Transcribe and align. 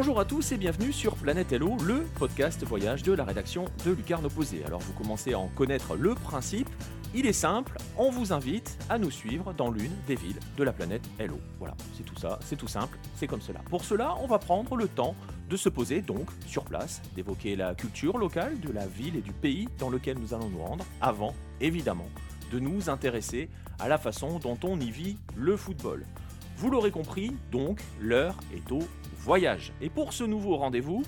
Bonjour 0.00 0.18
à 0.18 0.24
tous 0.24 0.52
et 0.52 0.56
bienvenue 0.56 0.94
sur 0.94 1.14
Planète 1.14 1.52
Hello, 1.52 1.76
le 1.86 2.06
podcast 2.18 2.64
voyage 2.64 3.02
de 3.02 3.12
la 3.12 3.22
rédaction 3.22 3.66
de 3.84 3.90
Lucarne 3.90 4.24
Opposé. 4.24 4.64
Alors 4.64 4.80
vous 4.80 4.94
commencez 4.94 5.34
à 5.34 5.38
en 5.38 5.48
connaître 5.48 5.94
le 5.94 6.14
principe. 6.14 6.70
Il 7.14 7.26
est 7.26 7.34
simple, 7.34 7.76
on 7.98 8.10
vous 8.10 8.32
invite 8.32 8.78
à 8.88 8.96
nous 8.96 9.10
suivre 9.10 9.52
dans 9.52 9.70
l'une 9.70 9.92
des 10.06 10.14
villes 10.14 10.40
de 10.56 10.64
la 10.64 10.72
planète 10.72 11.02
Hello. 11.18 11.38
Voilà, 11.58 11.74
c'est 11.98 12.02
tout 12.02 12.16
ça, 12.16 12.38
c'est 12.42 12.56
tout 12.56 12.66
simple, 12.66 12.96
c'est 13.14 13.26
comme 13.26 13.42
cela. 13.42 13.60
Pour 13.68 13.84
cela, 13.84 14.14
on 14.22 14.26
va 14.26 14.38
prendre 14.38 14.74
le 14.74 14.88
temps 14.88 15.14
de 15.50 15.56
se 15.58 15.68
poser 15.68 16.00
donc 16.00 16.30
sur 16.46 16.64
place, 16.64 17.02
d'évoquer 17.14 17.54
la 17.54 17.74
culture 17.74 18.16
locale 18.16 18.58
de 18.58 18.72
la 18.72 18.86
ville 18.86 19.16
et 19.16 19.20
du 19.20 19.32
pays 19.32 19.68
dans 19.78 19.90
lequel 19.90 20.18
nous 20.18 20.32
allons 20.32 20.48
nous 20.48 20.62
rendre, 20.62 20.86
avant, 21.02 21.34
évidemment, 21.60 22.08
de 22.50 22.58
nous 22.58 22.88
intéresser 22.88 23.50
à 23.78 23.86
la 23.86 23.98
façon 23.98 24.38
dont 24.38 24.58
on 24.64 24.80
y 24.80 24.90
vit 24.90 25.18
le 25.36 25.58
football. 25.58 26.06
Vous 26.60 26.68
l'aurez 26.68 26.90
compris, 26.90 27.32
donc, 27.50 27.80
l'heure 28.02 28.36
est 28.54 28.70
au 28.70 28.80
voyage. 29.16 29.72
Et 29.80 29.88
pour 29.88 30.12
ce 30.12 30.24
nouveau 30.24 30.58
rendez-vous, 30.58 31.04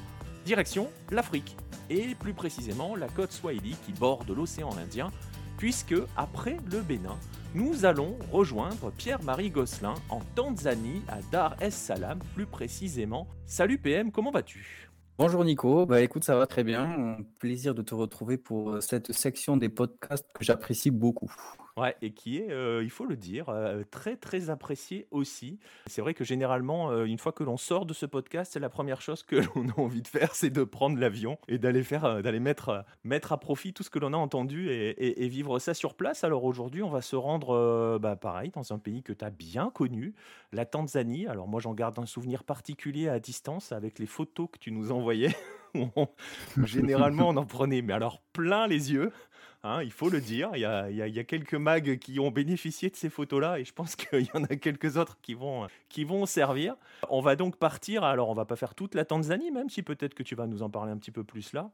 direction 0.47 0.89
l'Afrique, 1.11 1.59
et 1.91 2.15
plus 2.15 2.33
précisément 2.33 2.97
la 2.97 3.07
côte 3.07 3.33
Swahili 3.33 3.77
qui 3.85 3.93
borde 3.93 4.31
l'océan 4.31 4.71
Indien, 4.79 5.11
puisque 5.59 5.95
après 6.17 6.57
le 6.71 6.81
Bénin, 6.81 7.19
nous 7.55 7.85
allons 7.85 8.17
rejoindre 8.33 8.93
Pierre-Marie 8.93 9.51
Gosselin 9.51 9.93
en 10.09 10.21
Tanzanie, 10.35 11.03
à 11.07 11.19
Dar 11.31 11.55
es 11.61 11.71
Salaam 11.71 12.19
plus 12.35 12.47
précisément. 12.47 13.29
Salut 13.45 13.77
PM, 13.77 14.11
comment 14.11 14.31
vas-tu? 14.31 14.89
Bonjour 15.19 15.45
Nico, 15.45 15.85
bah 15.85 16.01
écoute 16.01 16.25
ça 16.25 16.35
va 16.35 16.47
très 16.47 16.65
bien, 16.65 17.19
plaisir 17.39 17.75
de 17.75 17.83
te 17.83 17.95
retrouver 17.95 18.39
pour 18.39 18.83
cette 18.83 19.13
section 19.13 19.59
des 19.59 19.69
podcasts 19.69 20.33
que 20.33 20.45
j'apprécie 20.47 20.91
beaucoup. 20.91 21.31
Ouais, 21.79 21.97
et 22.03 22.13
qui 22.13 22.37
est, 22.37 22.51
euh, 22.51 22.83
il 22.83 22.91
faut 22.91 23.07
le 23.07 23.17
dire, 23.17 23.49
euh, 23.49 23.83
très 23.91 24.17
très 24.17 24.51
apprécié 24.51 25.07
aussi. 25.11 25.59
C'est 25.87 26.03
vrai 26.03 26.13
que 26.13 26.23
généralement, 26.23 26.91
euh, 26.91 27.05
une 27.05 27.17
fois 27.17 27.33
que 27.33 27.45
l'on 27.45 27.57
sort 27.57 27.87
de 27.87 27.95
ce 27.95 28.05
podcast, 28.05 28.55
la 28.59 28.69
première 28.69 29.01
chose 29.01 29.23
que 29.23 29.37
l'on 29.57 29.71
a 29.71 29.81
envie 29.81 30.03
de 30.03 30.09
faire, 30.09 30.35
c'est 30.35 30.51
de 30.51 30.65
prendre 30.65 30.99
l'avion 30.99 31.39
et 31.49 31.57
d'aller 31.57 31.83
faire, 31.83 32.23
d'aller 32.23 32.41
mettre, 32.41 32.85
mettre 33.05 33.33
à 33.33 33.41
profit 33.41 33.73
tout 33.73 33.83
ce 33.83 33.89
que 33.89 33.99
l'on 33.99 34.13
a 34.13 34.19
entendu 34.19 34.69
et, 34.71 35.29
vivre 35.29 35.59
ça 35.59 35.73
sur 35.73 35.95
place. 35.95 36.25
Alors 36.25 36.45
aujourd'hui, 36.45 36.83
on 36.83 36.91
va 36.91 37.01
se 37.01 37.17
rendre, 37.17 37.99
bah, 37.99 38.17
pareil, 38.17 38.51
dans 38.51 38.73
un 38.73 38.79
pays 38.79 39.03
que 39.03 39.15
tu 39.15 39.25
as 39.25 39.31
bien 39.31 39.71
connu, 39.71 40.15
la 40.53 40.67
Tanzanie. 40.67 41.27
Alors 41.27 41.49
moi, 41.49 41.61
j'en 41.61 41.73
garde 41.73 41.99
un 41.99 42.07
souvenir 42.07 42.45
particulier 42.45 43.09
à 43.09 43.19
distance 43.19 43.73
avec 43.73 43.99
les 43.99 44.07
photos 44.07 44.49
que 44.53 44.59
tu 44.59 44.73
nous 44.73 44.93
envoyais. 44.93 45.35
Généralement, 46.65 47.29
on 47.29 47.37
en 47.37 47.47
prenait, 47.47 47.81
mais 47.81 47.95
alors 47.95 48.21
plein 48.33 48.67
les 48.67 48.93
yeux. 48.93 49.11
Hein, 49.65 49.83
il 49.83 49.93
faut 49.93 50.09
le 50.09 50.21
dire. 50.21 50.51
Il 50.55 50.61
y, 50.61 50.65
a, 51.19 51.25
quelques 51.25 51.55
mags 51.55 51.99
qui 51.99 52.19
ont 52.19 52.33
bénéficié 52.33 52.91
de 52.91 52.97
ces 52.97 53.09
photos-là 53.09 53.61
et 53.61 53.65
je 53.65 53.73
pense 53.73 53.95
qu'il 53.97 54.23
y 54.23 54.31
en 54.35 54.43
a 54.45 54.57
quelques 54.57 54.97
autres 54.97 55.19
qui 55.23 55.35
vont, 55.35 56.27
servir. 56.27 56.75
On 57.09 57.21
va 57.21 57.37
donc 57.37 57.57
partir. 57.57 58.03
Alors, 58.03 58.29
on 58.29 58.35
va 58.35 58.45
pas 58.45 58.57
faire 58.57 58.75
toute 58.75 58.95
la 58.95 59.05
Tanzanie, 59.05 59.53
même 59.53 59.71
si 59.71 59.83
peut-être 59.83 60.15
que 60.15 60.23
tu 60.23 60.35
vas 60.35 60.47
nous 60.47 60.63
en 60.63 60.71
parler 60.71 60.91
un 60.91 60.97
petit 60.97 61.13
peu 61.13 61.23
plus 61.23 61.53
là. 61.53 61.71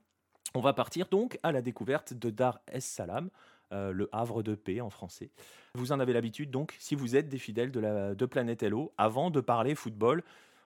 On 0.54 0.60
va 0.60 0.72
partir 0.72 1.08
donc 1.08 1.38
à 1.42 1.52
la 1.52 1.62
découverte 1.62 2.14
de 2.14 2.30
Dar 2.30 2.60
es 2.72 2.80
Salaam, 2.80 3.30
euh, 3.72 3.92
le 3.92 4.08
havre 4.12 4.42
de 4.42 4.54
paix 4.54 4.80
en 4.80 4.90
français. 4.90 5.30
Vous 5.74 5.92
en 5.92 6.00
avez 6.00 6.12
l'habitude 6.12 6.50
donc, 6.50 6.74
si 6.78 6.94
vous 6.94 7.16
êtes 7.16 7.28
des 7.28 7.38
fidèles 7.38 7.70
de, 7.70 8.14
de 8.14 8.26
Planète 8.26 8.62
Hello, 8.62 8.92
avant 8.96 9.30
de 9.30 9.40
parler 9.40 9.74
football, 9.74 10.22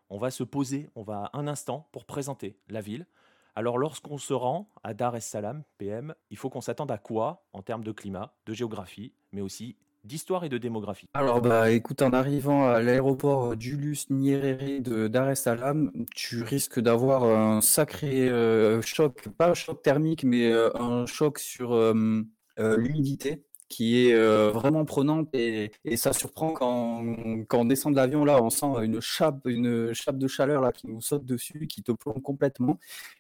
on 0.09 0.19
va 0.19 0.31
se 0.31 0.45
poser, 0.45 0.89
on 0.95 1.03
va 1.03 1.31
un 1.33 1.49
instant 1.49 1.89
pour 1.91 2.05
présenter 2.05 2.57
la 2.69 2.81
ville, 2.81 3.07
alors 3.55 3.79
lorsqu'on 3.79 4.19
se 4.19 4.33
rend 4.33 4.71
à 4.83 4.95
Dar 4.95 5.15
es 5.17 5.21
Salaam, 5.21 5.63
PM, 5.79 6.15
il 6.31 6.37
faut 6.37 6.51
qu'on 6.51 6.61
s'attende 6.61 6.91
à 6.91 6.99
quoi 6.99 7.45
en 7.53 7.63
termes 7.63 7.85
de 7.85 7.93
climat, 7.93 8.35
de 8.47 8.55
géographie, 8.55 9.13
mais 9.33 9.41
aussi 9.41 9.77
d'histoire 10.05 10.45
et 10.45 10.49
de 10.49 10.59
démographie? 10.59 11.09
Alors 11.15 11.41
bah 11.41 11.71
écoute, 11.71 12.03
en 12.03 12.11
arrivant 12.11 12.67
à 12.69 12.81
l'aéroport 12.81 13.59
Julius 13.61 14.11
Nyerere 14.11 14.81
de 14.81 15.09
Dar 15.09 15.31
es 15.31 15.35
Salaam, 15.35 15.93
tu 16.15 16.43
risques 16.43 16.81
d'avoir 16.81 17.25
un 17.25 17.61
sacré 17.61 18.29
euh, 18.29 18.81
choc, 18.83 19.29
pas 19.37 19.51
un 19.51 19.55
choc 19.55 19.83
thermique, 19.83 20.25
mais 20.25 20.51
euh, 20.51 20.71
un 20.77 21.07
choc 21.07 21.39
sur 21.39 21.73
euh, 21.75 22.25
l'humidité 22.59 23.45
qui 23.73 24.07
est 24.07 24.13
euh, 24.13 24.51
vraiment 24.51 24.85
prenante 24.85 25.35
et, 25.35 25.73
ça 25.97 26.13
surprend 26.13 26.53
quand, 26.53 27.03
quand 27.49 27.61
on 27.61 27.65
descend 27.65 27.95
de 27.95 27.97
l'avion 27.97 28.25
là, 28.27 28.43
on 28.43 28.51
sent 28.51 28.67
une 28.83 29.01
chape, 29.01 29.47
une 29.47 29.95
chape 29.95 30.19
de 30.19 30.29
chaleur 30.29 30.61
là 30.61 30.73
qui 30.73 30.89
nous 30.89 31.01
saute 31.01 31.25
dessus, 31.25 31.67
qui 31.67 31.83
te 31.83 31.91
plombe 31.93 32.21
complètement. 32.21 32.79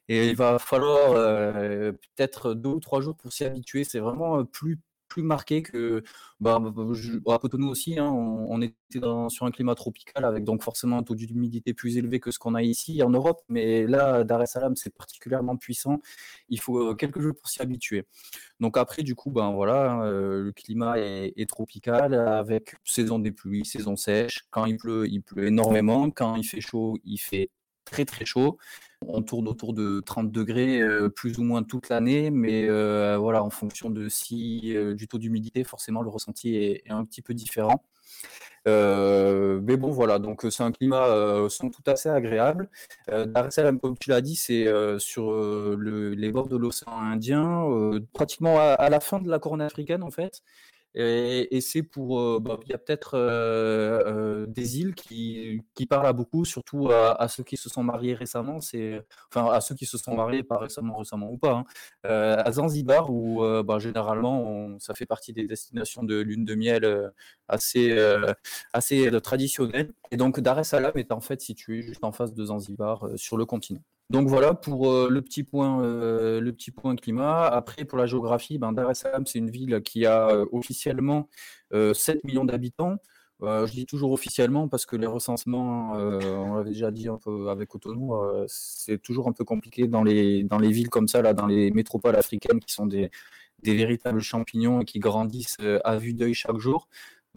Et 0.08 0.28
il 0.28 0.36
va 0.36 0.58
falloir 0.58 1.12
euh, 1.12 1.92
peut-être 1.92 2.52
deux 2.52 2.70
ou 2.70 2.80
trois 2.80 3.00
jours 3.00 3.16
pour 3.16 3.32
s'y 3.32 3.44
habituer. 3.44 3.84
C'est 3.84 4.00
vraiment 4.00 4.44
plus 4.44 4.78
plus 5.12 5.22
marqué 5.22 5.62
que 5.62 6.02
bah, 6.40 6.58
à 7.28 7.38
Cotonou 7.38 7.68
aussi. 7.68 7.98
Hein, 7.98 8.08
on, 8.08 8.62
était 8.62 9.00
sur 9.28 9.44
un 9.44 9.50
climat 9.50 9.74
tropical 9.74 10.24
avec 10.24 10.44
donc 10.44 10.62
forcément 10.62 10.96
un 10.96 11.02
taux 11.02 11.14
d'humidité 11.14 11.74
plus 11.74 11.98
élevé 11.98 12.18
que 12.18 12.30
ce 12.30 12.38
qu'on 12.38 12.54
a 12.54 12.62
ici 12.62 13.02
en 13.02 13.10
Europe. 13.10 13.42
Mais 13.50 13.86
là, 13.86 14.24
Dar 14.24 14.40
es 14.42 14.46
Salaam, 14.46 14.74
c'est 14.74 14.94
particulièrement 14.94 15.56
puissant. 15.58 16.00
Il 16.48 16.60
faut 16.60 16.78
euh, 16.78 16.94
quelques 16.94 17.20
jours 17.20 17.34
pour 17.34 17.48
s'y 17.48 17.60
habituer. 17.60 18.06
Donc 18.58 18.78
après, 18.78 19.02
du 19.02 19.14
coup, 19.14 19.30
ben 19.30 19.50
voilà, 19.52 20.02
euh, 20.02 20.44
le 20.44 20.52
climat 20.52 20.98
est, 20.98 21.34
est, 21.36 21.48
tropical 21.48 22.14
avec 22.14 22.76
saison 22.84 23.18
des 23.18 23.32
pluies, 23.32 23.66
saison 23.66 23.96
sèche. 23.96 24.44
Quand 24.50 24.64
il 24.64 24.78
pleut, 24.78 25.06
il 25.08 25.20
pleut 25.20 25.46
énormément. 25.46 26.10
Quand 26.10 26.36
il 26.36 26.44
fait 26.44 26.62
chaud, 26.62 26.96
il 27.04 27.18
fait 27.18 27.50
très 27.84 28.06
très 28.06 28.24
chaud. 28.24 28.56
On 29.08 29.22
tourne 29.22 29.48
autour 29.48 29.72
de 29.72 30.00
30 30.00 30.30
degrés 30.30 30.80
euh, 30.80 31.08
plus 31.08 31.38
ou 31.38 31.44
moins 31.44 31.62
toute 31.62 31.88
l'année, 31.88 32.30
mais 32.30 32.68
euh, 32.68 33.16
voilà, 33.18 33.42
en 33.42 33.50
fonction 33.50 33.90
de 33.90 34.08
si 34.08 34.76
euh, 34.76 34.94
du 34.94 35.08
taux 35.08 35.18
d'humidité, 35.18 35.64
forcément 35.64 36.02
le 36.02 36.10
ressenti 36.10 36.56
est, 36.56 36.82
un 36.90 37.04
petit 37.04 37.22
peu 37.22 37.34
différent. 37.34 37.84
mais 38.66 39.76
bon, 39.76 39.90
voilà, 39.90 40.18
donc 40.18 40.46
c'est 40.50 40.62
un 40.62 40.72
climat 40.72 41.48
sont 41.48 41.70
tout 41.70 41.82
assez 41.86 42.08
agréable. 42.08 42.68
Dar 43.08 43.46
es 43.46 43.78
comme 43.80 43.98
tu 43.98 44.10
l'as 44.10 44.20
dit, 44.20 44.36
c'est 44.36 44.66
sur 44.98 45.32
les 45.78 46.32
bords 46.32 46.48
de 46.48 46.56
l'océan 46.56 46.92
Indien, 46.92 47.66
pratiquement 48.12 48.58
à, 48.58 48.88
la 48.88 49.00
fin 49.00 49.20
de 49.20 49.28
la 49.28 49.38
couronne 49.38 49.62
africaine 49.62 50.02
en 50.02 50.10
fait. 50.10 50.42
Et, 50.94 51.60
c'est 51.62 51.82
pour, 51.82 52.20
euh, 52.20 52.38
bah, 52.40 52.58
il 52.64 52.70
y 52.70 52.74
a 52.74 52.78
peut-être 52.78 53.14
euh, 53.14 54.02
euh, 54.06 54.46
des 54.46 54.80
îles 54.80 54.94
qui, 54.94 55.62
qui 55.74 55.86
parlent 55.86 56.06
à 56.06 56.12
beaucoup, 56.12 56.44
surtout 56.44 56.90
à, 56.90 57.28
ceux 57.28 57.44
qui 57.44 57.56
se 57.56 57.68
sont 57.68 57.82
mariés 57.82 58.14
récemment. 58.14 58.60
C'est, 58.60 59.02
enfin, 59.34 59.50
à 59.50 59.60
ceux 59.60 59.74
qui 59.74 59.86
se 59.86 59.96
sont 59.96 60.14
mariés 60.14 60.42
pas 60.42 60.58
récemment, 60.58 60.96
récemment 60.98 61.30
ou 61.30 61.38
pas. 61.38 61.52
Hein. 61.52 61.64
à 62.04 62.52
Zanzibar, 62.52 63.10
où 63.10 63.42
bah, 63.64 63.78
généralement, 63.78 64.78
ça 64.78 64.94
fait 64.94 65.06
partie 65.06 65.32
des 65.32 65.46
destinations 65.46 66.02
de 66.02 66.20
lune 66.20 66.44
de 66.44 66.54
miel 66.54 67.12
assez, 67.48 67.96
assez 68.72 69.10
traditionnelles. 69.22 69.92
Et 70.10 70.16
donc, 70.16 70.40
Dar 70.40 70.58
es 70.58 70.64
Salaam 70.64 70.92
est 70.96 71.12
en 71.12 71.20
fait 71.20 71.40
situé 71.40 71.82
juste 71.82 72.04
en 72.04 72.12
face 72.12 72.34
de 72.34 72.44
Zanzibar, 72.44 73.08
sur 73.16 73.36
le 73.36 73.46
continent. 73.46 73.82
Donc 74.12 74.28
voilà 74.28 74.52
pour 74.52 74.92
euh, 74.92 75.08
le 75.08 75.22
petit 75.22 75.42
point, 75.42 75.82
euh, 75.82 76.38
le 76.38 76.52
petit 76.52 76.70
point 76.70 76.94
climat. 76.96 77.46
Après 77.46 77.86
pour 77.86 77.96
la 77.96 78.04
géographie, 78.04 78.58
ben, 78.58 78.72
Dar 78.72 78.90
es 78.90 78.94
Salaam 78.94 79.24
c'est 79.26 79.38
une 79.38 79.48
ville 79.50 79.80
qui 79.82 80.04
a 80.04 80.28
euh, 80.28 80.44
officiellement 80.52 81.30
7 81.72 82.22
millions 82.24 82.44
d'habitants. 82.44 82.98
je 83.40 83.72
dis 83.72 83.86
toujours 83.86 84.12
officiellement 84.12 84.68
parce 84.68 84.84
que 84.84 84.96
les 84.96 85.06
recensements, 85.06 85.92
on 85.92 86.56
l'avait 86.56 86.70
déjà 86.70 86.90
dit 86.90 87.08
un 87.08 87.16
peu 87.16 87.48
avec 87.48 87.70
Cotonou, 87.70 88.12
c'est 88.46 89.00
toujours 89.00 89.28
un 89.28 89.32
peu 89.32 89.44
compliqué 89.44 89.86
dans 89.88 90.04
les 90.04 90.44
dans 90.44 90.58
les 90.58 90.70
villes 90.70 90.90
comme 90.90 91.08
ça 91.08 91.22
là, 91.22 91.32
dans 91.32 91.46
les 91.46 91.70
métropoles 91.70 92.16
africaines 92.16 92.60
qui 92.60 92.72
sont 92.74 92.86
des 92.86 93.10
des 93.62 93.74
véritables 93.74 94.20
champignons 94.20 94.82
et 94.82 94.84
qui 94.84 94.98
grandissent 94.98 95.56
à 95.84 95.96
vue 95.96 96.12
d'œil 96.12 96.34
chaque 96.34 96.58
jour. 96.58 96.88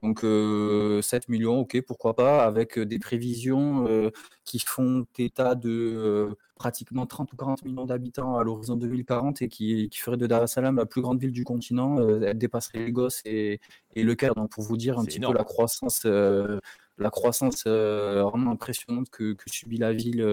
Donc 0.03 0.19
7 0.19 0.25
euh, 0.25 1.01
millions, 1.29 1.59
ok, 1.59 1.81
pourquoi 1.81 2.15
pas, 2.15 2.43
avec 2.45 2.77
euh, 2.77 2.85
des 2.85 2.99
prévisions 2.99 3.87
euh, 3.87 4.11
qui 4.43 4.59
font 4.59 5.05
état 5.17 5.55
de 5.55 6.35
pratiquement 6.55 7.05
30 7.05 7.33
ou 7.33 7.35
40 7.37 7.65
millions 7.65 7.85
d'habitants 7.85 8.37
à 8.37 8.43
l'horizon 8.43 8.75
2040 8.75 9.41
et 9.41 9.47
qui, 9.47 9.89
qui 9.89 9.99
ferait 9.99 10.17
de 10.17 10.27
Dar 10.27 10.43
es 10.43 10.47
Salaam 10.47 10.75
la 10.77 10.85
plus 10.85 11.01
grande 11.01 11.19
ville 11.19 11.31
du 11.31 11.43
continent. 11.43 11.97
elle 12.21 12.37
dépasserait 12.37 12.79
Lagos 12.79 13.09
et, 13.25 13.59
et 13.95 14.03
le 14.03 14.15
Caire. 14.15 14.35
Donc 14.35 14.51
pour 14.51 14.63
vous 14.63 14.77
dire 14.77 14.99
un 14.99 15.05
petit 15.05 15.19
peu 15.19 15.33
la 15.33 15.43
croissance, 15.43 16.05
la 16.05 17.09
croissance 17.09 17.65
vraiment 17.65 18.51
impressionnante 18.51 19.09
que, 19.09 19.33
que, 19.33 19.49
subit 19.49 19.77
la 19.77 19.91
ville 19.91 20.23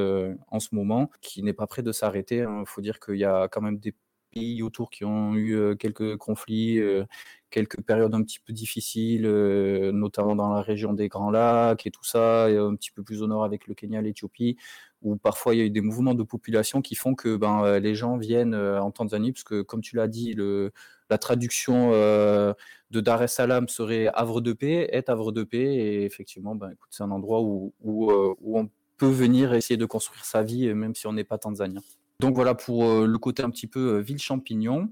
en 0.49 0.61
ce 0.61 0.75
moment, 0.75 1.11
qui 1.21 1.43
n'est 1.43 1.53
pas 1.53 1.67
près 1.67 1.83
de 1.83 1.93
s'arrêter. 1.93 2.39
Il 2.39 2.43
hein. 2.43 2.65
faut 2.67 2.81
dire 2.81 3.01
qu'il 3.01 3.17
y 3.17 3.25
a 3.25 3.49
quand 3.49 3.61
même 3.61 3.79
des 3.79 3.95
pays 4.33 4.63
autour 4.63 4.91
qui 4.91 5.05
ont 5.05 5.35
eu 5.35 5.55
euh, 5.55 5.75
quelques 5.77 6.17
conflits, 6.17 6.81
quelques 7.53 7.81
périodes 7.83 8.15
un 8.15 8.23
petit 8.23 8.41
peu 8.41 8.53
difficiles, 8.53 9.27
euh, 9.27 9.93
notamment 9.93 10.35
dans 10.35 10.53
la 10.53 10.63
région 10.63 10.93
des 10.93 11.09
Grands 11.09 11.31
Lacs 11.31 11.87
et 11.87 11.91
tout 11.93 12.05
ça, 12.05 12.51
et 12.51 12.57
un 12.57 12.75
petit 12.75 12.91
peu 12.91 13.05
plus 13.05 13.23
au 13.23 13.29
nord 13.29 13.45
avec 13.45 13.69
le 13.69 13.75
Kenya, 13.75 14.03
l'Éthiopie, 14.03 14.57
où 15.03 15.17
parfois 15.17 15.55
il 15.55 15.59
y 15.59 15.61
a 15.61 15.65
eu 15.65 15.71
des 15.71 15.81
mouvements 15.81 16.15
de 16.15 16.25
population 16.25 16.83
qui 16.83 16.97
font 16.97 17.15
que 17.15 17.37
ben, 17.37 17.79
les 17.79 17.95
gens 17.95 18.17
viennent 18.17 18.55
en 18.55 18.91
Tanzanie, 18.91 19.33
parce 19.33 19.45
que 19.45 19.63
comme 19.63 19.81
tu 19.81 19.95
l'as 19.95 20.09
dit, 20.09 20.35
la 21.11 21.19
traduction 21.19 21.91
de 21.93 23.01
Dar 23.01 23.23
es 23.23 23.29
Salaam 23.29 23.69
serait 23.69 24.09
Havre 24.15 24.41
de 24.41 24.53
paix, 24.53 24.89
est 24.91 25.09
Havre 25.09 25.31
de 25.31 25.45
paix, 25.45 25.75
et 25.75 26.05
effectivement, 26.05 26.55
ben, 26.55 26.73
c'est 26.91 27.05
un 27.05 27.11
endroit 27.11 27.43
où, 27.43 27.73
on 27.85 28.69
peut 28.97 29.07
venir 29.07 29.55
essayer 29.55 29.77
de 29.77 29.87
construire 29.87 30.25
sa 30.25 30.43
vie, 30.43 30.73
même 30.75 30.95
si 30.95 31.07
on 31.07 31.13
n'est 31.13 31.25
pas 31.25 31.39
tanzanien. 31.39 31.83
Donc 32.23 32.37
voilà 32.37 32.55
pour 32.55 32.85
euh, 32.85 33.05
le 33.05 33.19
côté 33.19 33.43
un 33.43 33.51
petit 33.51 33.67
peu 33.67 33.97
euh, 33.97 33.99
ville 33.99 34.21
champignon. 34.21 34.89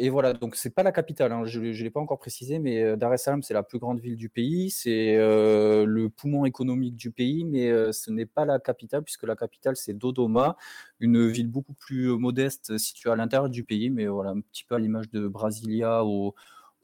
Et 0.00 0.10
voilà, 0.10 0.32
donc 0.32 0.54
c'est 0.54 0.70
pas 0.70 0.84
la 0.84 0.92
capitale, 0.92 1.32
hein, 1.32 1.44
je 1.44 1.58
ne 1.58 1.72
l'ai 1.72 1.90
pas 1.90 1.98
encore 1.98 2.20
précisé, 2.20 2.60
mais 2.60 2.84
euh, 2.84 2.96
Dar 2.96 3.12
es 3.12 3.18
Salaam, 3.18 3.42
c'est 3.42 3.52
la 3.52 3.64
plus 3.64 3.80
grande 3.80 3.98
ville 3.98 4.16
du 4.16 4.28
pays, 4.28 4.70
c'est 4.70 5.16
euh, 5.16 5.84
le 5.86 6.08
poumon 6.08 6.44
économique 6.44 6.94
du 6.94 7.10
pays, 7.10 7.44
mais 7.44 7.68
euh, 7.68 7.90
ce 7.90 8.12
n'est 8.12 8.24
pas 8.24 8.44
la 8.44 8.60
capitale, 8.60 9.02
puisque 9.02 9.24
la 9.24 9.34
capitale, 9.34 9.74
c'est 9.74 9.94
Dodoma, 9.94 10.56
une 11.00 11.26
ville 11.28 11.48
beaucoup 11.48 11.72
plus 11.72 12.16
modeste 12.16 12.78
située 12.78 13.10
à 13.10 13.16
l'intérieur 13.16 13.50
du 13.50 13.64
pays, 13.64 13.90
mais 13.90 14.06
voilà, 14.06 14.30
un 14.30 14.40
petit 14.40 14.62
peu 14.62 14.76
à 14.76 14.78
l'image 14.78 15.10
de 15.10 15.26
Brasilia 15.26 16.04
au, 16.04 16.32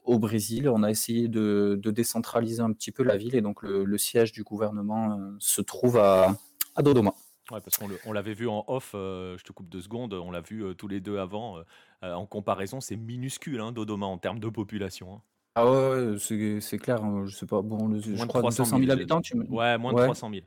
Brésil. 0.07 0.67
On 0.69 0.83
a 0.83 0.91
essayé 0.91 1.29
de, 1.29 1.79
décentraliser 1.85 2.61
un 2.61 2.73
petit 2.73 2.91
peu 2.91 3.03
la 3.03 3.15
ville, 3.15 3.35
et 3.35 3.41
donc 3.41 3.63
le, 3.63 3.97
siège 3.97 4.33
du 4.33 4.43
gouvernement 4.43 5.17
se 5.39 5.61
trouve 5.61 5.97
à 5.97 6.35
Dodoma. 6.83 7.13
Ouais, 7.51 7.61
parce 7.61 7.77
qu'on 7.77 8.11
l'avait 8.11 8.33
vu 8.33 8.47
en 8.47 8.63
off, 8.67 8.89
je 8.93 9.43
te 9.43 9.51
coupe 9.51 9.69
deux 9.69 9.81
secondes, 9.81 10.13
on 10.13 10.31
l'a 10.31 10.41
vu 10.41 10.63
tous 10.75 10.87
les 10.87 10.99
deux 10.99 11.19
avant. 11.19 11.63
Euh, 12.05 12.13
en 12.13 12.25
comparaison, 12.25 12.81
c'est 12.81 12.95
minuscule, 12.95 13.59
hein, 13.59 13.71
Dodoma, 13.71 14.05
en 14.05 14.17
termes 14.17 14.39
de 14.39 14.49
population. 14.49 15.15
Hein. 15.15 15.21
Ah 15.55 15.71
ouais, 15.71 16.15
c'est 16.19 16.77
clair. 16.77 17.03
Hein, 17.03 17.23
je 17.25 17.35
sais 17.35 17.45
pas. 17.45 17.61
Bon, 17.61 17.97
je 17.99 18.25
crois 18.25 18.41
200 18.41 18.77
000 18.77 18.91
habitants. 18.91 19.21
Tu 19.21 19.37
Ouais, 19.49 19.77
moins 19.77 19.93
de 19.93 20.01
300 20.01 20.29
000. 20.29 20.41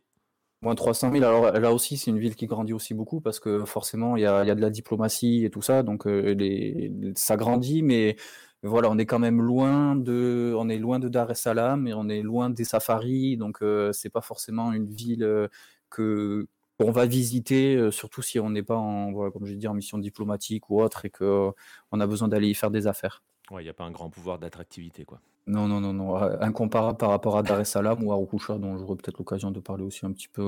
Moins 0.61 0.75
de 0.75 0.77
300 0.77 1.13
000. 1.13 1.25
Alors 1.25 1.53
là 1.53 1.73
aussi, 1.73 1.97
c'est 1.97 2.11
une 2.11 2.19
ville 2.19 2.37
qui 2.37 2.47
grandit 2.47 2.75
aussi 2.75 2.93
beaucoup 2.93 3.21
parce 3.21 3.41
que 3.41 3.65
forcément, 3.65 4.17
il 4.17 4.23
y 4.23 4.27
a, 4.27 4.55
de 4.55 4.61
la 4.61 4.71
diplomatie 4.71 5.45
et 5.45 5.51
tout 5.51 5.63
ça. 5.63 5.83
Donc 5.83 6.07
euh, 6.07 7.13
ça 7.15 7.37
grandit, 7.37 7.83
mais 7.83 8.17
voilà, 8.63 8.91
on 8.91 8.99
est 8.99 9.07
quand 9.07 9.21
même 9.21 9.41
loin 9.41 9.97
de, 9.97 10.55
on 10.59 10.69
est 10.69 10.79
loin 10.79 10.99
de 10.99 11.09
Dar 11.09 11.31
es 11.31 11.35
Salaam 11.35 11.87
et 11.87 11.95
on 11.95 12.09
est 12.11 12.23
loin 12.23 12.51
des 12.51 12.65
safaris. 12.65 13.39
Donc 13.39 13.63
euh, 13.63 13.93
c'est 13.93 14.11
pas 14.11 14.21
forcément 14.21 14.73
une 14.75 14.91
ville 14.91 15.49
que 15.89 16.47
on 16.79 16.91
va 16.91 17.07
visiter, 17.07 17.91
surtout 17.91 18.23
si 18.23 18.39
on 18.39 18.51
n'est 18.51 18.63
pas 18.63 18.77
en, 18.77 19.13
voilà, 19.13 19.31
comme 19.31 19.47
je 19.47 19.55
dis, 19.55 19.67
en 19.67 19.75
mission 19.75 19.99
diplomatique 19.99 20.71
ou 20.71 20.81
autre 20.81 21.05
et 21.05 21.11
qu'on 21.11 21.55
a 21.93 22.07
besoin 22.07 22.29
d'aller 22.29 22.49
y 22.49 22.55
faire 22.55 22.71
des 22.71 22.87
affaires. 22.87 23.23
Ouais, 23.51 23.63
il 23.63 23.65
n'y 23.65 23.71
a 23.71 23.75
pas 23.75 23.85
un 23.85 23.91
grand 23.91 24.11
pouvoir 24.11 24.39
d'attractivité, 24.39 25.05
quoi. 25.05 25.21
Non, 25.47 25.67
non, 25.67 25.81
non, 25.81 25.95
non. 25.95 26.15
Incomparable 26.17 26.99
par 26.99 27.09
rapport 27.09 27.39
à 27.39 27.43
Dar 27.43 27.59
es 27.61 27.65
Salaam 27.65 28.05
ou 28.05 28.13
à 28.13 28.15
Rokusha, 28.15 28.59
dont 28.59 28.77
j'aurai 28.77 28.97
peut-être 28.97 29.19
l'occasion 29.19 29.51
de 29.51 29.61
parler 29.61 29.83
aussi 29.83 30.05
un 30.05 30.13
petit 30.13 30.29
peu 30.29 30.43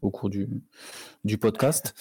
au 0.00 0.10
cours 0.10 0.30
du, 0.30 0.48
du 1.24 1.36
podcast. 1.36 1.94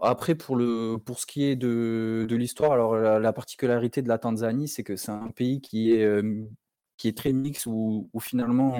Après, 0.00 0.34
pour, 0.34 0.56
le, 0.56 0.96
pour 0.96 1.18
ce 1.20 1.26
qui 1.26 1.44
est 1.44 1.56
de, 1.56 2.24
de 2.26 2.36
l'histoire, 2.36 2.72
alors 2.72 2.96
la, 2.96 3.32
particularité 3.34 4.00
de 4.00 4.08
la 4.08 4.16
Tanzanie, 4.16 4.68
c'est 4.68 4.82
que 4.82 4.96
c'est 4.96 5.12
un 5.12 5.28
pays 5.28 5.60
qui 5.60 5.92
est, 5.92 6.08
qui 6.96 7.08
est 7.08 7.16
très 7.16 7.32
mix, 7.32 7.66
où, 7.66 8.08
finalement 8.18 8.78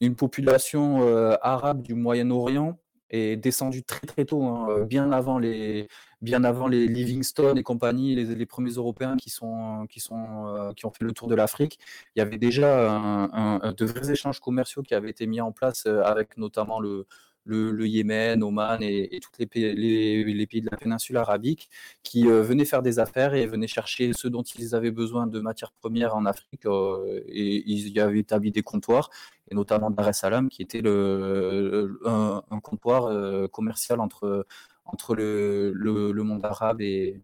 une, 0.00 0.14
population 0.14 1.00
arabe 1.42 1.82
du 1.82 1.94
Moyen-Orient 1.94 2.78
est 3.12 3.36
descendu 3.36 3.84
très 3.84 4.06
très 4.06 4.24
tôt, 4.24 4.42
hein, 4.44 4.66
euh, 4.70 4.84
bien 4.84 5.12
avant 5.12 5.38
les 5.38 5.88
bien 6.22 6.44
avant 6.44 6.68
les 6.68 6.86
Livingstone 6.86 7.58
et 7.58 7.62
compagnie, 7.62 8.14
les, 8.14 8.46
premiers 8.46 8.72
Européens 8.72 9.16
qui 9.16 9.28
sont 9.30 9.86
qui 9.88 10.00
sont 10.00 10.46
euh, 10.46 10.72
qui 10.72 10.86
ont 10.86 10.90
fait 10.90 11.04
le 11.04 11.12
tour 11.12 11.28
de 11.28 11.34
l'Afrique. 11.34 11.78
Il 12.16 12.20
y 12.20 12.22
avait 12.22 12.38
déjà 12.38 13.28
de 13.76 13.84
vrais 13.84 14.10
échanges 14.10 14.40
commerciaux 14.40 14.82
qui 14.82 14.94
avaient 14.94 15.10
été 15.10 15.26
mis 15.26 15.40
en 15.40 15.52
place 15.52 15.84
euh, 15.86 16.02
avec 16.02 16.36
notamment 16.36 16.80
le 16.80 17.06
le, 17.44 17.86
Yémen, 17.86 18.42
Oman 18.42 18.82
et, 18.82 19.18
tous 19.20 19.30
les 19.38 19.46
pays, 19.46 19.74
les, 19.74 20.46
pays, 20.46 20.60
de 20.60 20.68
la 20.70 20.76
péninsule 20.76 21.16
arabique 21.16 21.68
qui 22.02 22.28
euh, 22.28 22.42
venaient 22.42 22.64
faire 22.64 22.82
des 22.82 22.98
affaires 22.98 23.34
et 23.34 23.46
venaient 23.46 23.66
chercher 23.66 24.12
ce 24.12 24.28
dont 24.28 24.42
ils 24.42 24.74
avaient 24.74 24.90
besoin 24.90 25.26
de 25.26 25.40
matières 25.40 25.72
premières 25.72 26.14
en 26.14 26.26
Afrique 26.26 26.66
euh, 26.66 27.22
et 27.26 27.62
ils 27.70 27.88
y 27.88 28.00
avaient 28.00 28.20
établi 28.20 28.50
des 28.52 28.62
comptoirs 28.62 29.10
et 29.50 29.54
notamment 29.54 29.90
Dar 29.90 30.08
es 30.08 30.12
Salaam 30.12 30.48
qui 30.48 30.62
était 30.62 30.80
le, 30.80 31.98
un, 32.04 32.42
comptoir 32.60 33.06
euh, 33.06 33.48
commercial 33.48 34.00
entre, 34.00 34.46
entre 34.84 35.14
le, 35.14 35.72
le, 35.72 36.22
monde 36.22 36.44
arabe 36.44 36.80
et, 36.80 37.20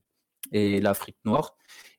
et 0.52 0.80
l'Afrique 0.80 1.16
noire. 1.24 1.56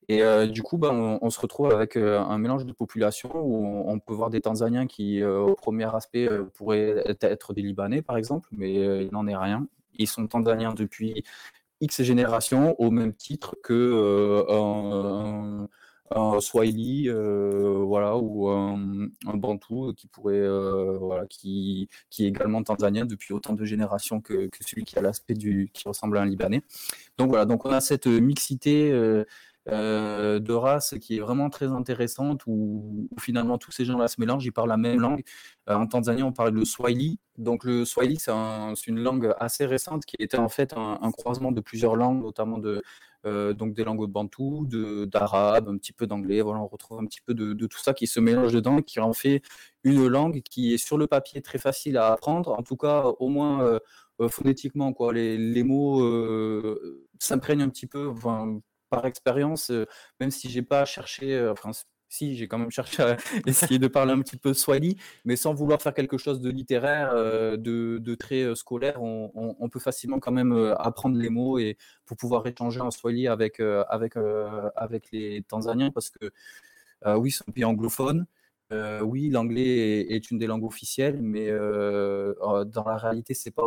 Et 0.09 0.23
euh, 0.23 0.47
du 0.47 0.63
coup, 0.63 0.79
bah, 0.79 0.91
on, 0.91 1.29
se 1.29 1.39
retrouve 1.39 1.71
avec 1.71 1.95
euh, 1.95 2.19
un 2.19 2.39
mélange 2.39 2.65
de 2.65 2.73
population 2.73 3.29
où 3.35 3.83
on, 3.87 3.99
peut 3.99 4.13
voir 4.15 4.31
des 4.31 4.41
Tanzaniens 4.41 4.87
qui, 4.87 5.21
euh, 5.21 5.39
au 5.39 5.53
premier 5.53 5.95
aspect, 5.95 6.27
pourraient 6.55 7.03
être 7.05 7.53
des 7.53 7.61
Libanais, 7.61 8.01
par 8.01 8.17
exemple, 8.17 8.49
mais 8.51 8.73
il 8.73 9.09
n'en 9.11 9.27
est 9.27 9.35
rien. 9.35 9.67
Ils 9.99 10.07
sont 10.07 10.25
Tanzaniens 10.25 10.73
depuis 10.73 11.23
X 11.79 12.01
générations, 12.01 12.75
au 12.81 12.89
même 12.89 13.13
titre 13.13 13.55
que 13.63 14.45
un, 14.49 15.67
Swahili, 16.39 17.07
voilà, 17.09 18.17
ou 18.17 18.49
un, 18.49 18.99
Bantou 19.35 19.93
qui 19.93 20.07
pourrait, 20.07 20.47
voilà, 20.97 21.27
qui 21.27 21.87
est 22.17 22.23
également 22.23 22.63
tanzanien 22.63 23.05
depuis 23.05 23.31
autant 23.31 23.53
de 23.53 23.63
générations 23.63 24.21
que, 24.21 24.47
que 24.47 24.63
celui 24.65 24.85
qui 24.85 24.97
a 24.97 25.03
l'aspect 25.03 25.35
du, 25.35 25.69
qui 25.71 25.87
ressemble 25.87 26.17
à 26.17 26.21
un 26.21 26.25
Libanais. 26.25 26.63
Donc 27.19 27.29
voilà, 27.29 27.45
donc 27.45 27.63
on 27.65 27.69
a 27.69 27.79
cette 27.79 28.07
mixité 28.07 28.91
euh, 29.71 30.39
de 30.39 30.53
race 30.53 30.95
qui 30.99 31.17
est 31.17 31.19
vraiment 31.19 31.49
très 31.49 31.67
intéressante 31.67 32.41
où, 32.47 33.09
finalement 33.19 33.57
tous 33.57 33.71
ces 33.71 33.85
gens-là 33.85 34.07
se 34.07 34.19
mélangent, 34.19 34.45
ils 34.45 34.51
parlent 34.51 34.69
la 34.69 34.77
même 34.77 34.99
langue. 34.99 35.23
Euh, 35.69 35.75
en 35.75 35.87
Tanzanie, 35.87 36.23
on 36.23 36.31
parle 36.31 36.53
le 36.53 36.65
Swahili. 36.65 37.19
Donc 37.37 37.63
le 37.63 37.85
Swahili, 37.85 38.17
c'est 38.19 38.31
une 38.87 38.99
langue 38.99 39.33
assez 39.39 39.65
récente 39.65 40.05
qui 40.05 40.15
était 40.19 40.37
en 40.37 40.49
fait 40.49 40.73
un, 40.75 41.11
croisement 41.11 41.51
de 41.51 41.61
plusieurs 41.61 41.95
langues, 41.95 42.21
notamment 42.23 42.57
de, 42.57 42.81
euh, 43.25 43.53
donc 43.53 43.73
des 43.73 43.83
langues 43.83 44.09
bantou, 44.09 44.67
d'arabe, 45.07 45.69
un 45.69 45.77
petit 45.77 45.93
peu 45.93 46.07
d'anglais. 46.07 46.41
Voilà, 46.41 46.61
on 46.61 46.67
retrouve 46.67 46.99
un 46.99 47.05
petit 47.05 47.21
peu 47.21 47.33
de, 47.33 47.53
tout 47.67 47.79
ça 47.79 47.93
qui 47.93 48.07
se 48.07 48.19
mélange 48.19 48.53
dedans, 48.53 48.81
qui 48.81 48.99
en 48.99 49.13
fait 49.13 49.41
une 49.83 50.07
langue 50.07 50.41
qui 50.41 50.73
est 50.73 50.77
sur 50.77 50.97
le 50.97 51.07
papier 51.07 51.41
très 51.41 51.59
facile 51.59 51.97
à 51.97 52.07
apprendre, 52.13 52.51
en 52.51 52.63
tout 52.63 52.77
cas 52.77 53.05
au 53.19 53.29
moins 53.29 53.79
phonétiquement. 54.29 54.93
Quoi. 54.93 55.13
Les, 55.13 55.37
les 55.37 55.63
mots 55.63 56.01
s'imprègnent 57.19 57.61
un 57.61 57.69
petit 57.69 57.87
peu. 57.87 58.11
Par 58.89 59.05
expérience, 59.05 59.71
même 60.19 60.31
si 60.31 60.49
j'ai 60.49 60.61
pas 60.61 60.85
cherché, 60.85 61.47
enfin, 61.49 61.71
si 62.09 62.35
j'ai 62.35 62.47
quand 62.47 62.57
même 62.57 62.71
cherché 62.71 63.03
à 63.03 63.17
essayer 63.45 63.79
de 63.79 63.87
parler 63.87 64.11
un 64.11 64.21
petit 64.21 64.37
peu 64.37 64.53
swahili, 64.53 64.97
mais 65.25 65.35
sans 65.35 65.53
vouloir 65.53 65.81
faire 65.81 65.93
quelque 65.93 66.17
chose 66.17 66.41
de 66.41 66.49
littéraire, 66.49 67.13
de, 67.13 68.15
très 68.15 68.55
scolaire, 68.55 69.01
on, 69.01 69.69
peut 69.69 69.79
facilement 69.79 70.19
quand 70.19 70.31
même 70.31 70.51
apprendre 70.77 71.17
les 71.17 71.29
mots 71.29 71.59
et 71.59 71.77
pour 72.05 72.17
pouvoir 72.17 72.45
échanger 72.47 72.81
en 72.81 72.91
swahili 72.91 73.27
avec, 73.27 73.59
avec, 73.59 74.15
avec 74.75 75.11
les 75.11 75.43
Tanzaniens, 75.47 75.91
parce 75.91 76.09
que 76.09 76.31
oui, 77.05 77.31
c'est 77.31 77.47
un 77.47 77.51
pays 77.51 77.65
anglophone. 77.65 78.25
oui, 79.01 79.29
l'anglais 79.29 80.07
est, 80.09 80.31
une 80.31 80.39
des 80.39 80.47
langues 80.47 80.65
officielles, 80.65 81.21
mais 81.21 81.49
dans 81.51 82.85
la 82.85 82.97
réalité, 82.97 83.33
c'est 83.35 83.51
pas 83.51 83.63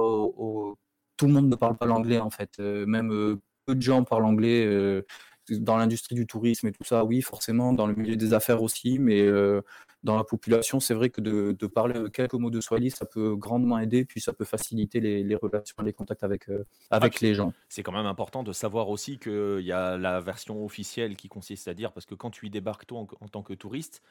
tout 1.16 1.26
le 1.26 1.35
monde 1.35 1.49
ne 1.49 1.54
parle 1.54 1.76
pas 1.76 1.87
l'anglais 1.87 2.18
en 2.18 2.30
fait. 2.30 2.58
même 2.58 3.38
peu 3.64 3.75
de 3.75 3.83
gens 3.83 4.04
parlent 4.04 4.25
anglais 4.25 4.64
euh, 4.64 5.02
dans 5.50 5.76
l'industrie 5.76 6.14
du 6.14 6.26
tourisme 6.26 6.69
et 6.69 6.73
tout 6.73 6.85
ça, 6.85 7.04
oui, 7.04 7.21
forcément, 7.21 7.73
dans 7.73 7.87
le 7.87 7.95
milieu 7.95 8.16
des 8.16 8.33
affaires 8.33 8.62
aussi, 8.62 8.99
mais 8.99 9.21
euh, 9.21 9.61
dans 10.04 10.16
la 10.16 10.25
population, 10.25 10.78
c'est 10.78 10.95
vrai 10.95 11.11
que 11.11 11.21
de, 11.21 11.66
parler 11.66 12.00
quelques 12.12 12.35
mots 12.35 12.50
de 12.50 12.61
Swahili, 12.61 12.90
ça 12.90 13.07
peut 13.07 13.35
grandement 13.35 13.78
aider, 13.78 14.04
puis 14.04 14.21
ça 14.21 14.33
peut 14.33 14.45
faciliter 14.45 15.00
les, 15.00 15.35
relations, 15.35 15.75
les 15.83 15.92
contacts 15.92 16.23
avec, 16.23 16.49
euh, 16.49 16.64
avec 16.90 17.21
les 17.21 17.35
gens. 17.35 17.52
C'est 17.69 17.83
quand 17.83 17.92
même 17.92 18.07
important 18.07 18.45
de 18.45 18.52
savoir 18.52 18.88
aussi 18.88 19.19
qu'il 19.19 19.64
y 19.64 19.73
a 19.73 19.99
la 19.99 20.21
version 20.21 20.64
officielle 20.64 21.16
qui 21.16 21.28
consiste 21.28 21.66
à 21.66 21.75
dire, 21.75 21.92
parce 21.92 22.07
que 22.07 22.14
quand 22.14 22.31
tu 22.31 22.47
y 22.47 22.50
débarques 22.50 22.87
toi 22.87 23.07
en, 23.21 23.28
tant 23.28 23.42
que 23.42 23.54
touriste, 23.54 24.02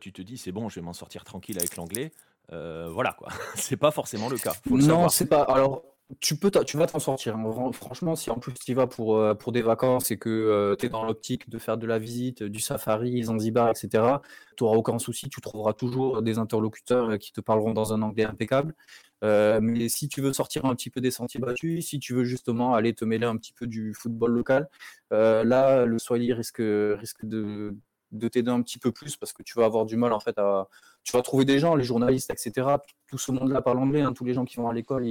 tu 0.00 0.12
te 0.12 0.22
dis 0.22 0.38
c'est 0.38 0.52
bon, 0.52 0.68
je 0.68 0.80
vais 0.80 0.84
m'en 0.84 0.92
sortir 0.92 1.24
tranquille 1.24 1.58
avec 1.58 1.76
l'anglais. 1.76 2.10
voilà 2.50 3.12
quoi, 3.18 3.28
c'est 3.54 3.76
pas 3.76 3.90
forcément 3.90 4.28
le 4.30 4.38
cas. 4.38 4.54
non, 4.70 5.08
c'est 5.08 5.26
pas. 5.26 5.42
Alors, 5.42 5.84
tu 6.18 6.36
peux 6.36 6.50
tu 6.50 6.76
vas 6.76 6.86
t'en 6.86 6.98
sortir. 6.98 7.36
Hein. 7.36 7.72
Franchement, 7.72 8.16
si 8.16 8.30
en 8.30 8.38
plus 8.38 8.52
tu 8.54 8.72
y 8.72 8.74
vas 8.74 8.86
pour, 8.86 9.16
euh, 9.16 9.34
pour 9.34 9.52
des 9.52 9.62
vacances 9.62 10.10
et 10.10 10.18
que 10.18 10.28
euh, 10.28 10.76
tu 10.76 10.86
es 10.86 10.88
dans 10.88 11.04
l'optique 11.04 11.48
de 11.48 11.58
faire 11.58 11.78
de 11.78 11.86
la 11.86 11.98
visite, 11.98 12.42
du 12.42 12.60
safari, 12.60 13.22
Zanzibar, 13.22 13.70
etc., 13.70 14.18
tu 14.56 14.64
n'auras 14.64 14.76
aucun 14.76 14.98
souci. 14.98 15.28
Tu 15.28 15.40
trouveras 15.40 15.72
toujours 15.72 16.22
des 16.22 16.38
interlocuteurs 16.38 17.10
euh, 17.10 17.16
qui 17.16 17.32
te 17.32 17.40
parleront 17.40 17.72
dans 17.72 17.92
un 17.92 18.02
anglais 18.02 18.24
impeccable. 18.24 18.74
mais 19.22 19.88
si 19.88 20.08
tu 20.08 20.20
veux 20.22 20.32
sortir 20.32 20.64
un 20.64 20.74
petit 20.74 20.90
peu 20.90 21.00
des 21.00 21.10
sentiers 21.10 21.40
battus, 21.40 21.86
si 21.86 21.98
tu 21.98 22.14
veux 22.14 22.24
justement 22.24 22.74
aller 22.74 22.94
te 22.94 23.04
mêler 23.04 23.26
un 23.26 23.36
petit 23.36 23.52
peu 23.52 23.66
du 23.66 23.94
football 23.94 24.32
local, 24.32 24.68
là, 25.10 25.84
le 25.86 25.98
Swahili 25.98 26.32
risque, 26.32 26.62
risque 26.62 27.24
de, 27.26 27.74
de 28.12 28.28
t'aider 28.28 28.50
un 28.50 28.62
petit 28.62 28.78
peu 28.78 28.92
plus 28.92 29.16
parce 29.16 29.32
que 29.32 29.42
tu 29.42 29.58
vas 29.58 29.64
avoir 29.64 29.86
du 29.86 29.96
mal 29.96 30.12
en 30.12 30.20
fait 30.20 30.38
à 30.38 30.68
tu 31.02 31.12
vas 31.12 31.22
trouver 31.22 31.44
des 31.44 31.58
gens 31.58 31.74
les 31.74 31.84
journalistes 31.84 32.30
etc 32.30 32.68
tout 33.06 33.18
ce 33.18 33.32
monde 33.32 33.50
là 33.50 33.62
parle 33.62 33.78
anglais 33.78 34.02
hein, 34.02 34.12
tous 34.12 34.24
les 34.24 34.34
gens 34.34 34.44
qui 34.44 34.56
vont 34.56 34.68
à 34.68 34.74
l'école 34.74 35.06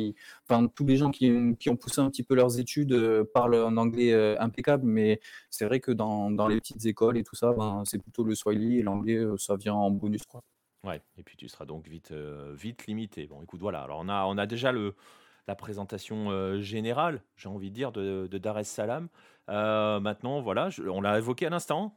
enfin 0.48 0.68
tous 0.68 0.86
les 0.86 0.98
gens 0.98 1.12
qui, 1.12 1.32
qui, 1.60 1.70
ont 1.70 1.76
poussé 1.76 2.02
un 2.02 2.10
petit 2.10 2.24
peu 2.24 2.36
leurs 2.36 2.60
études 2.60 2.94
euh, 2.94 3.24
parlent 3.34 3.56
un 3.56 3.78
anglais 3.78 4.14
euh, 4.14 4.36
impeccable. 4.40 4.86
Mais 4.86 5.20
c'est 5.50 5.66
vrai 5.66 5.80
que 5.80 5.92
dans, 5.92 6.32
dans, 6.32 6.48
les 6.48 6.60
petites 6.60 6.86
écoles 6.86 7.18
et 7.18 7.24
tout 7.24 7.36
ça 7.36 7.54
ben, 7.54 7.84
c'est 7.86 8.00
plutôt 8.00 8.24
le 8.24 8.36
swahili 8.36 8.80
et 8.80 8.84
l'anglais 8.84 9.18
euh, 9.18 9.38
ça 9.38 9.56
vient 9.56 9.74
en 9.74 9.92
bonus 9.92 10.22
ouais. 10.86 11.02
Et 11.18 11.24
puis 11.24 11.38
tu 11.38 11.48
seras 11.50 11.66
donc 11.66 11.88
vite 11.88 12.14
vite 12.54 12.88
limité. 12.88 13.28
Bon 13.28 13.42
écoute 13.42 13.62
voilà. 13.62 13.82
Alors 13.82 14.00
on 14.02 14.10
a 14.10 14.26
on 14.26 14.38
a 14.38 14.46
déjà 14.46 14.72
le 14.72 14.96
la 15.48 15.56
présentation 15.56 16.60
générale 16.62 17.22
j'ai 17.36 17.50
envie 17.50 17.70
de 17.70 17.76
dire 17.76 17.92
de, 17.92 18.28
Dar 18.38 18.60
es 18.60 18.64
Salaam 18.64 19.10
euh, 19.50 20.00
maintenant, 20.00 20.42
voilà, 20.42 20.70
on 20.88 21.02
l'a 21.02 21.18
évoqué 21.18 21.48
à 21.48 21.50
l'instant. 21.50 21.96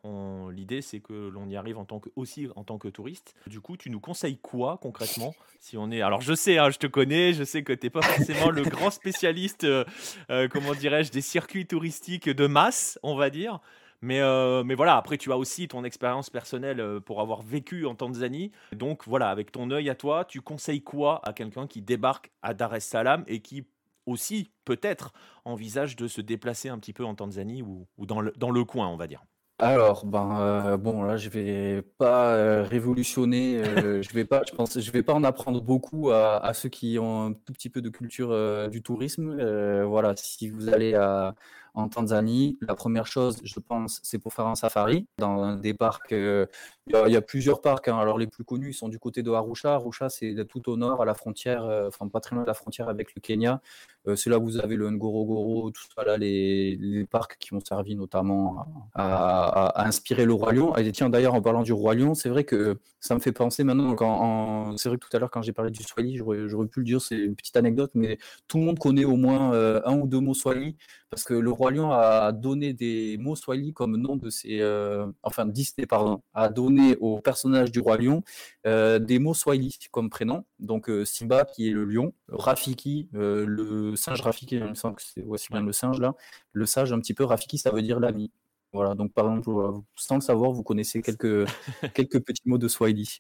L'idée, 0.51 0.81
c'est 0.81 1.01
que 1.01 1.13
l'on 1.13 1.49
y 1.49 1.57
arrive 1.57 1.79
en 1.79 1.85
tant 1.85 2.01
que, 2.01 2.09
aussi 2.17 2.49
en 2.57 2.65
tant 2.65 2.79
que 2.79 2.89
touriste. 2.89 3.35
Du 3.47 3.61
coup, 3.61 3.77
tu 3.77 3.91
nous 3.91 4.01
conseilles 4.01 4.39
quoi 4.39 4.79
concrètement 4.81 5.35
si 5.61 5.77
on 5.77 5.91
est 5.91 6.01
Alors, 6.01 6.23
je 6.23 6.35
sais, 6.35 6.59
hein, 6.59 6.71
je 6.71 6.79
te 6.79 6.87
connais, 6.87 7.35
je 7.35 7.45
sais 7.45 7.63
que 7.63 7.73
tu 7.73 7.87
n'es 7.87 7.91
pas 7.91 8.03
forcément 8.03 8.51
le 8.51 8.63
grand 8.63 8.91
spécialiste, 8.91 9.65
euh, 9.65 9.85
euh, 10.31 10.49
comment 10.49 10.75
dirais-je, 10.75 11.13
des 11.13 11.21
circuits 11.21 11.67
touristiques 11.67 12.29
de 12.29 12.47
masse, 12.47 12.99
on 13.03 13.17
va 13.17 13.31
dire. 13.31 13.61
Mais, 14.03 14.21
mais 14.65 14.75
voilà, 14.75 14.97
après, 14.97 15.17
tu 15.17 15.33
as 15.33 15.37
aussi 15.37 15.69
ton 15.69 15.85
expérience 15.85 16.29
personnelle 16.29 17.01
pour 17.07 17.21
avoir 17.21 17.43
vécu 17.43 17.87
en 17.87 17.95
Tanzanie. 17.95 18.51
Donc 18.73 19.05
voilà, 19.07 19.31
avec 19.31 19.53
ton 19.53 19.71
œil 19.71 19.89
à 19.89 19.95
toi, 19.95 20.25
tu 20.25 20.41
conseilles 20.41 20.83
quoi 20.83 21.21
à 21.25 21.33
quelqu'un 21.33 21.67
qui 21.67 21.83
débarque 21.83 22.33
à 22.43 22.53
Dar 22.53 22.75
es 22.75 22.81
Salaam 22.81 23.25
et 23.29 23.41
qui 23.41 23.65
aussi, 24.07 24.51
peut-être, 24.65 25.13
envisage 25.45 25.97
de 25.97 26.09
se 26.09 26.21
déplacer 26.21 26.69
un 26.69 26.79
petit 26.79 26.93
peu 26.93 27.05
en 27.05 27.15
Tanzanie 27.15 27.63
ou, 27.63 27.87
dans, 27.99 28.21
le, 28.21 28.33
dans 28.37 28.51
le 28.51 28.65
coin, 28.65 28.89
on 28.89 28.97
va 28.97 29.07
dire? 29.07 29.23
Alors, 29.59 30.07
ben, 30.07 30.41
euh, 30.41 30.77
bon, 30.77 31.05
là, 31.05 31.17
je 31.17 31.29
vais 31.29 31.83
pas 31.83 32.35
euh, 32.35 32.65
révolutionner, 32.65 33.63
euh, 33.63 34.03
je 34.03 34.13
vais 34.13 34.25
pas, 34.25 34.43
je 34.49 34.53
pense, 34.55 34.81
je 34.81 34.91
vais 34.91 35.05
pas 35.05 35.15
en 35.15 35.23
apprendre 35.23 35.63
beaucoup 35.63 36.11
à, 36.11 36.53
ceux 36.53 36.69
qui 36.69 36.99
ont 36.99 37.27
un 37.27 37.33
tout 37.33 37.53
petit 37.53 37.71
peu 37.71 37.81
de 37.81 37.89
culture 37.89 38.69
du 38.71 38.83
tourisme. 38.83 39.37
voilà, 39.85 40.15
si 40.17 40.49
vous 40.49 40.69
allez 40.69 40.95
à, 40.95 41.37
en 41.75 41.89
Tanzanie. 41.89 42.59
La 42.61 42.75
première 42.75 43.07
chose, 43.07 43.41
je 43.45 43.59
pense, 43.61 44.01
c'est 44.03 44.19
pour 44.19 44.35
faire 44.35 44.47
un 44.47 44.55
safari 44.55 45.07
dans 45.19 45.57
des 45.57 45.75
parcs. 45.75 46.13
Euh, 46.13 46.47
il 46.89 47.13
y, 47.13 47.17
a 47.17 47.23
plusieurs 47.23 47.61
parcs. 47.61 47.89
Hein. 47.89 47.97
Alors 47.99 48.19
les 48.19 48.27
plus 48.27 48.45
connus 48.45 48.71
ils 48.71 48.75
sont 48.75 48.89
du 48.89 48.99
côté 48.99 49.23
de 49.23 49.31
Arusha. 49.31 49.75
Arusha, 49.75 50.09
c'est 50.09 50.35
tout 50.49 50.69
au 50.69 50.77
nord, 50.77 51.01
à 51.01 51.05
la 51.05 51.15
frontière, 51.15 51.65
euh, 51.65 51.89
enfin 51.89 52.09
pas 52.09 52.21
très 52.21 52.35
loin 52.35 52.43
de 52.43 52.49
la 52.49 52.55
frontière 52.55 52.89
avec 52.89 53.15
le 53.15 53.21
Kenya. 53.21 53.61
Euh, 54.09 54.17
c'est 54.17 54.31
là 54.31 54.39
où 54.39 54.45
vous 54.45 54.59
avez 54.59 54.75
le 54.77 54.91
Ngorogoro, 54.91 55.71
tout 55.71 55.83
ça 55.95 56.05
là, 56.05 56.17
les, 56.19 57.07
parcs 57.11 57.37
qui 57.39 57.55
ont 57.55 57.61
servi 57.61 57.95
notamment 57.95 58.67
à, 58.95 59.87
inspirer 59.87 60.25
le 60.25 60.33
roi 60.33 60.53
lion. 60.53 60.77
Et 60.77 60.91
tiens, 60.93 61.09
d'ailleurs, 61.09 61.35
en 61.35 61.43
parlant 61.43 61.63
du 61.63 61.73
roi 61.73 61.95
lion, 61.95 62.15
c'est 62.15 62.29
vrai 62.29 62.45
que 62.45 62.79
ça 63.01 63.15
me 63.15 63.21
fait 63.21 63.33
penser 63.33 63.65
maintenant. 63.65 63.95
En, 64.01 64.77
c'est 64.77 64.89
vrai 64.89 64.99
que 64.99 65.07
tout 65.07 65.17
à 65.17 65.21
l'heure, 65.21 65.31
quand 65.31 65.43
j'ai 65.43 65.53
parlé 65.53 65.71
du 65.71 65.83
Swahili, 65.83 66.19
j'aurais 66.19 66.67
pu 66.67 66.81
le 66.81 66.85
dire, 66.85 67.01
c'est 67.01 67.17
une 67.17 67.37
petite 67.37 67.57
anecdote, 67.57 67.93
mais 67.95 68.19
tout 68.49 68.59
le 68.59 68.65
monde 68.65 68.79
connaît 68.79 69.05
au 69.05 69.17
moins 69.17 69.53
un 69.85 69.99
ou 69.99 70.07
deux 70.07 70.21
mots 70.21 70.35
Swahili 70.35 70.77
parce 71.13 71.25
que 71.25 71.35
le 71.35 71.51
roi 71.51 71.71
lion 71.71 71.93
a 71.93 72.33
donné 72.33 72.73
des 72.73 73.19
mots 73.19 73.37
swahili 73.37 73.75
comme 73.75 73.99
nom 73.99 74.17
de 74.17 74.31
ses, 74.31 74.61
euh, 74.63 75.07
enfin 75.23 75.45
Disney 75.45 75.87
pardon, 75.87 76.23
a 76.33 76.49
donné 76.49 76.97
au 77.01 77.21
personnage 77.21 77.71
du 77.71 77.81
roi 77.81 77.99
lion 77.99 78.23
euh, 78.67 78.99
des 78.99 79.19
mots 79.19 79.35
swahili 79.35 79.77
comme 79.91 80.09
prénom. 80.09 80.47
Donc 80.59 80.89
euh, 80.89 81.05
Simba 81.05 81.45
qui 81.45 81.69
est 81.69 81.73
le 81.73 81.85
lion, 81.85 82.15
Rafiki 82.29 83.11
le 83.13 83.95
singe 83.95 84.23
Rafiki, 84.23 84.57
il 84.57 84.65
me 84.65 84.75
semble 84.75 84.97
que 84.97 85.03
c'est 85.03 85.23
aussi 85.25 85.49
bien 85.51 85.61
le 85.61 85.73
singe 85.73 86.01
là, 86.01 86.15
le 86.53 86.65
sage 86.65 86.95
un 86.95 86.99
petit 86.99 87.13
peu 87.13 87.25
Rafiki 87.25 87.59
ça 87.59 87.71
veut 87.71 87.83
dire 87.83 88.01
l'ami. 88.01 88.33
Voilà, 88.73 88.95
donc 88.95 89.13
par 89.13 89.27
exemple, 89.27 89.83
sans 89.97 90.15
le 90.15 90.23
savoir, 90.23 90.51
vous 90.51 90.63
connaissez 90.63 91.03
quelques, 91.03 91.47
quelques 91.95 92.21
petits 92.21 92.43
mots 92.47 92.57
de 92.57 92.69
Swahili. 92.69 93.19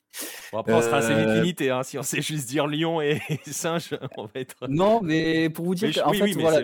Bon, 0.50 0.58
après, 0.58 0.72
on 0.72 0.80
sera 0.80 0.96
assez 0.98 1.14
vite 1.14 1.28
limité, 1.28 1.70
hein, 1.70 1.82
si 1.82 1.98
on 1.98 2.02
sait 2.02 2.22
juste 2.22 2.48
dire 2.48 2.66
lion 2.66 3.02
et 3.02 3.20
singe, 3.46 3.90
on 4.16 4.24
va 4.24 4.40
être... 4.40 4.66
Non, 4.68 5.02
mais 5.02 5.50
pour 5.50 5.66
vous 5.66 5.74
dire 5.74 5.92
qu'en 5.92 6.12
fait, 6.12 6.32
voilà, 6.32 6.60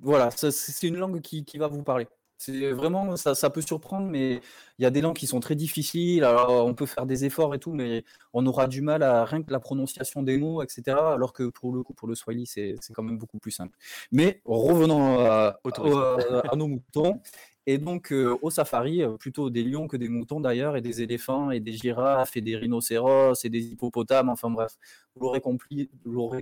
voilà 0.00 0.30
c'est 0.32 0.88
une 0.88 0.96
langue 0.96 1.20
qui, 1.20 1.44
qui, 1.44 1.56
va 1.56 1.68
vous 1.68 1.84
parler. 1.84 2.08
C'est 2.36 2.72
vraiment, 2.72 3.16
ça, 3.16 3.34
ça, 3.34 3.48
peut 3.48 3.62
surprendre, 3.62 4.08
mais 4.08 4.40
il 4.78 4.82
y 4.82 4.86
a 4.86 4.90
des 4.90 5.00
langues 5.00 5.16
qui 5.16 5.26
sont 5.26 5.40
très 5.40 5.54
difficiles. 5.54 6.22
Alors, 6.22 6.66
on 6.66 6.74
peut 6.74 6.84
faire 6.84 7.06
des 7.06 7.24
efforts 7.24 7.54
et 7.54 7.58
tout, 7.58 7.72
mais 7.72 8.04
on 8.34 8.44
aura 8.44 8.66
du 8.66 8.82
mal 8.82 9.02
à 9.02 9.24
rien 9.24 9.42
que 9.42 9.50
la 9.50 9.60
prononciation 9.60 10.22
des 10.22 10.36
mots, 10.36 10.62
etc. 10.62 10.98
Alors 10.98 11.32
que 11.32 11.44
pour 11.44 11.72
le 11.72 11.82
coup, 11.82 11.94
pour 11.94 12.08
le 12.08 12.14
Swahili, 12.14 12.44
c'est 12.46 12.76
quand 12.92 13.02
même 13.02 13.16
beaucoup 13.16 13.38
plus 13.38 13.52
simple. 13.52 13.74
Mais 14.12 14.42
revenons 14.44 15.20
à, 15.20 15.58
à 15.64 16.56
nos 16.56 16.66
moutons. 16.66 17.22
Et 17.68 17.78
donc, 17.78 18.12
euh, 18.12 18.38
au 18.42 18.50
safari, 18.50 19.02
euh, 19.02 19.16
plutôt 19.16 19.50
des 19.50 19.64
lions 19.64 19.88
que 19.88 19.96
des 19.96 20.08
moutons 20.08 20.40
d'ailleurs, 20.40 20.76
et 20.76 20.80
des 20.80 21.02
éléphants, 21.02 21.50
et 21.50 21.58
des 21.58 21.72
girafes, 21.72 22.36
et 22.36 22.40
des 22.40 22.56
rhinocéros, 22.56 23.44
et 23.44 23.48
des 23.48 23.60
hippopotames, 23.72 24.28
enfin 24.28 24.50
bref, 24.50 24.76
vous 25.16 25.22
l'aurez 25.22 25.40
compris, 25.40 25.90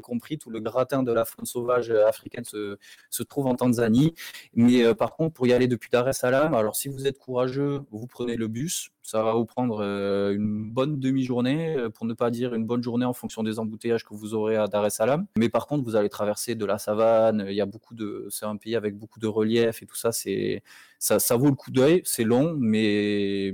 compris, 0.03 0.37
tout 0.39 0.51
le 0.51 0.61
gratin 0.61 1.03
de 1.03 1.13
la 1.13 1.25
faune 1.25 1.47
sauvage 1.47 1.91
euh, 1.91 2.07
africaine 2.07 2.45
se, 2.45 2.77
se 3.09 3.23
trouve 3.23 3.47
en 3.47 3.55
Tanzanie. 3.55 4.15
Mais 4.55 4.95
par 4.95 5.17
contre, 5.17 5.33
pour 5.35 5.47
y 5.47 5.53
aller 5.55 5.67
depuis 5.69 5.89
Dar 5.91 6.09
es 6.09 6.13
Salaam, 6.13 6.55
alors 6.55 6.77
si 6.77 6.89
vous 6.89 7.07
êtes 7.07 7.19
courageux, 7.19 7.81
vous 7.91 8.07
prenez 8.07 8.37
le 8.37 8.49
bus, 8.49 8.91
ça 9.05 9.23
va 9.23 9.35
vous 9.35 9.45
prendre 9.45 9.83
une 9.83 10.71
bonne 10.73 10.99
demi-journée, 10.99 11.77
pour 11.95 12.07
ne 12.07 12.15
pas 12.15 12.31
dire 12.31 12.55
une 12.55 12.65
bonne 12.65 12.83
journée 12.83 13.05
en 13.05 13.13
fonction 13.13 13.43
des 13.43 13.59
embouteillages 13.59 14.03
que 14.05 14.15
vous 14.15 14.33
aurez 14.33 14.57
à 14.57 14.67
Dar 14.67 14.85
es 14.87 14.91
Salaam. 14.91 15.27
Mais 15.37 15.51
par 15.51 15.67
contre, 15.67 15.85
vous 15.85 15.95
allez 15.95 16.09
traverser 16.09 16.55
de 16.55 16.65
la 16.65 16.79
savane, 16.79 17.45
il 17.49 17.55
y 17.55 17.61
a 17.61 17.67
beaucoup 17.67 17.95
de, 17.95 18.27
c'est 18.31 18.47
un 18.47 18.57
pays 18.57 18.77
avec 18.77 18.97
beaucoup 18.97 19.21
de 19.21 19.27
relief 19.27 19.83
et 19.83 19.87
tout 19.87 19.95
ça, 19.95 20.11
c'est, 20.11 20.63
ça, 20.99 21.19
ça 21.19 21.37
vaut 21.37 21.51
le 21.51 21.55
coup 21.55 21.71
d'œil, 21.71 22.01
c'est 22.05 22.25
long, 22.25 22.57
mais 22.59 23.53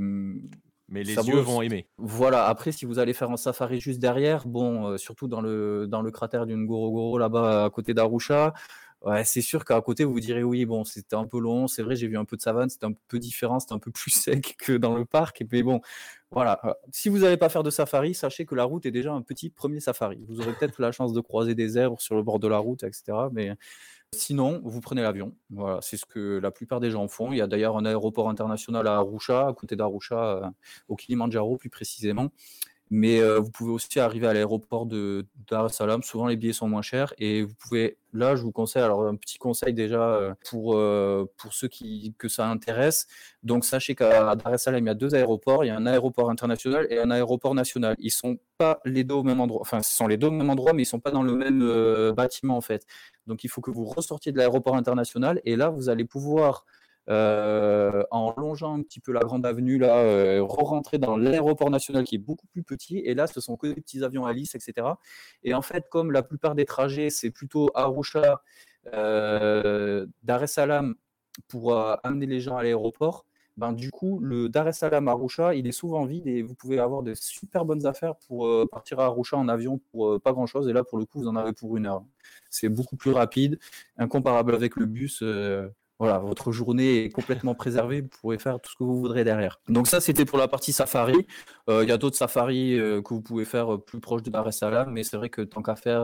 mais 0.89 1.05
les 1.05 1.15
yeux 1.15 1.39
vont 1.39 1.63
aimer. 1.63 1.87
Voilà, 1.99 2.47
après, 2.47 2.73
si 2.73 2.85
vous 2.85 2.99
allez 2.99 3.13
faire 3.13 3.31
un 3.31 3.37
safari 3.37 3.81
juste 3.81 4.01
derrière, 4.01 4.47
bon, 4.47 4.97
surtout 4.99 5.29
dans 5.29 5.41
le, 5.41 5.87
dans 5.87 6.03
le 6.03 6.11
cratère 6.11 6.47
d'une 6.47 6.67
Gorogoro 6.67 7.19
là-bas 7.19 7.65
à 7.65 7.71
côté 7.71 7.95
d'Arusha, 7.95 8.55
C'est 9.25 9.41
sûr 9.41 9.65
qu'à 9.65 9.81
côté, 9.81 10.05
vous 10.05 10.13
vous 10.13 10.21
direz 10.21 10.43
oui, 10.43 10.67
bon, 10.67 10.85
c'était 10.85 11.17
un 11.17 11.27
peu 11.27 11.41
long, 11.41 11.67
c'est 11.67 11.83
vrai, 11.83 11.97
j'ai 11.97 12.07
vu 12.07 12.19
un 12.19 12.27
peu 12.27 12.37
de 12.37 12.43
savane, 12.43 12.69
c'était 12.69 12.85
un 12.85 12.93
peu 13.09 13.19
différent, 13.19 13.59
c'était 13.59 13.73
un 13.73 13.79
peu 13.79 13.91
plus 13.91 14.11
sec 14.11 14.57
que 14.59 14.77
dans 14.77 14.95
le 14.95 15.07
parc. 15.07 15.43
Mais 15.51 15.63
bon, 15.63 15.81
voilà. 16.31 16.61
Euh, 16.65 16.75
si 16.93 17.09
vous 17.09 17.19
n'allez 17.21 17.39
pas 17.39 17.49
faire 17.49 17.63
de 17.63 17.71
safari, 17.71 18.15
sachez 18.15 18.45
que 18.45 18.55
la 18.55 18.65
route 18.65 18.85
est 18.87 18.91
déjà 18.91 19.13
un 19.13 19.23
petit 19.23 19.51
premier 19.51 19.81
safari. 19.81 20.25
Vous 20.29 20.41
aurez 20.41 20.53
peut-être 20.53 20.81
la 20.81 20.93
chance 20.93 21.13
de 21.13 21.21
croiser 21.21 21.55
des 21.55 21.69
zèbres 21.71 22.01
sur 22.01 22.15
le 22.15 22.23
bord 22.23 22.39
de 22.39 22.49
la 22.49 22.59
route, 22.59 22.83
etc. 22.85 23.29
Mais 23.33 23.57
sinon, 24.15 24.61
vous 24.65 24.81
prenez 24.81 25.03
l'avion. 25.03 25.35
Voilà, 25.51 25.81
c'est 25.83 25.97
ce 25.97 26.05
que 26.07 26.39
la 26.39 26.51
plupart 26.51 26.81
des 26.81 26.91
gens 26.91 27.09
font. 27.09 27.33
Il 27.33 27.39
y 27.39 27.41
a 27.41 27.47
d'ailleurs 27.47 27.77
un 27.77 27.85
aéroport 27.85 28.29
international 28.29 28.87
à 28.87 28.97
Arusha, 28.97 29.49
à 29.49 29.55
côté 29.55 29.77
d'Arusha, 29.77 30.45
euh, 30.45 30.51
au 30.89 30.97
Kilimanjaro 30.97 31.57
plus 31.57 31.71
précisément. 31.71 32.31
Mais 32.93 33.21
euh, 33.21 33.39
vous 33.39 33.51
pouvez 33.53 33.71
aussi 33.71 34.01
arriver 34.01 34.27
à 34.27 34.33
l'aéroport 34.35 34.85
de 34.85 35.27
Dar 35.49 35.67
es 35.67 35.69
Salaam. 35.69 36.03
Souvent, 36.03 36.27
les 36.27 36.37
billets 36.37 36.53
sont 36.53 36.69
moins 36.69 36.83
chers. 36.83 37.15
Et 37.19 37.45
vous 37.45 37.55
pouvez, 37.55 37.99
là, 38.13 38.35
je 38.35 38.43
vous 38.43 38.51
conseille, 38.51 38.83
alors 38.83 39.07
un 39.07 39.15
petit 39.15 39.39
conseil 39.39 39.73
déjà 39.73 40.03
euh, 40.03 40.35
pour, 40.51 40.75
euh, 40.75 41.31
pour 41.37 41.53
ceux 41.55 41.69
qui, 41.69 42.15
que 42.19 42.27
ça 42.29 42.49
intéresse. 42.49 43.07
Donc, 43.45 43.65
sachez 43.65 43.95
qu'à 43.95 44.35
Dar 44.35 44.55
es 44.55 44.59
Salaam, 44.59 44.83
il 44.85 44.89
y 44.89 44.91
a 44.91 44.95
deux 44.95 45.15
aéroports. 45.15 45.65
Il 45.65 45.69
y 45.69 45.71
a 45.71 45.77
un 45.77 45.87
aéroport 45.87 46.31
international 46.31 46.89
et 46.91 46.99
un 46.99 47.13
aéroport 47.13 47.55
national. 47.55 47.95
Ils 48.01 48.11
sont 48.11 48.39
pas 48.59 48.81
les 48.85 49.05
deux 49.05 49.15
au 49.15 49.23
même 49.23 49.41
endroit. 49.41 49.61
Enfin, 49.61 49.83
ce 49.83 49.97
sont 49.97 50.09
les 50.09 50.17
deux 50.17 50.27
au 50.27 50.33
même 50.33 50.51
endroit, 50.51 50.73
mais 50.73 50.83
ils 50.83 50.87
sont 50.87 51.01
pas 51.01 51.13
dans 51.13 51.23
le 51.23 51.37
même 51.37 52.13
bâtiment, 52.13 52.57
en 52.57 52.61
fait. 52.61 52.87
Donc, 53.29 53.45
il 53.45 53.49
faut 53.49 53.61
que 53.61 53.71
vous 53.71 53.85
ressortiez 53.85 54.33
de 54.33 54.39
l'aéroport 54.39 54.75
international. 54.75 55.41
Et 55.45 55.55
là, 55.55 55.69
vous 55.69 55.91
allez 55.91 56.05
pouvoir 56.05 56.65
euh, 57.09 58.05
en 58.11 58.35
longeant 58.37 58.75
un 58.75 58.83
petit 58.83 59.01
peu 59.01 59.13
la 59.13 59.21
grande 59.21 59.47
avenue, 59.47 59.79
là, 59.79 59.99
euh, 59.99 60.43
re-rentrer 60.43 60.99
dans 60.99 61.17
l'aéroport 61.17 61.71
national 61.71 62.05
qui 62.05 62.17
est 62.17 62.19
beaucoup 62.19 62.47
plus 62.49 62.63
petit. 62.63 62.99
Et 62.99 63.15
là, 63.15 63.27
ce 63.27 63.41
sont 63.41 63.57
que 63.57 63.67
des 63.67 63.81
petits 63.81 64.05
avions 64.05 64.27
Alice, 64.27 64.55
etc. 64.55 64.87
Et 65.43 65.55
en 65.55 65.63
fait, 65.63 65.89
comme 65.89 66.13
la 66.13 66.23
plupart 66.23 66.55
des 66.55 66.65
trajets, 66.65 67.11
c'est 67.11 67.31
plutôt 67.31 67.71
Arusha, 67.75 68.43
euh, 68.95 70.07
Dar 70.23 70.43
es 70.43 70.47
Salaam 70.47 70.95
pour 71.49 71.75
amener 72.05 72.27
les 72.27 72.41
gens 72.41 72.57
à 72.57 72.63
l'aéroport. 72.63 73.27
Ben, 73.57 73.73
du 73.73 73.91
coup, 73.91 74.21
le 74.21 74.49
Dar 74.49 74.69
es 74.69 74.73
Salaam 74.73 75.09
Arusha, 75.09 75.55
il 75.55 75.67
est 75.67 75.73
souvent 75.73 76.05
vide 76.05 76.27
et 76.27 76.43
vous 76.43 76.55
pouvez 76.55 76.79
avoir 76.79 77.03
de 77.03 77.15
super 77.15 77.65
bonnes 77.65 77.87
affaires 77.87 78.15
pour 78.17 78.49
partir 78.71 79.01
à 79.01 79.07
Arusha 79.07 79.37
en 79.37 79.49
avion 79.49 79.81
pour 79.91 80.21
pas 80.21 80.33
grand 80.33 80.47
chose. 80.47 80.69
Et 80.69 80.73
là, 80.73 80.85
pour 80.85 80.99
le 80.99 81.05
coup, 81.07 81.21
vous 81.21 81.29
en 81.29 81.37
avez 81.37 81.53
pour 81.53 81.77
une 81.77 81.87
heure. 81.87 82.05
C'est 82.51 82.69
beaucoup 82.69 82.97
plus 82.97 83.11
rapide, 83.11 83.59
incomparable 83.99 84.55
avec 84.55 84.77
le 84.77 84.87
bus 84.87 85.23
voilà, 86.01 86.17
votre 86.17 86.51
journée 86.51 87.05
est 87.05 87.11
complètement 87.11 87.55
préservée, 87.55 88.01
vous 88.01 88.09
pourrez 88.09 88.39
faire 88.39 88.59
tout 88.59 88.71
ce 88.71 88.77
que 88.77 88.85
vous 88.85 88.99
voudrez 88.99 89.23
derrière. 89.23 89.61
Donc 89.69 89.87
ça, 89.87 90.01
c'était 90.01 90.25
pour 90.25 90.39
la 90.39 90.49
partie 90.49 90.73
safari. 90.73 91.27
Euh, 91.69 91.83
il 91.83 91.91
y 91.91 91.93
a 91.93 91.99
d'autres 91.99 92.17
safaris 92.17 92.79
euh, 92.79 93.03
que 93.03 93.13
vous 93.13 93.21
pouvez 93.21 93.45
faire 93.45 93.75
euh, 93.75 93.79
plus 93.79 94.01
proche 94.01 94.23
de 94.23 94.31
Dar 94.31 94.49
es 94.49 94.53
Salaam, 94.53 94.91
mais 94.91 95.03
c'est 95.03 95.19
vrai 95.19 95.29
que 95.29 95.43
tant 95.43 95.61
qu'à 95.61 95.77
faire, 95.77 96.01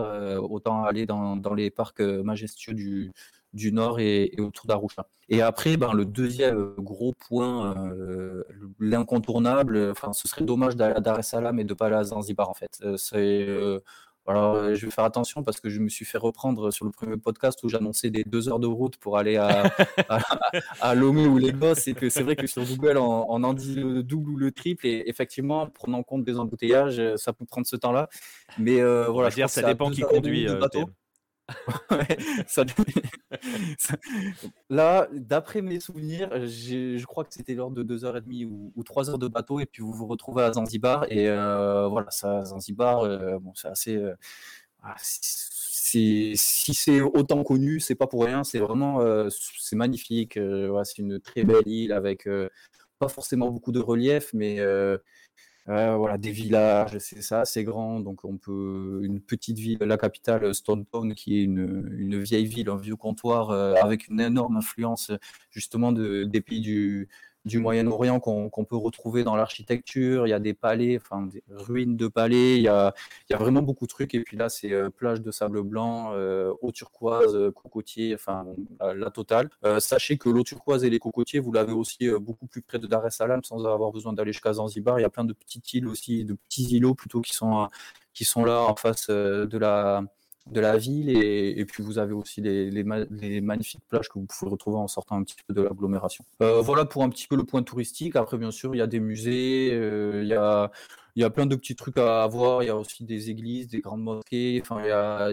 autant 0.50 0.84
aller 0.84 1.06
dans, 1.06 1.40
les 1.54 1.70
parcs 1.70 2.00
majestueux 2.02 2.74
du, 2.74 3.10
du 3.54 3.72
nord 3.72 3.98
et, 3.98 4.34
autour 4.38 4.66
d'Arusha. 4.66 5.06
Et 5.30 5.40
après, 5.40 5.78
ben, 5.78 5.94
le 5.94 6.04
deuxième 6.04 6.74
gros 6.76 7.14
point, 7.14 7.74
l'incontournable, 8.78 9.92
enfin, 9.92 10.12
ce 10.12 10.28
serait 10.28 10.44
dommage 10.44 10.76
d'aller 10.76 10.94
à 10.94 11.00
Dar 11.00 11.18
es 11.18 11.22
Salaam 11.22 11.58
et 11.58 11.64
de 11.64 11.72
pas 11.72 11.86
aller 11.86 11.96
à 11.96 12.04
Zanzibar 12.04 12.50
en 12.50 12.54
fait. 12.54 12.84
c'est 12.98 13.48
alors, 14.26 14.54
euh, 14.54 14.74
je 14.74 14.86
vais 14.86 14.90
faire 14.90 15.04
attention 15.04 15.42
parce 15.42 15.60
que 15.60 15.68
je 15.68 15.80
me 15.80 15.88
suis 15.88 16.04
fait 16.04 16.18
reprendre 16.18 16.70
sur 16.70 16.84
le 16.84 16.90
premier 16.90 17.16
podcast 17.16 17.62
où 17.62 17.68
j'annonçais 17.68 18.10
des 18.10 18.24
deux 18.24 18.48
heures 18.48 18.58
de 18.58 18.66
route 18.66 18.96
pour 18.96 19.18
aller 19.18 19.36
à, 19.36 19.64
à, 20.80 20.94
Lomé 20.94 21.26
ou 21.26 21.38
Lagos. 21.38 21.74
Et 21.86 21.94
que 21.94 22.08
c'est 22.08 22.22
vrai 22.22 22.34
que 22.36 22.46
sur 22.46 22.64
Google, 22.64 22.98
on, 22.98 23.44
en 23.44 23.54
dit 23.54 23.76
le 23.76 24.02
double 24.02 24.30
ou 24.30 24.36
le 24.36 24.50
triple. 24.50 24.86
Et 24.86 25.04
effectivement, 25.06 25.68
prenant 25.68 25.98
en 25.98 26.02
compte 26.02 26.24
des 26.24 26.38
embouteillages, 26.38 27.00
ça 27.16 27.32
peut 27.32 27.44
prendre 27.44 27.66
ce 27.66 27.76
temps-là. 27.76 28.08
Mais 28.58 28.80
euh, 28.80 29.06
voilà, 29.08 29.30
je 29.30 29.36
dire, 29.36 29.50
ça 29.50 29.62
dépend 29.62 29.90
qui 29.90 30.02
conduit. 30.02 30.48
Euh, 30.48 30.60
Là, 34.70 35.08
d'après 35.12 35.62
mes 35.62 35.80
souvenirs, 35.80 36.30
je 36.46 37.04
crois 37.04 37.24
que 37.24 37.32
c'était 37.32 37.54
lors 37.54 37.70
de 37.70 37.82
2h30 37.82 38.46
ou, 38.46 38.72
ou 38.74 38.82
3 38.82 39.10
heures 39.10 39.18
de 39.18 39.28
bateau, 39.28 39.60
et 39.60 39.66
puis 39.66 39.82
vous 39.82 39.92
vous 39.92 40.06
retrouvez 40.06 40.42
à 40.42 40.52
Zanzibar. 40.52 41.04
Et 41.10 41.28
euh, 41.28 41.86
voilà, 41.88 42.10
Zanzibar, 42.10 43.00
euh, 43.00 43.38
bon, 43.38 43.52
c'est 43.54 43.68
assez. 43.68 43.96
Euh, 43.96 44.14
ah, 44.82 44.94
si 45.00 46.36
c'est 46.36 47.00
autant 47.00 47.42
connu, 47.44 47.80
c'est 47.80 47.94
pas 47.94 48.06
pour 48.06 48.24
rien. 48.24 48.44
C'est 48.44 48.58
vraiment, 48.58 49.00
c'est 49.30 49.76
magnifique. 49.76 50.34
c'est 50.34 50.98
une 50.98 51.20
très 51.20 51.44
belle 51.44 51.66
île 51.66 51.92
avec 51.92 52.28
pas 52.98 53.08
forcément 53.08 53.50
beaucoup 53.50 53.72
de 53.72 53.80
relief, 53.80 54.30
mais 54.32 54.58
voilà, 55.66 56.16
des 56.16 56.30
villages, 56.30 56.98
c'est 56.98 57.22
ça, 57.22 57.44
c'est 57.44 57.64
grand. 57.64 58.00
Donc, 58.00 58.24
on 58.24 58.36
peut. 58.36 59.00
Une 59.02 59.20
petite 59.20 59.58
ville, 59.58 59.78
la 59.80 59.96
capitale, 59.96 60.54
Stone 60.54 60.86
Town, 60.86 61.14
qui 61.14 61.38
est 61.38 61.42
une, 61.42 61.92
une 61.98 62.20
vieille 62.22 62.46
ville, 62.46 62.70
un 62.70 62.76
vieux 62.76 62.96
comptoir, 62.96 63.50
euh, 63.50 63.74
avec 63.82 64.08
une 64.08 64.20
énorme 64.20 64.56
influence, 64.56 65.10
justement, 65.50 65.92
de, 65.92 66.24
des 66.24 66.40
pays 66.40 66.60
du, 66.60 67.08
du 67.46 67.60
Moyen-Orient 67.60 68.20
qu'on 68.20 68.64
peut 68.64 68.76
retrouver 68.76 69.24
dans 69.24 69.36
l'architecture. 69.36 70.26
Il 70.26 70.30
y 70.30 70.32
a 70.32 70.40
des 70.40 70.52
palais, 70.52 70.98
enfin 71.00 71.22
des 71.22 71.42
ruines 71.48 71.96
de 71.96 72.08
palais. 72.08 72.56
Il 72.56 72.62
y 72.62 72.68
a, 72.68 72.92
vraiment 73.30 73.62
beaucoup 73.62 73.86
de 73.86 73.90
trucs. 73.90 74.14
Et 74.14 74.20
puis 74.20 74.36
là, 74.36 74.48
c'est 74.48 74.72
plage 74.90 75.22
de 75.22 75.30
sable 75.30 75.62
blanc, 75.62 76.12
eau 76.60 76.72
turquoise, 76.72 77.52
cocotier, 77.54 78.14
enfin 78.14 78.44
la, 78.80 79.10
totale. 79.10 79.48
sachez 79.78 80.18
que 80.18 80.28
l'eau 80.28 80.42
turquoise 80.42 80.84
et 80.84 80.90
les 80.90 80.98
cocotiers, 80.98 81.38
vous 81.38 81.52
l'avez 81.52 81.72
aussi 81.72 82.10
beaucoup 82.20 82.46
plus 82.46 82.62
près 82.62 82.80
de 82.80 82.86
Dar 82.88 83.06
es 83.06 83.10
Salaam 83.10 83.42
sans 83.44 83.64
avoir 83.64 83.92
besoin 83.92 84.12
d'aller 84.12 84.32
jusqu'à 84.32 84.54
Zanzibar. 84.54 84.98
Il 84.98 85.02
y 85.02 85.06
a 85.06 85.10
plein 85.10 85.24
de 85.24 85.32
petites 85.32 85.72
îles 85.72 85.86
aussi, 85.86 86.24
de 86.24 86.34
petits 86.34 86.76
îlots 86.76 86.96
plutôt 86.96 87.20
qui 87.20 87.32
sont, 87.32 87.68
qui 88.12 88.24
sont 88.24 88.44
là 88.44 88.62
en 88.62 88.74
face 88.74 89.08
de 89.08 89.56
la 89.56 90.02
de 90.50 90.60
la 90.60 90.76
ville 90.76 91.10
et, 91.10 91.64
puis 91.64 91.82
vous 91.82 91.98
avez 91.98 92.12
aussi 92.12 92.40
les, 92.40 92.70
les, 92.70 93.40
magnifiques 93.40 93.80
plages 93.88 94.08
que 94.08 94.18
vous 94.18 94.26
pouvez 94.26 94.50
retrouver 94.50 94.76
en 94.76 94.86
sortant 94.86 95.16
un 95.16 95.24
petit 95.24 95.36
peu 95.46 95.54
de 95.54 95.62
l'agglomération. 95.62 96.24
Euh, 96.42 96.60
voilà 96.60 96.84
pour 96.84 97.02
un 97.02 97.08
petit 97.08 97.26
peu 97.26 97.36
le 97.36 97.44
point 97.44 97.62
touristique. 97.62 98.16
Après, 98.16 98.38
bien 98.38 98.50
sûr, 98.50 98.74
il 98.74 98.78
y 98.78 98.82
a 98.82 98.86
des 98.86 99.00
musées, 99.00 99.70
euh, 99.72 100.22
il, 100.22 100.28
y 100.28 100.34
a, 100.34 100.70
il 101.16 101.22
y 101.22 101.24
a 101.24 101.30
plein 101.30 101.46
de 101.46 101.56
petits 101.56 101.74
trucs 101.74 101.98
à 101.98 102.26
voir. 102.28 102.62
Il 102.62 102.66
y 102.66 102.70
a 102.70 102.76
aussi 102.76 103.04
des 103.04 103.30
églises, 103.30 103.68
des 103.68 103.80
grandes 103.80 104.02
mosquées. 104.02 104.60
Enfin, 104.62 104.80
il 104.82 104.88
y 104.88 104.90
a, 104.90 105.30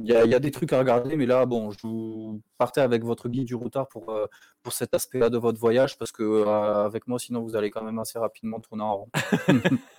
il 0.00 0.06
y, 0.06 0.14
a, 0.14 0.24
il 0.24 0.30
y 0.30 0.34
a 0.34 0.40
des 0.40 0.50
trucs 0.50 0.72
à 0.72 0.78
regarder, 0.78 1.16
mais 1.16 1.26
là, 1.26 1.46
bon, 1.46 1.70
je 1.70 1.78
vous 1.82 2.42
partais 2.58 2.80
avec 2.80 3.04
votre 3.04 3.28
guide 3.28 3.46
du 3.46 3.54
routard 3.54 3.88
pour, 3.88 4.10
euh, 4.10 4.26
pour 4.62 4.72
cet 4.72 4.94
aspect-là 4.94 5.30
de 5.30 5.38
votre 5.38 5.58
voyage 5.58 5.98
parce 5.98 6.12
que 6.12 6.46
avec 6.46 7.06
moi, 7.06 7.18
sinon, 7.18 7.42
vous 7.42 7.56
allez 7.56 7.70
quand 7.70 7.82
même 7.82 7.98
assez 7.98 8.18
rapidement 8.18 8.60
tourner 8.60 8.82
en 8.82 8.96
rond. 8.96 9.08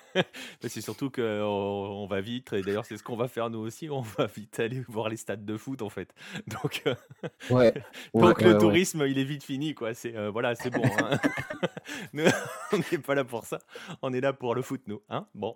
c'est 0.62 0.82
surtout 0.82 1.10
qu'on 1.10 2.08
va 2.10 2.22
vite, 2.22 2.54
et 2.54 2.62
d'ailleurs 2.62 2.86
c'est 2.86 2.98
ce 2.98 3.04
qu'on 3.04 3.16
va 3.16 3.27
faire 3.27 3.50
nous 3.50 3.60
aussi, 3.60 3.89
on 3.89 4.01
va 4.01 4.25
vite 4.27 4.60
aller 4.60 4.84
voir 4.88 5.10
les 5.10 5.18
stades 5.18 5.46
de 5.46 5.58
foot 5.58 5.82
en 5.82 5.89
fait. 5.89 6.13
Donc, 6.48 6.84
euh, 6.86 6.96
ouais. 7.50 7.74
donc 8.13 8.42
le 8.42 8.58
tourisme 8.58 9.06
il 9.08 9.18
est 9.20 9.24
vite 9.24 9.44
fini 9.44 9.74
quoi. 9.74 9.94
C'est 9.94 10.16
euh, 10.16 10.30
voilà, 10.30 10.56
c'est 10.56 10.70
bon. 10.70 10.84
Hein. 10.84 11.18
on 12.13 12.77
n'est 12.77 12.98
pas 12.98 13.15
là 13.15 13.24
pour 13.24 13.46
ça, 13.46 13.60
on 14.01 14.13
est 14.13 14.22
là 14.22 14.34
pour 14.34 14.56
le 14.56 14.62
foot 14.62 14.82
nous. 14.88 15.01
Hein 15.10 15.27
bon. 15.36 15.56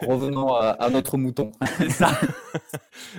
Revenons 0.00 0.54
à, 0.54 0.90
notre 0.90 1.18
mouton. 1.18 1.52
ça. 1.90 2.18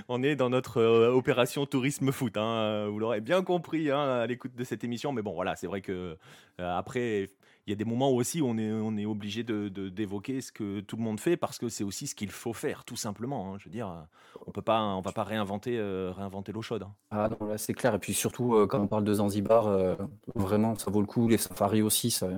on 0.08 0.22
est 0.22 0.36
dans 0.36 0.50
notre 0.50 0.80
euh, 0.80 1.10
opération 1.12 1.66
tourisme 1.66 2.12
foot. 2.12 2.36
Hein. 2.36 2.88
Vous 2.88 2.98
l'aurez 2.98 3.20
bien 3.20 3.42
compris 3.42 3.90
hein, 3.90 4.20
à 4.22 4.26
l'écoute 4.26 4.54
de 4.54 4.64
cette 4.64 4.84
émission, 4.84 5.12
mais 5.12 5.22
bon 5.22 5.34
voilà, 5.34 5.56
c'est 5.56 5.66
vrai 5.66 5.80
que 5.80 6.16
après 6.58 7.28
il 7.66 7.70
y 7.70 7.72
a 7.72 7.76
des 7.76 7.84
moments 7.84 8.10
où 8.10 8.16
aussi 8.16 8.42
on 8.42 8.58
est, 8.58 8.70
on 8.72 8.96
est 8.96 9.06
obligé 9.06 9.42
de, 9.42 9.68
d'évoquer 9.68 10.40
ce 10.40 10.52
que 10.52 10.80
tout 10.80 10.96
le 10.96 11.02
monde 11.02 11.18
fait 11.18 11.36
parce 11.36 11.58
que 11.58 11.68
c'est 11.68 11.84
aussi 11.84 12.06
ce 12.06 12.14
qu'il 12.14 12.30
faut 12.30 12.52
faire, 12.52 12.84
tout 12.84 12.96
simplement. 12.96 13.54
Hein. 13.54 13.56
Je 13.58 13.64
veux 13.64 13.70
dire, 13.70 14.06
on 14.46 14.50
peut 14.50 14.62
pas, 14.62 14.82
on 14.82 15.00
va 15.00 15.12
pas 15.12 15.24
réinventer, 15.24 15.78
euh, 15.78 16.12
réinventer 16.14 16.52
l'eau 16.52 16.62
chaude. 16.62 16.82
Hein. 16.82 16.92
Ah 17.10 17.28
non, 17.28 17.46
là 17.46 17.58
c'est 17.58 17.72
clair. 17.72 17.94
Et 17.94 17.98
puis 17.98 18.14
surtout, 18.14 18.54
euh, 18.54 18.66
quand 18.66 18.80
on 18.80 18.86
parle 18.86 19.04
de 19.04 19.14
Zanzibar, 19.14 19.66
euh, 19.66 19.94
vraiment, 20.34 20.76
ça 20.76 20.90
vaut 20.90 21.00
le 21.00 21.06
coup. 21.06 21.28
Les 21.28 21.38
safaris 21.38 21.82
aussi. 21.82 22.10
Ça, 22.10 22.28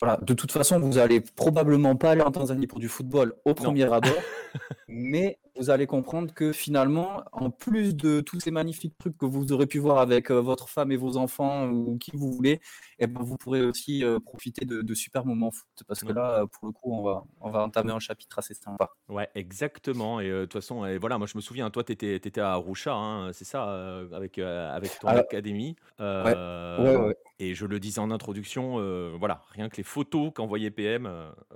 voilà. 0.00 0.18
De 0.22 0.34
toute 0.34 0.50
façon, 0.50 0.80
vous 0.80 0.98
allez 0.98 1.20
probablement 1.20 1.96
pas 1.96 2.10
aller 2.10 2.22
en 2.22 2.32
Tanzanie 2.32 2.66
pour 2.66 2.80
du 2.80 2.88
football 2.88 3.34
au 3.44 3.54
premier 3.54 3.84
abord, 3.84 4.10
mais 4.88 5.38
vous 5.56 5.70
allez 5.70 5.86
comprendre 5.86 6.32
que 6.32 6.52
finalement, 6.52 7.22
en 7.32 7.50
plus 7.50 7.94
de 7.94 8.20
tous 8.20 8.40
ces 8.40 8.50
magnifiques 8.50 8.96
trucs 8.98 9.16
que 9.16 9.26
vous 9.26 9.52
aurez 9.52 9.66
pu 9.66 9.78
voir 9.78 9.98
avec 9.98 10.30
votre 10.30 10.68
femme 10.68 10.92
et 10.92 10.96
vos 10.96 11.16
enfants 11.16 11.68
ou 11.68 11.98
qui 11.98 12.12
vous 12.14 12.32
voulez, 12.32 12.60
eh 12.98 13.06
ben, 13.06 13.22
vous 13.22 13.36
pourrez 13.36 13.62
aussi 13.62 14.04
profiter 14.24 14.64
de, 14.64 14.94
super 14.94 15.24
moments 15.24 15.50
foot. 15.50 15.68
Parce 15.86 16.00
que 16.00 16.12
là, 16.12 16.44
pour 16.52 16.66
le 16.66 16.72
coup, 16.72 16.92
on 16.92 17.02
va, 17.02 17.24
on 17.40 17.50
va 17.50 17.64
entamer 17.64 17.92
un 17.92 17.98
chapitre 17.98 18.38
assez 18.38 18.54
sympa. 18.54 18.90
Ouais, 19.08 19.28
exactement. 19.34 20.20
Et 20.20 20.28
de 20.28 20.42
toute 20.42 20.54
façon, 20.54 20.84
et 20.86 20.98
voilà, 20.98 21.18
moi 21.18 21.26
je 21.26 21.36
me 21.36 21.42
souviens, 21.42 21.70
toi, 21.70 21.84
tu 21.84 21.92
étais, 21.92 22.14
étais, 22.16 22.40
à 22.40 22.52
Arusha, 22.52 22.94
hein, 22.94 23.32
c'est 23.32 23.44
ça, 23.44 24.00
avec, 24.12 24.38
avec 24.38 24.98
ton 25.00 25.08
académie. 25.08 25.76
ouais, 25.98 27.16
et 27.38 27.54
je 27.54 27.66
le 27.66 27.80
disais 27.80 28.00
en 28.00 28.10
introduction, 28.10 28.76
voilà, 29.18 29.42
rien 29.50 29.68
que 29.68 29.76
les 29.76 29.82
photos 29.82 30.32
qu'envoyait 30.34 30.70
PM, 30.70 31.10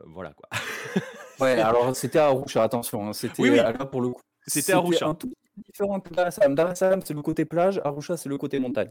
voilà 0.05 0.33
quoi. 0.33 0.49
Ouais, 1.41 1.61
alors 1.61 1.95
c'était 1.95 2.19
à 2.19 2.27
Arusha, 2.27 2.63
attention. 2.63 3.09
Hein, 3.09 3.13
c'était 3.13 3.43
oui, 3.43 3.57
là 3.57 3.73
pour 3.73 4.01
le 4.01 4.11
coup. 4.11 4.21
C'était 4.47 4.73
à 4.73 4.79
un 4.79 5.15
tout 5.15 5.33
différent 5.57 6.01
que 6.01 6.13
Dar 6.13 6.29
es 6.29 6.75
Salaam. 6.75 7.01
c'est 7.03 7.15
le 7.15 7.23
côté 7.23 7.45
plage, 7.45 7.81
Arusha, 7.85 8.17
c'est 8.17 8.29
le 8.29 8.37
côté 8.39 8.59
montagne. 8.59 8.91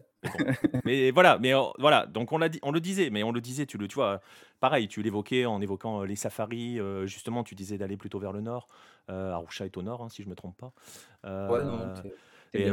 mais 0.84 1.12
voilà, 1.12 1.38
mais 1.38 1.54
voilà, 1.78 2.06
donc 2.08 2.32
on 2.32 2.38
l'a 2.38 2.50
dit, 2.50 2.60
on 2.64 2.72
le 2.72 2.80
disait, 2.80 3.10
mais 3.10 3.24
on 3.24 3.32
le 3.32 3.40
disait, 3.40 3.66
tu 3.66 3.78
le, 3.78 3.88
tu 3.88 3.96
vois, 3.96 4.20
pareil, 4.60 4.88
tu 4.88 5.02
l'évoquais 5.02 5.46
en 5.46 5.62
évoquant 5.62 6.04
les 6.04 6.16
safaris. 6.16 6.80
justement, 7.06 7.44
tu 7.44 7.56
disais 7.56 7.78
d'aller 7.78 7.98
plutôt 7.98 8.20
vers 8.20 8.34
le 8.34 8.42
nord. 8.42 8.68
Arusha 9.08 9.66
est 9.66 9.78
au 9.78 9.84
nord, 9.84 10.02
hein, 10.02 10.10
si 10.10 10.24
je 10.24 10.30
me 10.30 10.36
trompe 10.36 10.58
pas. 10.58 10.72
ouais, 11.24 11.64
non, 11.64 11.94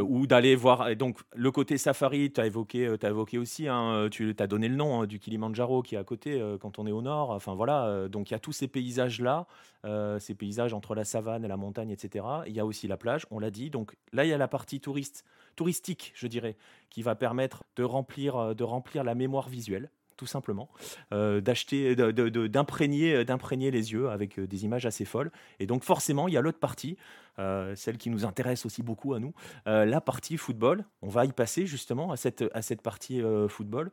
ou 0.00 0.26
d'aller 0.26 0.54
voir. 0.54 0.88
Et 0.88 0.96
donc, 0.96 1.18
le 1.34 1.50
côté 1.50 1.78
safari, 1.78 2.32
tu 2.32 2.40
as 2.40 2.46
évoqué, 2.46 2.94
as 3.02 3.08
évoqué 3.08 3.38
aussi, 3.38 3.68
hein, 3.68 4.08
tu 4.10 4.34
as 4.38 4.46
donné 4.46 4.68
le 4.68 4.76
nom 4.76 5.02
hein, 5.02 5.06
du 5.06 5.18
Kilimanjaro 5.18 5.82
qui 5.82 5.94
est 5.94 5.98
à 5.98 6.04
côté 6.04 6.40
euh, 6.40 6.58
quand 6.58 6.78
on 6.78 6.86
est 6.86 6.92
au 6.92 7.02
nord. 7.02 7.30
Enfin, 7.30 7.54
voilà. 7.54 7.86
Euh, 7.86 8.08
donc, 8.08 8.30
il 8.30 8.34
y 8.34 8.36
a 8.36 8.38
tous 8.38 8.52
ces 8.52 8.68
paysages-là, 8.68 9.46
euh, 9.84 10.18
ces 10.18 10.34
paysages 10.34 10.74
entre 10.74 10.94
la 10.94 11.04
savane 11.04 11.44
et 11.44 11.48
la 11.48 11.56
montagne, 11.56 11.90
etc. 11.90 12.24
Il 12.46 12.54
y 12.54 12.60
a 12.60 12.66
aussi 12.66 12.88
la 12.88 12.96
plage, 12.96 13.26
on 13.30 13.38
l'a 13.38 13.50
dit. 13.50 13.70
Donc, 13.70 13.96
là, 14.12 14.24
il 14.24 14.28
y 14.28 14.32
a 14.32 14.38
la 14.38 14.48
partie 14.48 14.80
touriste, 14.80 15.24
touristique, 15.56 16.12
je 16.14 16.26
dirais, 16.26 16.56
qui 16.90 17.02
va 17.02 17.14
permettre 17.14 17.64
de 17.76 17.84
remplir, 17.84 18.54
de 18.54 18.64
remplir 18.64 19.04
la 19.04 19.14
mémoire 19.14 19.48
visuelle 19.48 19.90
tout 20.16 20.26
simplement, 20.26 20.68
d'acheter, 21.10 21.94
d'imprégner, 21.94 23.24
d'imprégner 23.24 23.70
les 23.70 23.92
yeux 23.92 24.08
avec 24.10 24.38
des 24.40 24.64
images 24.64 24.86
assez 24.86 25.04
folles. 25.04 25.30
Et 25.60 25.66
donc 25.66 25.84
forcément, 25.84 26.28
il 26.28 26.34
y 26.34 26.36
a 26.36 26.40
l'autre 26.40 26.58
partie 26.58 26.96
euh, 27.38 27.74
celle 27.76 27.96
qui 27.96 28.10
nous 28.10 28.26
intéresse 28.26 28.66
aussi 28.66 28.82
beaucoup 28.82 29.14
à 29.14 29.18
nous, 29.18 29.32
euh, 29.66 29.86
la 29.86 30.00
partie 30.00 30.36
football. 30.36 30.84
On 31.00 31.08
va 31.08 31.24
y 31.24 31.32
passer 31.32 31.66
justement 31.66 32.12
à 32.12 32.16
cette, 32.16 32.44
à 32.52 32.60
cette 32.60 32.82
partie 32.82 33.22
euh, 33.22 33.48
football. 33.48 33.90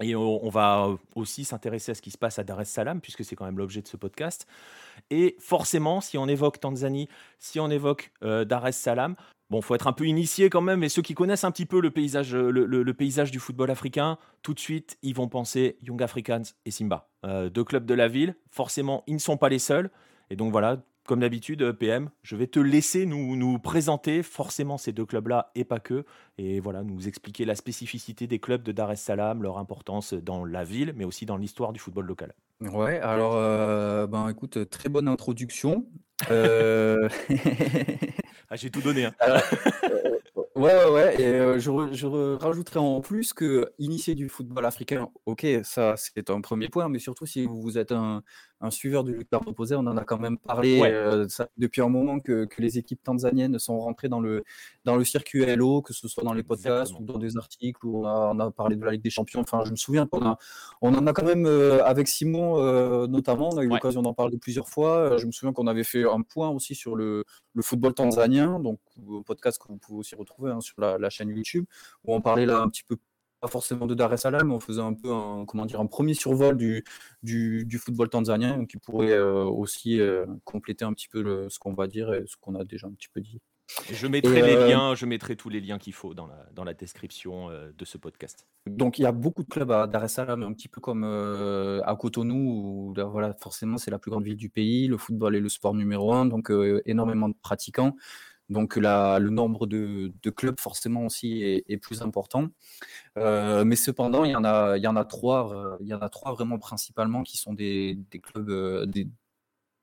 Et 0.00 0.14
on, 0.14 0.48
va 0.50 0.88
aussi 1.16 1.44
s'intéresser 1.44 1.90
à 1.90 1.94
ce 1.96 2.00
qui 2.00 2.12
se 2.12 2.16
passe 2.16 2.38
à 2.38 2.44
Dar 2.44 2.60
es 2.60 2.64
Salaam, 2.64 3.00
puisque 3.00 3.24
c'est 3.24 3.34
quand 3.34 3.44
même 3.44 3.58
l'objet 3.58 3.82
de 3.82 3.88
ce 3.88 3.96
podcast. 3.96 4.46
Et 5.10 5.34
forcément, 5.40 6.00
si 6.00 6.16
on 6.16 6.28
évoque 6.28 6.60
Tanzanie, 6.60 7.08
si 7.40 7.58
on 7.58 7.68
évoque 7.68 8.12
Dar 8.22 8.68
es 8.68 8.72
Salaam, 8.72 9.16
bon, 9.50 9.60
faut 9.60 9.74
être 9.74 9.86
un 9.86 9.92
peu 9.92 10.06
initié 10.06 10.48
quand 10.48 10.60
même. 10.60 10.82
Et 10.82 10.88
ceux 10.88 11.02
qui 11.02 11.14
connaissent 11.14 11.44
un 11.44 11.50
petit 11.50 11.66
peu 11.66 11.80
le 11.80 11.90
paysage, 11.90 12.34
le, 12.34 12.94
paysage 12.94 13.30
du 13.30 13.38
football 13.38 13.70
africain, 13.70 14.18
tout 14.42 14.54
de 14.54 14.60
suite, 14.60 14.96
ils 15.02 15.14
vont 15.14 15.28
penser 15.28 15.76
Young 15.82 16.02
Africans 16.02 16.42
et 16.64 16.70
Simba, 16.70 17.08
deux 17.24 17.64
clubs 17.64 17.84
de 17.84 17.94
la 17.94 18.08
ville. 18.08 18.34
Forcément, 18.50 19.04
ils 19.06 19.14
ne 19.14 19.20
sont 19.20 19.36
pas 19.36 19.48
les 19.48 19.58
seuls. 19.58 19.90
Et 20.30 20.36
donc 20.36 20.52
voilà, 20.52 20.78
comme 21.10 21.20
d'habitude, 21.20 21.62
euh, 21.62 21.72
PM, 21.72 22.10
je 22.22 22.36
vais 22.36 22.46
te 22.46 22.60
laisser 22.60 23.04
nous, 23.04 23.34
nous 23.34 23.58
présenter 23.58 24.22
forcément 24.22 24.78
ces 24.78 24.92
deux 24.92 25.04
clubs-là 25.04 25.50
et 25.56 25.64
pas 25.64 25.80
que. 25.80 26.04
Et 26.38 26.60
voilà, 26.60 26.84
nous 26.84 27.08
expliquer 27.08 27.44
la 27.44 27.56
spécificité 27.56 28.28
des 28.28 28.38
clubs 28.38 28.62
de 28.62 28.70
Dar 28.70 28.92
es 28.92 28.96
Salaam, 28.96 29.42
leur 29.42 29.58
importance 29.58 30.14
dans 30.14 30.44
la 30.44 30.62
ville, 30.62 30.92
mais 30.94 31.04
aussi 31.04 31.26
dans 31.26 31.36
l'histoire 31.36 31.72
du 31.72 31.80
football 31.80 32.06
local. 32.06 32.32
Ouais, 32.60 33.00
alors, 33.00 33.32
euh, 33.34 34.06
ben 34.06 34.28
écoute, 34.28 34.70
très 34.70 34.88
bonne 34.88 35.08
introduction. 35.08 35.84
Euh, 36.30 37.08
ah, 38.50 38.56
j'ai 38.56 38.70
tout 38.70 38.80
donné. 38.80 39.04
Hein. 39.04 39.14
Ouais, 40.60 40.74
ouais, 40.74 40.90
ouais. 40.90 41.22
Et 41.22 41.24
euh, 41.24 41.58
je, 41.58 41.70
je 41.92 42.06
rajouterais 42.36 42.80
en 42.80 43.00
plus 43.00 43.32
que 43.32 43.72
initier 43.78 44.14
du 44.14 44.28
football 44.28 44.66
africain, 44.66 45.08
ok, 45.24 45.46
ça 45.64 45.94
c'est 45.96 46.28
un 46.28 46.42
premier 46.42 46.68
point, 46.68 46.90
mais 46.90 46.98
surtout 46.98 47.24
si 47.24 47.46
vous 47.46 47.78
êtes 47.78 47.92
un, 47.92 48.22
un 48.60 48.70
suiveur 48.70 49.04
du 49.04 49.14
Lucas 49.14 49.38
proposé, 49.38 49.74
on 49.74 49.86
en 49.86 49.96
a 49.96 50.04
quand 50.04 50.18
même 50.18 50.36
parlé 50.36 50.82
euh, 50.82 51.26
ça, 51.28 51.48
depuis 51.56 51.80
un 51.80 51.88
moment 51.88 52.20
que, 52.20 52.44
que, 52.44 52.60
les 52.60 52.76
équipes 52.76 53.02
tanzaniennes 53.02 53.58
sont 53.58 53.80
rentrées 53.80 54.10
dans 54.10 54.20
le, 54.20 54.44
dans 54.84 54.96
le 54.96 55.04
circuit 55.04 55.46
LO, 55.46 55.80
que 55.80 55.94
ce 55.94 56.08
soit 56.08 56.24
dans 56.24 56.34
les 56.34 56.42
podcasts 56.42 56.92
ou 56.98 57.02
dans 57.02 57.18
des 57.18 57.38
articles 57.38 57.86
où 57.86 58.02
on 58.02 58.06
a, 58.06 58.32
on 58.34 58.38
a, 58.38 58.50
parlé 58.50 58.76
de 58.76 58.84
la 58.84 58.92
Ligue 58.92 59.02
des 59.02 59.08
Champions. 59.08 59.40
Enfin, 59.40 59.62
je 59.64 59.70
me 59.70 59.76
souviens 59.76 60.06
qu'on 60.06 60.36
on 60.82 60.94
en 60.94 61.06
a 61.06 61.12
quand 61.14 61.24
même, 61.24 61.46
euh, 61.46 61.82
avec 61.84 62.06
Simon 62.06 63.06
notamment, 63.06 63.48
on 63.48 63.56
a 63.56 63.62
eu 63.62 63.68
l'occasion 63.68 64.02
d'en 64.02 64.12
parler 64.12 64.36
plusieurs 64.36 64.68
fois. 64.68 65.16
Je 65.16 65.24
me 65.24 65.32
souviens 65.32 65.54
qu'on 65.54 65.66
avait 65.66 65.84
fait 65.84 66.04
un 66.04 66.20
point 66.20 66.50
aussi 66.50 66.74
sur 66.74 66.96
le, 66.96 67.24
le 67.54 67.62
football 67.62 67.94
tanzanien, 67.94 68.60
donc 68.60 68.78
un 69.08 69.22
podcast 69.22 69.60
que 69.60 69.68
vous 69.68 69.78
pouvez 69.78 69.98
aussi 69.98 70.14
retrouver 70.14 70.50
Hein, 70.50 70.60
sur 70.60 70.80
la, 70.80 71.10
chaîne 71.10 71.30
YouTube, 71.30 71.64
où 72.04 72.14
on 72.14 72.20
parlait 72.20 72.46
là 72.46 72.60
un 72.60 72.68
petit 72.68 72.84
peu 72.84 72.96
pas 73.40 73.48
forcément 73.48 73.86
de 73.86 73.94
Dar 73.94 74.12
es 74.12 74.18
Salaam, 74.18 74.48
mais 74.48 74.54
on 74.54 74.60
faisait 74.60 74.82
un 74.82 74.92
peu 74.92 75.10
un, 75.10 75.46
comment 75.46 75.64
dire, 75.64 75.80
un 75.80 75.86
premier 75.86 76.12
survol 76.12 76.58
du, 76.58 76.84
du, 77.22 77.78
football 77.78 78.10
tanzanien, 78.10 78.66
qui 78.66 78.76
pourrait 78.76 79.12
euh, 79.12 79.44
aussi 79.44 79.98
euh, 79.98 80.26
compléter 80.44 80.84
un 80.84 80.92
petit 80.92 81.08
peu 81.08 81.48
ce 81.48 81.58
qu'on 81.58 81.72
va 81.72 81.86
dire 81.86 82.12
et 82.12 82.24
ce 82.26 82.36
qu'on 82.38 82.54
a 82.54 82.64
déjà 82.64 82.86
un 82.86 82.92
petit 82.92 83.08
peu 83.08 83.22
dit. 83.22 83.40
Je 83.90 84.08
mettrai 84.08 84.42
les 84.42 84.56
euh, 84.56 84.68
liens, 84.68 84.94
je 84.94 85.06
mettrai 85.06 85.36
tous 85.36 85.48
les 85.48 85.60
liens 85.60 85.78
qu'il 85.78 85.94
faut 85.94 86.12
dans 86.12 86.26
la, 86.26 86.44
dans 86.52 86.64
la 86.64 86.74
description 86.74 87.48
de 87.50 87.84
ce 87.86 87.96
podcast. 87.96 88.46
Donc 88.66 88.98
il 88.98 89.02
y 89.02 89.06
a 89.06 89.12
beaucoup 89.12 89.42
de 89.42 89.48
clubs 89.48 89.70
à 89.70 89.86
Dar 89.86 90.04
es 90.04 90.08
Salaam, 90.08 90.42
un 90.42 90.52
petit 90.52 90.68
peu 90.68 90.82
comme 90.82 91.04
à 91.04 91.96
Cotonou, 91.96 92.92
où 92.92 92.94
voilà, 93.10 93.32
forcément 93.40 93.78
c'est 93.78 93.90
la 93.90 93.98
plus 93.98 94.10
grande 94.10 94.24
ville 94.24 94.36
du 94.36 94.50
pays, 94.50 94.86
le 94.86 94.98
football 94.98 95.34
est 95.34 95.40
le 95.40 95.48
sport 95.48 95.72
numéro 95.72 96.12
un, 96.12 96.26
donc 96.26 96.52
énormément 96.84 97.30
de 97.30 97.36
pratiquants. 97.40 97.96
Donc 98.50 98.74
le 98.76 99.30
nombre 99.30 99.66
de, 99.66 100.12
clubs 100.30 100.58
forcément 100.58 101.06
aussi 101.06 101.42
est, 101.66 101.76
plus 101.78 102.02
important. 102.02 102.48
Euh, 103.16 103.64
mais 103.64 103.76
cependant, 103.76 104.24
il 104.24 104.32
y 104.32 104.36
en 104.36 104.44
a, 104.44 105.04
trois, 105.04 105.54
euh, 105.54 105.76
il 105.80 105.86
y 105.86 105.94
en 105.94 106.00
a 106.00 106.08
trois 106.08 106.32
vraiment 106.32 106.58
principalement 106.58 107.22
qui 107.22 107.36
sont 107.36 107.54
des, 107.54 107.96
clubs, 108.22 108.50
euh, 108.50 108.86
des, 108.86 109.08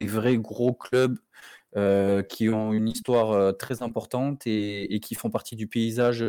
vrais 0.02 0.38
gros 0.38 0.74
clubs 0.74 1.18
qui 2.30 2.50
ont 2.50 2.74
une 2.74 2.88
histoire 2.88 3.56
très 3.56 3.84
importante 3.84 4.48
et, 4.48 5.00
qui 5.00 5.14
font 5.14 5.30
partie 5.30 5.56
du 5.56 5.68
paysage 5.68 6.26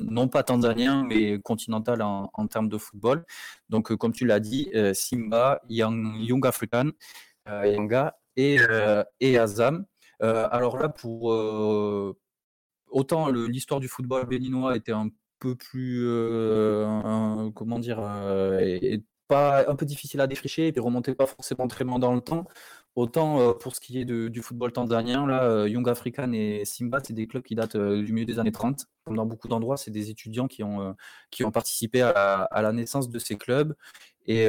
non 0.00 0.28
pas 0.28 0.42
tanzanien, 0.42 1.04
mais 1.04 1.40
continental 1.40 2.02
en, 2.02 2.46
termes 2.48 2.68
de 2.68 2.76
football. 2.76 3.24
Donc, 3.70 3.94
comme 3.96 4.12
tu 4.12 4.26
l'as 4.26 4.40
dit, 4.40 4.70
Simba, 4.92 5.62
Young, 5.70 6.46
African, 6.46 6.90
Yanga 7.46 8.18
et 8.36 9.38
Azam. 9.38 9.86
Alors 10.20 10.76
là, 10.78 10.88
pour 10.88 11.32
autant 12.90 13.30
l'histoire 13.30 13.80
du 13.80 13.88
football 13.88 14.26
béninois 14.26 14.76
était 14.76 14.92
un 14.92 15.08
peu 15.38 15.54
plus, 15.56 16.04
comment 17.54 17.78
dire, 17.78 17.98
pas 19.28 19.70
un 19.70 19.76
peu 19.76 19.86
difficile 19.86 20.20
à 20.20 20.26
défricher 20.26 20.66
et 20.66 20.72
puis 20.72 20.80
remonter 20.80 21.14
pas 21.14 21.26
forcément 21.26 21.68
très 21.68 21.84
loin 21.84 21.98
dans 21.98 22.14
le 22.14 22.20
temps. 22.20 22.46
Autant 22.96 23.54
pour 23.54 23.76
ce 23.76 23.80
qui 23.80 24.00
est 24.00 24.04
du 24.04 24.42
football 24.42 24.72
tanzanien, 24.72 25.26
là, 25.26 25.66
Young 25.68 25.88
African 25.88 26.32
et 26.32 26.64
Simba, 26.64 26.98
c'est 27.02 27.12
des 27.12 27.26
clubs 27.26 27.42
qui 27.42 27.54
datent 27.54 27.76
du 27.76 28.12
milieu 28.12 28.26
des 28.26 28.38
années 28.38 28.52
30. 28.52 28.86
Comme 29.04 29.16
dans 29.16 29.26
beaucoup 29.26 29.48
d'endroits, 29.48 29.76
c'est 29.76 29.92
des 29.92 30.10
étudiants 30.10 30.48
qui 30.48 30.62
ont, 30.64 30.94
qui 31.30 31.44
ont 31.44 31.52
participé 31.52 32.02
à 32.02 32.48
la, 32.52 32.72
naissance 32.72 33.08
de 33.08 33.18
ces 33.18 33.36
clubs. 33.36 33.74
Et, 34.32 34.44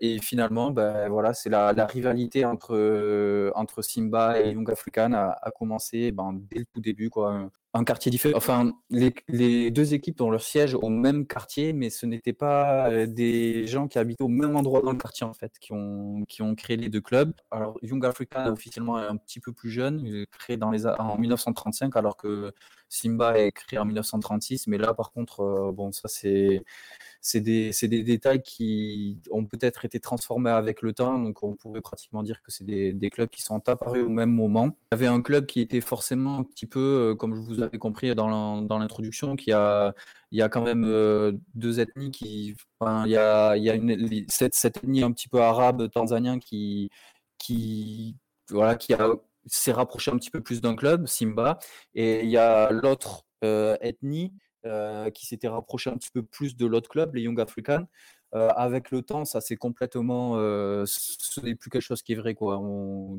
et 0.00 0.18
finalement, 0.20 0.70
ben, 0.70 1.08
voilà, 1.08 1.32
c'est 1.34 1.48
la, 1.50 1.72
rivalité 1.86 2.44
entre, 2.44 3.50
entre 3.54 3.82
Simba 3.82 4.40
et 4.40 4.52
Young 4.52 4.70
African 4.70 5.12
a, 5.12 5.36
a 5.40 5.50
commencé 5.50 6.12
ben, 6.12 6.34
dès 6.50 6.58
le 6.60 6.66
tout 6.66 6.80
début. 6.80 7.10
Quoi 7.10 7.50
un 7.72 7.84
quartier 7.84 8.10
différent. 8.10 8.36
Enfin, 8.36 8.72
les, 8.90 9.70
deux 9.70 9.94
équipes 9.94 10.20
ont 10.20 10.30
leur 10.30 10.42
siège 10.42 10.74
au 10.74 10.88
même 10.88 11.26
quartier, 11.26 11.72
mais 11.72 11.90
ce 11.90 12.06
n'étaient 12.06 12.32
pas 12.32 12.90
euh, 12.90 13.06
des 13.06 13.66
gens 13.66 13.86
qui 13.86 13.98
habitaient 13.98 14.24
au 14.24 14.28
même 14.28 14.56
endroit 14.56 14.82
dans 14.82 14.92
le 14.92 14.98
quartier, 14.98 15.24
en 15.24 15.34
fait, 15.34 15.52
qui 15.60 15.72
ont, 15.72 16.24
qui 16.28 16.42
ont 16.42 16.54
créé 16.54 16.76
les 16.76 16.88
deux 16.88 17.00
clubs. 17.00 17.32
Alors, 17.50 17.78
Young 17.82 18.04
Africa, 18.04 18.50
officiellement, 18.50 19.00
est 19.00 19.06
un 19.06 19.16
petit 19.16 19.40
peu 19.40 19.52
plus 19.52 19.70
jeune, 19.70 20.26
créé 20.38 20.56
dans 20.56 20.70
les, 20.70 20.86
en 20.86 21.16
1935, 21.16 21.96
alors 21.96 22.16
que 22.16 22.52
Simba 22.90 23.38
est 23.38 23.52
créé 23.52 23.78
en 23.78 23.84
1936. 23.86 24.66
Mais 24.66 24.76
là, 24.76 24.92
par 24.92 25.12
contre, 25.12 25.40
euh, 25.40 25.72
bon, 25.72 25.92
ça, 25.92 26.08
c'est 26.08 27.40
des, 27.40 27.70
des, 27.82 28.02
détails 28.02 28.42
qui 28.42 29.20
ont 29.30 29.46
peut-être 29.46 29.84
été 29.84 30.00
transformés 30.00 30.50
avec 30.50 30.82
le 30.82 30.92
temps, 30.92 31.18
donc 31.18 31.42
on 31.42 31.54
pourrait 31.54 31.80
pratiquement 31.80 32.22
dire 32.22 32.42
que 32.42 32.50
c'est 32.50 32.64
des, 32.64 32.92
des, 32.92 33.10
clubs 33.10 33.28
qui 33.28 33.42
sont 33.42 33.68
apparus 33.68 34.04
au 34.04 34.08
même 34.08 34.32
moment. 34.32 34.76
Il 34.92 34.94
y 34.94 34.98
avait 34.98 35.06
un 35.06 35.22
club 35.22 35.46
qui 35.46 35.60
était 35.60 35.80
forcément 35.80 36.38
un 36.38 36.42
petit 36.42 36.66
peu, 36.66 37.10
euh, 37.10 37.14
comme 37.14 37.34
je 37.34 37.40
vous 37.40 37.59
avais 37.62 37.78
compris 37.78 38.14
dans 38.14 38.78
l'introduction, 38.78 39.36
qui 39.36 39.52
a, 39.52 39.94
il 40.30 40.38
y 40.38 40.42
a 40.42 40.48
quand 40.48 40.62
même 40.62 40.84
euh, 40.84 41.32
deux 41.54 41.80
ethnies 41.80 42.10
qui, 42.10 42.56
il 42.82 43.10
y 43.10 43.16
a, 43.16 43.54
cette, 44.28 44.76
ethnie 44.76 45.02
un 45.02 45.12
petit 45.12 45.28
peu 45.28 45.40
arabe 45.40 45.90
tanzanien 45.90 46.38
qui, 46.38 46.90
s'est 49.46 49.72
rapproché 49.72 50.10
un 50.10 50.18
petit 50.18 50.30
peu 50.30 50.40
plus 50.40 50.60
d'un 50.60 50.76
club, 50.76 51.06
Simba, 51.06 51.58
et 51.94 52.22
il 52.22 52.30
y 52.30 52.36
a 52.36 52.70
l'autre 52.70 53.24
euh, 53.44 53.76
ethnie 53.80 54.32
euh, 54.66 55.10
qui 55.10 55.26
s'était 55.26 55.48
rapproché 55.48 55.90
un 55.90 55.96
petit 55.96 56.10
peu 56.10 56.22
plus 56.22 56.56
de 56.56 56.66
l'autre 56.66 56.90
club, 56.90 57.14
les 57.14 57.22
Young 57.22 57.40
Africans. 57.40 57.86
Euh, 58.34 58.48
avec 58.54 58.92
le 58.92 59.02
temps, 59.02 59.24
ça 59.24 59.40
c'est 59.40 59.56
complètement, 59.56 60.34
euh, 60.36 60.84
ce 60.86 61.40
n'est 61.40 61.56
plus 61.56 61.68
quelque 61.68 61.82
chose 61.82 62.02
qui 62.02 62.12
est 62.12 62.16
vrai 62.16 62.34
quoi. 62.34 62.56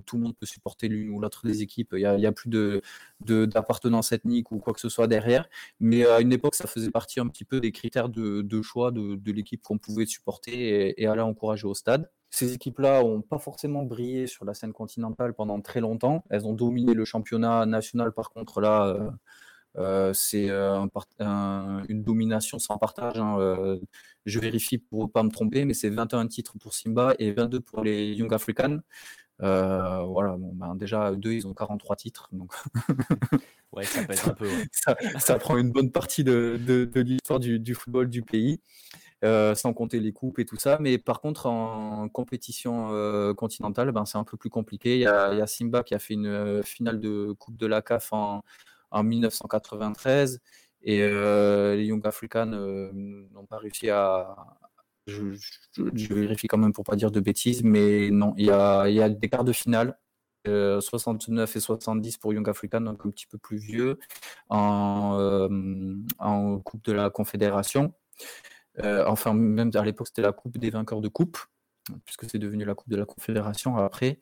tout 0.06 0.15
le 0.15 0.24
monde 0.24 0.36
peut 0.38 0.45
supporter 0.45 0.88
l'une 0.88 1.10
ou 1.10 1.19
l'autre 1.19 1.45
des 1.45 1.62
équipes. 1.62 1.93
Il 1.97 2.17
n'y 2.17 2.26
a, 2.26 2.32
plus 2.32 2.50
de, 2.50 2.82
d'appartenance 3.19 4.13
ethnique 4.13 4.52
ou 4.52 4.60
quoi 4.60 4.74
que 4.74 4.80
ce 4.80 4.88
soit 4.88 5.08
derrière. 5.08 5.50
Mais 5.82 6.06
à 6.06 6.21
une 6.21 6.32
époque, 6.32 6.56
ça 6.56 6.67
faisait 6.67 6.91
partie 6.91 7.19
un 7.19 7.28
petit 7.28 7.43
peu 7.43 7.60
des 7.60 7.74
critères 7.74 8.08
de, 8.08 8.62
choix 8.62 8.91
de, 8.91 9.32
l'équipe 9.32 9.62
qu'on 9.62 9.78
pouvait 9.78 10.06
supporter 10.06 10.54
et, 10.54 11.04
et, 11.04 11.08
aller 11.08 11.21
encourager 11.21 11.67
au 11.67 11.74
stade. 11.74 12.10
Ces 12.30 12.54
équipes-là 12.54 13.04
n'ont 13.04 13.21
pas 13.21 13.39
forcément 13.39 13.84
brillé 13.84 14.28
sur 14.28 14.45
la 14.45 14.54
scène 14.54 14.71
continentale 14.71 15.34
pendant 15.34 15.60
très 15.60 15.82
longtemps. 15.82 16.24
Elles 16.30 16.45
ont 16.47 16.54
dominé 16.54 16.93
le 16.93 17.04
championnat 17.04 17.65
national, 17.65 18.13
par 18.13 18.30
contre 18.30 18.62
là 18.62 19.12
euh, 19.77 20.12
c'est 20.13 20.49
euh, 20.49 20.86
une 21.88 22.03
domination 22.03 22.60
sans 22.60 22.77
partage. 22.77 23.17
Hein, 23.17 23.38
euh, 23.39 23.79
je 24.25 24.39
vérifie 24.39 24.77
pour 24.77 25.03
ne 25.03 25.10
pas 25.10 25.23
me 25.23 25.29
tromper, 25.29 25.65
mais 25.65 25.73
c'est 25.73 25.89
21 25.89 26.27
titres 26.27 26.53
pour 26.60 26.73
Simba 26.73 27.15
et 27.19 27.31
22 27.31 27.60
pour 27.62 27.84
les 27.84 28.13
Young 28.13 28.34
Africans. 28.34 28.79
voilà, 29.39 30.36
bon, 30.38 30.51
ben 30.53 30.75
déjà, 30.75 31.15
deux, 31.15 31.34
ils 31.34 31.47
ont 31.47 31.53
43 31.53 31.95
titres. 31.95 32.29
Donc 32.31 32.53
ouais, 33.71 33.84
ça 33.84 34.03
pèse 34.03 34.27
un 34.27 34.34
peu. 34.34 34.49
Ça, 34.71 35.39
prend 35.39 35.57
une 35.57 35.71
bonne 35.71 35.91
partie 35.91 36.23
de, 36.23 36.60
de, 36.65 37.01
l'histoire 37.01 37.39
du, 37.39 37.60
du, 37.60 37.73
football 37.73 38.10
du 38.10 38.21
pays. 38.23 38.60
sans 39.23 39.73
compter 39.73 39.99
les 40.01 40.12
coupes 40.12 40.39
et 40.39 40.45
tout 40.45 40.57
ça. 40.57 40.77
Mais 40.81 40.97
par 40.97 41.21
contre, 41.21 41.47
en 41.47 42.10
compétition 42.10 42.89
continentale, 43.36 43.91
ben, 43.93 44.05
c'est 44.05 44.17
un 44.17 44.25
peu 44.25 44.38
plus 44.38 44.49
compliqué. 44.49 44.95
Il 44.95 45.01
y, 45.01 45.07
a, 45.07 45.34
il 45.34 45.39
y, 45.39 45.41
a, 45.41 45.47
Simba 45.47 45.81
qui 45.84 45.95
a 45.95 45.99
fait 45.99 46.13
une 46.13 46.62
finale 46.63 46.99
de 46.99 47.31
Coupe 47.39 47.57
de 47.57 47.65
la 47.65 47.81
CAF 47.81 48.13
en, 48.13 48.43
en 48.91 49.04
1993 49.04 50.39
et 50.84 51.01
euh, 51.01 51.75
les 51.75 51.86
Young 51.86 52.06
Africans 52.06 52.51
euh, 52.54 52.91
n'ont 52.93 53.45
pas 53.45 53.58
réussi 53.58 53.89
à. 53.89 54.36
Je, 55.08 55.34
vérifie 56.13 56.47
quand 56.47 56.58
même 56.58 56.73
pour 56.73 56.84
pas 56.84 56.95
dire 56.95 57.12
de 57.12 57.19
bêtises, 57.19 57.63
mais 57.63 58.10
non, 58.12 58.34
il 58.38 58.45
y 58.45 58.51
a, 58.51 58.88
il 58.88 59.19
des 59.19 59.30
quarts 59.30 59.43
de 59.43 59.51
finale 59.51 59.97
69 60.45 61.49
euh, 61.49 61.58
et 61.58 61.60
70 61.60 62.17
pour 62.17 62.34
Young 62.34 62.47
African, 62.49 62.82
donc 62.82 63.06
un 63.06 63.10
petit 63.10 63.27
peu 63.27 63.38
plus 63.38 63.58
vieux, 63.58 63.99
en 64.49 65.19
Coupe 66.63 66.84
de 66.84 66.91
la 66.93 67.10
Confédération. 67.10 67.93
enfin, 68.80 69.34
même 69.34 69.71
à 69.73 69.84
l'époque, 69.84 70.08
c'était 70.08 70.21
la 70.21 70.34
Coupe 70.34 70.58
des 70.58 70.69
vainqueurs 70.69 71.01
de 71.01 71.10
Coupe 71.10 71.38
puisque 72.06 72.30
c'est 72.30 72.39
devenu 72.39 72.65
la 72.65 72.75
Coupe 72.75 72.89
de 72.89 72.95
la 72.95 73.06
Confédération 73.06 73.77
après. 73.77 74.19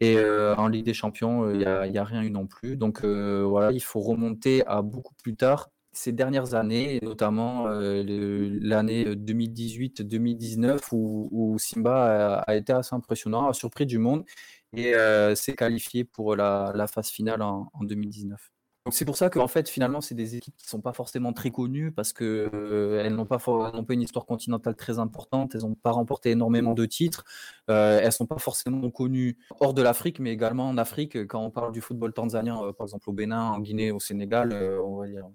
Et 0.00 0.16
euh, 0.16 0.54
en 0.56 0.68
Ligue 0.68 0.86
des 0.86 0.94
Champions, 0.94 1.44
euh, 1.44 1.52
il 1.52 1.92
n'y 1.92 1.98
a, 1.98 2.04
rien 2.04 2.22
eu 2.22 2.30
non 2.30 2.46
plus. 2.46 2.76
Donc 2.76 3.04
euh, 3.04 3.44
voilà, 3.46 3.70
il 3.70 3.82
faut 3.82 4.00
remonter 4.00 4.66
à 4.66 4.80
beaucoup 4.80 5.14
plus 5.14 5.36
tard. 5.36 5.70
Ces 5.92 6.12
dernières 6.12 6.54
années, 6.54 7.00
notamment 7.02 7.66
l'année 7.66 9.04
2018-2019, 9.04 10.78
où, 10.92 11.56
Simba 11.58 12.38
a, 12.46 12.54
été 12.54 12.72
assez 12.72 12.94
impressionnant, 12.94 13.48
a 13.48 13.52
surpris 13.52 13.86
du 13.86 13.98
monde 13.98 14.24
et 14.72 14.94
s'est 15.34 15.54
qualifié 15.54 16.04
pour 16.04 16.36
la, 16.36 16.86
phase 16.86 17.08
finale 17.08 17.42
en 17.42 17.68
2019. 17.82 18.52
Donc 18.86 18.94
c'est 18.94 19.04
pour 19.04 19.16
ça 19.18 19.28
qu'en 19.28 19.46
fait 19.46 19.68
finalement 19.68 20.00
c'est 20.00 20.14
des 20.14 20.36
équipes 20.36 20.56
qui 20.56 20.66
sont 20.66 20.80
pas 20.80 20.94
forcément 20.94 21.34
très 21.34 21.50
connues 21.50 21.92
parce 21.92 22.14
que 22.14 22.48
euh, 22.54 23.02
elles 23.04 23.14
n'ont 23.14 23.26
pas 23.26 23.38
n'ont 23.74 23.84
pas 23.84 23.92
une 23.92 24.00
histoire 24.00 24.24
continentale 24.24 24.74
très 24.74 24.98
importante, 24.98 25.54
elles 25.54 25.60
n'ont 25.60 25.74
pas 25.74 25.90
remporté 25.90 26.30
énormément 26.30 26.72
de 26.72 26.86
titres, 26.86 27.24
euh, 27.68 28.00
elles 28.02 28.12
sont 28.12 28.24
pas 28.26 28.38
forcément 28.38 28.90
connues 28.90 29.36
hors 29.60 29.74
de 29.74 29.82
l'Afrique 29.82 30.18
mais 30.18 30.32
également 30.32 30.66
en 30.66 30.78
Afrique. 30.78 31.26
Quand 31.26 31.44
on 31.44 31.50
parle 31.50 31.72
du 31.72 31.82
football 31.82 32.14
tanzanien 32.14 32.58
euh, 32.62 32.72
par 32.72 32.86
exemple 32.86 33.10
au 33.10 33.12
Bénin, 33.12 33.50
en 33.50 33.60
Guinée, 33.60 33.90
au 33.90 34.00
Sénégal, 34.00 34.52
euh, 34.52 34.80
on 34.82 34.96
va 34.96 35.06
dire 35.08 35.26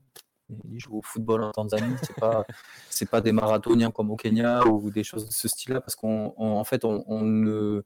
ils 0.71 0.79
jouent 0.79 0.97
au 0.97 1.01
football 1.03 1.43
en 1.43 1.51
Tanzanie, 1.51 1.95
c'est 2.01 2.15
pas 2.15 2.45
c'est 2.89 3.09
pas 3.09 3.21
des 3.21 3.31
marathoniens 3.31 3.91
comme 3.91 4.09
au 4.11 4.15
Kenya 4.15 4.65
ou 4.65 4.89
des 4.89 5.03
choses 5.03 5.27
de 5.27 5.31
ce 5.31 5.47
style-là 5.47 5.81
parce 5.81 5.95
qu'en 5.95 6.33
en 6.37 6.63
fait 6.63 6.83
on, 6.83 7.03
on 7.07 7.21
ne 7.21 7.83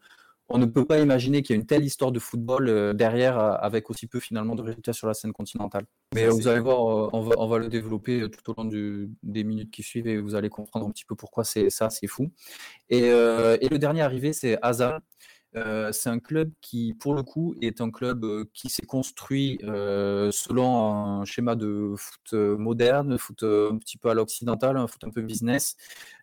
on 0.49 0.57
ne 0.57 0.65
peut 0.65 0.85
pas 0.85 0.99
imaginer 0.99 1.41
qu'il 1.41 1.55
y 1.55 1.57
ait 1.57 1.61
une 1.61 1.67
telle 1.67 1.85
histoire 1.85 2.11
de 2.11 2.19
football 2.19 2.67
euh, 2.67 2.93
derrière 2.93 3.39
euh, 3.39 3.53
avec 3.59 3.89
aussi 3.89 4.07
peu 4.07 4.19
finalement 4.19 4.55
de 4.55 4.61
résultats 4.61 4.93
sur 4.93 5.07
la 5.07 5.13
scène 5.13 5.31
continentale. 5.31 5.85
Mais 6.13 6.27
vous 6.27 6.47
allez 6.47 6.59
voir, 6.59 6.79
on 7.13 7.21
va, 7.21 7.35
on 7.37 7.47
va, 7.47 7.59
le 7.59 7.69
développer 7.69 8.21
euh, 8.21 8.29
tout 8.29 8.51
au 8.51 8.55
long 8.55 8.65
des 8.65 9.43
minutes 9.43 9.71
qui 9.71 9.83
suivent 9.83 10.07
et 10.07 10.17
vous 10.17 10.35
allez 10.35 10.49
comprendre 10.49 10.87
un 10.87 10.91
petit 10.91 11.05
peu 11.05 11.15
pourquoi 11.15 11.43
c'est 11.43 11.69
ça, 11.69 11.89
c'est 11.89 12.07
fou. 12.07 12.31
Et, 12.89 12.99
et, 12.99 13.69
le 13.69 13.77
dernier 13.77 14.01
arrivé, 14.01 14.33
c'est 14.33 14.57
Hazard. 14.61 14.99
Euh, 15.55 15.91
c'est 15.91 16.09
un 16.09 16.19
club 16.19 16.51
qui, 16.61 16.93
pour 16.93 17.15
le 17.15 17.23
coup, 17.23 17.55
est 17.61 17.81
un 17.81 17.89
club 17.89 18.23
euh, 18.23 18.45
qui 18.53 18.69
s'est 18.69 18.85
construit 18.85 19.59
euh, 19.63 20.31
selon 20.31 20.93
un 20.93 21.25
schéma 21.25 21.55
de 21.55 21.95
foot 21.97 22.33
moderne, 22.33 23.17
foot 23.17 23.43
un 23.43 23.77
petit 23.77 23.97
peu 23.97 24.09
à 24.09 24.13
l'occidental, 24.13 24.77
un 24.77 24.87
foot 24.87 25.03
un 25.03 25.09
peu 25.09 25.21
business. 25.21 25.75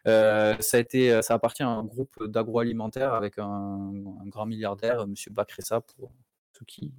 ça, 0.05 0.57
a 0.73 0.79
été, 0.79 1.21
ça 1.23 1.35
appartient 1.35 1.65
à 1.65 1.69
un 1.69 1.85
groupe 1.85 2.25
d'agroalimentaire 2.25 3.15
avec 3.15 3.39
un, 3.39 3.93
grand 4.27 4.47
milliardaire, 4.47 5.01
M. 5.03 5.15
Bakressa, 5.33 5.81
pour 5.81 6.13
ceux 6.53 6.65
qui, 6.65 6.93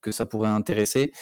que 0.00 0.12
ça 0.12 0.26
pourrait 0.26 0.48
intéresser, 0.48 1.12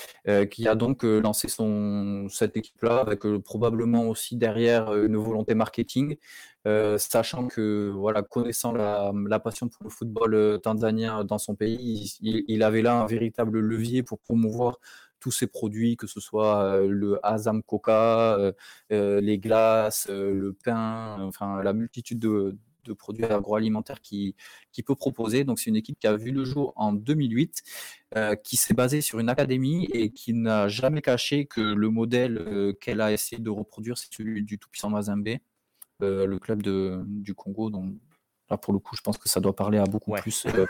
qui 0.50 0.68
a 0.68 0.74
donc 0.74 1.02
lancé 1.02 1.48
son, 1.48 2.28
cette 2.28 2.56
équipe-là 2.56 2.98
avec 2.98 3.22
probablement 3.44 4.08
aussi 4.08 4.36
derrière 4.36 4.94
une 4.94 5.16
volonté 5.16 5.54
marketing 5.54 6.16
euh, 6.68 6.98
sachant 6.98 7.46
que, 7.48 7.90
voilà, 7.94 8.22
connaissant 8.22 8.72
la, 8.72 9.12
passion 9.40 9.68
pour 9.68 9.84
le 9.84 9.90
football 9.90 10.34
euh, 10.34 10.58
tanzanien 10.58 11.24
dans 11.24 11.38
son 11.38 11.54
pays, 11.54 12.18
il, 12.20 12.62
avait 12.62 12.82
là 12.82 12.94
un 13.00 13.06
véritable 13.06 13.60
levier 13.60 14.02
pour 14.02 14.18
promouvoir 14.18 14.78
tous 15.20 15.30
ses 15.30 15.46
produits, 15.46 15.96
que 15.96 16.06
ce 16.06 16.20
soit 16.20 16.62
euh, 16.62 16.88
le 16.88 17.18
Azam 17.24 17.62
Coca, 17.62 18.52
les 18.90 19.38
glaces, 19.38 20.08
le 20.10 20.52
pain, 20.64 21.18
enfin 21.22 21.62
la 21.62 21.72
multitude 21.72 22.18
de, 22.18 22.56
produits 22.94 23.24
agroalimentaires 23.24 24.00
qui, 24.00 24.34
qui 24.72 24.82
peut 24.82 24.94
proposer. 24.94 25.44
Donc 25.44 25.58
c'est 25.58 25.70
une 25.70 25.76
équipe 25.76 25.98
qui 25.98 26.06
a 26.06 26.16
vu 26.16 26.30
le 26.30 26.44
jour 26.44 26.72
en 26.76 26.92
2008, 26.92 27.62
qui 28.42 28.56
s'est 28.56 28.74
basée 28.74 29.00
sur 29.00 29.18
une 29.18 29.28
académie 29.28 29.86
et 29.92 30.10
qui 30.10 30.32
n'a 30.32 30.68
jamais 30.68 31.02
caché 31.02 31.46
que 31.46 31.60
le 31.60 31.90
modèle 31.90 32.74
qu'elle 32.80 33.00
a 33.00 33.12
essayé 33.12 33.40
de 33.40 33.50
reproduire, 33.50 33.98
c'est 33.98 34.12
celui 34.12 34.42
du 34.42 34.58
tout-puissant 34.58 34.90
Mazembe. 34.90 35.38
Euh, 36.00 36.26
le 36.26 36.38
club 36.38 36.62
de, 36.62 37.02
du 37.06 37.34
Congo. 37.34 37.70
Donc 37.70 37.94
là, 38.48 38.56
pour 38.56 38.72
le 38.72 38.78
coup, 38.78 38.94
je 38.94 39.02
pense 39.02 39.18
que 39.18 39.28
ça 39.28 39.40
doit 39.40 39.56
parler 39.56 39.78
à 39.78 39.84
beaucoup 39.84 40.12
plus 40.12 40.46
euh, 40.46 40.64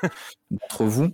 d'entre 0.50 0.85
vous. 0.85 1.11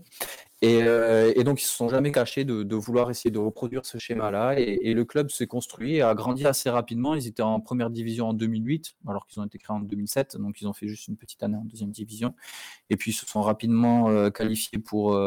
Et, 0.64 1.44
donc, 1.44 1.60
ils 1.60 1.64
se 1.64 1.76
sont 1.76 1.88
jamais 1.88 2.10
cachés 2.10 2.44
de, 2.44 2.74
vouloir 2.74 3.10
essayer 3.10 3.30
de 3.30 3.38
reproduire 3.38 3.84
ce 3.84 3.98
schéma-là. 3.98 4.58
Et, 4.58 4.94
le 4.94 5.04
club 5.04 5.30
s'est 5.30 5.46
construit 5.46 5.96
et 5.96 6.02
a 6.02 6.14
grandi 6.14 6.46
assez 6.46 6.70
rapidement. 6.70 7.14
Ils 7.14 7.26
étaient 7.26 7.42
en 7.42 7.60
première 7.60 7.90
division 7.90 8.28
en 8.28 8.34
2008, 8.34 8.94
alors 9.08 9.26
qu'ils 9.26 9.40
ont 9.40 9.44
été 9.44 9.58
créés 9.58 9.76
en 9.76 9.80
2007. 9.80 10.36
Donc, 10.38 10.60
ils 10.60 10.66
ont 10.66 10.72
fait 10.72 10.88
juste 10.88 11.08
une 11.08 11.16
petite 11.16 11.42
année 11.42 11.56
en 11.56 11.64
deuxième 11.64 11.90
division. 11.90 12.34
Et 12.90 12.96
puis, 12.96 13.10
ils 13.10 13.14
se 13.14 13.26
sont 13.26 13.42
rapidement 13.42 14.30
qualifiés 14.30 14.78
pour, 14.78 15.18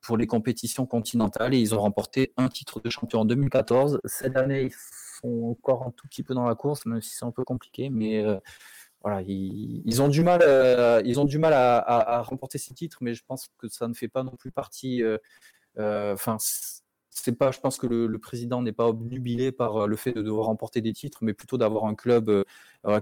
pour 0.00 0.16
les 0.16 0.26
compétitions 0.26 0.86
continentales. 0.86 1.54
Et 1.54 1.58
ils 1.58 1.74
ont 1.74 1.80
remporté 1.80 2.32
un 2.36 2.48
titre 2.48 2.80
de 2.80 2.90
champion 2.90 3.20
en 3.20 3.24
2014. 3.24 4.00
Cette 4.04 4.36
année, 4.36 4.64
ils 4.64 4.74
sont 5.20 5.50
encore 5.50 5.82
un 5.82 5.90
tout 5.90 6.06
petit 6.06 6.22
peu 6.22 6.34
dans 6.34 6.46
la 6.46 6.54
course, 6.54 6.86
même 6.86 7.02
si 7.02 7.16
c'est 7.16 7.24
un 7.24 7.32
peu 7.32 7.44
compliqué. 7.44 7.90
Mais 7.90 8.24
voilà, 9.02 9.22
ils, 9.22 10.02
ont 10.02 10.08
du 10.08 10.22
mal, 10.22 10.42
euh, 10.42 11.00
ils 11.06 11.18
ont 11.18 11.24
du 11.24 11.38
mal 11.38 11.54
à, 11.54 12.22
remporter 12.22 12.58
ces 12.58 12.74
titres, 12.74 12.98
mais 13.00 13.14
je 13.14 13.24
pense 13.24 13.48
que 13.58 13.68
ça 13.68 13.88
ne 13.88 13.94
fait 13.94 14.08
pas 14.08 14.22
non 14.22 14.36
plus 14.36 14.50
partie. 14.50 15.02
Euh, 15.02 15.16
euh, 15.78 16.14
enfin, 16.14 16.36
c'est 17.22 17.36
pas, 17.36 17.50
je 17.50 17.60
pense 17.60 17.78
que 17.78 17.86
le, 17.86 18.18
président 18.18 18.62
n'est 18.62 18.72
pas 18.72 18.88
obnubilé 18.88 19.52
par 19.52 19.86
le 19.86 19.96
fait 19.96 20.12
de 20.12 20.22
devoir 20.22 20.46
remporter 20.46 20.80
des 20.80 20.92
titres, 20.92 21.18
mais 21.22 21.32
plutôt 21.32 21.58
d'avoir 21.58 21.84
un 21.84 21.94
club 21.94 22.44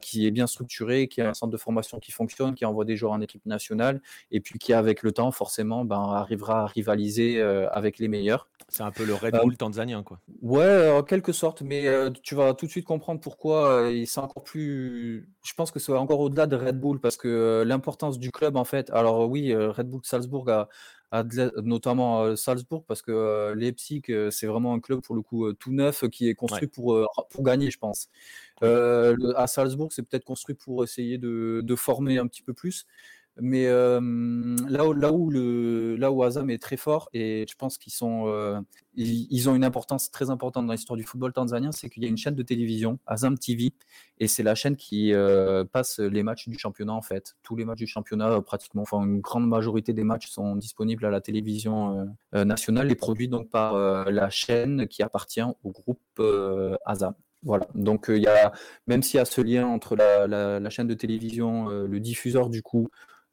qui 0.01 0.27
est 0.27 0.31
bien 0.31 0.47
structuré, 0.47 1.07
qui 1.09 1.21
a 1.21 1.29
un 1.29 1.35
centre 1.35 1.53
de 1.53 1.57
formation 1.57 1.99
qui 2.01 2.11
fonctionne, 2.11 2.55
qui 2.55 2.65
envoie 2.65 2.85
des 2.85 2.97
joueurs 2.97 3.13
en 3.13 3.21
équipe 3.21 3.47
nationale, 3.47 4.01
et 4.31 4.41
puis 4.41 4.59
qui, 4.59 4.73
avec 4.73 5.03
le 5.03 5.13
temps, 5.13 5.31
forcément, 5.31 5.85
ben, 5.85 6.01
arrivera 6.01 6.63
à 6.63 6.67
rivaliser 6.67 7.41
avec 7.41 7.99
les 7.99 8.09
meilleurs. 8.09 8.49
C'est 8.69 8.83
un 8.83 8.91
peu 8.91 9.05
le 9.05 9.15
Red 9.15 9.37
Bull 9.43 9.57
tanzanien, 9.57 10.03
quoi. 10.03 10.19
Ouais, 10.43 10.91
en 10.91 11.03
quelque 11.03 11.33
sorte, 11.33 11.63
mais 11.63 11.87
tu 12.23 12.35
vas 12.35 12.55
tout 12.55 12.67
de 12.67 12.71
suite 12.71 12.85
comprendre 12.85 13.21
pourquoi 13.21 13.89
c'est 14.05 14.21
encore 14.21 14.45
plus. 14.45 15.29
Je 15.45 15.55
pense 15.55 15.71
que 15.71 15.79
c'est 15.79 15.93
encore 15.93 16.21
au-delà 16.21 16.47
de 16.47 16.57
Red 16.57 16.79
Bull 16.79 17.01
parce 17.01 17.17
que 17.17 17.63
l'importance 17.67 18.19
du 18.19 18.31
club, 18.31 18.57
en 18.57 18.65
fait. 18.65 18.91
Alors, 18.91 19.29
oui, 19.29 19.55
Red 19.55 19.89
Bull 19.89 20.01
Salzbourg 20.05 20.51
a, 20.51 20.69
notamment 21.63 22.37
Salzbourg 22.37 22.85
parce 22.87 23.03
que 23.03 23.55
Leipzig, 23.57 24.03
c'est 24.31 24.47
vraiment 24.47 24.75
un 24.75 24.81
club 24.81 25.01
pour 25.01 25.15
le 25.15 25.23
coup 25.23 25.53
tout 25.55 25.73
neuf 25.73 26.09
qui 26.11 26.29
est 26.29 26.35
construit 26.35 26.69
pour, 26.69 27.07
pour 27.31 27.43
gagner, 27.43 27.71
je 27.71 27.79
pense. 27.79 28.09
à 28.63 29.47
Salzbourg, 29.47 29.93
c'est 29.93 30.03
peut-être 30.03 30.25
construit 30.25 30.55
pour 30.55 30.85
essayer 30.85 31.19
de, 31.19 31.61
de, 31.65 31.75
former 31.77 32.19
un 32.19 32.27
petit 32.27 32.43
peu 32.43 32.53
plus. 32.53 32.87
Mais 33.41 33.67
là, 33.69 35.13
où, 35.13 35.31
là, 35.31 36.27
Azam 36.27 36.51
est 36.51 36.63
très 36.63 36.77
fort, 36.77 37.09
et 37.13 37.47
je 37.49 37.55
pense 37.57 37.79
qu'ils 37.79 37.93
sont, 37.93 38.65
ils, 38.95 39.49
ont 39.49 39.55
une 39.55 39.65
importance 39.65 40.11
très 40.11 40.31
importante 40.31 40.67
dans 40.67 40.73
l'histoire 40.73 40.97
du 40.97 41.05
football 41.05 41.33
tanzanien, 41.33 41.73
c'est 41.73 41.89
qu'il 41.89 42.03
y 42.03 42.07
a 42.07 42.09
une 42.09 42.17
chaîne 42.17 42.35
de 42.35 42.43
télévision, 42.43 42.99
Azam 43.07 43.39
TV, 43.39 43.73
et 44.19 44.27
c'est 44.27 44.43
la 44.43 44.55
chaîne 44.55 44.77
qui 44.77 45.13
passe 45.73 46.01
les 46.01 46.23
matchs 46.23 46.49
du 46.49 46.59
championnat 46.59 46.95
en 46.95 47.03
fait. 47.03 47.37
Tous 47.43 47.57
les 47.57 47.65
matchs 47.65 47.79
du 47.79 47.87
championnat, 47.87 48.41
pratiquement, 48.43 48.83
enfin 48.83 49.05
une 49.05 49.21
grande 49.21 49.47
majorité 49.47 49.93
des 49.93 50.05
matchs 50.05 50.29
sont 50.29 50.57
disponibles 50.57 51.05
à 51.05 51.11
la 51.11 51.21
télévision 51.21 52.09
nationale 52.33 52.91
et 52.91 52.97
produits 52.97 53.29
donc 53.29 53.51
par 53.51 54.11
la 54.11 54.31
chaîne 54.31 54.89
qui 54.89 55.03
appartient 55.03 55.43
au 55.43 55.71
groupe 55.71 56.21
Azam. 56.85 57.15
Voilà, 57.45 57.69
donc 57.77 58.07
il 58.09 58.21
y 58.21 58.27
a, 58.27 58.53
même 58.89 59.05
s'il 59.05 59.19
y 59.19 59.21
a 59.21 59.25
ce 59.25 59.41
lien 59.41 59.65
entre 59.65 59.95
la 59.95 60.71
chaîne 60.71 60.89
de 60.89 60.95
télévision, 60.95 61.69
le 61.69 62.01
diffuseur 62.01 62.51
du 62.51 62.63
coup, 62.63 62.89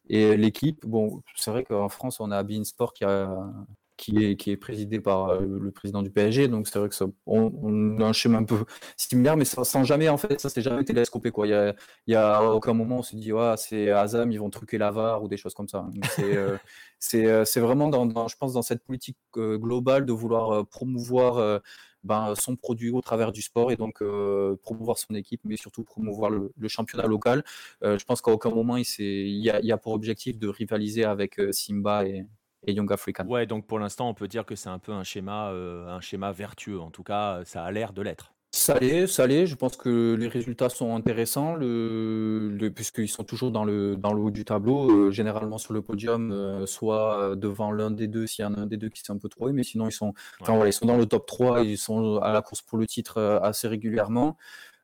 et 0.09 0.37
l'équipe, 0.37 0.85
bon, 0.85 1.21
c'est 1.35 1.51
vrai 1.51 1.63
qu'en 1.63 1.89
France, 1.89 2.19
on 2.19 2.31
a 2.31 2.43
Bein 2.43 2.63
Sport 2.63 2.93
qui, 2.93 4.23
est, 4.23 4.35
qui 4.35 4.51
est 4.51 4.57
présidé 4.57 4.99
par 4.99 5.29
euh, 5.29 5.39
le 5.41 5.71
président 5.71 6.03
du 6.03 6.11
PSG, 6.11 6.47
donc 6.47 6.67
c'est 6.67 6.79
vrai 6.79 6.89
que 6.89 6.95
ça, 6.95 7.05
on, 7.25 7.97
a 7.99 8.03
un 8.05 8.13
schéma 8.13 8.37
un 8.39 8.43
peu 8.43 8.65
similaire, 8.97 9.37
mais 9.37 9.45
ça, 9.45 9.63
sans 9.63 9.83
jamais, 9.83 10.09
en 10.09 10.17
fait, 10.17 10.39
ça 10.39 10.49
s'est 10.49 10.61
jamais 10.61 10.83
télescopé, 10.83 11.31
quoi. 11.31 11.47
Il 11.47 11.75
y 12.07 12.15
a, 12.15 12.35
a 12.37 12.43
aucun 12.43 12.73
moment 12.73 12.97
où 12.97 12.99
on 12.99 13.03
se 13.03 13.15
dit, 13.15 13.31
c'est 13.57 13.89
Azam, 13.91 14.31
ils 14.31 14.39
vont 14.39 14.49
truquer 14.49 14.77
la 14.77 14.91
VAR 14.91 15.23
ou 15.23 15.27
des 15.27 15.37
choses 15.37 15.53
comme 15.53 15.67
ça. 15.67 15.85
Euh, 16.19 16.57
euh, 17.15 17.45
c'est 17.45 17.59
vraiment, 17.59 17.89
dans, 17.89 18.27
je 18.27 18.35
pense, 18.37 18.53
dans 18.53 18.61
cette 18.61 18.83
politique 18.83 19.17
globale 19.35 20.05
de 20.05 20.13
vouloir 20.13 20.67
promouvoir 20.67 21.61
ben, 22.05 22.35
son 22.35 22.55
produit 22.55 22.91
au 22.91 23.01
travers 23.01 23.31
du 23.31 23.41
sport 23.41 23.71
et 23.71 23.75
donc 23.75 24.01
euh, 24.01 24.55
promouvoir 24.61 24.97
son 24.97 25.15
équipe, 25.15 25.41
mais 25.43 25.57
surtout 25.57 25.83
promouvoir 25.83 26.29
le, 26.29 26.51
championnat 26.67 27.07
local. 27.07 27.43
Euh, 27.83 27.97
je 27.97 28.05
pense 28.05 28.21
qu'à 28.21 28.31
aucun 28.31 28.51
moment 28.51 28.77
il, 28.77 28.85
y 28.89 29.49
a, 29.49 29.77
pour 29.77 29.93
objectif 29.93 30.37
de 30.37 30.47
rivaliser 30.47 31.03
avec 31.03 31.39
euh, 31.39 31.51
Simba 31.51 32.05
et, 32.05 32.25
et 32.67 32.73
Young 32.73 32.91
African. 32.91 33.25
Ouais, 33.27 33.47
donc 33.47 33.65
pour 33.65 33.79
l'instant, 33.79 34.07
on 34.07 34.13
peut 34.13 34.27
dire 34.27 34.45
que 34.45 34.55
c'est 34.55 34.69
un 34.69 34.79
peu 34.79 34.91
un 34.91 35.03
schéma, 35.03 35.49
un 35.49 35.99
schéma 35.99 36.31
vertueux. 36.31 36.79
En 36.79 36.91
tout 36.91 37.03
cas, 37.03 37.41
ça 37.45 37.63
a 37.63 37.71
l'air 37.71 37.91
de 37.91 38.01
l'être. 38.01 38.34
Ça 38.55 38.79
l'est, 38.79 39.05
ça 39.07 39.27
l'est. 39.27 39.47
Je 39.47 39.55
pense 39.55 39.75
que 39.75 40.15
les 40.17 40.29
résultats 40.29 40.69
sont 40.69 40.95
intéressants, 40.95 41.55
le, 41.55 42.69
puisqu'ils 42.73 43.09
sont 43.09 43.25
toujours 43.25 43.51
dans 43.51 43.65
le, 43.65 43.97
dans 43.97 44.13
le 44.13 44.21
haut 44.21 44.31
du 44.31 44.45
tableau, 44.45 44.89
euh, 44.89 45.11
généralement 45.11 45.57
sur 45.57 45.73
le 45.73 45.81
podium, 45.81 46.31
euh, 46.31 46.65
soit 46.65 47.19
euh, 47.19 47.35
devant 47.35 47.73
l'un 47.73 47.91
des 47.91 48.07
deux 48.07 48.27
s'il 48.27 48.43
y 48.43 48.47
en 48.47 48.53
a 48.53 48.59
un 48.59 48.65
des 48.65 48.77
deux 48.77 48.87
qui 48.87 49.01
s'est 49.01 49.11
un 49.11 49.17
peu 49.17 49.27
trouvé, 49.27 49.51
mais 49.51 49.63
sinon 49.63 49.89
ils 49.89 49.91
sont, 49.91 50.13
ils 50.39 50.71
sont 50.73 50.85
dans 50.85 50.95
le 50.95 51.05
top 51.05 51.25
3, 51.25 51.63
ils 51.63 51.77
sont 51.77 52.17
à 52.19 52.31
la 52.31 52.41
course 52.41 52.61
pour 52.61 52.77
le 52.77 52.87
titre 52.87 53.21
assez 53.43 53.67
régulièrement. 53.67 54.37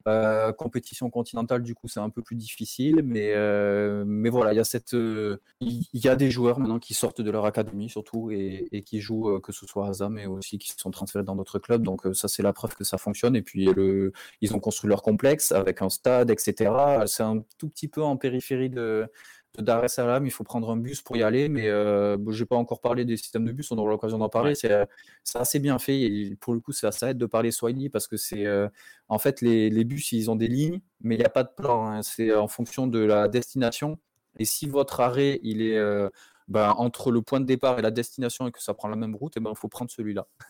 Euh, 0.07 0.51
compétition 0.53 1.09
continentale, 1.09 1.63
du 1.63 1.75
coup, 1.75 1.87
c'est 1.87 1.99
un 1.99 2.09
peu 2.09 2.21
plus 2.21 2.35
difficile, 2.35 3.01
mais, 3.03 3.33
euh, 3.35 4.03
mais 4.05 4.29
voilà, 4.29 4.53
il 4.53 4.57
y 4.57 4.59
a 4.59 4.63
cette, 4.63 4.93
euh, 4.93 5.41
il 5.59 5.85
y 5.93 6.07
a 6.07 6.15
des 6.15 6.31
joueurs 6.31 6.59
maintenant 6.59 6.79
qui 6.79 6.93
sortent 6.93 7.21
de 7.21 7.31
leur 7.31 7.45
académie 7.45 7.89
surtout 7.89 8.31
et, 8.31 8.83
qui 8.85 8.99
jouent, 8.99 9.39
que 9.39 9.51
ce 9.51 9.65
soit 9.65 9.87
à 9.87 9.93
ZAM, 9.93 10.13
mais 10.13 10.25
aussi 10.25 10.57
qui 10.57 10.73
sont 10.77 10.91
transférés 10.91 11.23
dans 11.23 11.35
d'autres 11.35 11.59
clubs. 11.59 11.83
Donc 11.83 12.01
ça, 12.13 12.27
c'est 12.27 12.43
la 12.43 12.53
preuve 12.53 12.75
que 12.75 12.83
ça 12.83 12.97
fonctionne. 12.97 13.35
Et 13.35 13.41
puis 13.41 13.69
ils 14.41 14.55
ont 14.55 14.59
construit 14.59 14.89
leur 14.89 15.01
complexe 15.01 15.51
avec 15.51 15.81
un 15.81 15.89
stade, 15.89 16.31
etc. 16.31 16.71
C'est 17.05 17.23
un 17.23 17.43
tout 17.57 17.69
petit 17.69 17.87
peu 17.87 18.01
en 18.01 18.17
périphérie 18.17 18.69
de 18.69 19.07
de 19.57 19.63
Dar 19.63 19.83
es 19.83 19.89
Salaam, 19.89 20.25
il 20.25 20.31
faut 20.31 20.43
prendre 20.43 20.69
un 20.69 20.77
bus 20.77 21.01
pour 21.01 21.17
y 21.17 21.23
aller, 21.23 21.49
mais 21.49 21.67
euh, 21.67 22.17
je 22.29 22.41
n'ai 22.41 22.45
pas 22.45 22.55
encore 22.55 22.79
parlé 22.79 23.03
des 23.03 23.17
systèmes 23.17 23.45
de 23.45 23.51
bus, 23.51 23.71
on 23.71 23.77
aura 23.77 23.89
l'occasion 23.91 24.17
d'en 24.17 24.29
parler. 24.29 24.55
C'est 24.55 24.87
assez 25.35 25.59
bien 25.59 25.77
fait 25.77 25.99
et 26.01 26.35
pour 26.39 26.53
le 26.53 26.61
coup, 26.61 26.71
ça, 26.71 26.89
aide 27.09 27.17
de 27.17 27.25
parler 27.25 27.51
Swahili 27.51 27.89
parce 27.89 28.07
que 28.07 28.17
c'est 28.17 28.45
euh, 28.45 28.69
en 29.09 29.19
fait 29.19 29.41
les, 29.41 29.69
les, 29.69 29.83
bus, 29.83 30.11
ils 30.13 30.31
ont 30.31 30.35
des 30.35 30.47
lignes, 30.47 30.79
mais 31.01 31.15
il 31.15 31.19
n'y 31.19 31.25
a 31.25 31.29
pas 31.29 31.43
de 31.43 31.51
plan. 31.55 31.87
Hein. 31.87 32.01
C'est 32.01 32.33
en 32.33 32.47
fonction 32.47 32.87
de 32.87 32.99
la 32.99 33.27
destination. 33.27 33.99
Et 34.39 34.45
si 34.45 34.67
votre 34.67 35.01
arrêt 35.01 35.39
il 35.43 35.61
est 35.61 35.77
euh, 35.77 36.09
ben, 36.51 36.73
entre 36.77 37.11
le 37.11 37.21
point 37.21 37.39
de 37.39 37.45
départ 37.45 37.79
et 37.79 37.81
la 37.81 37.91
destination 37.91 38.45
et 38.47 38.51
que 38.51 38.61
ça 38.61 38.73
prend 38.73 38.89
la 38.89 38.95
même 38.95 39.15
route, 39.15 39.33
il 39.35 39.39
eh 39.39 39.43
ben, 39.43 39.55
faut 39.55 39.69
prendre 39.69 39.89
celui-là. 39.89 40.27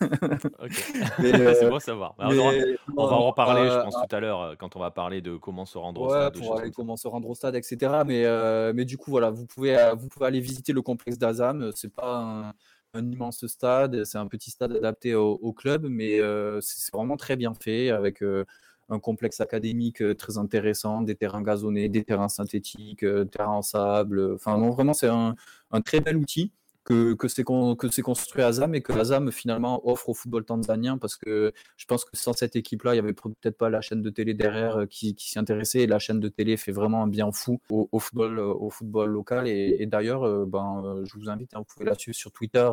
c'est 1.20 1.68
bon 1.68 1.76
à 1.76 1.80
savoir. 1.80 2.14
on, 2.18 3.06
va, 3.06 3.12
en 3.12 3.26
reparler, 3.26 3.68
je 3.68 3.74
euh, 3.74 3.84
pense, 3.84 3.94
tout 3.94 4.16
à 4.16 4.20
l'heure, 4.20 4.40
euh, 4.40 4.54
quand 4.58 4.76
on 4.76 4.80
va 4.80 4.90
parler 4.90 5.20
de 5.20 5.36
comment 5.36 5.64
se 5.64 5.78
rendre 5.78 6.02
au 6.02 6.10
stade. 6.10 6.36
Pour 6.36 6.58
aller, 6.58 6.70
comment 6.72 6.96
se 6.96 7.06
rendre 7.06 7.28
au 7.30 7.34
stade, 7.34 7.54
etc. 7.54 8.02
Mais, 8.04 8.24
euh, 8.26 8.72
mais 8.74 8.84
du 8.84 8.98
coup, 8.98 9.10
voilà, 9.10 9.30
vous 9.30 9.46
pouvez, 9.46 9.92
vous 9.96 10.08
pouvez 10.08 10.26
aller 10.26 10.40
visiter 10.40 10.72
le 10.72 10.82
complexe 10.82 11.18
d'Azam. 11.18 11.70
C'est 11.74 11.94
pas 11.94 12.52
un, 12.94 13.10
immense 13.10 13.46
stade, 13.46 14.04
c'est 14.04 14.18
un 14.18 14.26
petit 14.26 14.50
stade 14.50 14.72
adapté 14.72 15.14
au, 15.14 15.52
club, 15.52 15.86
mais 15.88 16.18
c'est 16.60 16.92
vraiment 16.92 17.16
très 17.16 17.36
bien 17.36 17.54
fait 17.54 17.90
avec 17.90 18.22
un 18.88 18.98
complexe 18.98 19.40
académique 19.40 20.02
très 20.16 20.38
intéressant, 20.38 21.02
des 21.02 21.14
terrains 21.14 21.42
gazonnés, 21.42 21.88
des 21.88 22.04
terrains 22.04 22.28
synthétiques, 22.28 23.04
terrains 23.30 23.52
en 23.52 23.62
sable. 23.62 24.34
Enfin, 24.34 24.58
non, 24.58 24.70
vraiment, 24.70 24.92
c'est 24.92 25.08
un, 25.08 25.34
très 25.84 26.00
bel 26.00 26.16
outil 26.16 26.52
que, 26.84 27.14
que 27.14 27.28
c'est 27.28 27.44
construit 27.44 28.42
à 28.42 28.52
ZAM 28.52 28.74
et 28.74 28.82
que 28.82 28.92
la 28.92 29.04
ZAM 29.04 29.30
finalement 29.30 29.86
offre 29.88 30.08
au 30.08 30.14
football 30.14 30.44
tanzanien 30.44 30.98
parce 30.98 31.16
que 31.16 31.52
je 31.76 31.86
pense 31.86 32.04
que 32.04 32.16
sans 32.16 32.32
cette 32.32 32.56
équipe-là, 32.56 32.92
il 32.92 32.94
n'y 32.94 32.98
avait 33.00 33.12
peut-être 33.12 33.56
pas 33.56 33.70
la 33.70 33.80
chaîne 33.80 34.02
de 34.02 34.10
télé 34.10 34.34
derrière 34.34 34.80
euh, 34.80 34.86
qui, 34.86 35.14
qui 35.14 35.30
s'y 35.30 35.38
intéressait. 35.38 35.80
Et 35.80 35.86
la 35.86 35.98
chaîne 35.98 36.20
de 36.20 36.28
télé 36.28 36.56
fait 36.56 36.72
vraiment 36.72 37.02
un 37.02 37.06
bien 37.06 37.30
fou 37.32 37.60
au, 37.70 37.98
football, 37.98 38.38
euh, 38.38 38.70
football 38.70 39.10
local. 39.10 39.46
Et, 39.48 39.86
d'ailleurs, 39.86 40.24
euh, 40.24 40.44
ben, 40.46 41.02
je 41.04 41.18
vous 41.18 41.28
invite, 41.28 41.54
hein, 41.54 41.60
vous 41.60 41.64
pouvez 41.64 41.84
la 41.84 41.94
suivre 41.94 42.16
sur 42.16 42.32
Twitter, 42.32 42.68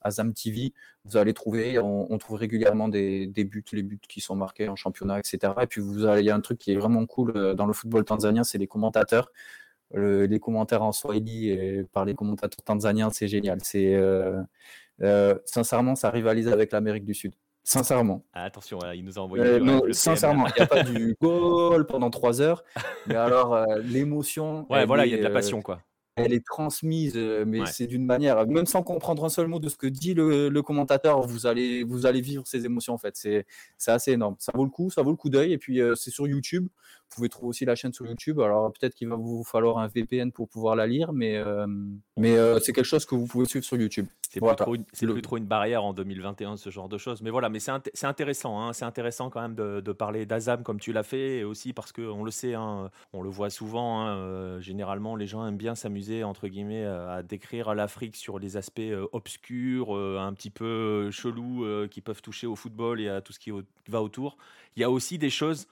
Azam 0.00 0.32
TV, 0.32 0.72
vous 1.04 1.16
allez 1.16 1.34
trouver, 1.34 1.78
on, 1.78 2.18
trouve 2.18 2.36
régulièrement 2.36 2.88
des, 2.88 3.26
buts, 3.28 3.64
les 3.72 3.82
buts 3.82 4.00
qui 4.08 4.20
sont 4.20 4.36
marqués 4.36 4.68
en 4.68 4.76
championnat, 4.76 5.18
etc. 5.18 5.52
Et 5.62 5.66
puis 5.66 5.80
vous 5.80 6.06
il 6.06 6.24
y 6.24 6.30
a 6.30 6.34
un 6.34 6.40
truc 6.40 6.58
qui 6.58 6.72
est 6.72 6.76
vraiment 6.76 7.04
cool 7.06 7.54
dans 7.54 7.66
le 7.66 7.72
football 7.72 8.04
tanzanien, 8.04 8.44
c'est 8.44 8.58
les 8.58 8.66
commentateurs 8.66 9.30
les 9.94 10.40
commentaires 10.40 10.82
en 10.82 10.92
Swahili 10.92 11.50
et 11.50 11.84
par 11.92 12.04
les 12.04 12.14
commentateurs 12.14 12.62
tanzaniens, 12.64 13.10
c'est 13.10 13.28
génial. 13.28 13.58
C'est 13.62 13.94
euh, 13.94 14.40
euh, 15.02 15.34
sincèrement, 15.44 15.94
ça 15.94 16.10
rivalise 16.10 16.48
avec 16.48 16.72
l'Amérique 16.72 17.04
du 17.04 17.14
Sud. 17.14 17.34
Sincèrement. 17.64 18.24
Ah, 18.32 18.44
attention, 18.44 18.78
il 18.94 19.04
nous 19.04 19.18
a 19.18 19.22
envoyé. 19.22 19.44
Euh, 19.44 19.92
sincèrement, 19.92 20.46
il 20.46 20.52
n'y 20.56 20.62
a 20.62 20.66
pas 20.66 20.82
du 20.82 21.14
goal 21.20 21.86
pendant 21.86 22.10
trois 22.10 22.40
heures, 22.40 22.64
mais 23.06 23.14
alors 23.14 23.66
l'émotion. 23.82 24.66
Ouais, 24.70 24.86
voilà, 24.86 25.04
il 25.04 25.12
y 25.12 25.14
a 25.14 25.18
de 25.18 25.22
la 25.22 25.30
passion, 25.30 25.60
quoi 25.60 25.82
elle 26.18 26.32
est 26.32 26.44
transmise, 26.44 27.14
euh, 27.16 27.44
mais 27.46 27.60
c'est 27.66 27.86
d'une 27.86 28.04
manière, 28.04 28.46
même 28.46 28.66
sans 28.66 28.82
comprendre 28.82 29.24
un 29.24 29.28
seul 29.28 29.46
mot 29.46 29.58
de 29.58 29.68
ce 29.68 29.76
que 29.76 29.86
dit 29.86 30.14
le, 30.14 30.60
commentateur, 30.62 31.22
vous 31.22 31.46
allez, 31.46 31.84
vous 31.84 32.06
allez 32.06 32.20
vivre 32.20 32.42
ces 32.46 32.64
émotions 32.66 32.94
en 32.94 32.98
fait. 32.98 33.16
C'est, 33.16 33.46
assez 33.86 34.12
énorme. 34.12 34.36
Ça 34.38 34.52
vaut 34.54 34.64
le 34.64 34.70
coup, 34.70 34.90
ça 34.90 35.02
vaut 35.02 35.10
le 35.10 35.16
coup 35.16 35.30
d'œil. 35.30 35.52
Et 35.52 35.58
puis 35.58 35.80
euh, 35.80 35.94
c'est 35.94 36.10
sur 36.10 36.26
YouTube. 36.26 36.68
Vous 37.10 37.16
pouvez 37.16 37.28
trouver 37.30 37.48
aussi 37.48 37.64
la 37.64 37.74
chaîne 37.74 37.92
sur 37.92 38.06
YouTube. 38.06 38.38
Alors 38.40 38.70
peut-être 38.72 38.94
qu'il 38.94 39.08
va 39.08 39.16
vous 39.16 39.42
falloir 39.42 39.78
un 39.78 39.88
VPN 39.88 40.30
pour 40.30 40.48
pouvoir 40.48 40.76
la 40.76 40.86
lire, 40.86 41.12
mais, 41.12 41.36
euh, 41.36 41.66
mais 42.18 42.36
c'est 42.60 42.72
quelque 42.72 42.84
chose 42.84 43.06
que 43.06 43.14
vous 43.14 43.26
pouvez 43.26 43.46
suivre 43.46 43.64
sur 43.64 43.78
YouTube. 43.78 44.06
c'est 44.28 44.40
plus, 44.40 45.22
trop 45.22 45.36
une 45.38 45.46
barrière 45.46 45.84
en 45.84 45.94
2021, 45.94 46.58
ce 46.58 46.68
genre 46.68 46.88
de 46.88 46.98
choses. 46.98 47.22
Mais 47.22 47.30
voilà, 47.30 47.48
mais 47.48 47.60
c'est 47.60 48.06
intéressant, 48.06 48.60
hein, 48.60 48.74
c'est 48.74 48.84
intéressant 48.84 49.30
quand 49.30 49.40
même 49.40 49.54
de, 49.54 49.92
parler 49.92 50.26
d'Azam 50.26 50.62
comme 50.62 50.78
tu 50.78 50.92
l'as 50.92 51.02
fait, 51.02 51.38
et 51.38 51.44
aussi 51.44 51.72
parce 51.72 51.92
qu'on 51.92 52.24
le 52.24 52.30
sait, 52.30 52.54
hein, 52.54 52.90
on 53.14 53.22
le 53.22 53.30
voit 53.30 53.48
souvent, 53.48 54.02
hein, 54.02 54.60
généralement 54.60 55.16
les 55.16 55.26
gens 55.26 55.46
aiment 55.46 55.56
bien 55.56 55.74
s'amuser, 55.74 56.07
entre 56.24 56.48
guillemets, 56.48 56.84
à 56.84 57.22
décrire 57.22 57.74
l'Afrique 57.74 58.16
sur 58.16 58.38
les 58.38 58.56
aspects 58.56 58.80
euh, 58.80 59.06
obscurs, 59.12 59.96
euh, 59.96 60.18
un 60.18 60.32
petit 60.32 60.50
peu 60.50 61.10
chelous, 61.10 61.66
qui 61.90 62.00
peuvent 62.00 62.22
toucher 62.22 62.46
au 62.46 62.56
football 62.56 63.00
et 63.00 63.08
à 63.08 63.20
tout 63.20 63.32
ce 63.32 63.38
qui 63.38 63.50
va 63.88 64.02
autour. 64.02 64.36
Il 64.76 64.80
y 64.80 64.84
a 64.84 64.90
aussi 64.90 65.18
des 65.18 65.30
choses 65.30 65.66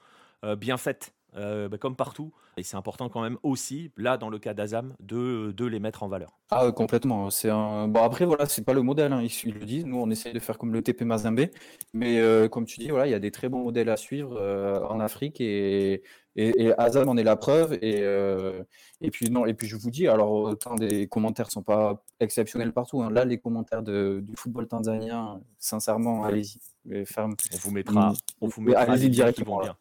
bien 0.57 0.77
faites. 0.77 1.13
Bah, 1.33 1.77
comme 1.79 1.95
partout. 1.95 2.31
Et 2.57 2.63
c'est 2.63 2.75
important 2.75 3.07
quand 3.07 3.21
même 3.21 3.37
aussi, 3.43 3.91
là 3.97 4.17
dans 4.17 4.29
le 4.29 4.39
cas 4.39 4.55
d'Azam, 4.55 4.95
de, 4.99 5.53
les 5.65 5.79
mettre 5.79 6.01
en 6.01 6.07
valeur. 6.07 6.39
Ah, 6.49 6.71
complètement. 6.71 7.29
C'est 7.29 7.51
un... 7.51 7.87
Bon, 7.87 8.01
après, 8.01 8.25
voilà, 8.25 8.47
c'est 8.47 8.65
pas 8.65 8.73
le 8.73 8.81
modèle, 8.81 9.13
hein, 9.13 9.21
ils, 9.21 9.53
le 9.53 9.63
disent. 9.63 9.85
Nous, 9.85 9.99
on 9.99 10.09
essaie 10.09 10.33
de 10.33 10.39
faire 10.39 10.57
comme 10.57 10.73
le 10.73 10.81
TP 10.81 11.03
Mazembe. 11.03 11.45
Mais 11.93 12.19
euh, 12.19 12.49
comme 12.49 12.65
tu 12.65 12.79
dis, 12.79 12.89
voilà, 12.89 13.05
il 13.05 13.11
y 13.11 13.15
a 13.15 13.19
des 13.19 13.29
très 13.29 13.47
bons 13.47 13.63
modèles 13.63 13.89
à 13.89 13.97
suivre 13.97 14.35
euh, 14.37 14.83
en 14.85 14.99
Afrique 14.99 15.39
et, 15.39 16.01
et, 16.37 16.73
Azam 16.77 17.09
en 17.09 17.17
est 17.17 17.23
la 17.23 17.35
preuve. 17.35 17.77
Et, 17.81 18.01
euh, 18.01 18.63
et, 19.01 19.11
puis, 19.11 19.29
non, 19.29 19.45
et 19.45 19.53
puis, 19.53 19.67
je 19.67 19.75
vous 19.75 19.89
dis, 19.89 20.07
alors, 20.07 20.31
autant 20.31 20.75
des 20.75 21.07
commentaires 21.07 21.51
sont 21.51 21.63
pas 21.63 22.03
exceptionnels 22.19 22.73
partout. 22.73 23.01
Hein. 23.01 23.09
Là, 23.11 23.25
les 23.25 23.39
commentaires 23.39 23.81
de, 23.81 24.23
du 24.23 24.35
football 24.35 24.67
tanzanien, 24.67 25.41
sincèrement, 25.57 26.23
allez-y. 26.23 26.59
On 26.89 27.57
vous 27.57 27.71
mettra, 27.71 28.13
on 28.39 28.47
vous 28.47 28.61
mettra 28.61 28.95
les 28.95 29.09
liens 29.09 29.31
qui 29.33 29.43
vont 29.43 29.59
bien. 29.59 29.75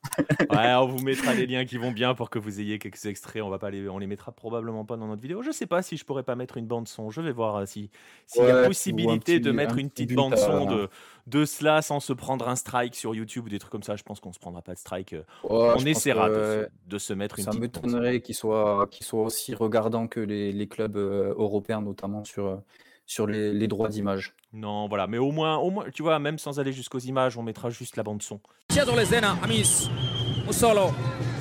ouais, 0.50 0.74
on 0.74 0.86
vous 0.86 1.04
mettra 1.04 1.34
les 1.34 1.46
liens 1.46 1.64
qui 1.64 1.76
vont 1.76 1.92
bien 1.92 2.14
pour 2.14 2.30
que 2.30 2.40
vous 2.40 2.58
ayez 2.58 2.80
quelques 2.80 3.04
extraits. 3.06 3.42
On 3.42 3.48
va 3.48 3.58
pas 3.58 3.70
les, 3.70 3.88
on 3.88 3.98
les 3.98 4.08
mettra 4.08 4.32
probablement 4.32 4.84
pas 4.84 4.96
dans 4.96 5.06
notre 5.06 5.22
vidéo. 5.22 5.40
Je 5.40 5.52
sais 5.52 5.66
pas 5.66 5.82
si 5.82 5.96
je 5.96 6.04
pourrais 6.04 6.24
pas 6.24 6.34
mettre 6.34 6.56
une 6.56 6.66
bande 6.66 6.88
son. 6.88 7.10
Je 7.10 7.20
vais 7.20 7.30
voir 7.30 7.56
euh, 7.56 7.66
si 7.66 7.90
s'il 8.26 8.42
y 8.42 8.50
a 8.50 8.66
possibilité 8.66 9.38
de 9.38 9.52
mettre 9.52 9.78
une 9.78 9.88
petite 9.88 10.14
bande 10.14 10.36
son 10.36 10.66
de, 10.66 10.88
de 11.26 11.44
cela 11.44 11.82
sans 11.82 12.00
se 12.00 12.12
prendre 12.12 12.48
un 12.48 12.56
strike 12.56 12.94
sur 12.94 13.14
YouTube 13.14 13.46
ou 13.46 13.48
des 13.48 13.58
trucs 13.58 13.72
comme 13.72 13.82
ça. 13.82 13.96
Je 13.96 14.02
pense 14.02 14.20
qu'on 14.20 14.32
se 14.32 14.38
prendra 14.38 14.62
pas 14.62 14.74
de 14.74 14.78
strike. 14.78 15.12
Euh, 15.12 15.22
on 15.44 15.84
essaiera 15.84 16.28
de, 16.28 16.98
se 16.98 17.12
mettre 17.12 17.38
une 17.38 17.44
ça 17.44 17.50
petite. 17.50 17.76
Ça 17.76 17.82
m'étonnerait 17.82 18.20
qu'il 18.20 18.34
soit, 18.34 18.86
qu'il 18.90 19.04
soit 19.04 19.22
aussi 19.22 19.54
regardant 19.54 20.06
que 20.06 20.20
les, 20.20 20.52
les 20.52 20.66
clubs 20.68 20.96
euh, 20.96 21.34
européens, 21.36 21.80
notamment 21.80 22.24
sur 22.24 22.60
sur 23.08 23.28
les, 23.28 23.52
les 23.52 23.68
droits 23.68 23.88
d'image. 23.88 24.34
Non, 24.52 24.88
voilà, 24.88 25.06
mais 25.06 25.18
au 25.18 25.30
moins, 25.30 25.58
au 25.58 25.70
moins, 25.70 25.84
tu 25.94 26.02
vois, 26.02 26.18
même 26.18 26.40
sans 26.40 26.58
aller 26.58 26.72
jusqu'aux 26.72 26.98
images, 26.98 27.38
on 27.38 27.42
mettra 27.44 27.70
juste 27.70 27.96
la 27.96 28.02
bande 28.02 28.20
son. 28.20 28.40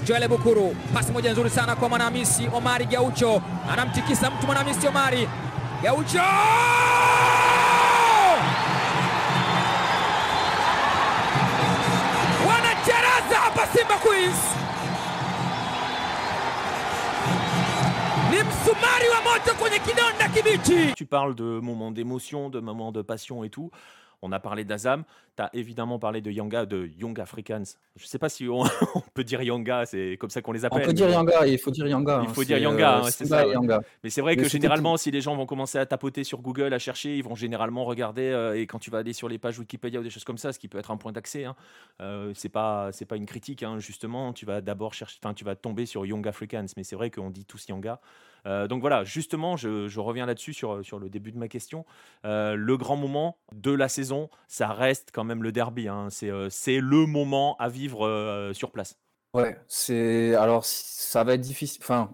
Joel 0.05 0.27
Bukuru, 0.27 0.75
pasi 0.93 1.11
moja 1.11 1.31
nzuri 1.31 1.49
sana 1.49 1.75
kwa 1.75 1.89
Mwanamisi 1.89 2.47
Omari 2.53 2.85
Gaucho, 2.85 3.41
anamtikisa 3.71 4.31
mtu 4.31 4.45
Mwanamisi 4.45 4.87
Omari 4.87 5.27
Gaucho 5.81 6.21
Tu 20.95 21.05
parles 21.05 21.35
de 21.35 21.59
moments 21.59 21.91
d'émotion, 21.91 22.49
de 22.49 22.59
moments 22.59 22.91
de 22.91 23.01
passion 23.01 23.43
et 23.43 23.49
tout. 23.49 23.71
On 24.25 24.31
a 24.31 24.39
parlé 24.39 24.63
d'Azam, 24.63 25.03
tu 25.37 25.43
as 25.43 25.51
évidemment 25.53 25.99
parlé 25.99 26.19
de 26.19 26.31
Yanga, 26.31 26.65
de 26.65 26.89
Young 26.97 27.19
Africans. 27.19 27.63
Je 27.95 28.03
ne 28.03 28.07
sais 28.07 28.17
pas 28.17 28.27
si 28.27 28.47
on, 28.49 28.63
peut 29.13 29.23
dire 29.23 29.43
Yanga, 29.43 29.85
c'est 29.85 30.17
comme 30.19 30.31
ça 30.31 30.41
qu'on 30.41 30.51
les 30.51 30.65
appelle. 30.65 30.81
On 30.81 30.85
peut 30.85 30.93
dire 30.93 31.09
Yanga, 31.09 31.45
il 31.45 31.59
faut 31.59 31.69
dire 31.69 31.85
Yanga. 31.85 32.23
Il 32.27 32.33
faut 32.33 32.43
dire 32.43 32.57
Yanga, 32.57 32.97
hein, 32.97 33.11
c'est 33.11 33.25
ça. 33.25 33.45
Mais 34.03 34.09
c'est 34.09 34.21
vrai 34.21 34.35
que 34.35 34.49
généralement, 34.49 34.97
si 34.97 35.11
les 35.11 35.21
gens 35.21 35.35
vont 35.35 35.45
commencer 35.45 35.77
à 35.77 35.85
tapoter 35.85 36.23
sur 36.23 36.41
Google, 36.41 36.73
à 36.73 36.79
chercher, 36.79 37.17
ils 37.17 37.23
vont 37.23 37.35
généralement 37.35 37.85
regarder. 37.85 38.23
Euh, 38.31 38.59
et 38.59 38.65
quand 38.65 38.79
tu 38.79 38.89
vas 38.89 38.97
aller 38.97 39.13
sur 39.13 39.29
les 39.29 39.37
pages 39.37 39.59
Wikipédia 39.59 39.99
ou 39.99 40.03
des 40.03 40.09
choses 40.09 40.23
comme 40.23 40.39
ça, 40.39 40.51
ce 40.51 40.57
qui 40.57 40.67
peut 40.67 40.79
être 40.79 40.89
un 40.89 40.97
point 40.97 41.11
d'accès, 41.11 41.45
hein, 41.45 41.55
euh, 42.01 42.31
c'est 42.33 42.49
pas 42.49 42.89
c'est 42.91 43.05
pas 43.05 43.15
une 43.15 43.27
critique. 43.27 43.61
Hein, 43.61 43.77
justement, 43.77 44.33
tu 44.33 44.47
vas 44.47 44.61
d'abord 44.61 44.95
chercher, 44.95 45.19
enfin, 45.23 45.35
tu 45.35 45.45
vas 45.45 45.55
tomber 45.55 45.85
sur 45.85 46.03
Young 46.05 46.27
Africans. 46.27 46.65
Mais 46.77 46.83
c'est 46.83 46.95
vrai 46.95 47.11
qu'on 47.11 47.29
dit 47.29 47.45
tous 47.45 47.67
Yanga. 47.67 47.99
Euh, 48.45 48.67
donc 48.67 48.81
voilà, 48.81 49.03
justement, 49.03 49.57
je, 49.57 49.99
reviens 49.99 50.25
là-dessus 50.25 50.53
sur, 50.53 50.83
sur 50.85 50.99
le 50.99 51.09
début 51.09 51.31
de 51.31 51.37
ma 51.37 51.47
question. 51.47 51.85
Euh, 52.25 52.55
le 52.55 52.77
grand 52.77 52.95
moment 52.95 53.37
de 53.53 53.71
la 53.71 53.87
saison, 53.87 54.29
ça 54.47 54.67
reste 54.67 55.09
quand 55.13 55.23
même 55.23 55.43
le 55.43 55.51
derby. 55.51 55.87
Hein. 55.87 56.09
Euh, 56.23 56.47
c'est 56.49 56.79
le 56.79 57.05
moment 57.05 57.55
à 57.57 57.69
vivre 57.69 58.51
sur 58.53 58.71
place. 58.71 58.97
Ouais, 59.33 59.57
c'est 59.67 60.33
alors 60.35 60.63
ça 60.63 61.23
va 61.23 61.33
être 61.33 61.41
difficile. 61.41 61.81
Enfin, 61.83 62.11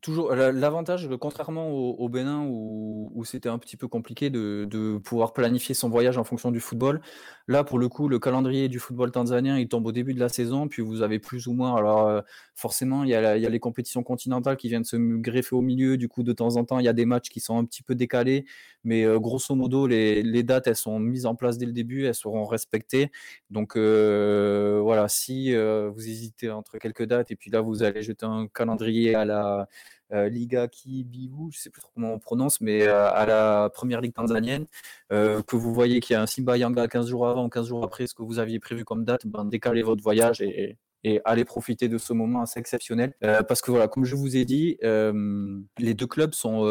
Toujours 0.00 0.34
l'avantage, 0.34 1.10
contrairement 1.20 1.68
au, 1.68 2.08
Bénin 2.08 2.46
où, 2.48 3.22
c'était 3.26 3.50
un 3.50 3.58
petit 3.58 3.76
peu 3.76 3.86
compliqué 3.86 4.30
de, 4.30 4.96
pouvoir 5.04 5.34
planifier 5.34 5.74
son 5.74 5.90
voyage 5.90 6.16
en 6.16 6.24
fonction 6.24 6.50
du 6.50 6.58
football. 6.58 7.02
Là, 7.48 7.64
pour 7.64 7.78
le 7.78 7.90
coup, 7.90 8.08
le 8.08 8.18
calendrier 8.18 8.70
du 8.70 8.78
football 8.78 9.10
tanzanien, 9.10 9.58
il 9.58 9.68
tombe 9.68 9.84
au 9.86 9.92
début 9.92 10.14
de 10.14 10.20
la 10.20 10.30
saison, 10.30 10.68
puis 10.68 10.80
vous 10.80 11.02
avez 11.02 11.18
plus 11.18 11.48
ou 11.48 11.52
moins. 11.52 11.76
Alors, 11.76 12.06
euh, 12.06 12.22
forcément, 12.54 13.04
il 13.04 13.10
y, 13.10 13.14
a 13.14 13.36
les 13.36 13.60
compétitions 13.60 14.02
continentales 14.02 14.56
qui 14.56 14.68
viennent 14.68 14.84
se 14.84 14.96
greffer 14.96 15.54
au 15.54 15.60
milieu. 15.60 15.98
Du 15.98 16.08
coup, 16.08 16.22
de 16.22 16.32
temps 16.32 16.56
en 16.56 16.64
temps, 16.64 16.78
il 16.78 16.86
y 16.86 16.88
a 16.88 16.94
des 16.94 17.04
matchs 17.04 17.28
qui 17.28 17.40
sont 17.40 17.58
un 17.58 17.66
petit 17.66 17.82
peu 17.82 17.94
décalés, 17.94 18.46
mais 18.84 19.04
euh, 19.04 19.18
grosso 19.18 19.54
modo, 19.54 19.86
les, 19.86 20.42
dates, 20.44 20.66
elles 20.66 20.76
sont 20.76 20.98
mises 20.98 21.26
en 21.26 21.34
place 21.34 21.58
dès 21.58 21.66
le 21.66 21.72
début, 21.72 22.06
elles 22.06 22.14
seront 22.14 22.46
respectées. 22.46 23.10
Donc, 23.50 23.76
euh, 23.76 24.80
voilà, 24.82 25.08
si 25.08 25.54
vous 25.54 26.08
hésitez 26.08 26.50
entre 26.50 26.78
quelques 26.78 27.04
dates 27.04 27.30
et 27.30 27.36
puis 27.36 27.50
là, 27.50 27.60
vous 27.60 27.82
allez 27.82 28.00
jeter 28.02 28.24
un 28.24 28.46
calendrier 28.46 29.14
à 29.14 29.26
la 29.26 29.68
Liga 30.10 30.68
Kibibu, 30.68 31.50
je 31.50 31.58
ne 31.58 31.60
sais 31.60 31.70
plus 31.70 31.82
comment 31.94 32.12
on 32.12 32.18
prononce, 32.18 32.60
mais 32.60 32.86
euh, 32.86 33.10
à 33.10 33.26
la 33.26 33.70
première 33.72 34.00
ligue 34.00 34.14
tanzanienne, 34.14 34.66
euh, 35.12 35.42
que 35.42 35.56
vous 35.56 35.74
voyez 35.74 36.00
qu'il 36.00 36.14
y 36.14 36.16
a 36.16 36.22
un 36.22 36.26
Simba 36.26 36.56
Yanga 36.56 36.86
15 36.86 37.08
jours 37.08 37.26
avant, 37.26 37.48
15 37.48 37.68
jours 37.68 37.84
après 37.84 38.06
ce 38.06 38.14
que 38.14 38.22
vous 38.22 38.38
aviez 38.38 38.60
prévu 38.60 38.84
comme 38.84 39.04
date, 39.04 39.26
ben, 39.26 39.44
décalez 39.44 39.82
votre 39.82 40.02
voyage 40.02 40.40
et, 40.40 40.78
et 41.02 41.20
allez 41.24 41.44
profiter 41.44 41.88
de 41.88 41.98
ce 41.98 42.12
moment 42.12 42.42
assez 42.42 42.60
exceptionnel. 42.60 43.14
parce 43.20 43.60
que 43.60 43.70
voilà, 43.70 43.88
comme 43.88 44.04
je 44.04 44.14
vous 44.14 44.36
ai 44.36 44.44
dit, 44.44 44.78
les 44.82 45.94
deux 45.94 46.06
clubs 46.06 46.32
sont 46.32 46.64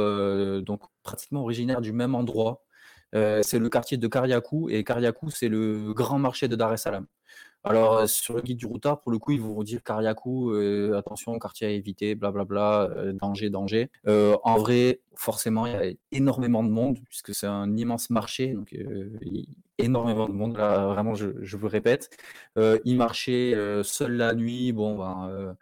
donc 0.61 0.81
pratiquement 1.03 1.41
originaires 1.41 1.81
du 1.81 1.91
même 1.91 2.15
endroit. 2.15 2.63
c'est 3.13 3.59
le 3.59 3.69
quartier 3.69 3.97
de 3.97 4.07
Kariakou 4.07 4.69
et 4.69 4.83
Kariakou, 4.83 5.29
c'est 5.29 5.49
le 5.49 5.93
grand 5.93 6.17
marché 6.17 6.47
de 6.47 6.55
Dar 6.55 6.73
es 6.73 6.77
Salaam. 6.77 7.05
Alors, 7.65 7.97
euh, 7.99 8.07
sur 8.07 8.35
le 8.35 8.41
guide 8.41 8.57
du 8.57 8.65
routard, 8.65 8.99
pour 9.01 9.11
le 9.11 9.19
coup, 9.19 9.31
ils 9.31 9.41
vont 9.41 9.63
dire 9.63 9.81
Kariakou, 9.83 10.51
euh, 10.51 10.97
attention, 10.97 11.37
quartier 11.39 11.67
à 11.67 11.69
éviter, 11.69 12.13
blablabla, 12.13 12.89
euh, 12.97 13.13
danger, 13.13 13.49
danger. 13.49 13.89
en 14.05 14.57
vrai, 14.57 14.99
forcément, 15.15 15.65
il 15.65 15.71
y 15.71 15.75
a 15.75 15.93
énormément 16.11 16.63
de 16.63 16.69
monde, 16.69 16.99
puisque 17.09 17.33
c'est 17.33 17.47
un 17.47 17.75
immense 17.77 18.09
marché, 18.09 18.53
donc 18.53 18.75
énormément 19.77 20.27
de 20.27 20.33
monde, 20.33 20.57
là, 20.57 20.87
vraiment, 20.87 21.15
je, 21.15 21.27
je 21.41 21.57
vous 21.57 21.67
répète. 21.69 22.09
y 22.57 22.95
marcher 22.95 23.55
seul 23.83 24.13
la 24.17 24.33
nuit, 24.33 24.73
bon, 24.73 24.97
ben, 24.97 25.55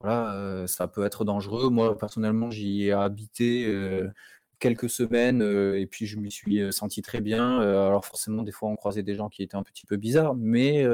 voilà, 0.00 0.66
ça 0.66 0.88
peut 0.88 1.04
être 1.04 1.24
dangereux. 1.24 1.70
Moi, 1.70 1.96
personnellement, 1.96 2.50
j'y 2.50 2.86
ai 2.86 2.92
habité 2.92 3.66
quelques 4.58 4.90
semaines 4.90 5.42
et 5.42 5.86
puis 5.86 6.06
je 6.06 6.18
m'y 6.18 6.30
suis 6.30 6.72
senti 6.72 7.02
très 7.02 7.20
bien. 7.20 7.60
alors 7.60 8.04
forcément, 8.04 8.42
des 8.42 8.52
fois, 8.52 8.68
on 8.68 8.76
croisait 8.76 9.02
des 9.02 9.14
gens 9.14 9.28
qui 9.28 9.42
étaient 9.42 9.56
un 9.56 9.62
petit 9.62 9.86
peu 9.86 9.96
bizarres, 9.96 10.34
mais 10.34 10.84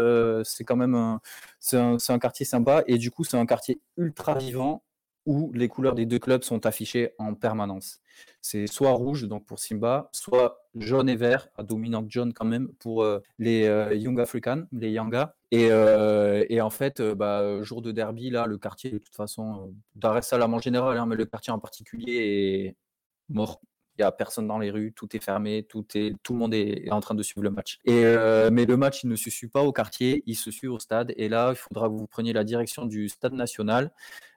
c'est 0.45 0.65
quand 0.65 0.77
même 0.77 0.95
un, 0.95 1.21
un, 1.73 2.19
quartier 2.19 2.47
sympa 2.47 2.83
et 2.87 2.99
du 2.99 3.11
coup, 3.11 3.25
c'est 3.25 3.37
un 3.37 3.47
quartier 3.47 3.81
ultra 3.97 4.39
vivant 4.39 4.83
où 5.25 5.53
les 5.55 5.69
couleurs 5.69 5.95
des 5.95 6.07
deux 6.07 6.19
clubs 6.19 6.43
sont 6.43 6.67
affichées 6.67 7.13
en 7.19 7.35
permanence. 7.35 8.01
C'est 8.41 8.67
soit 8.67 8.91
rouge 8.91 9.29
donc 9.29 9.47
pour 9.47 9.59
Simba, 9.61 10.09
soit 10.13 10.67
jaune 10.75 11.09
et 11.09 11.17
vert, 11.17 11.49
à 11.57 11.63
dominante 11.63 12.11
jaune 12.11 12.33
quand 12.33 12.45
même 12.45 12.69
pour 12.81 13.07
les 13.39 13.65
Young 13.93 14.21
Africans, 14.21 14.65
les 14.73 14.91
Yanga. 14.91 15.37
Et, 15.53 15.69
et 15.69 16.61
en 16.61 16.71
fait, 16.71 17.01
bah, 17.01 17.63
jour 17.63 17.83
de 17.83 17.93
derby, 17.93 18.31
là, 18.31 18.47
le 18.47 18.59
quartier, 18.59 18.91
de 18.91 18.99
toute 18.99 19.15
façon, 19.15 19.73
Dar 19.95 20.19
es 20.19 20.23
Salaam 20.23 20.55
en 20.55 20.59
général, 20.59 20.99
hein, 20.99 21.07
mais 21.07 21.17
le 21.17 21.27
quartier 21.27 21.53
en 21.53 21.59
particulier 21.59 22.77
mort. 23.33 23.61
Il 23.99 24.03
n'y 24.03 24.07
a 24.07 24.13
personne 24.13 24.47
dans 24.47 24.59
les 24.59 24.71
rues, 24.71 24.95
tout 24.95 25.15
est 25.15 25.23
fermé, 25.23 25.65
tout, 25.69 25.85
est, 25.95 26.15
tout 26.23 26.33
le 26.33 26.39
monde 26.39 26.55
est 26.55 26.91
en 26.91 27.01
train 27.01 27.15
de 27.15 27.23
suivre 27.23 27.43
le 27.43 27.51
match. 27.51 27.79
Et, 27.85 28.05
euh, 28.07 28.49
mais 28.51 28.65
le 28.65 28.79
match, 28.79 29.05
il 29.05 29.11
ne 29.11 29.17
se 29.17 29.29
suit 29.29 29.49
pas 29.49 29.63
au 29.63 29.73
quartier, 29.73 30.23
il 30.27 30.35
se 30.35 30.51
suit 30.51 30.67
au 30.67 30.79
stade. 30.79 31.13
Et 31.19 31.29
là, 31.29 31.51
il 31.51 31.57
faudra 31.57 31.89
que 31.89 31.93
vous 31.93 32.07
preniez 32.07 32.33
la 32.33 32.43
direction 32.43 32.87
du 32.87 33.11
stade 33.11 33.35
national, 33.35 33.93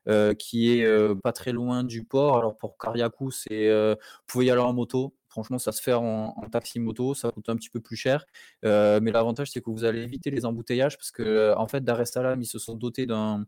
euh, 0.09 0.33
qui 0.33 0.77
est 0.77 0.83
euh, 0.83 1.15
pas 1.15 1.31
très 1.31 1.53
loin 1.53 1.85
du 1.85 2.03
port. 2.03 2.37
Alors 2.37 2.57
pour 2.57 2.77
Kariakou, 2.77 3.31
c'est, 3.31 3.69
vous 3.71 3.97
pouvez 4.27 4.47
y 4.47 4.51
aller 4.51 4.61
en 4.61 4.73
moto. 4.73 5.15
Franchement, 5.29 5.57
ça 5.57 5.71
se 5.71 5.81
fait 5.81 5.93
en, 5.93 6.33
taxi 6.51 6.79
moto, 6.79 7.13
ça 7.13 7.29
coûte 7.31 7.49
un 7.49 7.55
petit 7.55 7.69
peu 7.69 7.79
plus 7.79 7.97
cher. 7.97 8.25
mais 8.63 9.11
l'avantage, 9.11 9.51
c'est 9.51 9.61
que 9.61 9.69
vous 9.69 9.85
allez 9.85 10.01
éviter 10.01 10.31
les 10.31 10.45
embouteillages 10.45 10.97
parce 10.97 11.11
que, 11.11 11.53
en 11.55 11.67
fait, 11.67 11.81
Dar 11.81 12.01
ils 12.01 12.45
se 12.45 12.59
sont 12.59 12.75
dotés 12.75 13.05
d'un 13.05 13.45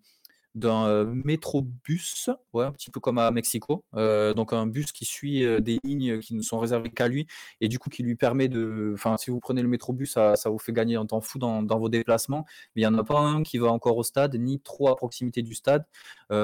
d'un 0.55 1.05
métrobus, 1.05 2.29
ouais, 2.53 2.65
un 2.65 2.71
petit 2.71 2.89
peu 2.89 2.99
comme 2.99 3.17
à 3.17 3.31
Mexico. 3.31 3.83
donc 3.93 4.53
un 4.53 4.67
bus 4.67 4.91
qui 4.91 5.05
suit 5.05 5.45
des 5.61 5.79
lignes 5.83 6.19
qui 6.19 6.35
ne 6.35 6.41
sont 6.41 6.59
réservées 6.59 6.89
qu'à 6.89 7.07
lui 7.07 7.27
et 7.61 7.67
du 7.67 7.79
coup 7.79 7.89
qui 7.89 8.03
lui 8.03 8.15
permet 8.15 8.47
de. 8.47 8.91
Enfin, 8.93 9.17
si 9.17 9.31
vous 9.31 9.39
prenez 9.39 9.61
le 9.61 9.67
métrobus, 9.67 10.13
ça, 10.13 10.35
vous 10.45 10.59
fait 10.59 10.73
gagner 10.73 10.95
un 10.95 11.05
temps 11.05 11.21
fou 11.21 11.39
dans, 11.39 11.63
vos 11.63 11.89
déplacements. 11.89 12.45
Mais 12.75 12.81
il 12.81 12.87
n'y 12.87 12.95
en 12.95 12.97
a 12.97 13.03
pas 13.03 13.19
un 13.19 13.43
qui 13.43 13.57
va 13.57 13.71
encore 13.71 13.97
au 13.97 14.03
stade, 14.03 14.35
ni 14.35 14.59
trop 14.59 14.89
à 14.89 14.95
proximité 14.95 15.41
du 15.41 15.53
stade. 15.53 15.85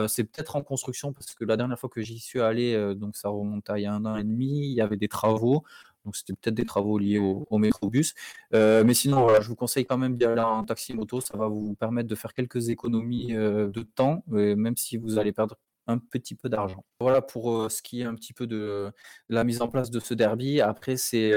c'est 0.07 0.23
peut-être 0.23 0.55
en 0.55 0.61
construction 0.61 1.13
parce 1.13 1.33
que 1.33 1.45
la 1.45 1.57
dernière 1.57 1.79
fois 1.79 1.89
que 1.89 2.01
j'y 2.01 2.19
suis 2.19 2.41
allé, 2.41 2.95
donc 2.95 3.15
ça 3.17 3.29
remonte 3.29 3.69
à 3.69 3.79
il 3.79 3.83
y 3.83 3.85
a 3.85 3.93
un 3.93 4.05
an 4.05 4.15
et 4.15 4.23
demi, 4.23 4.67
il 4.67 4.73
y 4.73 4.81
avait 4.81 4.97
des 4.97 5.07
travaux. 5.07 5.63
Donc 6.05 6.15
c'était 6.15 6.33
peut-être 6.33 6.55
des 6.55 6.65
travaux 6.65 6.97
liés 6.97 7.19
au, 7.19 7.57
métrobus. 7.57 8.13
mais 8.51 8.93
sinon, 8.93 9.21
voilà, 9.23 9.41
je 9.41 9.47
vous 9.47 9.55
conseille 9.55 9.85
quand 9.85 9.97
même 9.97 10.17
d'y 10.17 10.25
aller 10.25 10.41
en 10.41 10.63
taxi 10.63 10.93
moto. 10.93 11.21
Ça 11.21 11.37
va 11.37 11.47
vous 11.47 11.75
permettre 11.75 12.09
de 12.09 12.15
faire 12.15 12.33
quelques 12.33 12.69
économies 12.69 13.33
de 13.33 13.81
temps, 13.81 14.23
même 14.27 14.75
si 14.77 14.97
vous 14.97 15.17
allez 15.17 15.31
perdre 15.31 15.55
un 15.87 15.97
petit 15.97 16.35
peu 16.35 16.49
d'argent. 16.49 16.85
Voilà 16.99 17.21
pour 17.21 17.71
ce 17.71 17.81
qui 17.81 18.01
est 18.01 18.05
un 18.05 18.15
petit 18.15 18.33
peu 18.33 18.47
de 18.47 18.91
la 19.29 19.43
mise 19.43 19.61
en 19.61 19.67
place 19.67 19.89
de 19.91 19.99
ce 19.99 20.13
derby. 20.13 20.61
Après, 20.61 20.97
c'est 20.97 21.31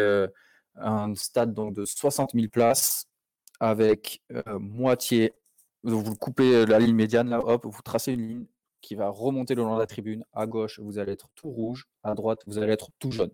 un 0.76 1.14
stade 1.14 1.54
donc, 1.54 1.74
de 1.74 1.84
60 1.84 2.32
000 2.34 2.48
places 2.48 3.08
avec 3.60 4.22
moitié. 4.58 5.34
Vous 5.82 6.16
coupez 6.16 6.66
la 6.66 6.78
ligne 6.78 6.96
médiane, 6.96 7.28
là, 7.28 7.38
hop, 7.38 7.66
vous 7.66 7.82
tracez 7.82 8.12
une 8.12 8.26
ligne 8.26 8.46
qui 8.80 8.94
va 8.94 9.08
remonter 9.08 9.54
le 9.54 9.62
long 9.62 9.74
de 9.74 9.80
la 9.80 9.86
tribune. 9.86 10.24
À 10.32 10.46
gauche, 10.46 10.80
vous 10.80 10.98
allez 10.98 11.12
être 11.12 11.28
tout 11.34 11.50
rouge. 11.50 11.88
À 12.02 12.14
droite, 12.14 12.42
vous 12.46 12.58
allez 12.58 12.72
être 12.72 12.90
tout 12.98 13.10
jaune. 13.10 13.32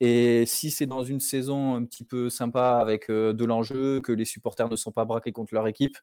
Et 0.00 0.44
si 0.46 0.70
c'est 0.70 0.86
dans 0.86 1.04
une 1.04 1.20
saison 1.20 1.74
un 1.76 1.84
petit 1.84 2.04
peu 2.04 2.28
sympa 2.30 2.78
avec 2.80 3.08
de 3.10 3.44
l'enjeu, 3.44 4.00
que 4.00 4.12
les 4.12 4.24
supporters 4.24 4.68
ne 4.68 4.76
sont 4.76 4.92
pas 4.92 5.04
braqués 5.04 5.32
contre 5.32 5.54
leur 5.54 5.66
équipe, 5.68 5.96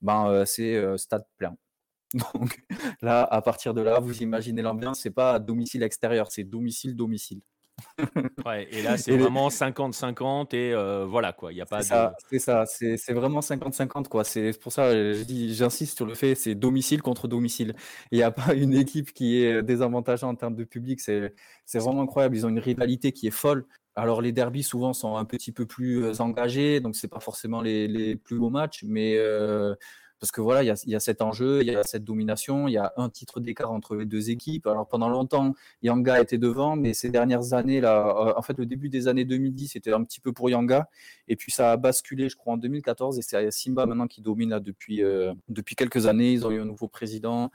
ben, 0.00 0.44
c'est 0.46 0.80
stade 0.98 1.24
plein. 1.38 1.56
Donc 2.34 2.62
là, 3.00 3.24
à 3.24 3.42
partir 3.42 3.74
de 3.74 3.80
là, 3.80 3.98
vous 3.98 4.22
imaginez 4.22 4.62
l'ambiance, 4.62 5.00
c'est 5.00 5.10
pas 5.10 5.38
domicile 5.38 5.82
extérieur, 5.82 6.30
c'est 6.30 6.44
domicile 6.44 6.94
domicile. 6.94 7.40
ouais, 8.46 8.68
et 8.70 8.82
là, 8.82 8.96
c'est 8.96 9.16
vraiment 9.16 9.48
50-50 9.48 10.54
et 10.54 10.72
euh, 10.72 11.04
voilà 11.06 11.32
quoi. 11.32 11.52
Il 11.52 11.58
y 11.58 11.60
a 11.60 11.66
pas. 11.66 11.82
C'est 11.82 12.38
ça, 12.38 12.64
c'est 12.66 13.12
vraiment 13.12 13.40
50-50 13.40 14.08
quoi. 14.08 14.24
C'est 14.24 14.58
pour 14.60 14.72
ça, 14.72 14.92
j'insiste 15.24 15.96
sur 15.96 16.06
le 16.06 16.14
fait, 16.14 16.34
c'est 16.34 16.54
domicile 16.54 17.02
contre 17.02 17.28
domicile. 17.28 17.74
Il 18.10 18.18
n'y 18.18 18.24
a 18.24 18.30
pas 18.30 18.54
une 18.54 18.74
équipe 18.74 19.12
qui 19.12 19.42
est 19.42 19.62
désavantagée 19.62 20.26
en 20.26 20.34
termes 20.34 20.56
de 20.56 20.64
public. 20.64 21.00
C'est 21.00 21.32
vraiment 21.78 22.02
incroyable. 22.02 22.36
Ils 22.36 22.46
ont 22.46 22.50
une 22.50 22.58
rivalité 22.58 23.12
qui 23.12 23.26
est 23.26 23.30
folle. 23.30 23.66
Alors 23.94 24.22
les 24.22 24.32
derbies 24.32 24.62
souvent 24.62 24.94
sont 24.94 25.16
un 25.16 25.24
petit 25.24 25.52
peu 25.52 25.66
plus 25.66 26.04
euh, 26.04 26.14
engagés, 26.20 26.80
donc 26.80 26.96
c'est 26.96 27.08
pas 27.08 27.20
forcément 27.20 27.60
les, 27.60 27.88
les, 27.88 28.16
plus 28.16 28.38
beaux 28.38 28.48
matchs, 28.48 28.84
mais 28.86 29.16
euh, 29.18 29.74
parce 30.22 30.30
que 30.30 30.40
voilà, 30.40 30.62
il 30.62 30.88
y, 30.88 30.94
a, 30.94 31.00
cet 31.00 31.20
enjeu, 31.20 31.62
il 31.62 31.66
y 31.66 31.74
a 31.74 31.82
cette 31.82 32.04
domination, 32.04 32.68
il 32.68 32.74
y 32.74 32.76
a 32.76 32.92
un 32.96 33.08
titre 33.08 33.40
d'écart 33.40 33.72
entre 33.72 33.96
les 33.96 34.06
deux 34.06 34.30
équipes. 34.30 34.68
Alors 34.68 34.86
pendant 34.86 35.08
longtemps, 35.08 35.52
Yanga 35.82 36.20
était 36.20 36.38
devant, 36.38 36.76
mais 36.76 36.94
ces 36.94 37.10
dernières 37.10 37.54
années, 37.54 37.80
là, 37.80 38.06
euh, 38.06 38.32
en 38.36 38.42
fait, 38.42 38.56
le 38.56 38.64
début 38.64 38.88
des 38.88 39.08
années 39.08 39.24
2010, 39.24 39.70
c'était 39.72 39.92
un 39.92 40.04
petit 40.04 40.20
peu 40.20 40.32
pour 40.32 40.48
Yanga, 40.48 40.88
et 41.26 41.34
puis 41.34 41.50
ça 41.50 41.72
a 41.72 41.76
basculé, 41.76 42.28
je 42.28 42.36
crois, 42.36 42.54
en 42.54 42.56
2014, 42.56 43.18
et 43.18 43.22
c'est 43.22 43.50
Simba 43.50 43.84
maintenant 43.84 44.06
qui 44.06 44.22
domine 44.22 44.50
là 44.50 44.60
depuis, 44.60 45.02
euh, 45.02 45.34
depuis 45.48 45.74
quelques 45.74 46.06
années. 46.06 46.30
Ils 46.34 46.46
ont 46.46 46.52
eu 46.52 46.60
un 46.60 46.66
nouveau 46.66 46.86
président. 46.86 47.50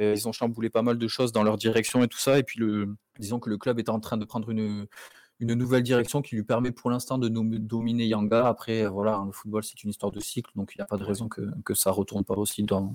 Euh, 0.00 0.14
ils 0.16 0.26
ont 0.26 0.32
chamboulé 0.32 0.70
pas 0.70 0.80
mal 0.80 0.96
de 0.96 1.08
choses 1.08 1.32
dans 1.32 1.42
leur 1.42 1.58
direction 1.58 2.02
et 2.02 2.08
tout 2.08 2.18
ça. 2.18 2.38
Et 2.38 2.42
puis, 2.44 2.60
le, 2.60 2.96
disons 3.18 3.40
que 3.40 3.50
le 3.50 3.58
club 3.58 3.78
est 3.78 3.90
en 3.90 4.00
train 4.00 4.16
de 4.16 4.24
prendre 4.24 4.48
une, 4.48 4.86
une 5.40 5.54
nouvelle 5.54 5.82
direction 5.82 6.22
qui 6.22 6.34
lui 6.34 6.42
permet 6.42 6.70
pour 6.70 6.90
l'instant 6.90 7.18
de 7.18 7.28
dominer 7.28 8.06
Yanga. 8.06 8.46
Après, 8.46 8.86
voilà, 8.86 9.22
le 9.24 9.32
football, 9.32 9.64
c'est 9.64 9.82
une 9.84 9.90
histoire 9.90 10.12
de 10.12 10.20
cycle, 10.20 10.50
donc 10.56 10.72
il 10.74 10.78
n'y 10.78 10.82
a 10.82 10.86
pas 10.86 10.96
de 10.96 11.04
raison 11.04 11.28
que, 11.28 11.42
que 11.64 11.74
ça 11.74 11.90
retourne 11.90 12.24
pas 12.24 12.34
aussi 12.34 12.62
dans, 12.62 12.94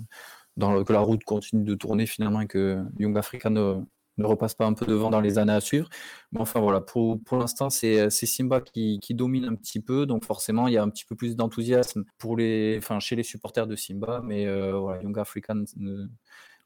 dans 0.58 0.84
que 0.84 0.94
la 0.94 1.00
route 1.00 1.24
continue 1.24 1.64
de 1.64 1.76
tourner 1.76 2.06
finalement 2.06 2.42
et 2.42 2.48
que 2.48 2.84
Young 2.98 3.18
Africa 3.18 3.50
ne, 3.50 3.82
ne, 4.18 4.26
repasse 4.26 4.56
pas 4.56 4.66
un 4.66 4.74
peu 4.74 4.86
devant 4.86 5.10
dans 5.12 5.22
les 5.22 5.38
années 5.38 5.54
à 5.54 5.62
suivre. 5.62 5.88
Mais 6.32 6.42
enfin, 6.42 6.60
voilà, 6.60 6.82
pour, 6.82 7.22
pour 7.24 7.38
l'instant, 7.38 7.70
c'est 7.70 8.10
Simba 8.10 8.62
qui, 8.62 9.00
qui, 9.00 9.14
domine 9.14 9.46
un 9.46 9.56
petit 9.56 9.80
peu, 9.80 10.06
donc 10.06 10.26
forcément, 10.26 10.68
il 10.68 10.74
y 10.74 10.78
a 10.78 10.84
un 10.84 10.90
petit 10.90 11.06
peu 11.06 11.16
plus 11.16 11.36
d'enthousiasme 11.36 12.06
pour 12.18 12.38
les, 12.38 12.76
enfin, 12.80 13.00
chez 13.00 13.16
les 13.16 13.24
supporters 13.24 13.68
de 13.68 13.76
Simba, 13.76 14.22
mais 14.24 14.48
euh, 14.48 15.00
Young 15.04 15.18
Africa 15.20 15.54
ne, 15.54 16.08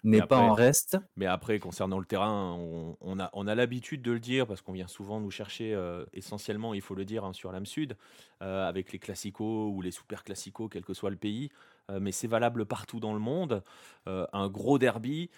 n'est 0.05 0.21
pas 0.21 0.37
en 0.37 0.53
reste. 0.53 0.97
Mais 1.17 1.25
après, 1.25 1.59
concernant 1.59 1.99
le 1.99 2.05
terrain, 2.05 2.57
on, 3.01 3.19
a, 3.19 3.29
on 3.33 3.47
a 3.47 3.55
l'habitude 3.55 4.01
de 4.01 4.11
le 4.11 4.19
dire 4.19 4.47
parce 4.47 4.61
qu'on 4.61 4.73
vient 4.73 4.87
souvent 4.87 5.19
nous 5.19 5.31
chercher 5.31 5.73
euh, 5.73 6.05
essentiellement, 6.13 6.73
il 6.73 6.81
faut 6.81 6.95
le 6.95 7.05
dire, 7.05 7.25
hein, 7.25 7.33
sur 7.33 7.51
l'âme 7.51 7.65
sud, 7.65 7.97
euh, 8.41 8.67
avec 8.67 8.91
les 8.91 8.99
classicos 8.99 9.71
ou 9.73 9.81
les 9.81 9.91
super 9.91 10.23
classicos, 10.23 10.69
quel 10.71 10.83
que 10.83 10.93
soit 10.93 11.09
le 11.09 11.17
pays. 11.17 11.49
Euh, 11.89 11.99
mais 11.99 12.11
c'est 12.11 12.27
valable 12.27 12.65
partout 12.65 12.99
dans 12.99 13.13
le 13.13 13.19
monde. 13.19 13.63
un 14.05 14.47
gros 14.49 14.77
derby, 14.77 15.29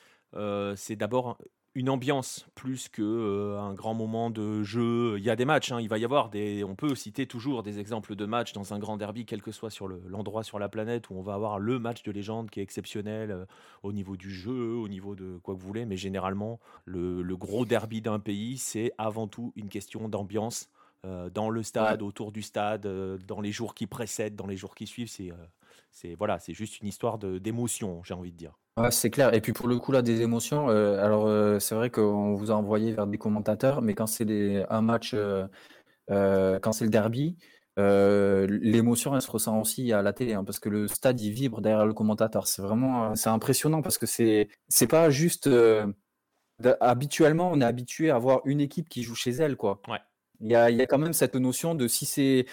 c'est 0.75 0.95
d'abord 0.95 1.37
une 1.77 1.91
ambiance 1.91 2.47
plus 2.55 2.89
que 2.89 3.03
euh, 3.03 3.59
un 3.59 3.75
grand 3.75 3.93
moment 3.93 4.31
de 4.31 4.63
jeu. 4.63 5.19
Il 5.19 5.23
y 5.23 5.29
a 5.29 5.35
des 5.35 5.45
matchs, 5.45 5.71
hein, 5.71 5.79
il 5.79 5.87
va 5.87 5.99
y 5.99 6.05
avoir 6.05 6.29
des. 6.29 6.63
On 6.63 6.73
peut 6.73 6.95
citer 6.95 7.27
toujours 7.27 7.61
des 7.61 7.77
exemples 7.79 8.15
de 8.15 8.25
matchs 8.25 8.51
dans 8.51 8.73
un 8.73 8.79
grand 8.79 8.97
derby, 8.97 9.27
quel 9.27 9.43
que 9.43 9.51
soit 9.51 9.69
sur 9.69 9.87
l'endroit 9.87 10.41
sur 10.41 10.57
la 10.57 10.69
planète 10.69 11.11
où 11.11 11.13
on 11.13 11.21
va 11.21 11.35
avoir 11.35 11.59
le 11.59 11.77
match 11.77 12.01
de 12.01 12.11
légende 12.11 12.49
qui 12.49 12.61
est 12.61 12.63
exceptionnel 12.63 13.29
euh, 13.29 13.45
au 13.83 13.93
niveau 13.93 14.17
du 14.17 14.31
jeu, 14.31 14.73
au 14.73 14.87
niveau 14.87 15.13
de 15.13 15.37
quoi 15.43 15.53
que 15.53 15.59
vous 15.59 15.67
voulez. 15.67 15.85
Mais 15.85 15.97
généralement, 15.97 16.59
le, 16.85 17.21
gros 17.35 17.63
derby 17.63 18.01
d'un 18.01 18.17
pays, 18.17 18.57
c'est 18.57 18.91
avant 18.97 19.27
tout 19.27 19.53
une 19.55 19.69
question 19.69 20.09
d'ambiance 20.09 20.71
euh, 21.05 21.29
dans 21.29 21.51
le 21.51 21.61
stade, 21.61 22.01
autour 22.01 22.31
du 22.31 22.41
stade, 22.41 22.87
dans 23.27 23.39
les 23.39 23.51
jours 23.51 23.75
qui 23.75 23.85
précèdent, 23.85 24.35
dans 24.35 24.47
les 24.47 24.57
jours 24.57 24.73
qui 24.73 24.87
suivent. 24.87 25.09
C'est 25.09 25.31
c'est 25.91 26.15
voilà, 26.15 26.39
c'est 26.39 26.53
juste 26.53 26.79
une 26.79 26.87
histoire 26.87 27.17
d'émotion, 27.17 28.01
j'ai 28.03 28.13
envie 28.13 28.31
de 28.31 28.37
dire. 28.37 28.57
Ouais, 28.77 28.91
c'est 28.91 29.09
clair. 29.09 29.33
Et 29.33 29.41
puis 29.41 29.53
pour 29.53 29.67
le 29.67 29.79
coup 29.79 29.91
là, 29.91 30.01
des 30.01 30.21
émotions. 30.21 30.69
Euh, 30.69 31.03
alors 31.03 31.27
euh, 31.27 31.59
c'est 31.59 31.75
vrai 31.75 31.89
qu'on 31.89 32.35
vous 32.35 32.51
a 32.51 32.55
envoyé 32.55 32.91
vers 32.91 33.07
des 33.07 33.17
commentateurs, 33.17 33.81
mais 33.81 33.95
quand 33.95 34.07
c'est 34.07 34.65
un 34.69 34.81
match, 34.81 35.15
euh, 35.15 35.47
quand 36.07 36.71
c'est 36.71 36.85
le 36.85 36.91
derby, 36.91 37.37
l'émotion 37.77 39.15
elle 39.15 39.21
se 39.21 39.31
ressent 39.31 39.59
aussi 39.59 39.91
à 39.93 40.01
la 40.01 40.13
télé, 40.13 40.33
hein, 40.33 40.43
parce 40.43 40.59
que 40.59 40.69
le 40.69 40.87
stade 40.87 41.19
il 41.21 41.31
vibre 41.31 41.61
derrière 41.61 41.85
le 41.85 41.93
commentateur. 41.93 42.47
C'est 42.47 42.61
vraiment, 42.61 43.15
c'est 43.15 43.29
impressionnant 43.29 43.81
parce 43.81 43.97
que 43.97 44.05
c'est 44.05 44.49
c'est 44.67 44.87
pas 44.87 45.09
juste. 45.09 45.49
habituellement, 46.81 47.49
on 47.51 47.61
est 47.61 47.65
habitué 47.65 48.11
à 48.11 48.19
voir 48.19 48.41
une 48.45 48.61
équipe 48.61 48.89
qui 48.89 49.03
joue 49.03 49.15
chez 49.15 49.31
elle, 49.31 49.57
quoi. 49.57 49.81
Ouais. 49.87 49.99
Il 50.41 50.51
y 50.51 50.55
a, 50.55 50.69
il 50.69 50.77
y 50.77 50.81
a 50.81 50.85
quand 50.87 50.99
même 50.99 51.13
cette 51.13 51.35
notion 51.35 51.73
de 51.75 51.87
si 51.87 52.05
c'est 52.05 52.45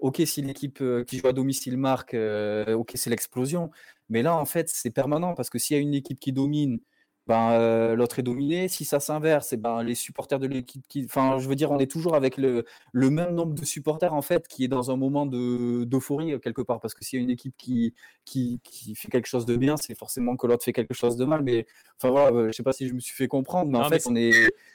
ok 0.00 0.22
si 0.26 0.42
l'équipe 0.42 0.82
qui 1.06 1.18
joue 1.18 1.26
à 1.28 1.32
domicile 1.32 1.76
marque, 1.76 2.14
ok 2.14 2.92
c'est 2.94 3.10
l'explosion. 3.10 3.70
Mais 4.08 4.22
là 4.22 4.36
en 4.36 4.44
fait 4.46 4.68
c'est 4.68 4.90
permanent 4.90 5.34
parce 5.34 5.50
que 5.50 5.58
s'il 5.58 5.76
y 5.76 5.80
a 5.80 5.82
une 5.82 5.94
équipe 5.94 6.20
qui 6.20 6.32
domine 6.32 6.78
ben, 7.28 7.52
euh, 7.52 7.94
l'autre 7.94 8.18
est 8.18 8.22
dominé. 8.22 8.66
Si 8.68 8.84
ça 8.84 8.98
s'inverse, 8.98 9.52
et 9.52 9.56
ben, 9.56 9.82
les 9.82 9.94
supporters 9.94 10.40
de 10.40 10.46
l'équipe 10.48 10.84
qui. 10.88 11.04
Enfin, 11.04 11.38
je 11.38 11.48
veux 11.48 11.54
dire, 11.54 11.70
on 11.70 11.78
est 11.78 11.90
toujours 11.90 12.16
avec 12.16 12.36
le, 12.36 12.64
le, 12.92 13.10
même 13.10 13.34
nombre 13.34 13.54
de 13.54 13.64
supporters, 13.64 14.12
en 14.12 14.22
fait, 14.22 14.48
qui 14.48 14.64
est 14.64 14.68
dans 14.68 14.90
un 14.90 14.96
moment 14.96 15.24
d'euphorie, 15.26 16.38
quelque 16.40 16.62
part. 16.62 16.80
Parce 16.80 16.94
que 16.94 17.04
s'il 17.04 17.20
y 17.20 17.22
a 17.22 17.24
une 17.24 17.30
équipe 17.30 17.54
qui, 17.56 17.94
qui, 18.24 18.60
qui, 18.64 18.94
fait 18.96 19.08
quelque 19.08 19.26
chose 19.26 19.46
de 19.46 19.56
bien, 19.56 19.76
c'est 19.76 19.94
forcément 19.94 20.36
que 20.36 20.46
l'autre 20.46 20.64
fait 20.64 20.72
quelque 20.72 20.94
chose 20.94 21.16
de 21.16 21.24
mal. 21.24 21.42
Mais, 21.42 21.66
enfin, 21.98 22.10
voilà, 22.10 22.36
euh, 22.36 22.46
je 22.48 22.52
sais 22.52 22.64
pas 22.64 22.72
si 22.72 22.88
je 22.88 22.94
me 22.94 23.00
suis 23.00 23.14
fait 23.14 23.28
comprendre, 23.28 23.70
mais 23.70 23.78
en 23.78 23.88
fait, 23.88 24.02
on 24.06 24.16
est... 24.16 24.32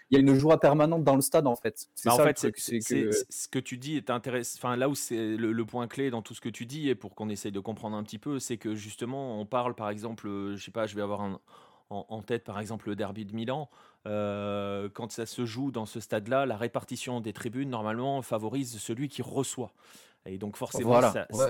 il 0.10 0.14
y 0.14 0.16
a 0.16 0.20
une 0.20 0.34
joie 0.34 0.60
permanente 0.60 1.04
dans 1.04 1.16
le 1.16 1.22
stade, 1.22 1.48
en 1.48 1.56
fait. 1.58 1.90
C'est 1.96 2.08
bah, 2.08 2.16
en 2.16 2.18
fait, 2.18 2.38
c'est 2.40 2.80
que... 2.80 3.12
ce 3.30 3.48
que 3.50 3.60
tu 3.60 3.78
dis 3.78 3.98
est 3.98 4.10
intéressant. 4.10 4.58
Enfin, 4.60 4.78
là 4.78 4.88
où 4.88 4.96
c'est 4.96 5.36
le, 5.36 5.52
le, 5.52 5.66
point 5.66 5.88
clé 5.88 6.10
dans 6.12 6.22
tout 6.22 6.34
ce 6.34 6.40
que 6.40 6.50
tu 6.50 6.66
dis, 6.66 6.88
et 6.88 6.96
pour 6.96 7.14
qu'on 7.14 7.28
essaye 7.28 7.52
de 7.52 7.60
comprendre 7.60 7.98
un 7.98 8.04
petit 8.04 8.20
peu, 8.20 8.40
c'est 8.40 8.56
que 8.56 8.74
justement, 8.74 9.42
on 9.42 9.46
parle, 9.46 9.76
par 9.76 9.90
exemple, 9.90 10.30
je 10.56 10.64
sais 10.64 10.72
pas, 10.72 10.88
je 10.88 10.96
vais 10.96 11.02
avoir 11.02 11.22
un 11.22 11.42
en, 11.90 12.22
tête 12.22 12.44
par 12.44 12.60
exemple 12.60 12.90
le 12.90 12.96
derby 12.96 13.26
de 13.26 13.34
Milan, 13.34 13.70
euh, 14.06 14.90
quand 14.94 15.12
ça 15.12 15.26
se 15.26 15.46
joue 15.46 15.72
dans 15.72 15.86
ce 15.86 16.00
stade-là, 16.00 16.46
la 16.46 16.58
répartition 16.58 17.22
des 17.22 17.34
tribunes 17.34 17.70
normalement 17.70 18.22
favorise 18.22 18.78
celui 18.78 19.10
qui 19.10 19.22
reçoit. 19.22 19.72
Et 20.26 20.38
donc 20.38 20.58
forcément, 20.58 21.00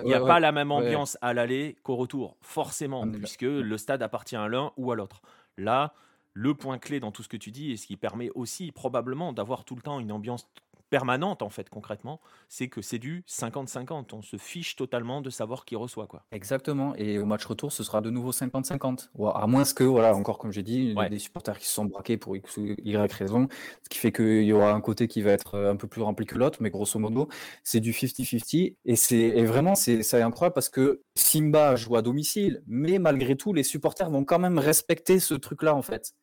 il 0.04 0.06
n'y 0.06 0.14
a 0.14 0.20
pas 0.20 0.40
la 0.40 0.52
même 0.52 0.72
ambiance 0.72 1.18
à 1.22 1.34
l'aller 1.34 1.78
qu'au 1.84 1.96
retour, 1.96 2.38
forcément, 2.42 3.08
puisque 3.08 3.42
le 3.42 3.78
stade 3.78 4.04
appartient 4.04 4.36
à 4.36 4.48
l'un 4.48 4.72
ou 4.78 4.92
à 4.92 4.96
l'autre. 4.96 5.22
Là, 5.58 5.94
le 6.34 6.54
point 6.54 6.78
clé 6.78 7.00
dans 7.00 7.12
tout 7.12 7.24
ce 7.24 7.30
que 7.30 7.38
tu 7.38 7.50
dis, 7.50 7.72
et 7.72 7.78
ce 7.78 7.88
qui 7.88 7.98
permet 7.98 8.30
aussi 8.36 8.72
probablement 8.72 9.34
d'avoir 9.34 9.64
tout 9.64 9.76
le 9.76 9.82
temps 9.82 10.00
une 10.00 10.12
ambiance 10.12 10.48
permanente 10.90 11.42
en 11.42 11.50
fait 11.50 11.70
concrètement, 11.70 12.20
c'est 12.50 12.68
que 12.68 12.82
c'est 12.82 13.00
du 13.00 13.24
50-50. 13.28 14.14
On 14.14 14.22
se 14.22 14.38
fiche 14.38 14.76
totalement 14.76 15.22
de 15.22 15.30
savoir 15.30 15.66
qui 15.66 15.76
reçoit 15.76 16.08
quoi. 16.08 16.24
Exactement. 16.32 16.96
Et 16.96 17.20
au 17.20 17.26
match 17.26 17.46
retour, 17.46 17.72
ce 17.72 17.84
sera 17.84 18.02
de 18.02 18.10
nouveau 18.10 18.32
50-50. 18.32 19.10
À 19.34 19.48
moins 19.48 19.64
que, 19.74 19.84
voilà, 19.84 20.16
encore 20.16 20.38
comme 20.38 20.52
j'ai 20.52 20.64
dit, 20.64 20.94
ouais. 20.96 21.10
des 21.10 21.20
supporters 21.20 21.58
qui 21.58 21.66
se 21.66 21.74
sont 21.74 21.86
braqués 21.86 22.18
pour 22.18 22.36
X 22.36 22.58
ou 22.58 22.66
Y 22.84 23.14
raison, 23.14 23.48
ce 23.84 23.90
qui 23.90 24.00
fait 24.00 24.12
qu'il 24.12 24.44
y 24.44 24.54
aura 24.54 24.72
un 24.72 24.82
côté 24.82 25.08
qui 25.08 25.22
va 25.22 25.32
être 25.32 25.56
euh, 25.56 25.72
un 25.72 25.76
peu 25.76 25.88
plus 25.88 26.02
rempli 26.02 26.26
que 26.26 26.38
l'autre, 26.38 26.60
mais 26.62 26.70
grosso 26.70 27.00
modo, 27.00 27.28
c'est 27.64 27.80
du 27.80 27.92
50-50. 27.92 28.76
Et, 28.86 28.96
c'est, 28.96 29.44
vraiment, 29.44 29.76
c'est, 29.76 30.04
c'est 30.04 30.22
incroyable 30.22 30.54
parce 30.54 30.70
que 30.70 31.02
Simba 31.16 31.76
joue 31.76 31.96
à 31.96 32.02
domicile, 32.02 32.64
mais 32.68 33.00
malgré 33.00 33.36
tout, 33.36 33.54
les 33.54 33.64
supporters 33.64 34.10
vont 34.10 34.24
quand 34.24 34.40
même 34.40 34.60
respecter 34.60 35.20
ce 35.20 35.34
truc-là 35.34 35.76
en 35.76 35.82
fait. 35.82 36.14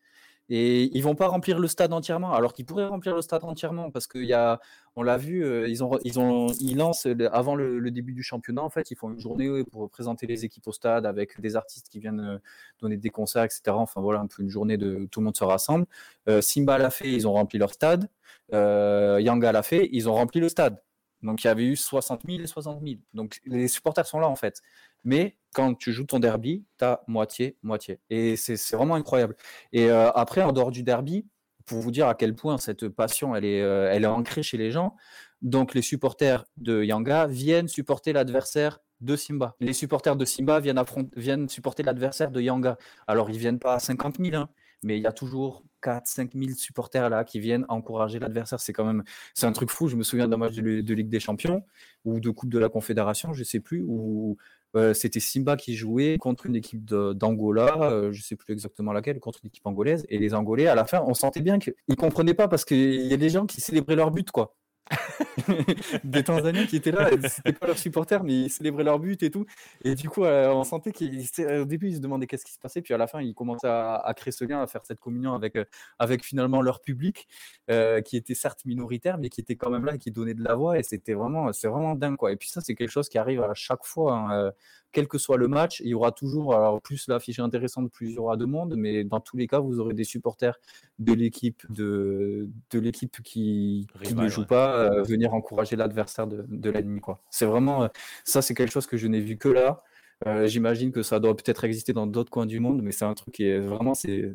Et 0.50 0.90
ils 0.96 1.02
vont 1.02 1.14
pas 1.14 1.28
remplir 1.28 1.58
le 1.58 1.66
stade 1.68 1.92
entièrement, 1.92 2.34
alors 2.34 2.52
qu'ils 2.52 2.66
pourraient 2.66 2.84
remplir 2.84 3.14
le 3.14 3.22
stade 3.22 3.44
entièrement, 3.44 3.90
parce 3.90 4.06
qu'il 4.06 4.24
y 4.24 4.34
a, 4.34 4.60
on 4.94 5.02
l'a 5.02 5.16
vu, 5.16 5.42
euh, 5.42 5.66
ils 5.68 5.82
ont, 5.82 5.98
ils 6.04 6.20
ont, 6.20 6.48
ils 6.60 6.76
lancent 6.76 7.08
avant 7.32 7.54
le, 7.54 7.90
début 7.90 8.12
du 8.12 8.22
championnat, 8.22 8.62
en 8.62 8.68
fait, 8.68 8.90
ils 8.90 8.96
font 8.96 9.10
une 9.10 9.20
journée 9.20 9.64
pour 9.64 9.88
présenter 9.88 10.26
les 10.26 10.44
équipes 10.44 10.66
au 10.66 10.72
stade 10.72 11.06
avec 11.06 11.40
des 11.40 11.56
artistes 11.56 11.88
qui 11.88 11.98
viennent 11.98 12.20
euh, 12.20 12.38
donner 12.80 12.98
des 12.98 13.10
concerts, 13.10 13.44
etc. 13.44 13.62
Enfin 13.68 14.02
voilà, 14.02 14.20
un 14.20 14.26
peu 14.26 14.42
une 14.42 14.50
journée 14.50 14.76
de 14.76 15.08
tout 15.10 15.20
le 15.20 15.24
monde 15.24 15.36
se 15.36 15.44
rassemble. 15.44 15.86
Euh, 16.28 16.42
Simba 16.42 16.76
l'a 16.76 16.90
fait, 16.90 17.10
ils 17.10 17.26
ont 17.26 17.32
rempli 17.32 17.58
leur 17.58 17.72
stade. 17.72 18.08
Yanga 18.52 19.52
l'a 19.52 19.62
fait, 19.62 19.88
ils 19.92 20.08
ont 20.08 20.14
rempli 20.14 20.40
le 20.40 20.48
stade. 20.48 20.78
Donc 21.22 21.42
il 21.42 21.46
y 21.46 21.50
avait 21.50 21.64
eu 21.64 21.76
60 21.76 22.22
000 22.26 22.42
et 22.42 22.46
60 22.46 22.82
000. 22.82 22.96
Donc 23.14 23.40
les 23.46 23.68
supporters 23.68 24.06
sont 24.06 24.20
là 24.20 24.28
en 24.28 24.36
fait. 24.36 24.60
Mais 25.04 25.36
quand 25.54 25.74
tu 25.74 25.92
joues 25.92 26.04
ton 26.04 26.18
derby, 26.18 26.64
tu 26.78 26.84
as 26.84 27.02
moitié, 27.06 27.56
moitié. 27.62 28.00
Et 28.10 28.36
c'est 28.36 28.76
vraiment 28.76 28.96
incroyable. 28.96 29.36
Et 29.72 29.90
euh, 29.90 30.10
après, 30.12 30.42
en 30.42 30.52
dehors 30.52 30.70
du 30.70 30.82
derby, 30.82 31.26
pour 31.64 31.78
vous 31.78 31.90
dire 31.90 32.08
à 32.08 32.14
quel 32.14 32.34
point 32.34 32.58
cette 32.58 32.88
passion, 32.88 33.34
elle 33.34 33.44
est, 33.44 33.62
euh, 33.62 33.90
elle 33.90 34.04
est 34.04 34.08
ancrée 34.08 34.42
chez 34.42 34.58
les 34.58 34.70
gens, 34.70 34.96
Donc 35.40 35.74
les 35.74 35.82
supporters 35.82 36.44
de 36.58 36.82
Yanga 36.82 37.26
viennent 37.26 37.68
supporter 37.68 38.12
l'adversaire 38.12 38.80
de 39.00 39.16
Simba. 39.16 39.56
Les 39.60 39.72
supporters 39.72 40.16
de 40.16 40.24
Simba 40.24 40.60
viennent, 40.60 40.82
viennent 41.16 41.48
supporter 41.48 41.82
l'adversaire 41.82 42.30
de 42.30 42.40
Yanga. 42.40 42.76
Alors 43.06 43.30
ils 43.30 43.38
viennent 43.38 43.58
pas 43.58 43.74
à 43.74 43.78
50 43.78 44.18
000, 44.18 44.34
hein, 44.36 44.48
mais 44.82 44.98
il 44.98 45.02
y 45.02 45.06
a 45.06 45.12
toujours 45.12 45.64
4 45.82 46.06
5 46.06 46.32
000 46.34 46.52
supporters 46.56 47.10
là 47.10 47.24
qui 47.24 47.40
viennent 47.40 47.66
encourager 47.68 48.18
l'adversaire. 48.18 48.60
C'est 48.60 48.72
quand 48.72 48.84
même 48.84 49.04
c'est 49.34 49.46
un 49.46 49.52
truc 49.52 49.70
fou. 49.70 49.88
Je 49.88 49.96
me 49.96 50.02
souviens 50.02 50.28
d'un 50.28 50.36
match 50.36 50.54
de, 50.54 50.94
Ligue 50.94 51.08
des 51.08 51.20
Champions 51.20 51.64
ou 52.04 52.20
de 52.20 52.30
Coupe 52.30 52.50
de 52.50 52.58
la 52.58 52.68
Confédération, 52.68 53.32
je 53.32 53.44
sais 53.44 53.60
plus, 53.60 53.82
où 53.86 54.36
euh, 54.76 54.94
c'était 54.94 55.20
Simba 55.20 55.56
qui 55.56 55.76
jouait 55.76 56.18
contre 56.18 56.46
une 56.46 56.56
équipe 56.56 56.84
d'Angola, 56.84 57.76
euh, 57.82 58.12
je 58.12 58.22
sais 58.22 58.36
plus 58.36 58.52
exactement 58.52 58.92
laquelle, 58.92 59.20
contre 59.20 59.40
une 59.42 59.48
équipe 59.48 59.66
angolaise. 59.66 60.04
Et 60.08 60.18
les 60.18 60.34
Angolais, 60.34 60.66
à 60.66 60.74
la 60.74 60.84
fin, 60.84 61.02
on 61.06 61.14
sentait 61.14 61.40
bien 61.40 61.58
qu'ils 61.58 61.96
comprenaient 61.96 62.34
pas 62.34 62.48
parce 62.48 62.64
qu'il 62.64 63.06
y 63.06 63.14
a 63.14 63.16
des 63.16 63.30
gens 63.30 63.46
qui 63.46 63.60
célébraient 63.60 63.96
leur 63.96 64.10
but, 64.10 64.30
quoi. 64.30 64.56
des 66.04 66.22
Tanzaniens 66.22 66.66
qui 66.66 66.76
étaient 66.76 66.90
là, 66.90 67.10
c'était 67.28 67.52
pas 67.52 67.66
leurs 67.66 67.78
supporters, 67.78 68.22
mais 68.22 68.34
ils 68.34 68.50
célébraient 68.50 68.84
leur 68.84 68.98
but 68.98 69.22
et 69.22 69.30
tout. 69.30 69.46
Et 69.82 69.94
du 69.94 70.08
coup, 70.08 70.24
euh, 70.24 70.48
on 70.48 70.64
sentait 70.64 70.92
qu'au 70.92 71.64
début, 71.64 71.88
ils 71.88 71.96
se 71.96 72.00
demandaient 72.00 72.26
qu'est-ce 72.26 72.44
qui 72.44 72.52
se 72.52 72.58
passait, 72.58 72.82
puis 72.82 72.92
à 72.94 72.98
la 72.98 73.06
fin, 73.06 73.20
ils 73.22 73.34
commençaient 73.34 73.68
à, 73.68 74.12
créer 74.16 74.32
ce 74.32 74.44
lien, 74.44 74.60
à 74.60 74.66
faire 74.66 74.84
cette 74.84 75.00
communion 75.00 75.34
avec, 75.34 75.56
euh, 75.56 75.64
avec 75.98 76.24
finalement 76.24 76.60
leur 76.60 76.80
public, 76.80 77.26
euh, 77.70 78.00
qui 78.02 78.16
était 78.16 78.34
certes 78.34 78.64
minoritaire, 78.64 79.18
mais 79.18 79.30
qui 79.30 79.40
était 79.40 79.56
quand 79.56 79.70
même 79.70 79.84
là 79.84 79.94
et 79.94 79.98
qui 79.98 80.10
donnait 80.10 80.34
de 80.34 80.44
la 80.44 80.54
voix. 80.54 80.78
Et 80.78 80.82
c'était 80.82 81.14
vraiment, 81.14 81.52
c'est 81.52 81.68
vraiment 81.68 81.94
dingue, 81.94 82.16
quoi. 82.16 82.32
Et 82.32 82.36
puis 82.36 82.48
ça, 82.48 82.60
c'est 82.60 82.74
quelque 82.74 82.90
chose 82.90 83.08
qui 83.08 83.18
arrive 83.18 83.42
à 83.42 83.54
chaque 83.54 83.84
fois. 83.84 84.14
Hein, 84.14 84.52
quel 84.94 85.08
que 85.08 85.18
soit 85.18 85.36
le 85.36 85.48
match, 85.48 85.80
il 85.80 85.88
y 85.88 85.94
aura 85.94 86.12
toujours, 86.12 86.54
alors 86.54 86.80
plus 86.80 87.08
l'affiche 87.08 87.38
est 87.38 87.42
intéressante, 87.42 87.90
plus 87.92 88.10
il 88.10 88.14
y 88.14 88.18
aura 88.18 88.36
de 88.36 88.46
monde, 88.46 88.74
mais 88.76 89.04
dans 89.04 89.20
tous 89.20 89.36
les 89.36 89.46
cas, 89.46 89.58
vous 89.58 89.80
aurez 89.80 89.92
des 89.92 90.04
supporters 90.04 90.58
de 90.98 91.12
l'équipe 91.12 91.62
de, 91.70 92.48
de 92.70 92.78
l'équipe 92.78 93.20
qui, 93.22 93.86
ne 94.14 94.28
joue 94.28 94.46
pas 94.46 94.78
euh, 94.78 95.02
venir 95.02 95.34
encourager 95.34 95.76
l'adversaire 95.76 96.26
de, 96.26 96.46
de 96.48 96.70
l'ennemi. 96.70 97.00
C'est 97.28 97.44
vraiment, 97.44 97.84
euh, 97.84 97.88
ça 98.24 98.40
c'est 98.40 98.54
quelque 98.54 98.72
chose 98.72 98.86
que 98.86 98.96
je 98.96 99.06
n'ai 99.08 99.20
vu 99.20 99.36
que 99.36 99.48
là. 99.48 99.82
Euh, 100.26 100.46
j'imagine 100.46 100.92
que 100.92 101.02
ça 101.02 101.18
doit 101.18 101.36
peut-être 101.36 101.64
exister 101.64 101.92
dans 101.92 102.06
d'autres 102.06 102.30
coins 102.30 102.46
du 102.46 102.60
monde, 102.60 102.80
mais 102.82 102.92
c'est 102.92 103.04
un 103.04 103.14
truc 103.14 103.34
qui 103.34 103.44
est 103.44 103.58
vraiment, 103.58 103.94
c'est 103.94 104.32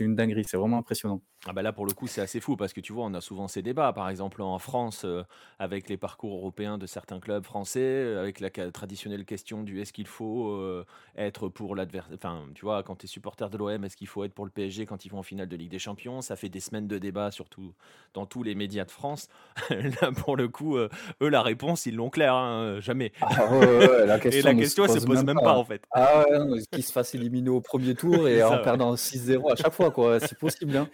une 0.00 0.14
dinguerie, 0.14 0.44
c'est 0.46 0.56
vraiment 0.56 0.78
impressionnant. 0.78 1.20
Ah 1.46 1.52
bah 1.52 1.62
là, 1.62 1.72
pour 1.72 1.84
le 1.84 1.92
coup, 1.92 2.06
c'est 2.06 2.22
assez 2.22 2.40
fou 2.40 2.56
parce 2.56 2.72
que 2.72 2.80
tu 2.80 2.92
vois, 2.92 3.04
on 3.04 3.12
a 3.12 3.20
souvent 3.20 3.48
ces 3.48 3.60
débats. 3.60 3.92
Par 3.92 4.08
exemple, 4.08 4.40
en 4.40 4.58
France, 4.58 5.02
euh, 5.04 5.22
avec 5.58 5.90
les 5.90 5.98
parcours 5.98 6.38
européens 6.38 6.78
de 6.78 6.86
certains 6.86 7.20
clubs 7.20 7.44
français, 7.44 7.80
euh, 7.80 8.20
avec 8.20 8.40
la 8.40 8.50
traditionnelle 8.70 9.26
question 9.26 9.62
du 9.62 9.80
est-ce 9.80 9.92
qu'il 9.92 10.06
faut 10.06 10.84
être 11.16 11.48
pour 11.48 11.76
l'adversaire. 11.76 12.14
Enfin, 12.16 12.44
tu 12.54 12.64
vois, 12.64 12.82
quand 12.82 12.96
tu 12.96 13.04
es 13.04 13.08
supporter 13.08 13.50
de 13.50 13.58
l'OM, 13.58 13.84
est-ce 13.84 13.96
qu'il 13.96 14.06
faut 14.06 14.24
être 14.24 14.32
pour 14.32 14.44
le 14.44 14.50
PSG 14.50 14.86
quand 14.86 15.04
ils 15.04 15.10
vont 15.10 15.18
en 15.18 15.22
finale 15.22 15.48
de 15.48 15.56
Ligue 15.56 15.70
des 15.70 15.78
Champions? 15.78 16.22
Ça 16.22 16.36
fait 16.36 16.48
des 16.48 16.60
semaines 16.60 16.88
de 16.88 16.98
débats, 16.98 17.30
surtout 17.30 17.74
dans 18.14 18.26
tous 18.26 18.42
les 18.42 18.54
médias 18.54 18.84
de 18.84 18.90
France. 18.90 19.28
là, 19.70 20.12
pour 20.12 20.36
le 20.36 20.48
coup, 20.48 20.76
eux, 20.76 20.88
la 21.20 21.42
réponse, 21.42 21.86
ils 21.86 21.94
l'ont 21.94 22.10
clair, 22.10 22.34
hein, 22.34 22.80
jamais. 22.80 23.12
Ah 23.20 23.48
la 24.06 24.18
question 24.18 24.40
Et 24.40 24.42
la 24.42 24.54
question, 24.54 24.84
elle 24.86 25.00
se 25.00 25.06
pose 25.06 25.24
même, 25.24 25.38
pas, 25.38 25.56
en 25.56 25.64
fait. 25.64 25.82
Ah 25.92 26.24
ouais, 26.28 26.62
qu'ils 26.72 26.84
se 26.84 26.92
fassent 26.92 27.14
éliminer 27.14 27.50
au 27.50 27.60
premier 27.60 27.94
tour 27.94 28.28
et 28.28 28.42
en 28.42 28.58
perdant 28.62 28.94
6-0 28.94 29.52
à 29.52 29.56
chaque 29.56 29.63
fois, 29.70 29.90
quoi. 29.90 30.20
C'est 30.20 30.38
possible. 30.38 30.76
Hein. 30.76 30.88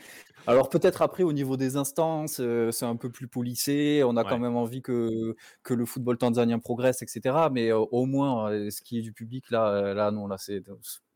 Alors 0.46 0.68
peut-être 0.68 1.02
après 1.02 1.22
au 1.22 1.32
niveau 1.32 1.56
des 1.56 1.76
instances, 1.76 2.38
euh, 2.40 2.70
c'est 2.70 2.86
un 2.86 2.96
peu 2.96 3.10
plus 3.10 3.28
policé. 3.28 4.02
On 4.04 4.16
a 4.16 4.24
quand 4.24 4.38
même 4.38 4.56
envie 4.56 4.82
que, 4.82 5.36
que 5.62 5.74
le 5.74 5.84
football 5.84 6.18
tanzanien 6.18 6.58
progresse, 6.58 7.02
etc. 7.02 7.48
Mais 7.52 7.70
euh, 7.70 7.78
au 7.78 8.06
moins, 8.06 8.50
euh, 8.50 8.70
ce 8.70 8.82
qui 8.82 8.98
est 8.98 9.02
du 9.02 9.12
public, 9.12 9.50
là, 9.50 9.94
là 9.94 10.10
non, 10.10 10.26
là 10.26 10.36
c'est 10.38 10.62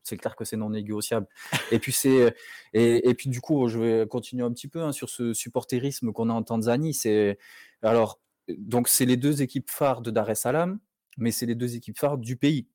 c'est 0.03 0.17
clair 0.17 0.35
que 0.35 0.45
c'est 0.45 0.57
non 0.57 0.69
négociable. 0.69 1.27
Et 1.71 1.79
puis 1.79 1.91
c'est 1.91 2.35
et, 2.73 3.09
et, 3.09 3.13
puis 3.15 3.29
du 3.29 3.41
coup, 3.41 3.67
je 3.67 3.79
vais 3.79 4.07
continuer 4.07 4.43
un 4.43 4.51
petit 4.51 4.67
peu 4.67 4.81
hein, 4.83 4.91
sur 4.91 5.09
ce 5.09 5.33
supporterisme 5.33 6.11
qu'on 6.11 6.29
a 6.29 6.33
en 6.33 6.43
Tanzanie. 6.43 6.93
C'est 6.93 7.39
alors 7.81 8.19
donc 8.47 8.87
c'est 8.87 9.05
les 9.05 9.17
deux 9.17 9.41
équipes 9.41 9.69
phares 9.69 10.01
de 10.01 10.11
Dar 10.11 10.29
es 10.29 10.35
Salaam, 10.35 10.79
mais 11.17 11.31
c'est 11.31 11.47
les 11.47 11.55
deux 11.55 11.75
équipes 11.75 11.97
phares 11.97 12.19
du 12.19 12.37
pays 12.37 12.67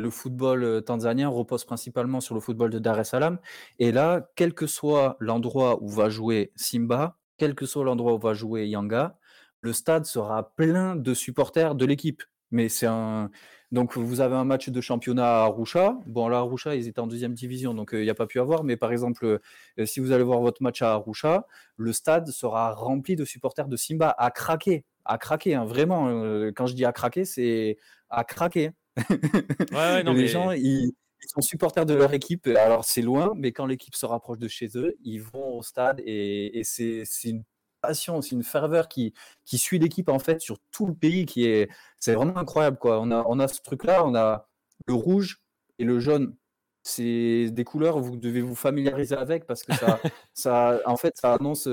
le 0.00 0.10
football 0.10 0.82
tanzanien 0.84 1.28
repose 1.28 1.64
principalement 1.64 2.20
sur 2.20 2.34
le 2.34 2.40
football 2.40 2.70
de 2.70 2.78
Dar 2.78 2.98
es 2.98 3.04
Salaam. 3.04 3.38
Et 3.78 3.92
là, 3.92 4.28
quel 4.34 4.54
que 4.54 4.66
soit 4.66 5.16
l'endroit 5.20 5.82
où 5.82 5.88
va 5.88 6.08
jouer 6.08 6.52
Simba, 6.56 7.18
quel 7.36 7.54
que 7.54 7.66
soit 7.66 7.84
l'endroit 7.84 8.14
où 8.14 8.18
va 8.18 8.34
jouer 8.34 8.66
Yanga, 8.66 9.18
le 9.60 9.72
stade 9.72 10.06
sera 10.06 10.54
plein 10.56 10.96
de 10.96 11.14
supporters 11.14 11.74
de 11.74 11.84
l'équipe. 11.84 12.22
Mais 12.50 12.68
c'est 12.68 12.86
un. 12.86 13.30
Donc, 13.70 13.96
vous 13.96 14.20
avez 14.20 14.34
un 14.34 14.44
match 14.44 14.68
de 14.68 14.80
championnat 14.80 15.42
à 15.42 15.44
Arusha. 15.44 15.96
Bon, 16.06 16.26
là, 16.28 16.38
Arusha, 16.38 16.74
ils 16.74 16.88
étaient 16.88 16.98
en 16.98 17.06
deuxième 17.06 17.34
division, 17.34 17.72
donc 17.72 17.90
il 17.92 18.02
n'y 18.02 18.10
a 18.10 18.16
pas 18.16 18.26
pu 18.26 18.40
avoir. 18.40 18.64
Mais 18.64 18.76
par 18.76 18.90
exemple, 18.90 19.38
si 19.84 20.00
vous 20.00 20.10
allez 20.10 20.24
voir 20.24 20.40
votre 20.40 20.60
match 20.62 20.82
à 20.82 20.94
Arusha, 20.94 21.46
le 21.76 21.92
stade 21.92 22.26
sera 22.28 22.74
rempli 22.74 23.14
de 23.14 23.24
supporters 23.24 23.68
de 23.68 23.76
Simba 23.76 24.12
à 24.18 24.30
craquer. 24.32 24.84
À 25.04 25.18
craquer, 25.18 25.54
hein. 25.54 25.64
vraiment. 25.64 26.08
quand 26.56 26.66
je 26.66 26.74
dis 26.74 26.84
à 26.84 26.92
craquer, 26.92 27.24
c'est 27.24 27.78
à 28.08 28.24
craquer 28.24 28.72
les 30.14 30.28
gens, 30.28 30.52
ils, 30.52 30.92
sont 31.26 31.42
supporters 31.42 31.86
de 31.86 31.94
leur 31.94 32.12
équipe. 32.12 32.46
Alors, 32.48 32.84
c'est 32.84 33.02
loin, 33.02 33.32
mais 33.36 33.52
quand 33.52 33.66
l'équipe 33.66 33.94
se 33.94 34.06
rapproche 34.06 34.38
de 34.38 34.48
chez 34.48 34.68
eux, 34.76 34.96
ils 35.04 35.22
vont 35.22 35.58
au 35.58 35.62
stade 35.62 36.00
et, 36.04 36.62
c'est 36.64 37.04
une 37.24 37.44
passion, 37.80 38.20
c'est 38.20 38.32
une 38.32 38.42
ferveur 38.42 38.88
qui, 38.88 39.14
qui 39.44 39.56
suit 39.56 39.78
l'équipe 39.78 40.08
en 40.08 40.18
fait 40.18 40.40
sur 40.40 40.58
tout 40.70 40.86
le 40.86 40.94
pays. 40.94 41.26
qui 41.26 41.46
est 41.46 41.70
C'est 41.98 42.14
vraiment 42.14 42.36
incroyable. 42.36 42.78
Quoi. 42.78 43.00
On, 43.00 43.10
a, 43.10 43.24
on 43.26 43.38
a 43.38 43.48
ce 43.48 43.60
truc-là, 43.62 44.04
on 44.04 44.14
a 44.14 44.48
le 44.86 44.94
rouge 44.94 45.40
et 45.78 45.84
le 45.84 45.98
jaune 46.00 46.36
c'est 46.82 47.50
des 47.50 47.64
couleurs, 47.64 48.00
vous 48.00 48.16
devez 48.16 48.40
vous 48.40 48.54
familiariser 48.54 49.16
avec 49.16 49.46
parce 49.46 49.62
que 49.62 49.74
ça, 49.74 50.00
ça 50.34 50.80
en 50.86 50.96
fait, 50.96 51.16
ça 51.16 51.34
annonce, 51.34 51.68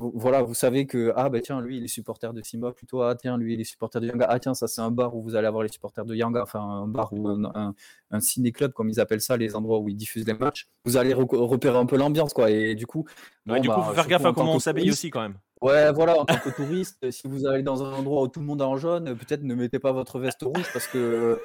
voilà, 0.00 0.42
vous 0.42 0.54
savez 0.54 0.86
que, 0.86 1.12
ah 1.16 1.28
ben 1.28 1.40
tiens, 1.40 1.60
lui, 1.60 1.78
il 1.78 1.84
est 1.84 1.88
supporter 1.88 2.32
de 2.32 2.42
Simba 2.42 2.72
plutôt, 2.72 3.02
ah 3.02 3.14
tiens, 3.14 3.38
lui, 3.38 3.54
il 3.54 3.60
est 3.60 3.64
supporter 3.64 4.00
de 4.00 4.08
Yanga, 4.08 4.26
ah 4.28 4.38
tiens, 4.38 4.54
ça 4.54 4.66
c'est 4.66 4.80
un 4.80 4.90
bar 4.90 5.14
où 5.16 5.22
vous 5.22 5.34
allez 5.34 5.46
avoir 5.46 5.62
les 5.62 5.70
supporters 5.70 6.04
de 6.04 6.14
Yanga, 6.14 6.42
enfin 6.42 6.60
un 6.60 6.86
bar 6.86 7.12
ou 7.12 7.28
un, 7.28 7.74
un, 8.10 8.20
ciné-club, 8.20 8.72
comme 8.72 8.90
ils 8.90 9.00
appellent 9.00 9.20
ça, 9.20 9.36
les 9.36 9.56
endroits 9.56 9.78
où 9.78 9.88
ils 9.88 9.96
diffusent 9.96 10.26
les 10.26 10.34
matchs. 10.34 10.68
Vous 10.84 10.96
allez 10.96 11.14
repérer 11.14 11.78
un 11.78 11.86
peu 11.86 11.96
l'ambiance, 11.96 12.32
quoi, 12.32 12.50
et 12.50 12.74
du 12.74 12.86
coup. 12.86 13.06
du 13.46 13.52
coup, 13.60 13.66
bah, 13.68 13.82
faut 13.86 13.94
faire 13.94 14.08
gaffe 14.08 14.24
à 14.24 14.32
comment 14.32 14.54
on 14.54 14.58
s'habille 14.58 14.90
aussi 14.90 15.10
quand 15.10 15.22
même. 15.22 15.38
Ouais, 15.62 15.92
voilà, 15.92 16.18
en 16.18 16.24
tant 16.24 16.38
que 16.38 16.50
touriste, 16.50 17.08
si 17.12 17.28
vous 17.28 17.46
allez 17.46 17.62
dans 17.62 17.84
un 17.84 17.92
endroit 17.92 18.22
où 18.22 18.28
tout 18.28 18.40
le 18.40 18.46
monde 18.46 18.60
est 18.60 18.64
en 18.64 18.76
jaune, 18.76 19.16
peut-être 19.16 19.44
ne 19.44 19.54
mettez 19.54 19.78
pas 19.78 19.92
votre 19.92 20.18
veste 20.18 20.42
rouge 20.42 20.66
parce 20.72 20.88
que 20.88 21.40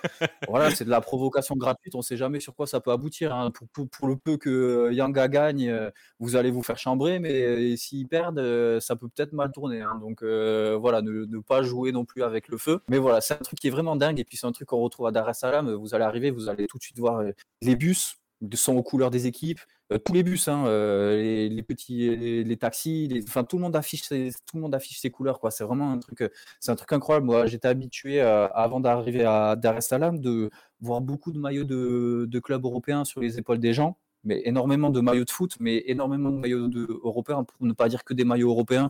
voilà, 0.50 0.72
c'est 0.72 0.86
de 0.86 0.90
la 0.90 1.02
provocation 1.02 1.56
gratuite. 1.56 1.94
On 1.94 2.00
ne 2.00 2.04
sait 2.04 2.18
jamais 2.18 2.40
sur 2.40 2.56
quoi 2.56 2.66
ça 2.66 2.80
peut 2.80 2.92
aboutir. 2.92 3.32
Hein. 3.36 3.52
Pour, 3.74 4.08
le 4.08 4.16
peu 4.16 4.38
que 4.38 4.92
Yanga 4.92 5.28
gagne, 5.28 5.92
vous 6.20 6.36
allez 6.36 6.50
vous 6.50 6.64
faire 6.64 6.80
chambrer, 6.80 7.20
mais 7.20 7.78
s'ils 7.78 8.08
perdent, 8.08 8.80
ça 8.80 8.96
peut 8.96 9.08
peut-être 9.08 9.34
mal 9.34 9.52
tourner. 9.52 9.82
Hein. 9.82 10.00
Donc 10.02 10.24
voilà, 10.24 11.04
ne, 11.04 11.40
pas 11.40 11.62
jouer 11.62 11.92
non 11.92 12.04
plus 12.04 12.24
avec 12.24 12.48
le 12.48 12.58
feu. 12.58 12.82
Mais 12.90 12.98
voilà, 12.98 13.22
c'est 13.22 13.36
un 13.36 13.44
truc 13.44 13.60
qui 13.60 13.68
est 13.68 13.72
vraiment 13.72 13.96
dingue. 13.96 14.20
Et 14.20 14.24
puis 14.24 14.36
c'est 14.36 14.48
un 14.48 14.52
truc 14.52 14.70
qu'on 14.70 14.82
retrouve 14.82 15.06
à 15.06 15.12
Dar 15.12 15.30
es 15.30 15.36
Salaam. 15.36 15.72
Vous 15.76 15.94
allez 15.94 16.06
arriver, 16.06 16.32
vous 16.32 16.50
allez 16.50 16.66
tout 16.66 16.80
de 16.80 16.84
suite 16.84 16.98
voir 16.98 17.22
les 17.62 17.76
bus 17.76 18.18
sont 18.54 18.76
aux 18.76 18.84
couleurs 18.84 19.12
des 19.12 19.28
équipes. 19.28 19.60
Euh, 19.94 19.98
tous 20.00 20.14
les 20.14 20.24
bus, 20.24 20.48
hein, 20.50 20.66
euh, 20.68 21.48
les, 21.50 21.64
petits, 21.64 22.44
les, 22.44 22.58
taxis, 22.58 23.24
enfin 23.26 23.46
tout 23.46 23.56
le 23.56 23.62
monde 23.64 23.76
affiche 23.76 24.04
ses, 24.04 24.32
tout 24.46 24.58
le 24.58 24.62
monde 24.62 24.76
affiche 24.76 25.00
ses 25.00 25.10
couleurs 25.12 25.40
quoi. 25.40 25.50
C'est 25.50 25.64
vraiment 25.64 25.92
un 25.92 26.00
truc, 26.00 26.22
euh, 26.22 26.30
c'est 26.60 26.72
un 26.72 26.76
truc 26.76 26.92
incroyable. 26.92 27.26
Moi, 27.26 27.46
j'étais 27.46 27.70
habitué 27.70 28.20
avant 28.20 28.80
d'arriver 28.82 29.24
à 29.24 29.56
Dar 29.56 29.78
es 29.78 29.82
Salaam 29.82 30.20
de 30.20 30.50
voir 30.82 31.00
beaucoup 31.02 31.32
de 31.32 31.40
maillots 31.40 31.64
de, 31.64 32.40
clubs 32.40 32.64
européens 32.66 33.06
sur 33.06 33.22
les 33.22 33.40
épaules 33.40 33.60
des 33.60 33.74
gens, 33.74 33.98
mais 34.26 34.42
énormément 34.46 34.90
de 34.90 35.00
maillots 35.00 35.24
de 35.26 35.32
foot, 35.32 35.56
mais 35.60 35.84
énormément 35.88 36.32
de 36.32 36.38
maillots 36.38 36.70
européens 37.04 37.44
pour 37.46 37.66
ne 37.66 37.74
pas 37.74 37.88
dire 37.90 38.04
que 38.04 38.14
des 38.14 38.26
maillots 38.26 38.50
européens 38.50 38.90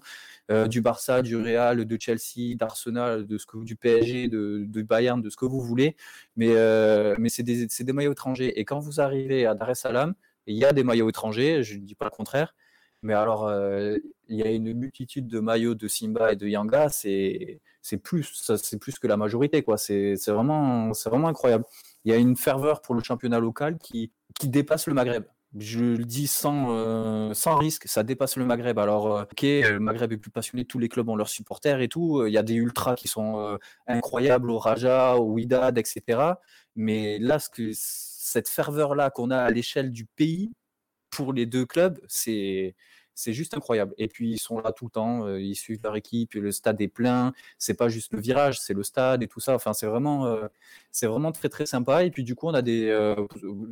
du 0.67 0.81
Barça, 0.81 1.21
du 1.21 1.35
Real, 1.37 1.85
de 1.85 1.97
Chelsea, 1.99 2.55
d'Arsenal, 2.55 3.27
de 3.27 3.37
ce 3.37 3.45
que 3.45 3.63
du 3.63 3.75
PSG, 3.75 4.29
de, 4.29 4.81
Bayern, 4.81 5.21
de 5.21 5.29
ce 5.29 5.37
que 5.37 5.45
vous 5.45 5.61
voulez. 5.61 5.95
Mais 6.35 6.55
mais 7.19 7.29
c'est 7.29 7.43
des, 7.43 7.67
des 7.67 7.93
maillots 7.93 8.13
étrangers. 8.13 8.59
Et 8.59 8.65
quand 8.65 8.79
vous 8.79 8.99
arrivez 8.99 9.45
à 9.45 9.53
Dar 9.53 9.69
es 9.69 9.75
Salaam 9.75 10.15
il 10.47 10.55
y 10.55 10.65
a 10.65 10.73
des 10.73 10.83
maillots 10.83 11.09
étrangers, 11.09 11.63
je 11.63 11.75
ne 11.75 11.81
dis 11.81 11.95
pas 11.95 12.05
le 12.05 12.11
contraire. 12.11 12.55
Mais 13.03 13.13
alors, 13.13 13.47
euh, 13.47 13.97
il 14.27 14.37
y 14.37 14.43
a 14.43 14.51
une 14.51 14.73
multitude 14.73 15.27
de 15.27 15.39
maillots 15.39 15.75
de 15.75 15.87
Simba 15.87 16.33
et 16.33 16.35
de 16.35 16.47
Yanga, 16.47 16.89
c'est 16.89 17.59
plus, 18.03 18.43
c'est 18.57 18.79
plus 18.79 18.97
que 18.99 19.07
la 19.07 19.17
majorité, 19.17 19.61
quoi. 19.61 19.77
C'est 19.77 20.15
vraiment, 20.27 20.91
vraiment 21.05 21.27
incroyable. 21.27 21.65
Il 22.05 22.11
y 22.11 22.15
a 22.15 22.17
une 22.17 22.35
ferveur 22.35 22.81
pour 22.81 22.95
le 22.95 23.03
championnat 23.03 23.39
local 23.39 23.77
qui, 23.77 24.11
qui 24.39 24.49
dépasse 24.49 24.87
le 24.87 24.93
Maghreb. 24.93 25.25
Je 25.57 25.79
le 25.79 26.03
dis 26.03 26.27
sans, 26.27 26.67
euh, 26.71 27.33
sans 27.33 27.55
risque, 27.55 27.87
ça 27.87 28.03
dépasse 28.03 28.35
le 28.35 28.45
Maghreb. 28.45 28.77
Alors, 28.79 29.15
euh, 29.15 29.23
ok, 29.23 29.41
le 29.41 29.79
Maghreb 29.79 30.11
est 30.11 30.17
plus 30.17 30.31
passionné, 30.31 30.65
tous 30.65 30.79
les 30.79 30.89
clubs 30.89 31.07
ont 31.07 31.15
leurs 31.15 31.29
supporters 31.29 31.79
et 31.81 31.87
tout. 31.87 32.25
Il 32.25 32.33
y 32.33 32.37
a 32.37 32.43
des 32.43 32.55
ultras 32.55 32.95
qui 32.95 33.07
sont 33.07 33.57
incroyables 33.87 34.49
au 34.49 34.57
Raja, 34.57 35.15
au 35.15 35.33
Wydad, 35.33 35.77
etc. 35.77 36.33
Mais 36.75 37.19
là, 37.19 37.39
ce 37.39 37.49
que 37.49 37.71
cette 38.27 38.49
ferveur-là 38.49 39.09
qu'on 39.09 39.31
a 39.31 39.37
à 39.37 39.49
l'échelle 39.51 39.91
du 39.91 40.05
pays 40.05 40.51
pour 41.09 41.33
les 41.33 41.45
deux 41.45 41.65
clubs, 41.65 41.99
c'est 42.07 42.75
c'est 43.15 43.33
juste 43.33 43.55
incroyable. 43.55 43.95
Et 43.97 44.07
puis 44.07 44.29
ils 44.33 44.39
sont 44.39 44.59
là 44.59 44.71
tout 44.71 44.85
le 44.85 44.91
temps, 44.91 45.35
ils 45.35 45.55
suivent 45.55 45.79
leur 45.83 45.95
équipe, 45.95 46.35
le 46.35 46.51
stade 46.51 46.79
est 46.81 46.87
plein. 46.87 47.33
C'est 47.57 47.73
pas 47.73 47.89
juste 47.89 48.13
le 48.13 48.21
virage, 48.21 48.59
c'est 48.59 48.75
le 48.75 48.83
stade 48.83 49.23
et 49.23 49.27
tout 49.27 49.39
ça. 49.39 49.55
Enfin, 49.55 49.73
c'est 49.73 49.87
vraiment, 49.87 50.37
c'est 50.91 51.07
vraiment 51.07 51.31
très 51.31 51.49
très 51.49 51.65
sympa. 51.65 52.03
Et 52.03 52.11
puis 52.11 52.23
du 52.23 52.35
coup, 52.35 52.47
on 52.47 52.53
a 52.53 52.61
des, 52.61 52.89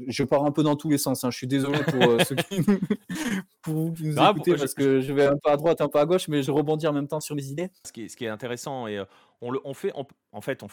je 0.08 0.24
pars 0.24 0.46
un 0.46 0.52
peu 0.52 0.64
dans 0.64 0.76
tous 0.76 0.90
les 0.90 0.98
sens. 0.98 1.24
Hein. 1.24 1.30
Je 1.30 1.38
suis 1.38 1.48
désolé 1.48 1.78
pour 1.84 2.26
ceux 2.26 2.36
qui 2.36 2.62
nous, 2.68 2.80
pour 3.62 3.94
nous 4.00 4.18
écouter 4.18 4.56
parce 4.56 4.74
que 4.74 5.02
je 5.02 5.14
vais 5.14 5.28
un 5.28 5.38
peu 5.38 5.52
à 5.52 5.58
droite, 5.58 5.80
un 5.80 5.90
peu 5.90 6.00
à 6.00 6.08
gauche, 6.08 6.28
mais 6.28 6.42
je 6.42 6.50
rebondis 6.50 6.88
en 6.88 6.94
même 6.94 7.08
temps 7.08 7.20
sur 7.20 7.36
mes 7.36 7.46
idées. 7.46 7.70
Ce 7.86 7.92
qui 7.92 8.06
est, 8.06 8.08
ce 8.08 8.18
qui 8.18 8.26
est 8.26 8.30
intéressant 8.30 8.88
et 8.88 9.04
on 9.42 9.52
le, 9.52 9.60
on 9.64 9.76
fait, 9.76 9.94
en 10.32 10.42
fait, 10.42 10.64
on, 10.64 10.68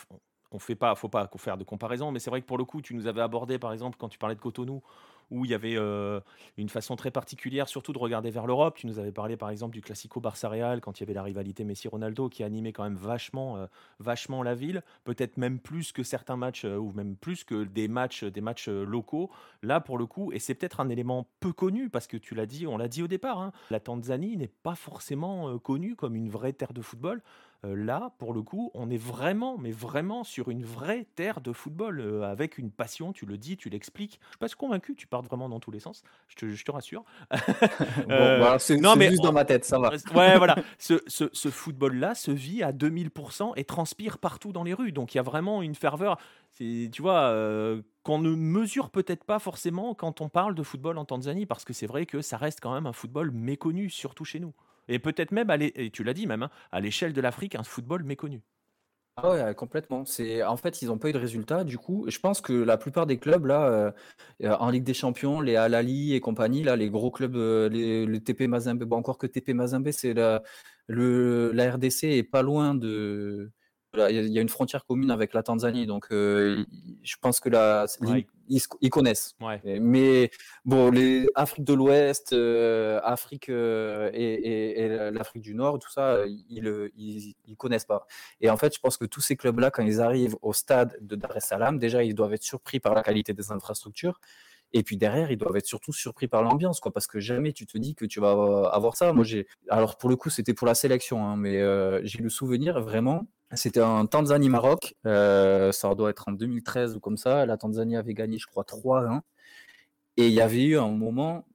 on 0.55 0.59
fait 0.59 0.75
pas, 0.75 0.95
faut 0.95 1.09
pas 1.09 1.29
faire 1.37 1.57
de 1.57 1.65
comparaison, 1.65 2.13
mais 2.13 2.19
c'est 2.19 2.31
vrai 2.31 2.41
que 2.41 2.47
pour 2.47 2.59
le 2.59 2.65
coup, 2.65 2.83
tu 2.83 2.95
nous 2.95 3.07
avais 3.07 3.21
abordé, 3.21 3.59
par 3.59 3.73
exemple, 3.73 3.97
quand 3.99 4.09
tu 4.09 4.19
parlais 4.19 4.35
de 4.35 4.41
Cotonou, 4.41 4.83
où 5.33 5.45
il 5.45 5.51
y 5.51 5.55
avait 5.55 5.77
euh, 5.77 6.21
une 6.59 6.69
façon 6.69 6.95
très 6.95 7.11
particulière, 7.11 7.67
surtout 7.67 7.93
de 7.93 7.99
regarder 7.99 8.31
vers 8.31 8.47
l'Europe. 8.47 8.77
Tu 8.77 8.87
nous 8.87 8.99
avais 8.99 9.13
parlé, 9.13 9.37
par 9.37 9.49
exemple, 9.51 9.73
du 9.73 9.81
Classico 9.81 10.21
Barça-Real, 10.21 10.81
quand 10.81 11.01
il 11.01 11.03
y 11.03 11.05
avait 11.05 11.15
la 11.15 11.23
rivalité 11.23 11.65
Messi-Ronaldo, 11.65 12.29
qui 12.29 12.45
animait 12.45 12.73
quand 12.73 12.85
même 12.85 12.97
vachement, 12.97 13.57
euh, 13.57 13.67
vachement 13.99 14.43
la 14.43 14.55
ville, 14.55 14.83
peut-être 15.05 15.39
même 15.39 15.59
plus 15.59 15.93
que 15.93 16.03
certains 16.03 16.37
matchs, 16.37 16.65
euh, 16.67 16.77
ou 16.77 16.93
même 16.93 17.17
plus 17.17 17.45
que 17.45 17.65
des 17.65 17.89
matchs, 17.89 18.25
des 18.25 18.43
matchs 18.43 18.69
locaux. 18.69 19.31
Là, 19.63 19.81
pour 19.81 19.97
le 19.97 20.07
coup, 20.07 20.33
et 20.33 20.39
c'est 20.39 20.55
peut-être 20.55 20.81
un 20.81 20.91
élément 20.91 21.27
peu 21.41 21.53
connu, 21.53 21.89
parce 21.89 22.07
que 22.07 22.19
tu 22.19 22.35
l'as 22.35 22.47
dit, 22.47 22.67
on 22.67 22.77
l'a 22.77 22.89
dit 22.89 23.03
au 23.03 23.09
départ, 23.09 23.41
hein, 23.41 23.53
la 23.71 23.81
Tanzanie 23.81 24.37
n'est 24.37 24.53
pas 24.63 24.75
forcément 24.75 25.59
connue 25.59 25.97
comme 25.97 26.15
une 26.15 26.29
vraie 26.29 26.53
terre 26.53 26.75
de 26.75 26.83
football. 26.83 27.23
Euh, 27.65 27.77
là, 27.77 28.13
pour 28.19 28.35
le 28.35 28.43
coup, 28.43 28.73
on 28.75 28.91
est 28.91 28.97
vraiment, 28.97 29.57
mais 29.57 29.71
vraiment 29.71 30.25
sur 30.25 30.51
une 30.51 30.65
vraie 30.65 31.07
terre 31.15 31.41
de 31.41 31.53
football, 31.53 32.01
euh, 32.01 32.23
avec 32.23 32.59
une 32.59 32.73
passion, 32.73 33.13
tu 33.13 33.25
le 33.25 33.39
dis, 33.39 33.57
tu 33.57 33.69
l'expliques. 33.69 34.19
Je 34.25 34.29
suis 34.31 34.39
pas 34.39 34.49
convaincu, 34.49 34.97
tu 34.97 35.07
partes 35.07 35.27
vraiment 35.27 35.49
dans 35.49 35.61
tous 35.61 35.71
les 35.71 35.79
sens, 35.79 36.03
je 36.27 36.35
te, 36.35 36.49
je 36.49 36.65
te 36.65 36.71
rassure. 36.71 37.05
Euh, 38.09 38.41
bah, 38.41 38.59
c'est 38.59 38.79
juste 39.09 39.23
dans 39.23 39.33
ma 39.33 39.45
tête, 39.45 39.65
ça 39.65 39.79
va. 39.79 39.91
ouais, 40.15 40.37
voilà. 40.37 40.57
Ce, 40.79 40.95
ce, 41.07 41.25
ce 41.33 41.51
football-là 41.51 42.15
se 42.15 42.31
vit 42.31 42.63
à 42.63 42.73
2000% 42.73 43.53
et 43.57 43.65
transpire 43.65 44.19
partout 44.19 44.53
dans 44.53 44.65
les 44.65 44.75
rues. 44.75 44.93
Donc 44.93 45.15
il 45.15 45.19
y 45.19 45.21
a 45.21 45.23
vraiment 45.23 45.63
une 45.63 45.75
ferveur, 45.75 46.19
tu 46.59 46.91
vois, 47.01 47.33
qu'on 48.03 48.19
ne 48.19 48.35
mesure 48.35 48.91
peut-être 48.91 49.25
pas 49.25 49.39
forcément 49.39 49.95
quand 49.95 50.21
on 50.21 50.29
parle 50.29 50.55
de 50.55 50.63
football 50.63 50.99
en 50.99 51.05
Tanzanie, 51.05 51.47
parce 51.47 51.65
que 51.65 51.73
c'est 51.73 51.87
vrai 51.87 52.07
que 52.07 52.21
ça 52.23 52.37
reste 52.37 52.61
quand 52.61 52.75
même 52.75 52.87
un 52.87 52.93
football 52.93 53.31
méconnu, 53.31 53.89
surtout 53.89 54.25
chez 54.25 54.41
nous. 54.41 54.53
Et 54.93 54.99
peut-être 54.99 55.33
même, 55.33 55.51
et 55.61 55.91
tu 55.91 56.05
l'as 56.05 56.13
dit 56.15 56.27
même, 56.27 56.43
hein, 56.43 56.51
à 56.71 56.81
l'échelle 56.81 57.13
de 57.15 57.21
l'Afrique, 57.21 57.55
un 57.55 57.63
football 57.63 58.05
méconnu. 58.05 58.43
Ah 59.17 59.31
ouais, 59.31 59.55
complètement. 59.55 60.05
C'est 60.07 60.43
en 60.43 60.57
fait, 60.57 60.81
ils 60.81 60.89
n'ont 60.89 60.99
pas 60.99 61.11
eu 61.11 61.13
de 61.13 61.19
résultats. 61.19 61.65
Du 61.65 61.77
coup, 61.79 62.07
je 62.09 62.19
pense 62.19 62.41
que 62.41 62.53
la 62.53 62.79
plupart 62.79 63.07
des 63.07 63.19
clubs 63.19 63.45
là, 63.45 63.67
euh, 63.67 63.93
euh, 64.43 64.57
en 64.59 64.71
Ligue 64.71 64.85
des 64.85 64.95
Champions, 64.95 65.41
les 65.41 65.57
Al 65.57 65.75
Ahly 65.75 66.15
et 66.15 66.21
compagnie, 66.21 66.63
là, 66.63 66.77
les 66.77 66.89
gros 66.89 67.11
clubs, 67.11 67.37
euh, 67.37 67.69
le 67.69 68.19
TP 68.21 68.49
Mazembe, 68.49 68.85
bon, 68.85 68.97
encore 68.97 69.19
que 69.19 69.27
TP 69.27 69.53
Mazembe, 69.53 69.91
c'est 69.91 70.15
la, 70.15 70.43
le, 70.87 71.53
la 71.53 71.73
RDC 71.73 72.05
est 72.05 72.23
pas 72.23 72.43
loin 72.43 72.75
de, 72.75 73.53
il 73.95 74.33
y 74.33 74.39
a 74.39 74.43
une 74.43 74.49
frontière 74.49 74.85
commune 74.85 75.11
avec 75.11 75.35
la 75.35 75.43
Tanzanie, 75.43 75.87
donc 75.87 76.07
euh, 76.13 76.65
je 77.03 77.17
pense 77.21 77.41
que 77.41 77.49
là, 77.49 77.87
ils, 78.49 78.91
connaissent. 78.91 79.37
Mais 79.65 80.31
bon, 80.65 80.91
les 80.91 81.27
Afrique 81.35 81.65
de 81.65 81.75
l'Ouest, 81.75 82.33
euh, 82.33 83.01
Afrique 83.03 83.49
euh, 83.49 84.11
et, 84.15 84.89
l'Afrique 85.11 85.43
du 85.43 85.55
Nord, 85.55 85.79
tout 85.79 85.91
ça, 85.91 86.25
ils, 86.27 86.91
ils, 86.97 87.57
connaissent 87.57 87.85
pas. 87.85 88.07
Et 88.41 88.51
en 88.51 88.57
fait, 88.57 88.75
je 88.75 88.81
pense 88.81 88.97
que 88.97 89.05
tous 89.05 89.21
ces 89.21 89.37
clubs-là, 89.37 89.71
quand 89.71 89.85
ils 89.85 90.01
arrivent 90.01 90.37
au 90.43 90.53
stade 90.53 90.97
de 91.01 91.15
Dar 91.15 91.37
es 91.37 91.41
Salaam, 91.41 91.79
déjà, 91.79 92.03
ils 92.03 92.15
doivent 92.15 92.35
être 92.35 92.43
surpris 92.43 92.81
par 92.81 92.95
la 92.95 93.03
qualité 93.03 93.35
des 93.35 93.53
infrastructures. 93.53 94.21
Et 94.75 94.83
puis 94.83 94.97
derrière, 94.97 95.31
ils 95.31 95.37
doivent 95.37 95.57
être 95.57 95.67
surtout 95.67 95.93
surpris 95.93 96.29
par 96.29 96.43
l'ambiance, 96.43 96.81
quoi, 96.81 96.93
parce 96.93 97.07
que 97.07 97.21
jamais 97.21 97.53
tu 97.53 97.67
te 97.67 97.77
dis 97.77 97.95
que 97.95 98.07
tu 98.07 98.21
vas 98.21 98.71
avoir 98.73 98.97
ça. 98.97 99.13
Moi, 99.13 99.23
j'ai, 99.23 99.47
alors 99.69 99.99
pour 99.99 100.09
le 100.09 100.17
coup, 100.17 100.31
c'était 100.31 100.55
pour 100.55 100.67
la 100.67 100.75
sélection, 100.75 101.27
hein, 101.27 101.37
mais 101.37 101.61
j'ai 102.07 102.23
le 102.23 102.31
souvenir 102.31 102.81
vraiment 102.81 103.27
c'était 103.55 103.83
en 103.83 104.07
Tanzanie-Maroc. 104.07 104.95
Euh, 105.07 105.73
ça 105.73 105.95
doit 105.95 106.11
être 106.11 106.29
en 106.29 106.33
2013 106.33 106.97
ou 106.97 107.01
comme 107.01 107.17
ça. 107.17 107.47
La 107.47 107.57
Tanzanie 107.57 107.97
avait 107.97 108.15
gagné, 108.15 108.39
je 108.39 108.47
crois, 108.47 108.65
3-1. 108.65 109.21
Et 110.17 110.29
il 110.29 110.35
y 110.35 110.41
avait 110.41 110.65
eu 110.65 110.79
un 110.79 110.91
moment, 110.91 111.47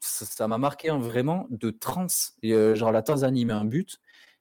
ça 0.00 0.46
m'a 0.46 0.58
marqué 0.58 0.88
hein, 0.88 0.98
vraiment, 0.98 1.46
de 1.50 1.70
trans. 1.70 2.06
Et, 2.42 2.54
euh, 2.54 2.74
genre, 2.74 2.92
la 2.92 3.02
Tanzanie 3.02 3.44
met 3.44 3.52
un 3.52 3.64
but. 3.64 4.00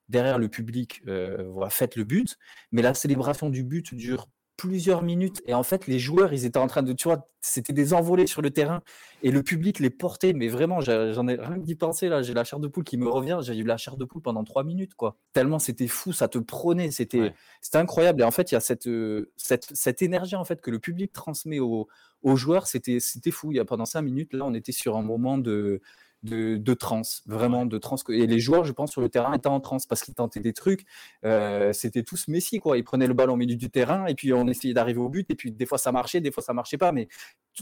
Derrière 0.09 0.39
le 0.39 0.47
public, 0.47 1.01
euh, 1.07 1.47
voilà, 1.49 1.69
faites 1.69 1.95
le 1.95 2.03
but. 2.03 2.37
Mais 2.71 2.81
la 2.81 2.93
célébration 2.93 3.49
du 3.49 3.63
but 3.63 3.93
dure 3.93 4.27
plusieurs 4.57 5.03
minutes. 5.03 5.41
Et 5.45 5.53
en 5.53 5.63
fait, 5.63 5.87
les 5.87 5.99
joueurs, 5.99 6.33
ils 6.33 6.45
étaient 6.45 6.57
en 6.57 6.67
train 6.67 6.81
de, 6.81 6.91
tu 6.91 7.07
vois, 7.07 7.29
c'était 7.41 7.73
des 7.73 7.93
envolées 7.93 8.27
sur 8.27 8.41
le 8.41 8.49
terrain. 8.49 8.81
Et 9.23 9.31
le 9.31 9.43
public 9.43 9.79
les 9.79 9.91
portait. 9.91 10.33
Mais 10.33 10.47
vraiment, 10.47 10.81
j'en 10.81 11.27
ai 11.27 11.35
rien 11.35 11.57
d'y 11.57 11.75
penser 11.75 12.09
là. 12.09 12.23
J'ai 12.23 12.33
la 12.33 12.43
chair 12.43 12.59
de 12.59 12.67
poule 12.67 12.83
qui 12.83 12.97
me 12.97 13.07
revient. 13.07 13.39
J'ai 13.41 13.55
eu 13.55 13.63
la 13.63 13.77
chair 13.77 13.97
de 13.97 14.03
poule 14.03 14.21
pendant 14.21 14.43
trois 14.43 14.63
minutes, 14.63 14.95
quoi. 14.95 15.15
Tellement 15.33 15.59
c'était 15.59 15.87
fou, 15.87 16.11
ça 16.11 16.27
te 16.27 16.39
prenait. 16.39 16.91
C'était 16.91 17.33
c'était 17.61 17.77
incroyable. 17.77 18.21
Et 18.21 18.25
en 18.25 18.31
fait, 18.31 18.51
il 18.51 18.55
y 18.55 18.57
a 18.57 18.61
cette, 18.61 18.87
euh, 18.87 19.31
cette, 19.37 19.67
cette, 19.73 20.01
énergie 20.01 20.35
en 20.35 20.43
fait 20.43 20.59
que 20.59 20.71
le 20.71 20.79
public 20.79 21.13
transmet 21.13 21.59
aux, 21.59 21.87
aux 22.23 22.35
joueurs. 22.35 22.67
C'était 22.67 22.99
fou. 23.31 23.51
Il 23.51 23.57
y 23.57 23.59
a 23.59 23.65
pendant 23.65 23.85
cinq 23.85 24.01
minutes, 24.01 24.33
là, 24.33 24.45
on 24.45 24.53
était 24.53 24.71
sur 24.71 24.97
un 24.97 25.03
moment 25.03 25.37
de 25.37 25.81
de, 26.23 26.57
de 26.57 26.73
trans, 26.73 27.01
vraiment 27.25 27.65
de 27.65 27.77
trans. 27.77 27.97
Et 28.09 28.27
les 28.27 28.39
joueurs, 28.39 28.63
je 28.63 28.71
pense, 28.71 28.91
sur 28.91 29.01
le 29.01 29.09
terrain 29.09 29.33
étaient 29.33 29.47
en 29.47 29.59
trans 29.59 29.77
parce 29.87 30.01
qu'ils 30.01 30.15
tentaient 30.15 30.39
des 30.39 30.53
trucs. 30.53 30.85
Euh, 31.25 31.73
c'était 31.73 32.03
tous 32.03 32.27
Messi, 32.27 32.59
quoi. 32.59 32.77
Ils 32.77 32.83
prenaient 32.83 33.07
le 33.07 33.13
ballon 33.13 33.33
au 33.33 33.37
milieu 33.37 33.55
du 33.55 33.69
terrain 33.69 34.05
et 34.07 34.15
puis 34.15 34.33
on 34.33 34.47
essayait 34.47 34.73
d'arriver 34.73 34.99
au 34.99 35.09
but. 35.09 35.29
Et 35.29 35.35
puis 35.35 35.51
des 35.51 35.65
fois 35.65 35.77
ça 35.77 35.91
marchait, 35.91 36.21
des 36.21 36.31
fois 36.31 36.43
ça 36.43 36.53
marchait 36.53 36.77
pas. 36.77 36.91
Mais 36.91 37.07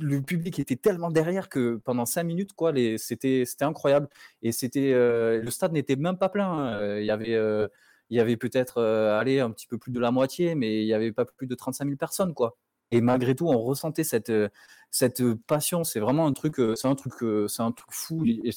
le 0.02 0.22
public 0.22 0.60
était 0.60 0.76
tellement 0.76 1.12
derrière 1.12 1.50
que 1.50 1.78
pendant 1.84 2.06
cinq 2.06 2.24
minutes, 2.24 2.54
quoi, 2.54 2.74
c'était 2.98 3.46
incroyable. 3.62 4.08
Et 4.42 4.52
c'était 4.52 4.94
euh, 4.94 5.42
le 5.42 5.52
stade 5.52 5.74
n'était 5.74 5.96
même 5.96 6.18
pas 6.18 6.30
plein. 6.30 6.50
Hein. 6.52 7.00
Il 7.00 7.06
y 7.06 7.12
avait 7.12 7.34
euh, 7.34 7.68
il 8.10 8.18
y 8.18 8.20
avait 8.20 8.38
peut-être 8.38 8.82
allé 8.82 9.40
un 9.40 9.52
petit 9.52 9.68
peu 9.68 9.78
plus 9.78 9.92
de 9.92 10.00
la 10.00 10.12
moitié, 10.12 10.56
mais 10.56 10.82
il 10.84 10.88
y 10.88 10.94
avait 10.94 11.12
pas 11.12 11.26
plus 11.26 11.48
de 11.48 11.56
35 11.56 11.86
000 11.86 11.98
personnes, 11.98 12.34
quoi. 12.34 12.58
Et 12.92 13.02
malgré 13.02 13.36
tout, 13.36 13.48
on 13.48 13.60
ressentait 13.60 14.04
cette, 14.04 14.30
euh, 14.30 14.50
cette 14.96 15.22
passion. 15.46 15.84
C'est 15.84 16.00
vraiment 16.00 16.26
un 16.26 16.32
truc, 16.32 16.56
c'est 16.76 16.88
un 16.88 16.96
truc, 16.96 17.14
c'est 17.50 17.62
un 17.62 17.74
truc 17.74 17.92
fou. 17.92 18.24
Et 18.26 18.52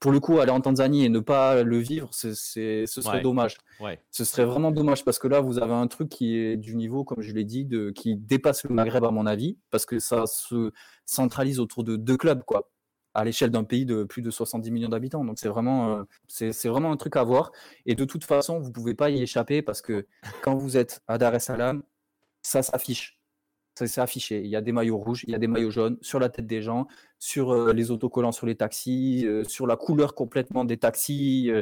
pour 0.00 0.10
le 0.10 0.18
coup, 0.18 0.40
aller 0.40 0.50
en 0.50 0.60
Tanzanie 0.60 1.04
et 1.04 1.08
ne 1.08 1.20
pas 1.20 1.62
le 1.62 1.78
vivre, 1.78 2.08
c'est, 2.12 2.34
ce 2.34 3.00
serait 3.00 3.20
dommage. 3.20 3.56
Ce 4.10 4.24
serait 4.24 4.44
vraiment 4.44 4.72
dommage 4.72 5.04
parce 5.04 5.20
que 5.20 5.28
là, 5.28 5.40
vous 5.40 5.60
avez 5.60 5.74
un 5.74 5.86
truc 5.86 6.08
qui 6.08 6.36
est 6.36 6.56
du 6.56 6.74
niveau, 6.74 7.04
comme 7.04 7.22
je 7.22 7.32
l'ai 7.32 7.44
dit, 7.44 7.64
de, 7.64 7.90
qui 7.90 8.16
dépasse 8.16 8.64
le 8.64 8.74
Maghreb 8.74 9.04
à 9.04 9.12
mon 9.12 9.26
avis, 9.26 9.58
parce 9.70 9.86
que 9.86 10.00
ça 10.00 10.26
se 10.26 10.72
centralise 11.04 11.60
autour 11.60 11.84
de 11.84 11.94
deux 11.94 12.16
clubs, 12.16 12.42
quoi 12.42 12.68
à 13.14 13.24
l'échelle 13.24 13.50
d'un 13.50 13.64
pays 13.64 13.86
de 13.86 14.04
plus 14.04 14.20
de 14.20 14.30
70 14.30 14.70
millions 14.70 14.90
d'habitants. 14.90 15.24
Donc 15.24 15.38
c'est 15.38 15.48
vraiment, 15.48 16.04
c'est, 16.28 16.50
vraiment 16.68 16.92
un 16.92 16.98
truc 16.98 17.16
à 17.16 17.22
voir. 17.22 17.50
Et 17.86 17.94
de 17.94 18.04
toute 18.04 18.24
façon, 18.24 18.58
vous 18.58 18.68
ne 18.68 18.74
pouvez 18.74 18.92
pas 18.92 19.08
y 19.08 19.22
échapper 19.22 19.62
parce 19.62 19.80
que 19.80 20.06
quand 20.42 20.54
vous 20.54 20.76
êtes 20.76 21.00
à 21.08 21.16
Dar 21.16 21.34
es 21.34 21.40
Salaam, 21.40 21.82
ça 22.42 22.62
s'affiche 22.62 23.15
c'est 23.84 24.00
affiché. 24.00 24.40
Il 24.42 24.48
y 24.48 24.56
a 24.56 24.62
des 24.62 24.72
maillots 24.72 24.96
rouges, 24.96 25.24
il 25.26 25.32
y 25.32 25.34
a 25.34 25.38
des 25.38 25.48
maillots 25.48 25.70
jaunes 25.70 25.98
sur 26.00 26.18
la 26.18 26.28
tête 26.30 26.46
des 26.46 26.62
gens, 26.62 26.86
sur 27.18 27.52
euh, 27.52 27.72
les 27.72 27.90
autocollants 27.90 28.32
sur 28.32 28.46
les 28.46 28.56
taxis, 28.56 29.24
euh, 29.26 29.44
sur 29.44 29.66
la 29.66 29.76
couleur 29.76 30.14
complètement 30.14 30.64
des 30.64 30.78
taxis, 30.78 31.52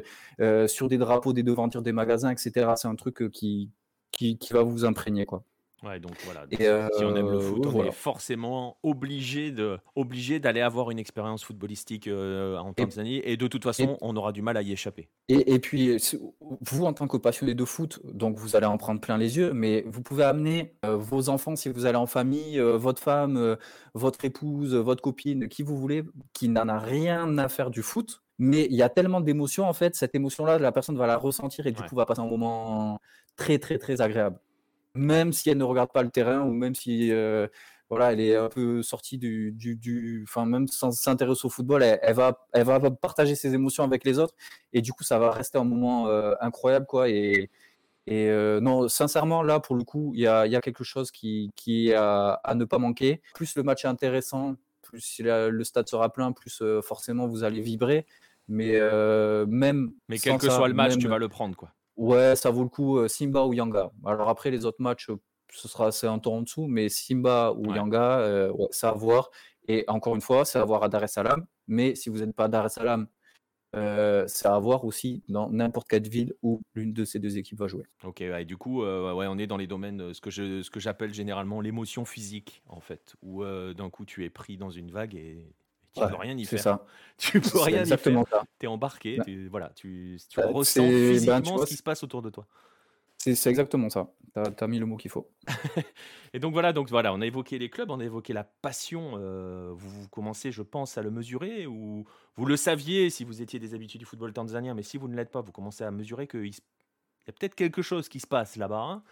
euh, 0.41 0.69
sur 0.69 0.89
des 0.89 0.99
drapeaux 0.99 1.33
des 1.33 1.43
devantures 1.43 1.83
des 1.83 1.93
magasins, 1.93 2.31
etc. 2.31 2.73
C'est 2.77 2.89
un 2.89 2.95
truc 2.95 3.31
qui, 3.33 3.71
qui, 4.13 4.39
qui, 4.39 4.53
va 4.53 4.63
vous 4.63 4.85
imprégner. 4.85 5.27
Quoi. 5.27 5.45
Ouais, 5.85 6.01
donc 6.01 6.13
voilà. 6.25 6.47
si 6.51 7.05
on 7.05 7.17
aime 7.17 7.31
le 7.31 7.41
foot, 7.41 7.67
on 7.67 7.85
est 7.85 7.93
forcément 7.93 8.79
obligé 8.83 9.51
de, 9.51 9.79
obligé 9.95 10.41
d'aller 10.41 10.61
avoir 10.61 10.91
une 10.91 10.99
expérience 10.99 11.45
footballistique 11.45 12.09
en 12.09 12.73
Tanzanie, 12.73 13.21
et, 13.25 13.37
de 13.37 13.47
toute 13.47 13.65
façon, 13.65 13.99
on 14.01 14.17
aura 14.17 14.33
du 14.33 14.43
mal 14.43 14.57
à 14.57 14.63
y 14.63 14.73
échapper. 14.73 15.09
Et, 15.29 15.55
et, 15.55 15.59
puis, 15.59 15.97
vous, 16.61 16.85
en 16.85 16.93
tant 16.93 17.07
que 17.07 17.17
passionné 17.17 17.55
de 17.55 17.65
foot, 17.65 18.01
donc 18.05 18.37
vous 18.37 18.57
allez 18.57 18.67
en 18.67 18.79
prendre 18.79 19.01
plein 19.01 19.19
les 19.19 19.37
yeux, 19.37 19.53
mais 19.53 19.85
vous 19.87 20.03
pouvez 20.03 20.25
amener 20.25 20.75
vos 20.83 21.29
enfants 21.29 21.57
si 21.57 21.69
vous 21.69 21.87
allez 21.87 21.97
en 21.97 22.07
famille, 22.07 22.59
votre 22.59 23.03
femme, 23.03 23.57
votre 23.95 24.25
épouse, 24.25 24.75
votre 24.75 25.03
copine, 25.03 25.49
qui 25.49 25.63
vous 25.63 25.77
voulez, 25.77 26.05
qui 26.33 26.49
n'en 26.49 26.69
a 26.69 26.79
rien 26.79 27.39
à 27.39 27.49
faire 27.49 27.71
du 27.71 27.83
foot. 27.83 28.23
Mais 28.39 28.67
il 28.69 28.77
y 28.77 28.83
a 28.83 28.89
tellement 28.89 29.21
d'émotions, 29.21 29.69
en 29.69 29.73
fait, 29.73 29.95
cette 29.95 30.15
émotion-là, 30.15 30.59
la 30.59 30.73
personne 30.73 30.97
va 30.97 31.07
la 31.07 31.17
ressentir 31.17 31.67
et 31.67 31.73
du 31.73 31.83
coup 31.83 31.95
va 31.95 32.05
passer 32.05 32.21
un 32.21 32.27
moment 32.27 33.01
très, 33.37 33.59
très, 33.59 33.79
très 33.79 34.01
agréable 34.01 34.39
même 34.95 35.33
si 35.33 35.51
elle 35.51 35.59
ne 35.59 35.65
regarde 35.65 35.93
pas 35.93 36.03
le 36.03 36.11
terrain 36.11 36.41
ou 36.43 36.53
même 36.53 36.75
si 36.75 37.11
euh, 37.13 37.49
voilà, 37.91 38.13
elle 38.13 38.21
est 38.21 38.37
un 38.37 38.49
peu 38.49 38.83
sortie 38.83 39.19
du, 39.19 39.53
du, 39.53 40.25
enfin 40.27 40.47
même 40.47 40.69
sans 40.69 40.91
s'intéresser 40.93 41.47
au 41.47 41.51
football, 41.51 41.83
elle, 41.83 42.15
va, 42.15 42.47
elle 42.53 42.65
va 42.65 42.81
partager 42.91 43.35
ses 43.35 43.55
émotions 43.55 43.85
avec 43.85 44.05
les 44.05 44.19
autres 44.19 44.35
et 44.73 44.81
du 44.81 44.93
coup 44.93 45.05
ça 45.05 45.19
va 45.19 45.31
rester 45.31 45.59
un 45.59 45.65
moment 45.65 46.09
euh, 46.09 46.35
incroyable 46.41 46.87
quoi 46.87 47.09
et, 47.09 47.51
et 48.07 48.29
euh, 48.29 48.61
non, 48.61 48.89
sincèrement, 48.89 49.43
là, 49.43 49.61
pour 49.61 49.77
le 49.77 49.85
coup, 49.85 50.13
il 50.15 50.21
y 50.21 50.27
a, 50.27 50.47
y 50.47 50.57
a, 50.57 50.61
quelque 50.61 50.85
chose 50.85 51.11
qui, 51.11 51.51
qui 51.57 51.89
est 51.89 51.95
à, 51.95 52.39
ne 52.55 52.67
pas 52.67 52.77
manquer. 52.77 53.23
Plus 53.35 53.57
le 53.57 53.63
match 53.63 53.87
est 53.87 53.89
intéressant, 53.89 54.57
plus 54.83 55.23
le 55.25 55.65
stade 55.65 55.89
sera 55.89 56.13
plein, 56.13 56.33
plus 56.33 56.63
forcément 56.83 57.27
vous 57.27 57.45
allez 57.45 57.63
vibrer. 57.63 58.05
Mais 58.47 58.79
même. 59.47 59.95
Mais 60.11 60.19
quel 60.19 60.37
que 60.37 60.51
soit 60.51 60.69
le 60.69 60.75
match, 60.75 60.99
tu 60.99 61.09
vas 61.09 61.17
le 61.17 61.31
prendre, 61.31 61.57
quoi. 61.57 61.73
Ouais, 61.97 62.35
ça 62.37 62.51
vaut 62.51 62.63
le 62.63 62.69
coup, 62.69 63.07
Simba 63.09 63.45
ou 63.47 63.53
Yanga. 63.53 63.91
Alors 64.05 64.29
après, 64.29 64.51
les 64.51 64.65
autres 64.65 64.83
matchs, 64.83 65.11
ce 65.53 65.69
sera 65.69 65.87
assez 65.89 66.07
un 66.07 66.19
tour 66.19 66.35
en 66.35 66.43
dessous, 66.43 66.67
mais 66.67 66.89
Simba 66.89 67.53
ou 67.53 67.73
Yanga, 67.73 68.51
c'est 68.71 68.87
à 68.87 68.93
voir. 68.93 69.31
Et 69.69 69.85
encore 69.89 70.15
une 70.15 70.21
fois, 70.21 70.45
c'est 70.45 70.59
à 70.59 70.65
voir 70.65 70.83
à 70.83 70.89
Dar 70.89 71.05
es 71.05 71.09
Salaam. 71.09 71.47
Mais 71.69 71.95
si 71.95 72.09
vous 72.11 72.19
n'êtes 72.19 72.35
pas 72.35 72.45
à 72.45 72.49
Dar 72.49 72.67
es 72.67 72.69
Salaam, 72.69 73.07
c'est 73.73 74.47
à 74.47 74.59
voir 74.59 74.85
aussi 74.85 75.23
dans 75.29 75.49
n'importe 75.51 75.89
quelle 75.89 76.09
ville 76.09 76.35
où 76.43 76.61
l'une 76.75 76.93
de 76.93 77.05
ces 77.05 77.19
deux 77.19 77.39
équipes 77.39 77.61
va 77.61 77.69
jouer. 77.69 77.85
Ok, 78.03 78.21
et 78.21 78.45
du 78.45 78.57
coup, 78.57 78.83
ouais, 78.83 79.27
on 79.29 79.39
est 79.39 79.47
dans 79.47 79.57
les 79.57 79.67
domaines, 79.67 80.13
ce 80.13 80.21
que 80.21 80.31
je, 80.31 80.63
ce 80.63 80.71
que 80.71 80.81
j'appelle 80.81 81.15
généralement 81.15 81.61
l'émotion 81.61 82.05
physique, 82.05 82.63
en 82.69 82.81
fait, 82.81 83.15
où 83.23 83.45
d'un 83.45 83.91
coup 83.91 84.05
tu 84.05 84.25
es 84.25 84.31
pris 84.31 84.57
dans 84.57 84.71
une 84.71 84.91
vague 84.91 85.15
et, 85.15 85.55
tu 85.95 86.01
ne 86.01 86.07
peux 86.07 86.17
rien 86.17 86.37
y 86.37 86.45
faire. 86.45 86.61
Ça. 86.61 86.87
Tu 87.17 87.41
peux 87.41 87.61
rien 87.61 87.81
exactement 87.81 88.25
y 88.25 88.27
faire. 88.27 88.45
Tu 88.59 88.67
es 88.67 88.69
embarqué, 88.69 89.19
tu, 89.25 89.47
voilà, 89.47 89.71
tu, 89.77 90.19
tu 90.29 90.41
bah, 90.41 90.49
ressens 90.49 90.83
ben, 90.83 91.13
physiquement 91.13 91.59
ce 91.59 91.67
qui 91.67 91.77
se 91.77 91.83
passe 91.83 92.03
autour 92.03 92.23
de 92.23 92.31
toi. 92.31 92.45
C'est 93.19 93.51
exactement 93.51 93.89
ça. 93.89 94.11
Tu 94.35 94.65
as, 94.65 94.67
mis 94.67 94.79
le 94.81 94.87
mot 94.87 94.97
qu'il 94.97 95.11
faut. 95.11 95.31
et 96.35 96.41
donc 96.41 96.53
voilà, 96.53 96.73
donc 96.73 96.91
voilà, 96.91 97.15
on 97.15 97.21
a 97.21 97.27
évoqué 97.27 97.59
les 97.59 97.71
clubs, 97.71 97.91
on 97.91 98.01
a 98.01 98.05
évoqué 98.05 98.33
la 98.33 98.45
passion. 98.45 99.13
Euh, 99.15 99.71
vous, 99.75 100.09
commencez, 100.09 100.51
je 100.51 100.63
pense, 100.63 100.99
à 100.99 101.03
le 101.03 101.11
mesurer 101.11 101.67
ou 101.67 102.05
vous 102.35 102.45
le 102.45 102.57
saviez 102.57 103.11
si 103.11 103.25
vous 103.25 103.41
étiez 103.41 103.61
des 103.61 103.75
habitués 103.75 104.01
du 104.01 104.05
football 104.05 104.33
tanzanien, 104.33 104.75
mais 104.75 104.83
si 104.83 104.99
vous 104.99 105.07
ne 105.07 105.15
l'êtes 105.15 105.31
pas, 105.31 105.41
vous 105.41 105.53
commencez 105.53 105.85
à 105.85 105.91
mesurer 105.93 106.27
qu'il 106.27 106.53
y 107.27 107.31
a 107.31 107.33
peut-être 107.33 107.55
quelque 107.55 107.83
chose 107.83 108.09
qui 108.09 108.21
se 108.21 108.27
passe 108.27 108.57
là-bas. 108.57 108.83
Hein. 108.83 109.03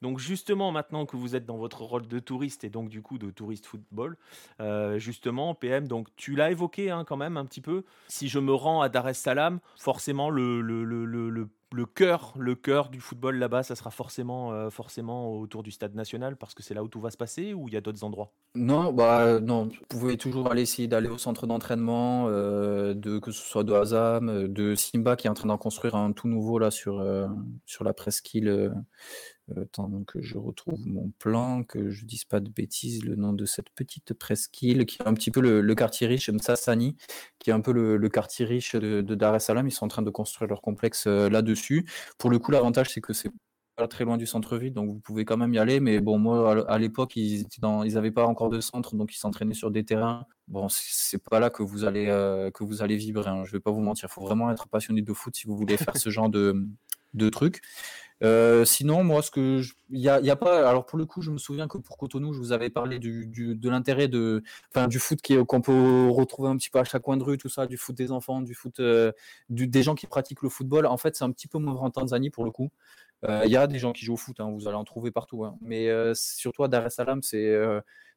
Donc 0.00 0.18
justement, 0.18 0.72
maintenant 0.72 1.06
que 1.06 1.16
vous 1.16 1.34
êtes 1.36 1.46
dans 1.46 1.56
votre 1.56 1.82
rôle 1.82 2.06
de 2.06 2.18
touriste 2.18 2.64
et 2.64 2.70
donc 2.70 2.88
du 2.88 3.02
coup 3.02 3.18
de 3.18 3.30
touriste 3.30 3.66
football, 3.66 4.16
euh, 4.60 4.98
justement, 4.98 5.54
PM, 5.54 5.88
donc 5.88 6.08
tu 6.16 6.34
l'as 6.34 6.50
évoqué 6.50 6.90
hein, 6.90 7.04
quand 7.06 7.16
même 7.16 7.36
un 7.36 7.46
petit 7.46 7.60
peu. 7.60 7.84
Si 8.08 8.28
je 8.28 8.38
me 8.38 8.52
rends 8.52 8.82
à 8.82 8.88
Dar 8.88 9.08
es 9.08 9.14
Salaam, 9.14 9.60
forcément 9.78 10.30
le, 10.30 10.60
le, 10.60 10.84
le, 10.84 11.04
le 11.04 11.48
le 11.72 11.86
cœur, 11.86 12.88
du 12.90 13.00
football 13.00 13.36
là-bas, 13.36 13.62
ça 13.62 13.74
sera 13.74 13.90
forcément, 13.90 14.52
euh, 14.52 14.70
forcément 14.70 15.32
autour 15.38 15.62
du 15.62 15.70
stade 15.70 15.94
national 15.94 16.36
parce 16.36 16.54
que 16.54 16.62
c'est 16.62 16.74
là 16.74 16.82
où 16.82 16.88
tout 16.88 17.00
va 17.00 17.10
se 17.10 17.16
passer 17.16 17.54
ou 17.54 17.68
il 17.68 17.74
y 17.74 17.76
a 17.76 17.80
d'autres 17.80 18.04
endroits? 18.04 18.32
Non, 18.54 18.92
bah 18.92 19.40
non. 19.40 19.64
Vous 19.64 19.86
pouvez 19.88 20.16
toujours 20.16 20.50
aller 20.50 20.62
essayer 20.62 20.88
d'aller 20.88 21.08
au 21.08 21.18
centre 21.18 21.46
d'entraînement, 21.46 22.26
euh, 22.28 22.94
de 22.94 23.18
que 23.18 23.30
ce 23.30 23.42
soit 23.42 23.64
de 23.64 23.72
Hazam, 23.72 24.28
euh, 24.28 24.48
de 24.48 24.74
Simba 24.74 25.16
qui 25.16 25.26
est 25.26 25.30
en 25.30 25.34
train 25.34 25.48
d'en 25.48 25.58
construire 25.58 25.94
un 25.94 26.12
tout 26.12 26.28
nouveau 26.28 26.58
là 26.58 26.70
sur 26.70 26.98
la 27.00 27.94
presqu'île 27.94 28.72
Tant 29.72 29.90
que 30.04 30.22
je 30.22 30.38
retrouve 30.38 30.86
mon 30.86 31.10
plan, 31.18 31.64
que 31.64 31.90
je 31.90 32.06
dise 32.06 32.24
pas 32.24 32.40
de 32.40 32.48
bêtises, 32.48 33.04
le 33.04 33.16
nom 33.16 33.32
de 33.32 33.44
cette 33.44 33.70
petite 33.70 34.14
presqu'île 34.14 34.86
qui 34.86 35.02
est 35.02 35.06
un 35.06 35.14
petit 35.14 35.30
peu 35.30 35.40
le, 35.40 35.74
quartier 35.74 36.06
riche, 36.06 36.30
Msassani, 36.30 36.96
qui 37.38 37.50
est 37.50 37.52
un 37.52 37.60
peu 37.60 37.72
le, 37.72 38.08
quartier 38.08 38.46
riche 38.46 38.76
de, 38.76 39.02
Dar 39.14 39.34
es 39.34 39.40
Salaam. 39.40 39.66
Ils 39.66 39.72
sont 39.72 39.84
en 39.84 39.88
train 39.88 40.02
de 40.02 40.10
construire 40.10 40.48
leur 40.48 40.62
complexe 40.62 41.06
euh, 41.06 41.28
là-dessus. 41.28 41.86
Pour 42.18 42.30
le 42.30 42.38
coup, 42.38 42.52
l'avantage, 42.52 42.90
c'est 42.90 43.00
que 43.00 43.12
c'est 43.12 43.30
pas 43.76 43.88
très 43.88 44.04
loin 44.04 44.16
du 44.16 44.26
centre-ville, 44.26 44.72
donc 44.72 44.90
vous 44.90 45.00
pouvez 45.00 45.24
quand 45.24 45.36
même 45.36 45.52
y 45.52 45.58
aller. 45.58 45.80
Mais 45.80 46.00
bon, 46.00 46.18
moi, 46.18 46.70
à 46.70 46.78
l'époque, 46.78 47.16
ils 47.16 47.46
n'avaient 47.60 48.10
pas 48.10 48.26
encore 48.26 48.48
de 48.48 48.60
centre, 48.60 48.94
donc 48.96 49.14
ils 49.14 49.18
s'entraînaient 49.18 49.54
sur 49.54 49.70
des 49.70 49.84
terrains. 49.84 50.26
Bon, 50.48 50.68
c'est 50.70 51.22
pas 51.22 51.40
là 51.40 51.50
que 51.50 51.62
vous 51.62 51.84
allez, 51.84 52.06
euh, 52.08 52.50
que 52.50 52.64
vous 52.64 52.82
allez 52.82 52.96
vibrer. 52.96 53.28
Hein, 53.28 53.44
je 53.44 53.52
vais 53.52 53.60
pas 53.60 53.70
vous 53.70 53.80
mentir. 53.80 54.08
Il 54.10 54.12
faut 54.12 54.22
vraiment 54.22 54.50
être 54.50 54.68
passionné 54.68 55.02
de 55.02 55.12
foot 55.12 55.34
si 55.34 55.46
vous 55.46 55.56
voulez 55.56 55.76
faire 55.76 55.96
ce 55.96 56.10
genre 56.10 56.28
de, 56.28 56.66
de 57.14 57.28
trucs. 57.28 57.60
Euh, 58.22 58.64
sinon, 58.64 59.02
moi, 59.02 59.22
ce 59.22 59.30
que 59.30 59.62
il 59.90 60.00
y 60.00 60.08
a, 60.08 60.36
pas. 60.36 60.68
Alors 60.68 60.86
pour 60.86 60.98
le 60.98 61.06
coup, 61.06 61.22
je 61.22 61.30
me 61.30 61.38
souviens 61.38 61.68
que 61.68 61.78
pour 61.78 61.98
Cotonou, 61.98 62.32
je 62.32 62.38
vous 62.38 62.52
avais 62.52 62.70
parlé 62.70 62.98
de 62.98 63.68
l'intérêt 63.68 64.08
de, 64.08 64.42
enfin, 64.74 64.86
du 64.88 64.98
foot 64.98 65.20
qu'on 65.46 65.60
peut 65.60 66.08
retrouver 66.10 66.48
un 66.48 66.56
petit 66.56 66.70
peu 66.70 66.78
à 66.78 66.84
chaque 66.84 67.02
coin 67.02 67.16
de 67.16 67.24
rue, 67.24 67.38
tout 67.38 67.48
ça, 67.48 67.66
du 67.66 67.76
foot 67.76 67.96
des 67.96 68.12
enfants, 68.12 68.40
du 68.40 68.54
foot 68.54 68.80
euh, 68.80 69.12
des 69.48 69.82
gens 69.82 69.94
qui 69.94 70.06
pratiquent 70.06 70.42
le 70.42 70.48
football. 70.48 70.86
En 70.86 70.96
fait, 70.96 71.16
c'est 71.16 71.24
un 71.24 71.32
petit 71.32 71.48
peu 71.48 71.58
moins 71.58 71.74
en 71.74 71.90
Tanzanie 71.90 72.30
pour 72.30 72.44
le 72.44 72.50
coup. 72.50 72.70
Euh, 73.24 73.42
il 73.44 73.50
y 73.52 73.56
a 73.56 73.66
des 73.66 73.78
gens 73.78 73.92
qui 73.92 74.04
jouent 74.04 74.14
au 74.14 74.16
foot, 74.16 74.40
hein, 74.40 74.50
vous 74.52 74.66
allez 74.68 74.76
en 74.76 74.84
trouver 74.84 75.10
partout. 75.10 75.44
Hein. 75.44 75.56
Mais 75.60 75.88
surtout 76.14 76.64
à 76.64 76.68
Dar 76.68 76.86
es 76.86 76.90
Salaam, 76.90 77.22
c'est 77.22 77.56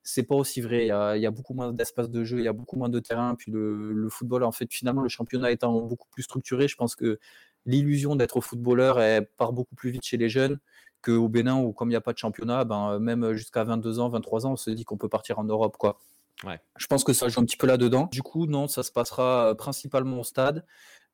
c'est 0.06 0.24
pas 0.24 0.36
aussi 0.36 0.62
vrai. 0.62 0.84
Il 0.84 1.22
y, 1.22 1.26
a, 1.26 1.32
beaucoup 1.32 1.56
moins 1.56 1.74
d'espace 1.74 2.12
de 2.12 2.24
jeu, 2.24 2.38
il 2.38 2.45
y 2.45 2.47
a 2.47 2.53
beaucoup 2.53 2.78
moins 2.78 2.89
de 2.89 2.99
terrain. 2.99 3.34
Puis 3.36 3.51
le, 3.51 4.08
football, 4.10 4.43
en 4.43 4.51
fait, 4.51 4.72
finalement, 4.72 5.01
le 5.01 5.10
championnat 5.10 5.51
étant 5.51 5.82
beaucoup 5.82 6.08
plus 6.10 6.22
structuré, 6.22 6.68
je 6.68 6.76
pense 6.76 6.95
que 6.95 7.20
l'illusion 7.66 8.16
d'être 8.16 8.41
footballeur 8.41 8.99
elle 8.99 9.28
part 9.38 9.53
beaucoup 9.53 9.76
plus 9.76 9.91
vite 9.91 10.05
chez 10.05 10.18
les 10.18 10.30
jeunes 10.30 10.59
qu'au 11.01 11.30
Bénin 11.30 11.61
où 11.61 11.72
comme 11.72 11.89
il 11.89 11.93
n'y 11.93 11.97
a 11.97 12.01
pas 12.01 12.13
de 12.13 12.18
championnat, 12.18 12.63
ben, 12.63 12.99
même 12.99 13.34
jusqu'à 13.34 13.63
22 13.63 13.99
ans, 13.99 14.09
23 14.09 14.47
ans, 14.47 14.53
on 14.53 14.55
se 14.55 14.72
dit 14.72 14.86
qu'on 14.86 14.97
peut 14.97 15.09
partir 15.09 15.39
en 15.39 15.43
Europe. 15.43 15.78
quoi. 15.78 15.99
Ouais. 16.43 16.59
Je 16.78 16.88
pense 16.88 17.03
que 17.03 17.13
ça 17.13 17.30
joue 17.30 17.39
un 17.39 17.45
petit 17.45 17.57
peu 17.57 17.68
là-dedans. 17.68 18.09
Du 18.11 18.22
coup, 18.22 18.45
non, 18.45 18.68
ça 18.68 18.84
se 18.84 18.91
passera 18.91 19.51
euh, 19.51 19.53
principalement 19.53 20.20
au 20.20 20.24
stade. 20.24 20.66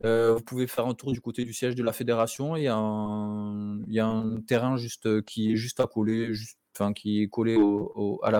Euh, 0.03 0.33
vous 0.33 0.41
pouvez 0.41 0.65
faire 0.65 0.87
un 0.87 0.95
tour 0.95 1.11
du 1.11 1.21
côté 1.21 1.45
du 1.45 1.53
siège 1.53 1.75
de 1.75 1.83
la 1.83 1.93
fédération. 1.93 2.55
Il 2.55 2.63
y 2.63 2.67
a 2.67 2.75
un, 2.75 3.79
il 3.87 3.93
y 3.93 3.99
a 3.99 4.07
un 4.07 4.41
terrain 4.41 4.77
juste, 4.77 5.05
euh, 5.05 5.21
qui 5.21 5.51
est 5.51 5.55
juste 5.55 5.79
à 5.79 5.85
coller, 5.85 6.33
juste 6.33 6.57
qui 6.95 7.23
est 7.23 7.27
collé 7.27 7.55
au, 7.55 8.19
à 8.23 8.31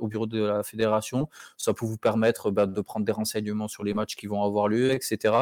au 0.00 0.08
bureau 0.08 0.26
de 0.26 0.42
la 0.42 0.62
fédération. 0.62 1.28
Ça 1.56 1.72
peut 1.74 1.86
vous 1.86 1.98
permettre 1.98 2.50
bah, 2.50 2.66
de 2.66 2.80
prendre 2.80 3.06
des 3.06 3.12
renseignements 3.12 3.68
sur 3.68 3.84
les 3.84 3.94
matchs 3.94 4.16
qui 4.16 4.26
vont 4.26 4.42
avoir 4.42 4.68
lieu, 4.68 4.92
etc. 4.92 5.34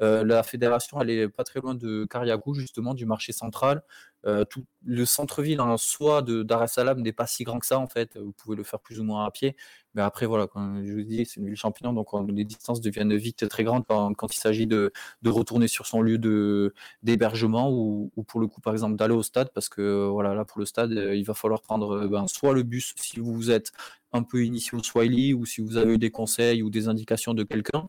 Euh, 0.00 0.24
la 0.24 0.42
fédération, 0.42 1.00
elle 1.00 1.10
est 1.10 1.28
pas 1.28 1.44
très 1.44 1.60
loin 1.60 1.74
de 1.74 2.06
Kariakou, 2.06 2.54
justement, 2.54 2.94
du 2.94 3.06
marché 3.06 3.32
central. 3.32 3.82
Euh, 4.26 4.44
le 4.84 5.04
centre-ville 5.04 5.60
en 5.60 5.76
soi 5.76 6.22
de 6.22 6.42
Dar 6.42 6.62
es 6.62 6.68
Salaam 6.68 7.00
n'est 7.00 7.12
pas 7.12 7.26
si 7.26 7.44
grand 7.44 7.58
que 7.58 7.66
ça, 7.66 7.78
en 7.78 7.86
fait. 7.86 8.16
Vous 8.16 8.32
pouvez 8.32 8.56
le 8.56 8.64
faire 8.64 8.80
plus 8.80 9.00
ou 9.00 9.04
moins 9.04 9.24
à 9.24 9.30
pied. 9.30 9.56
Mais 9.94 10.02
après, 10.02 10.26
voilà, 10.26 10.46
comme 10.46 10.84
je 10.84 10.92
vous 10.92 11.02
dis, 11.02 11.26
c'est 11.26 11.40
une 11.40 11.46
ville 11.46 11.56
champignon, 11.56 11.92
donc 11.92 12.08
les 12.28 12.44
distances 12.44 12.80
deviennent 12.80 13.14
vite 13.14 13.46
très 13.48 13.62
grandes 13.62 13.84
quand, 13.86 14.34
il 14.34 14.38
s'agit 14.38 14.66
de, 14.66 14.92
retourner 15.26 15.68
sur 15.68 15.86
son 15.86 16.00
lieu 16.00 16.18
d'hébergement 17.02 17.70
ou, 17.70 18.10
ou, 18.16 18.24
pour 18.24 18.40
le 18.40 18.46
coup, 18.46 18.60
par 18.60 18.72
exemple, 18.72 18.96
d'aller 18.96 19.14
au 19.14 19.22
stade, 19.22 19.50
parce 19.54 19.68
que 19.68 20.08
voilà, 20.08 20.34
là, 20.34 20.44
pour 20.44 20.60
le 20.60 20.66
stade, 20.66 20.92
il 20.92 21.24
va 21.24 21.34
falloir 21.34 21.60
prendre 21.60 22.06
ben, 22.06 22.26
soit 22.26 22.54
le 22.54 22.62
bus 22.62 22.94
si 22.96 23.20
vous 23.20 23.50
êtes 23.50 23.72
un 24.12 24.22
peu 24.22 24.44
initié 24.44 24.76
au 24.76 24.82
Swahili 24.82 25.34
ou 25.34 25.46
si 25.46 25.60
vous 25.60 25.76
avez 25.76 25.94
eu 25.94 25.98
des 25.98 26.10
conseils 26.10 26.62
ou 26.62 26.70
des 26.70 26.88
indications 26.88 27.34
de 27.34 27.42
quelqu'un 27.42 27.86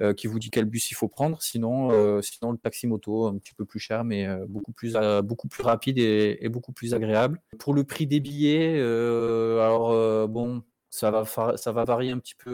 euh, 0.00 0.14
qui 0.14 0.26
vous 0.26 0.38
dit 0.38 0.50
quel 0.50 0.66
bus 0.66 0.90
il 0.90 0.94
faut 0.94 1.08
prendre. 1.08 1.40
Sinon, 1.42 1.90
euh, 1.92 2.20
sinon 2.22 2.52
le 2.52 2.58
taxi 2.58 2.86
moto, 2.86 3.26
un 3.26 3.38
petit 3.38 3.54
peu 3.54 3.64
plus 3.64 3.78
cher, 3.78 4.04
mais 4.04 4.26
euh, 4.26 4.44
beaucoup, 4.48 4.72
plus, 4.72 4.96
beaucoup 5.24 5.48
plus 5.48 5.62
rapide 5.62 5.98
et, 5.98 6.48
beaucoup 6.48 6.72
plus 6.72 6.94
agréable. 6.94 7.40
Pour 7.58 7.74
le 7.74 7.84
prix 7.84 8.06
des 8.06 8.20
billets, 8.20 8.80
alors 8.80 10.28
bon, 10.28 10.62
ça 10.90 11.10
va, 11.10 11.24
ça 11.24 11.72
va 11.72 11.84
varier 11.84 12.12
un 12.12 12.18
petit 12.18 12.34
peu, 12.34 12.52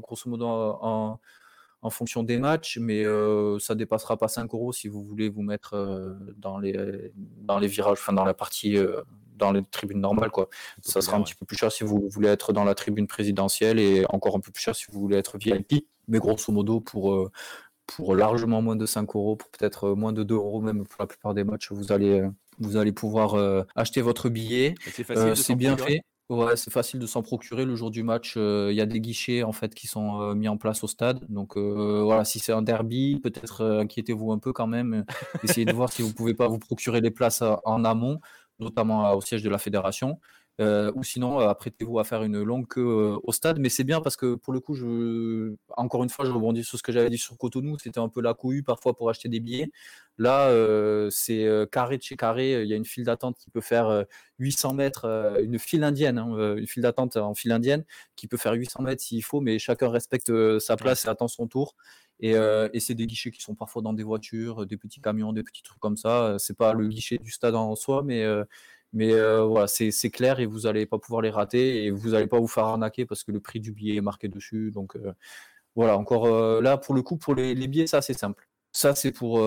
grosso 0.00 0.30
modo, 0.30 0.46
en, 0.46 1.18
en 1.82 1.90
fonction 1.90 2.22
des 2.22 2.38
matchs, 2.38 2.78
mais 2.78 3.04
ça 3.58 3.74
dépassera 3.74 4.16
pas 4.16 4.28
5 4.28 4.52
euros 4.52 4.72
si 4.72 4.88
vous 4.88 5.02
voulez 5.02 5.28
vous 5.28 5.42
mettre 5.42 6.16
dans, 6.36 6.58
les, 6.58 7.12
dans 7.14 7.58
les 7.58 7.68
virages, 7.68 7.98
enfin 8.00 8.12
dans 8.12 8.24
la 8.24 8.34
partie 8.34 8.76
dans 9.40 9.50
les 9.50 9.62
tribunes 9.64 10.00
normales. 10.00 10.30
Quoi. 10.30 10.48
Ça 10.82 11.00
sera 11.00 11.16
un 11.16 11.22
petit 11.22 11.34
peu 11.34 11.44
plus 11.44 11.56
cher 11.56 11.72
si 11.72 11.82
vous 11.82 12.08
voulez 12.08 12.28
être 12.28 12.52
dans 12.52 12.62
la 12.62 12.76
tribune 12.76 13.08
présidentielle 13.08 13.80
et 13.80 14.04
encore 14.10 14.36
un 14.36 14.40
peu 14.40 14.52
plus 14.52 14.62
cher 14.62 14.76
si 14.76 14.84
vous 14.92 15.00
voulez 15.00 15.16
être 15.16 15.36
VIP. 15.38 15.86
Mais 16.06 16.18
grosso 16.18 16.52
modo, 16.52 16.80
pour, 16.80 17.12
euh, 17.12 17.30
pour 17.86 18.14
largement 18.14 18.62
moins 18.62 18.76
de 18.76 18.86
5 18.86 19.16
euros, 19.16 19.36
pour 19.36 19.50
peut-être 19.50 19.90
moins 19.90 20.12
de 20.12 20.22
2 20.22 20.34
euros 20.34 20.60
même 20.60 20.86
pour 20.86 20.96
la 21.00 21.06
plupart 21.06 21.34
des 21.34 21.44
matchs, 21.44 21.72
vous 21.72 21.90
allez, 21.90 22.20
euh, 22.20 22.28
vous 22.58 22.76
allez 22.76 22.92
pouvoir 22.92 23.34
euh, 23.34 23.62
acheter 23.74 24.02
votre 24.02 24.28
billet. 24.28 24.74
C'est 25.34 25.54
bien 25.54 25.76
fait. 25.76 26.02
Ouais, 26.30 26.56
c'est 26.56 26.72
facile 26.72 27.00
de 27.00 27.06
s'en 27.06 27.22
procurer 27.22 27.64
le 27.64 27.74
jour 27.74 27.90
du 27.90 28.02
match. 28.02 28.36
Il 28.36 28.72
y 28.72 28.80
a 28.80 28.86
des 28.86 29.00
guichets 29.00 29.42
en 29.42 29.52
fait 29.52 29.74
qui 29.74 29.86
sont 29.86 30.34
mis 30.34 30.48
en 30.48 30.56
place 30.56 30.82
au 30.84 30.86
stade. 30.86 31.20
Donc 31.28 31.56
voilà, 31.56 32.24
si 32.24 32.38
c'est 32.38 32.52
un 32.52 32.62
derby, 32.62 33.20
peut-être 33.20 33.64
inquiétez-vous 33.80 34.32
un 34.32 34.38
peu 34.38 34.52
quand 34.52 34.68
même. 34.68 35.04
Essayez 35.42 35.66
de 35.66 35.72
voir 35.72 35.92
si 35.92 36.02
vous 36.02 36.14
pouvez 36.14 36.34
pas 36.34 36.46
vous 36.46 36.58
procurer 36.58 37.00
des 37.00 37.10
places 37.10 37.42
en 37.64 37.84
amont 37.84 38.20
notamment 38.60 39.14
au 39.14 39.20
siège 39.20 39.42
de 39.42 39.50
la 39.50 39.58
fédération. 39.58 40.20
Euh, 40.60 40.92
ou 40.94 41.02
sinon, 41.02 41.40
euh, 41.40 41.48
apprêtez-vous 41.48 41.98
à 41.98 42.04
faire 42.04 42.22
une 42.22 42.42
longue 42.42 42.68
queue 42.68 42.80
euh, 42.82 43.18
au 43.22 43.32
stade. 43.32 43.58
Mais 43.58 43.70
c'est 43.70 43.84
bien 43.84 44.00
parce 44.02 44.16
que 44.16 44.34
pour 44.34 44.52
le 44.52 44.60
coup, 44.60 44.74
je... 44.74 45.54
encore 45.76 46.02
une 46.02 46.10
fois, 46.10 46.26
je 46.26 46.30
rebondis 46.30 46.64
sur 46.64 46.76
ce 46.76 46.82
que 46.82 46.92
j'avais 46.92 47.08
dit 47.08 47.18
sur 47.18 47.38
Cotonou. 47.38 47.78
C'était 47.78 48.00
un 48.00 48.08
peu 48.08 48.20
la 48.20 48.34
couille 48.34 48.62
parfois 48.62 48.94
pour 48.94 49.08
acheter 49.08 49.28
des 49.28 49.40
billets. 49.40 49.70
Là, 50.18 50.50
c'est 51.10 51.48
carré 51.72 51.96
de 51.96 52.02
chez 52.02 52.16
carré. 52.16 52.62
Il 52.62 52.68
y 52.68 52.74
a 52.74 52.76
une 52.76 52.84
file 52.84 53.04
d'attente 53.04 53.38
qui 53.38 53.50
peut 53.50 53.62
faire 53.62 54.04
800 54.38 54.74
mètres, 54.74 55.06
une 55.42 55.58
file 55.58 55.82
indienne, 55.82 56.18
hein, 56.18 56.56
une 56.56 56.66
file 56.66 56.82
d'attente 56.82 57.16
en 57.16 57.34
file 57.34 57.52
indienne 57.52 57.84
qui 58.16 58.26
peut 58.26 58.36
faire 58.36 58.52
800 58.52 58.82
mètres 58.82 59.02
s'il 59.02 59.24
faut, 59.24 59.40
mais 59.40 59.58
chacun 59.58 59.88
respecte 59.88 60.30
sa 60.58 60.76
place 60.76 61.06
et 61.06 61.08
attend 61.08 61.28
son 61.28 61.46
tour. 61.46 61.74
Et, 62.20 62.32
et 62.32 62.80
c'est 62.80 62.94
des 62.94 63.06
guichets 63.06 63.30
qui 63.30 63.40
sont 63.40 63.54
parfois 63.54 63.80
dans 63.80 63.94
des 63.94 64.02
voitures, 64.02 64.66
des 64.66 64.76
petits 64.76 65.00
camions, 65.00 65.32
des 65.32 65.42
petits 65.42 65.62
trucs 65.62 65.80
comme 65.80 65.96
ça. 65.96 66.36
C'est 66.38 66.56
pas 66.56 66.74
le 66.74 66.86
guichet 66.88 67.16
du 67.16 67.30
stade 67.30 67.54
en 67.54 67.74
soi, 67.74 68.02
mais 68.04 68.26
mais 68.92 69.12
euh, 69.12 69.44
voilà, 69.44 69.66
c'est 69.68 70.10
clair 70.10 70.40
et 70.40 70.46
vous 70.46 70.60
n'allez 70.60 70.84
pas 70.86 70.98
pouvoir 70.98 71.22
les 71.22 71.30
rater 71.30 71.84
et 71.84 71.90
vous 71.90 72.10
n'allez 72.10 72.26
pas 72.26 72.40
vous 72.40 72.48
faire 72.48 72.64
arnaquer 72.64 73.06
parce 73.06 73.22
que 73.22 73.30
le 73.32 73.40
prix 73.40 73.60
du 73.60 73.72
billet 73.72 73.96
est 73.96 74.00
marqué 74.00 74.28
dessus. 74.28 74.72
Donc 74.72 74.96
euh, 74.96 75.12
voilà, 75.76 75.96
encore 75.96 76.26
euh, 76.26 76.60
là, 76.60 76.76
pour 76.78 76.94
le 76.94 77.02
coup, 77.02 77.16
pour 77.16 77.34
les, 77.34 77.54
billets, 77.68 77.86
ça 77.86 78.02
c'est 78.02 78.14
simple. 78.18 78.48
Ça, 78.72 78.94
c'est 78.94 79.12
pour, 79.12 79.40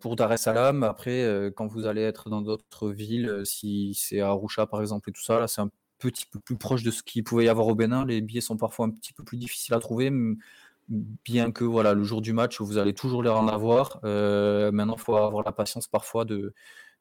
pour 0.00 0.16
Dar 0.16 0.32
es 0.32 0.38
Salaam. 0.38 0.84
Après, 0.84 1.52
quand 1.54 1.66
vous 1.66 1.86
allez 1.86 2.02
être 2.02 2.30
dans 2.30 2.40
d'autres 2.40 2.90
villes, 2.90 3.42
si 3.44 3.94
c'est 3.94 4.20
à 4.20 4.28
Arusha 4.28 4.66
par 4.66 4.80
exemple 4.80 5.10
et 5.10 5.12
tout 5.12 5.22
ça, 5.22 5.38
là, 5.38 5.48
c'est 5.48 5.60
un 5.60 5.70
petit 5.98 6.24
peu 6.26 6.40
plus 6.40 6.56
proche 6.56 6.82
de 6.82 6.90
ce 6.90 7.02
qu'il 7.02 7.24
pouvait 7.24 7.44
y 7.44 7.48
avoir 7.48 7.66
au 7.68 7.74
Bénin. 7.74 8.06
Les 8.06 8.22
billets 8.22 8.40
sont 8.40 8.56
parfois 8.56 8.86
un 8.86 8.90
petit 8.90 9.12
peu 9.12 9.22
plus 9.22 9.36
difficiles 9.36 9.74
à 9.74 9.80
trouver, 9.80 10.10
bien 10.88 11.52
que 11.52 11.64
voilà, 11.64 11.92
le 11.92 12.04
jour 12.04 12.22
du 12.22 12.32
match, 12.32 12.60
vous 12.60 12.78
allez 12.78 12.94
toujours 12.94 13.22
les 13.22 13.30
en 13.30 13.48
avoir. 13.48 14.00
maintenant, 14.02 14.96
il 14.96 15.02
faut 15.02 15.16
avoir 15.16 15.44
la 15.44 15.52
patience 15.52 15.86
parfois 15.86 16.24
de 16.24 16.54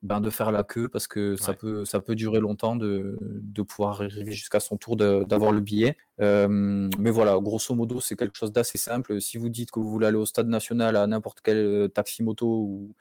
ben, 0.03 0.21
de 0.21 0.29
faire 0.29 0.51
la 0.51 0.63
queue 0.63 0.87
parce 0.87 1.07
que 1.07 1.35
ça, 1.35 1.53
peut, 1.53 1.85
ça 1.85 1.99
peut 1.99 2.13
durer 2.13 2.39
longtemps 2.39 2.75
de, 2.75 3.17
de 3.21 3.61
pouvoir 3.63 4.01
arriver 4.01 4.31
jusqu'à 4.31 4.59
son 4.59 4.77
tour 4.77 4.95
d'avoir 4.95 5.51
le 5.51 5.61
billet. 5.61 5.97
mais 6.19 7.11
voilà, 7.11 7.39
grosso 7.39 7.73
modo, 7.73 7.99
c'est 7.99 8.15
quelque 8.15 8.37
chose 8.37 8.51
d'assez 8.51 8.77
simple. 8.77 9.19
Si 9.19 9.37
vous 9.37 9.49
dites 9.49 9.71
que 9.71 9.79
vous 9.79 9.89
voulez 9.89 10.07
aller 10.07 10.17
au 10.17 10.25
stade 10.25 10.47
national 10.47 10.95
à 10.95 11.07
n'importe 11.07 11.39
quel 11.41 11.89
taxi 11.93 12.21
moto 12.21 12.45
ou 12.47 12.93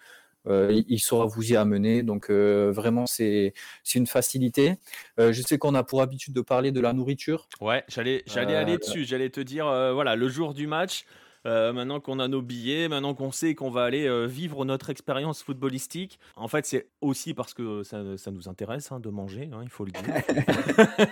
euh, 0.48 0.82
il 0.88 0.98
saura 0.98 1.26
vous 1.26 1.52
y 1.52 1.56
amener. 1.56 2.02
Donc 2.02 2.30
euh, 2.30 2.70
vraiment, 2.72 3.06
c'est 3.06 3.52
une 3.94 4.06
facilité. 4.06 4.76
Euh, 5.18 5.32
je 5.32 5.42
sais 5.42 5.58
qu'on 5.58 5.74
a 5.74 5.84
pour 5.84 6.02
habitude 6.02 6.34
de 6.34 6.40
parler 6.40 6.72
de 6.72 6.80
la 6.80 6.92
nourriture. 6.92 7.48
Ouais, 7.60 7.84
j'allais 7.88 8.24
aller 8.36 8.78
dessus. 8.78 9.04
J'allais 9.04 9.30
te 9.30 9.40
dire, 9.40 9.64
voilà, 9.94 10.16
le 10.16 10.28
jour 10.28 10.54
du 10.54 10.66
match. 10.66 11.04
Euh, 11.44 11.72
maintenant 11.72 12.00
qu'on 12.00 12.18
a 12.18 12.28
nos 12.28 12.42
billets, 12.42 12.88
maintenant 12.88 13.14
qu'on 13.14 13.32
sait 13.32 13.54
qu'on 13.54 13.70
va 13.70 13.84
aller 13.84 14.06
euh, 14.06 14.26
vivre 14.26 14.64
notre 14.64 14.90
expérience 14.90 15.42
footballistique, 15.42 16.18
en 16.36 16.48
fait, 16.48 16.66
c'est 16.66 16.88
aussi 17.00 17.34
parce 17.34 17.52
que 17.54 17.82
ça, 17.82 18.02
nous 18.30 18.48
intéresse 18.48 18.92
hein, 18.92 19.00
de 19.00 19.08
manger, 19.08 19.50
hein, 19.52 19.60
il 19.62 19.68
faut 19.68 19.84
le 19.84 19.92
dire. 19.92 20.02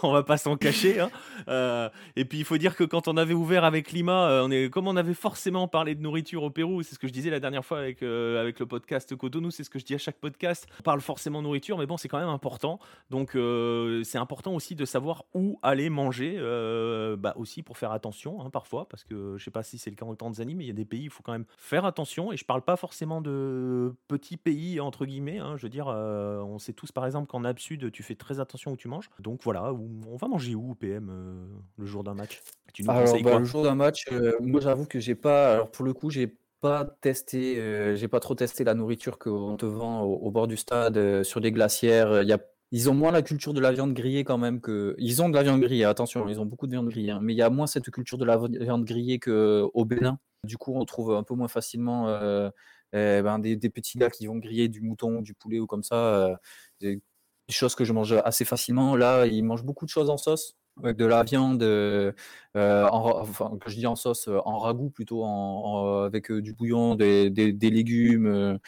on 0.02 0.12
va 0.12 0.22
pas 0.22 0.36
s'en 0.36 0.56
cacher. 0.56 1.00
Hein. 1.00 1.10
Euh, 1.48 1.88
et 2.16 2.24
puis, 2.24 2.38
il 2.38 2.44
faut 2.44 2.58
dire 2.58 2.74
que 2.74 2.84
quand 2.84 3.08
on 3.08 3.16
avait 3.16 3.34
ouvert 3.34 3.64
avec 3.64 3.92
Lima, 3.92 4.42
on 4.42 4.50
est, 4.50 4.70
comme 4.70 4.88
on 4.88 4.96
avait 4.96 5.14
forcément 5.14 5.68
parlé 5.68 5.94
de 5.94 6.02
nourriture 6.02 6.42
au 6.42 6.50
Pérou, 6.50 6.82
c'est 6.82 6.94
ce 6.94 6.98
que 6.98 7.06
je 7.06 7.12
disais 7.12 7.30
la 7.30 7.40
dernière 7.40 7.64
fois 7.64 7.78
avec, 7.78 8.02
avec 8.02 8.58
le 8.58 8.66
podcast 8.66 9.14
Cotonou, 9.14 9.50
c'est 9.50 9.64
ce 9.64 9.70
que 9.70 9.78
je 9.78 9.84
dis 9.84 9.94
à 9.94 9.98
chaque 9.98 10.16
podcast. 10.16 10.66
On 10.80 10.82
parle 10.82 11.00
forcément 11.00 11.42
nourriture, 11.42 11.78
mais 11.78 11.86
bon, 11.86 11.96
c'est 11.96 12.08
quand 12.08 12.18
même 12.18 12.28
important. 12.28 12.80
Donc, 13.10 13.30
c'est 14.04 14.18
important 14.18 14.54
aussi 14.54 14.74
de 14.74 14.84
savoir 14.84 15.24
où 15.34 15.58
aller 15.62 15.90
manger, 15.90 16.36
bah, 17.18 17.34
aussi 17.36 17.62
pour 17.62 17.78
faire 17.78 17.92
attention 17.92 18.50
parfois, 18.50 18.88
parce 18.88 19.04
que 19.04 19.36
je 19.38 19.44
sais 19.44 19.50
pas 19.50 19.59
si 19.62 19.78
c'est 19.78 19.90
le 19.90 19.96
cas 19.96 20.04
en 20.04 20.14
Tanzanie, 20.14 20.54
mais 20.54 20.64
il 20.64 20.66
y 20.66 20.70
a 20.70 20.74
des 20.74 20.84
pays 20.84 21.02
où 21.02 21.04
il 21.04 21.10
faut 21.10 21.22
quand 21.22 21.32
même 21.32 21.46
faire 21.56 21.84
attention. 21.84 22.32
Et 22.32 22.36
je 22.36 22.44
parle 22.44 22.62
pas 22.62 22.76
forcément 22.76 23.20
de 23.20 23.94
petits 24.08 24.36
pays, 24.36 24.80
entre 24.80 25.06
guillemets. 25.06 25.38
Hein. 25.38 25.56
Je 25.56 25.62
veux 25.62 25.68
dire, 25.68 25.88
euh, 25.88 26.40
on 26.40 26.58
sait 26.58 26.72
tous, 26.72 26.92
par 26.92 27.06
exemple, 27.06 27.28
qu'en 27.28 27.44
Ab-Sud, 27.44 27.90
tu 27.92 28.02
fais 28.02 28.14
très 28.14 28.40
attention 28.40 28.72
où 28.72 28.76
tu 28.76 28.88
manges. 28.88 29.10
Donc 29.18 29.40
voilà, 29.42 29.72
on 29.72 30.16
va 30.16 30.28
manger 30.28 30.54
où, 30.54 30.74
PM, 30.74 31.08
euh, 31.10 31.46
le 31.78 31.86
jour 31.86 32.04
d'un 32.04 32.14
match? 32.14 32.40
Tu 32.72 32.82
nous 32.82 32.90
Alors, 32.90 33.20
bah, 33.22 33.38
le 33.38 33.44
jour 33.44 33.62
d'un 33.62 33.74
match, 33.74 34.04
euh, 34.12 34.32
moi 34.40 34.60
j'avoue 34.60 34.86
que 34.86 35.00
j'ai 35.00 35.14
pas. 35.14 35.54
Alors 35.54 35.70
pour 35.70 35.84
le 35.84 35.92
coup, 35.92 36.10
j'ai 36.10 36.36
pas 36.60 36.84
testé, 36.84 37.96
j'ai 37.96 38.08
pas 38.08 38.20
trop 38.20 38.34
testé 38.34 38.64
la 38.64 38.74
nourriture 38.74 39.18
qu'on 39.18 39.56
te 39.56 39.64
vend 39.66 40.02
au, 40.02 40.30
bord 40.30 40.46
du 40.46 40.56
stade, 40.56 41.22
sur 41.22 41.40
des 41.40 41.52
glacières. 41.52 42.22
Il 42.22 42.28
y 42.28 42.32
a 42.32 42.38
ils 42.72 42.88
ont 42.88 42.94
moins 42.94 43.10
la 43.10 43.22
culture 43.22 43.52
de 43.52 43.60
la 43.60 43.72
viande 43.72 43.94
grillée 43.94 44.24
quand 44.24 44.38
même 44.38 44.60
que. 44.60 44.94
Ils 44.98 45.22
ont 45.22 45.28
de 45.28 45.34
la 45.34 45.42
viande 45.42 45.60
grillée, 45.60 45.84
attention, 45.84 46.28
ils 46.28 46.40
ont 46.40 46.46
beaucoup 46.46 46.66
de 46.66 46.72
viande 46.72 46.88
grillée, 46.88 47.10
hein, 47.10 47.20
mais 47.22 47.34
il 47.34 47.36
y 47.36 47.42
a 47.42 47.50
moins 47.50 47.66
cette 47.66 47.90
culture 47.90 48.18
de 48.18 48.24
la 48.24 48.38
viande 48.38 48.84
grillée 48.84 49.18
qu'au 49.18 49.84
Bénin. 49.84 50.18
Du 50.44 50.56
coup, 50.56 50.72
on 50.74 50.84
trouve 50.84 51.12
un 51.14 51.22
peu 51.22 51.34
moins 51.34 51.48
facilement 51.48 52.08
euh, 52.08 52.50
eh 52.92 53.22
ben, 53.22 53.38
des, 53.38 53.56
petits 53.70 53.98
gars 53.98 54.10
qui 54.10 54.26
vont 54.26 54.36
griller 54.38 54.68
du 54.68 54.80
mouton, 54.80 55.20
du 55.20 55.34
poulet 55.34 55.58
ou 55.58 55.66
comme 55.66 55.82
ça. 55.82 55.96
Euh, 55.96 56.36
des 56.80 57.00
choses 57.50 57.74
que 57.74 57.84
je 57.84 57.92
mange 57.92 58.12
assez 58.24 58.44
facilement. 58.44 58.96
Là, 58.96 59.26
ils 59.26 59.42
mangent 59.42 59.64
beaucoup 59.64 59.84
de 59.84 59.90
choses 59.90 60.08
en 60.10 60.16
sauce, 60.16 60.54
avec 60.82 60.96
de 60.96 61.04
la 61.04 61.24
viande, 61.24 61.62
euh, 61.62 62.12
en, 62.54 63.20
enfin, 63.20 63.58
que 63.60 63.70
je 63.70 63.76
dis 63.76 63.86
en 63.86 63.96
sauce, 63.96 64.28
en 64.28 64.58
ragoût 64.58 64.90
plutôt, 64.90 65.24
en, 65.24 66.02
avec 66.04 66.32
du 66.32 66.54
bouillon, 66.54 66.94
des, 66.94 67.30
des 67.30 67.70
légumes 67.70 68.58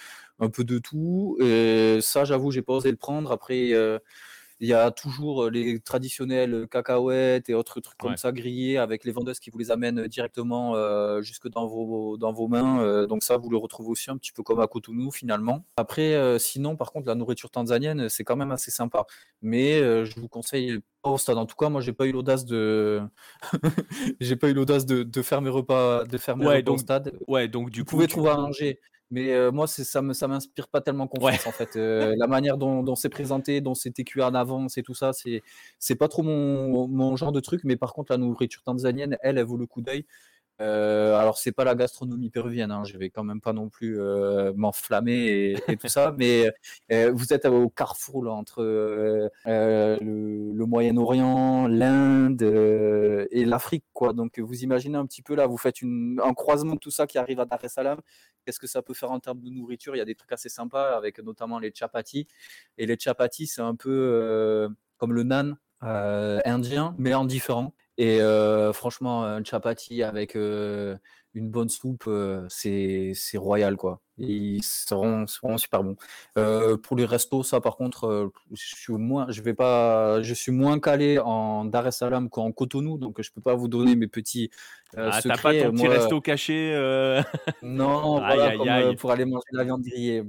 un 0.42 0.50
peu 0.50 0.64
de 0.64 0.78
tout. 0.78 1.38
Et 1.40 1.98
ça, 2.02 2.24
j'avoue, 2.24 2.50
j'ai 2.50 2.62
pas 2.62 2.74
osé 2.74 2.90
le 2.90 2.96
prendre. 2.96 3.30
Après, 3.30 3.72
euh, 3.72 3.98
il 4.58 4.68
y 4.68 4.74
a 4.74 4.90
toujours 4.90 5.50
les 5.50 5.80
traditionnels 5.80 6.66
cacahuètes 6.68 7.48
et 7.48 7.54
autres 7.54 7.80
trucs 7.80 7.98
comme 7.98 8.16
ça 8.16 8.30
grillés 8.30 8.78
avec 8.78 9.04
les 9.04 9.10
vendeuses 9.10 9.40
qui 9.40 9.50
vous 9.50 9.58
les 9.58 9.70
amènent 9.72 10.06
directement 10.06 10.76
euh, 10.76 11.20
jusque 11.20 11.48
dans 11.48 11.66
vos, 11.66 12.16
dans 12.16 12.32
vos 12.32 12.48
mains. 12.48 12.80
Euh, 12.80 13.06
donc 13.06 13.22
ça, 13.24 13.36
vous 13.36 13.50
le 13.50 13.56
retrouvez 13.56 13.90
aussi 13.90 14.10
un 14.10 14.16
petit 14.16 14.32
peu 14.32 14.42
comme 14.42 14.60
à 14.60 14.66
Cotonou 14.66 15.10
finalement. 15.10 15.64
Après, 15.76 16.38
sinon, 16.38 16.76
par 16.76 16.92
contre, 16.92 17.06
la 17.06 17.14
nourriture 17.14 17.50
tanzanienne, 17.50 18.08
c'est 18.08 18.24
quand 18.24 18.36
même 18.36 18.52
assez 18.52 18.70
sympa. 18.70 19.06
Mais 19.42 19.80
je 20.04 20.20
vous 20.20 20.28
conseille 20.28 20.78
au 21.04 21.18
stade. 21.18 21.38
En 21.38 21.46
tout 21.46 21.56
cas, 21.56 21.68
moi, 21.68 21.80
j'ai 21.80 21.92
pas 21.92 22.06
eu 22.06 22.12
l'audace 22.12 22.44
de, 22.44 23.00
j'ai 24.20 24.36
pas 24.36 24.48
eu 24.48 24.54
l'audace 24.54 24.86
de, 24.86 25.02
de, 25.02 25.22
faire 25.22 25.40
mes 25.40 25.50
repas, 25.50 26.04
de 26.04 26.18
faire 26.18 26.36
mes 26.36 26.46
repas 26.46 26.72
au 26.72 26.78
stade. 26.78 27.18
Ouais, 27.26 27.48
donc 27.48 27.70
du 27.70 27.80
vous 27.80 27.84
coup, 27.84 27.90
pouvez 27.96 28.06
trouver 28.06 28.30
à 28.30 28.36
manger 28.36 28.80
mais 29.12 29.50
moi, 29.52 29.66
ça 29.66 30.02
ne 30.02 30.12
ça 30.12 30.26
m'inspire 30.26 30.68
pas 30.68 30.80
tellement 30.80 31.06
confiance, 31.06 31.46
en 31.46 31.52
fait. 31.52 31.76
la 31.76 32.26
manière 32.26 32.56
dont, 32.56 32.94
c'est 32.96 33.10
présenté, 33.10 33.60
dont 33.60 33.74
c'était 33.74 34.04
cuit 34.04 34.22
en 34.22 34.34
avance 34.34 34.78
et 34.78 34.82
tout 34.82 34.94
ça, 34.94 35.12
c'est, 35.12 35.42
c'est 35.78 35.94
pas 35.94 36.08
trop 36.08 36.22
mon, 36.22 36.88
mon, 36.88 37.14
genre 37.16 37.30
de 37.30 37.40
truc. 37.40 37.60
Mais 37.64 37.76
par 37.76 37.92
contre, 37.92 38.12
la 38.12 38.18
nourriture 38.18 38.62
tanzanienne, 38.62 39.16
elle, 39.22 39.38
elle 39.38 39.44
vaut 39.44 39.58
le 39.58 39.66
coup 39.66 39.82
d'œil. 39.82 40.06
Euh, 40.60 41.16
alors 41.16 41.38
c'est 41.38 41.52
pas 41.52 41.64
la 41.64 41.74
gastronomie 41.74 42.30
péruvienne, 42.30 42.70
hein, 42.70 42.84
je 42.84 42.96
vais 42.96 43.10
quand 43.10 43.24
même 43.24 43.40
pas 43.40 43.52
non 43.52 43.68
plus 43.68 43.98
euh, 43.98 44.52
m'enflammer 44.54 45.56
et, 45.68 45.76
tout 45.76 45.88
ça, 45.88 46.14
mais 46.18 46.52
euh, 46.92 47.10
vous 47.12 47.32
êtes 47.32 47.46
au 47.46 47.68
carrefour 47.68 48.30
entre 48.30 48.62
le, 48.62 50.66
Moyen-Orient, 50.66 51.66
l'Inde 51.66 52.42
et 53.30 53.44
l'Afrique, 53.44 53.84
quoi. 53.92 54.12
Donc 54.12 54.38
vous 54.38 54.62
imaginez 54.62 54.96
un 54.96 55.06
petit 55.06 55.22
peu 55.22 55.34
là, 55.34 55.46
vous 55.46 55.56
faites 55.56 55.82
une, 55.82 56.20
un 56.22 56.34
croisement 56.34 56.74
de 56.74 56.78
tout 56.78 56.90
ça 56.90 57.06
qui 57.06 57.18
arrive 57.18 57.40
à 57.40 57.44
Dar 57.44 57.62
es 57.64 57.68
Salaam. 57.68 58.00
Qu'est-ce 58.44 58.60
que 58.60 58.66
ça 58.66 58.82
peut 58.82 58.94
faire 58.94 59.10
en 59.10 59.20
termes 59.20 59.40
de 59.40 59.50
nourriture? 59.50 59.94
Il 59.94 59.98
y 59.98 60.02
a 60.02 60.04
des 60.04 60.14
trucs 60.14 60.32
assez 60.32 60.48
sympas 60.48 60.96
avec 60.96 61.18
notamment 61.18 61.58
les 61.58 61.72
chapatis. 61.74 62.26
Et 62.78 62.86
les 62.86 62.98
chapatis, 62.98 63.46
c'est 63.46 63.62
un 63.62 63.74
peu 63.74 64.68
comme 64.98 65.12
le 65.12 65.24
nan 65.24 65.56
indien, 65.80 66.94
mais 66.98 67.14
en 67.14 67.24
différent. 67.24 67.74
Et 67.98 68.20
franchement, 68.72 69.24
un 69.24 69.44
chapati 69.44 70.02
avec 70.02 70.34
une 70.34 70.98
bonne 71.34 71.68
soupe, 71.68 72.08
c'est 72.48 73.14
royal, 73.36 73.76
quoi. 73.76 74.00
ils 74.18 74.62
seront, 74.62 75.26
seront 75.26 75.58
super 75.58 75.82
bons. 75.82 75.96
pour 76.82 76.96
les 76.96 77.04
restos, 77.04 77.42
ça, 77.42 77.60
par 77.60 77.76
contre, 77.76 78.32
je 78.50 78.74
suis 78.74 78.94
moins, 78.94 79.26
je 79.28 79.42
vais 79.42 79.54
pas, 79.54 80.22
je 80.22 80.34
suis 80.34 80.52
moins 80.52 80.78
calé 80.78 81.18
en 81.18 81.64
Dar 81.64 81.86
es 81.86 81.92
Salaam 81.92 82.28
qu'en 82.28 82.52
Cotonou, 82.52 82.98
donc 82.98 83.20
je 83.20 83.30
peux 83.30 83.42
pas 83.42 83.54
vous 83.54 83.68
donner 83.68 83.94
mes 83.94 84.08
petits 84.08 84.50
ah, 84.96 85.20
secrets. 85.20 85.36
T'as 85.36 85.42
pas 85.42 85.62
ton 85.62 85.72
petit 85.72 85.88
resto 85.88 86.20
caché 86.20 86.74
Non, 87.62 88.18
voilà, 88.20 88.94
pour 88.94 89.10
aller 89.10 89.26
manger 89.26 89.44
de 89.52 89.58
la 89.58 89.64
viande 89.64 89.82
grillée. 89.82 90.22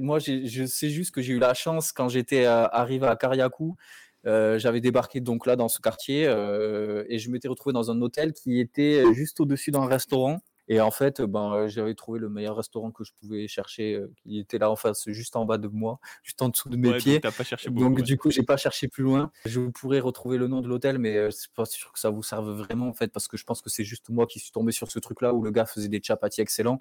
moi, 0.00 0.18
je 0.20 0.64
sais 0.66 0.90
juste 0.90 1.12
que 1.12 1.22
j'ai 1.22 1.32
eu 1.32 1.38
la 1.38 1.54
chance 1.54 1.92
quand 1.92 2.08
j'étais 2.08 2.44
arrivé 2.46 3.06
à 3.06 3.16
Kariakou 3.16 3.76
euh, 4.26 4.58
j'avais 4.58 4.80
débarqué 4.80 5.20
donc 5.20 5.46
là 5.46 5.56
dans 5.56 5.68
ce 5.68 5.80
quartier 5.80 6.26
euh, 6.26 7.04
et 7.08 7.18
je 7.18 7.30
m'étais 7.30 7.48
retrouvé 7.48 7.72
dans 7.72 7.90
un 7.90 8.00
hôtel 8.02 8.32
qui 8.32 8.60
était 8.60 9.02
juste 9.14 9.40
au-dessus 9.40 9.70
d'un 9.70 9.86
restaurant. 9.86 10.40
Et 10.72 10.80
en 10.80 10.92
fait, 10.92 11.20
ben, 11.20 11.66
j'avais 11.66 11.96
trouvé 11.96 12.20
le 12.20 12.28
meilleur 12.28 12.54
restaurant 12.54 12.92
que 12.92 13.02
je 13.02 13.10
pouvais 13.20 13.48
chercher, 13.48 13.94
euh, 13.94 14.12
qui 14.22 14.38
était 14.38 14.58
là 14.58 14.70
en 14.70 14.76
face, 14.76 15.08
juste 15.08 15.34
en 15.34 15.44
bas 15.44 15.58
de 15.58 15.66
moi, 15.66 15.98
juste 16.22 16.40
en 16.42 16.48
dessous 16.48 16.68
de 16.68 16.76
mes 16.76 16.96
pieds. 16.96 17.18
Donc, 17.18 17.34
pas 17.34 17.42
cherché 17.42 17.70
donc 17.70 18.02
du 18.02 18.16
coup, 18.16 18.30
j'ai 18.30 18.44
pas 18.44 18.56
cherché 18.56 18.86
plus 18.86 19.02
loin. 19.02 19.32
Je 19.46 19.60
pourrais 19.62 19.98
retrouver 19.98 20.38
le 20.38 20.46
nom 20.46 20.60
de 20.60 20.68
l'hôtel, 20.68 20.98
mais 20.98 21.28
c'est 21.32 21.52
pas 21.54 21.64
sûr 21.64 21.92
que 21.92 21.98
ça 21.98 22.10
vous 22.10 22.22
serve 22.22 22.50
vraiment 22.52 22.86
en 22.86 22.92
fait, 22.92 23.08
parce 23.08 23.26
que 23.26 23.36
je 23.36 23.42
pense 23.42 23.62
que 23.62 23.68
c'est 23.68 23.82
juste 23.82 24.10
moi 24.10 24.26
qui 24.26 24.38
suis 24.38 24.52
tombé 24.52 24.70
sur 24.70 24.92
ce 24.92 25.00
truc-là 25.00 25.34
où 25.34 25.42
le 25.42 25.50
gars 25.50 25.66
faisait 25.66 25.88
des 25.88 26.00
chapatis 26.00 26.40
excellents 26.40 26.78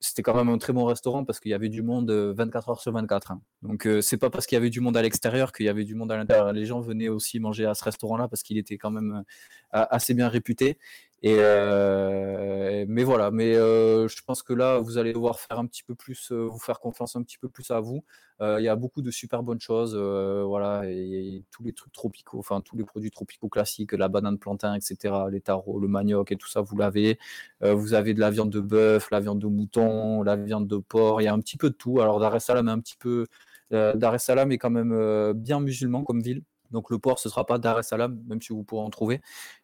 c'était 0.00 0.22
quand 0.22 0.34
même 0.34 0.48
un 0.48 0.58
très 0.58 0.72
bon 0.72 0.84
restaurant 0.84 1.24
parce 1.24 1.40
qu'il 1.40 1.50
y 1.50 1.54
avait 1.54 1.68
du 1.68 1.82
monde 1.82 2.10
24 2.10 2.68
heures 2.68 2.80
sur 2.80 2.92
24. 2.92 3.32
Hein. 3.32 3.40
Donc 3.62 3.88
c'est 4.00 4.16
pas 4.16 4.30
parce 4.30 4.46
qu'il 4.46 4.56
y 4.56 4.58
avait 4.60 4.70
du 4.70 4.80
monde 4.80 4.96
à 4.96 5.02
l'extérieur 5.02 5.52
qu'il 5.52 5.66
y 5.66 5.68
avait 5.68 5.84
du 5.84 5.94
monde 5.94 6.12
à 6.12 6.16
l'intérieur. 6.16 6.52
Les 6.52 6.66
gens 6.66 6.80
venaient 6.80 7.08
aussi 7.08 7.40
manger 7.40 7.66
à 7.66 7.74
ce 7.74 7.84
restaurant-là 7.84 8.28
parce 8.28 8.42
qu'il 8.42 8.58
était 8.58 8.78
quand 8.78 8.90
même 8.90 9.24
assez 9.72 10.14
bien 10.14 10.28
réputé. 10.28 10.78
Mais 11.24 13.04
voilà, 13.04 13.30
mais 13.30 13.54
je 13.54 14.22
pense 14.24 14.42
que 14.42 14.52
là, 14.52 14.78
vous 14.78 14.98
allez 14.98 15.12
devoir 15.12 15.40
faire 15.40 15.58
un 15.58 15.66
petit 15.66 15.82
peu 15.82 15.94
plus, 15.94 16.30
vous 16.30 16.58
faire 16.58 16.78
confiance 16.80 17.16
un 17.16 17.22
petit 17.22 17.38
peu 17.38 17.48
plus 17.48 17.70
à 17.70 17.80
vous. 17.80 18.04
Il 18.40 18.62
y 18.62 18.68
a 18.68 18.76
beaucoup 18.76 19.02
de 19.02 19.10
super 19.10 19.42
bonnes 19.42 19.60
choses, 19.60 19.96
voilà, 19.96 20.82
et, 20.86 21.44
tous 21.50 21.62
les 21.64 21.72
trucs 21.72 21.92
tropicaux, 21.92 22.38
enfin 22.38 22.60
tous 22.60 22.76
les 22.76 22.84
produits 22.84 23.10
tropicaux 23.10 23.48
classiques, 23.48 23.92
la 23.92 24.08
banane 24.08 24.38
plantain, 24.38 24.74
etc., 24.74 25.14
les 25.30 25.40
tarots, 25.40 25.80
le 25.80 25.88
manioc 25.88 26.30
et 26.30 26.36
tout 26.36 26.48
ça, 26.48 26.60
vous 26.60 26.76
l'avez. 26.76 27.18
vous 27.62 27.94
avez 27.94 28.14
de 28.14 28.20
la 28.20 28.30
viande 28.30 28.50
de 28.50 28.60
bœuf, 28.60 29.10
la 29.10 29.20
viande 29.20 29.40
de 29.40 29.48
mouton, 29.48 30.22
la 30.22 30.36
viande 30.36 30.68
de 30.68 30.76
porc, 30.76 31.20
il 31.20 31.24
y 31.24 31.28
a 31.28 31.34
un 31.34 31.40
petit 31.40 31.56
peu 31.56 31.70
de 31.70 31.74
tout. 31.74 32.00
Alors 32.00 32.20
Dar 32.20 32.34
es 32.36 32.40
Salaam 32.40 32.68
est 32.68 32.72
un 32.72 32.80
petit 32.80 32.96
peu, 32.96 33.26
Dar 33.70 34.14
es 34.14 34.18
Salaam 34.18 34.52
est 34.52 34.58
quand 34.58 34.70
même 34.70 35.32
bien 35.34 35.60
musulman 35.60 36.04
comme 36.04 36.20
ville. 36.22 36.42
Donc 36.70 36.90
le 36.90 36.98
port, 36.98 37.18
ce 37.18 37.28
ne 37.28 37.30
sera 37.30 37.46
pas 37.46 37.58
Dar 37.58 37.78
es 37.78 37.82
même 38.26 38.42
si 38.42 38.52
vous 38.52 38.64
pourrez 38.64 38.82
en 38.82 38.90
trouver. 38.90 39.20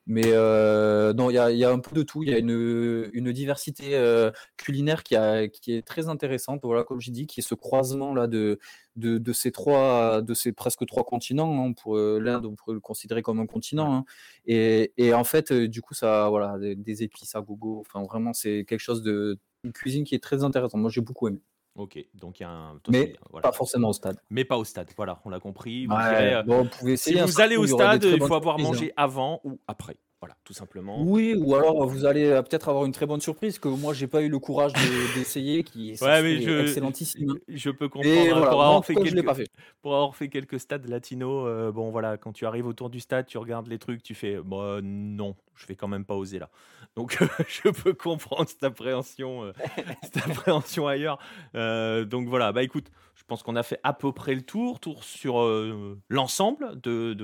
Mais 0.07 0.23
euh, 0.27 1.13
non, 1.15 1.31
il 1.31 1.35
y, 1.35 1.65
a, 1.65 1.71
un 1.71 1.79
peu 1.79 1.95
de 1.97 2.03
tout. 2.03 2.23
Il 2.23 2.31
y 2.31 2.35
a 2.35 2.39
une, 2.39 3.33
diversité 3.33 3.95
euh, 3.95 4.31
culinaire 4.57 5.03
qui, 5.03 5.15
est 5.15 5.87
très 5.87 6.09
intéressante. 6.09 6.61
Voilà, 6.63 6.85
comme 6.85 7.01
j'ai 7.01 7.11
dit, 7.11 7.27
qui 7.27 7.41
est 7.41 7.43
ce 7.43 7.55
croisement 7.55 8.15
là 8.15 8.27
de, 8.27 8.59
de, 8.97 9.33
ces 9.33 9.51
trois, 9.51 10.23
de 10.23 10.35
ces 10.35 10.53
presque 10.53 10.87
trois 10.87 11.05
continents. 11.05 11.65
Hein. 11.65 11.73
Pour 11.73 11.97
euh, 11.97 12.19
l'Inde, 12.21 12.47
on 12.47 12.55
pourrait 12.55 12.75
le 12.75 12.81
considérer 12.81 13.23
comme 13.23 13.41
un 13.41 13.47
continent. 13.47 13.95
Hein. 13.95 14.05
Et, 14.47 14.93
en 15.15 15.25
fait, 15.25 15.53
du 15.53 15.81
coup, 15.81 15.95
ça, 15.95 16.29
voilà, 16.29 16.59
des, 16.59 17.03
épices 17.03 17.35
à 17.35 17.41
gogo. 17.41 17.83
Enfin, 17.87 18.05
vraiment, 18.05 18.33
c'est 18.33 18.65
quelque 18.67 18.81
chose 18.81 19.03
de 19.03 19.39
une 19.65 19.73
cuisine 19.73 20.05
qui 20.05 20.15
est 20.15 20.23
très 20.23 20.45
intéressante. 20.45 20.81
Moi, 20.81 20.91
j'ai 20.91 21.01
beaucoup 21.01 21.27
aimé. 21.29 21.41
Ok, 21.77 21.99
donc 22.15 22.39
il 22.39 22.45
y 22.45 22.47
a 22.47 22.51
un. 22.51 22.81
Mais 22.89 23.15
pas 23.43 23.53
forcément 23.53 23.89
au 23.89 23.93
stade. 23.93 24.17
Mais 24.31 24.45
pas 24.45 24.57
au 24.57 24.65
stade, 24.65 24.91
voilà, 24.97 25.21
on 25.25 25.31
l'a 25.31 25.41
compris. 25.41 25.87
Vous, 25.87 25.95
euh, 25.95 26.97
si 26.97 27.15
vous 27.19 27.41
allez 27.41 27.57
au 27.57 27.67
stade, 27.67 28.05
il 28.05 28.21
faut 28.21 28.35
avoir 28.35 28.59
mangé 28.59 28.93
avant 28.97 29.41
ou 29.45 29.59
après. 29.67 29.97
Voilà, 30.25 30.37
tout 30.43 30.55
simplement. 30.55 31.03
Oui, 31.03 31.35
ou 31.37 31.55
alors 31.55 31.87
vous 31.87 32.07
allez 32.07 32.29
peut-être 32.49 32.71
avoir 32.71 32.87
une 32.87 32.93
très 32.93 33.05
bonne 33.05 33.21
surprise 33.21 33.59
que 33.59 33.69
moi 33.69 33.93
j'ai 33.93 34.07
pas 34.07 34.23
eu 34.23 34.31
le 34.31 34.39
courage 34.39 34.73
d'essayer, 35.15 35.63
qui 35.65 35.97
ouais, 36.01 36.23
mais 36.23 36.41
je, 36.41 36.63
excellentissime. 36.63 37.35
Je 37.47 37.71
peux 37.71 37.91
comprendre. 37.91 38.37
Hein, 38.37 38.51
pour, 38.51 38.63
avoir 38.63 38.85
fait 38.85 38.95
quelques, 38.95 39.25
pas 39.25 39.35
fait. 39.35 39.49
pour 39.83 39.95
avoir 39.95 40.17
fait 40.17 40.29
quelques 40.29 40.59
stades 40.59 40.89
latinos, 40.89 41.73
bon 41.75 41.91
voilà, 41.91 42.17
quand 42.17 42.33
tu 42.33 42.47
arrives 42.47 42.67
autour 42.67 42.89
du 42.89 43.01
stade, 43.01 43.27
tu 43.27 43.37
regardes 43.37 43.69
les 43.69 43.79
trucs, 43.79 44.03
tu 44.03 44.15
fais, 44.15 44.39
bon, 44.39 44.81
non, 44.83 45.37
je 45.55 45.67
vais 45.67 45.75
quand 45.75 45.89
même 45.89 46.07
pas 46.07 46.15
oser 46.15 46.39
là. 46.39 46.49
Donc 46.97 47.19
je 47.49 47.69
peux 47.69 47.93
comprendre 47.93 48.49
cette 48.49 48.65
appréhension, 48.65 49.53
cette 50.03 50.17
appréhension 50.17 50.89
ailleurs. 50.89 51.19
donc 51.53 52.29
voilà, 52.29 52.53
bah 52.53 52.63
écoute, 52.63 52.91
je 53.15 53.23
pense 53.27 53.43
qu'on 53.43 53.57
a 53.57 53.63
fait 53.63 53.81
à 53.83 53.93
peu 53.93 54.13
près 54.13 54.35
le 54.35 54.43
tour, 54.43 54.81
sur 55.03 55.41
euh, 55.41 56.01
l'ensemble 56.09 56.81
de, 56.81 57.15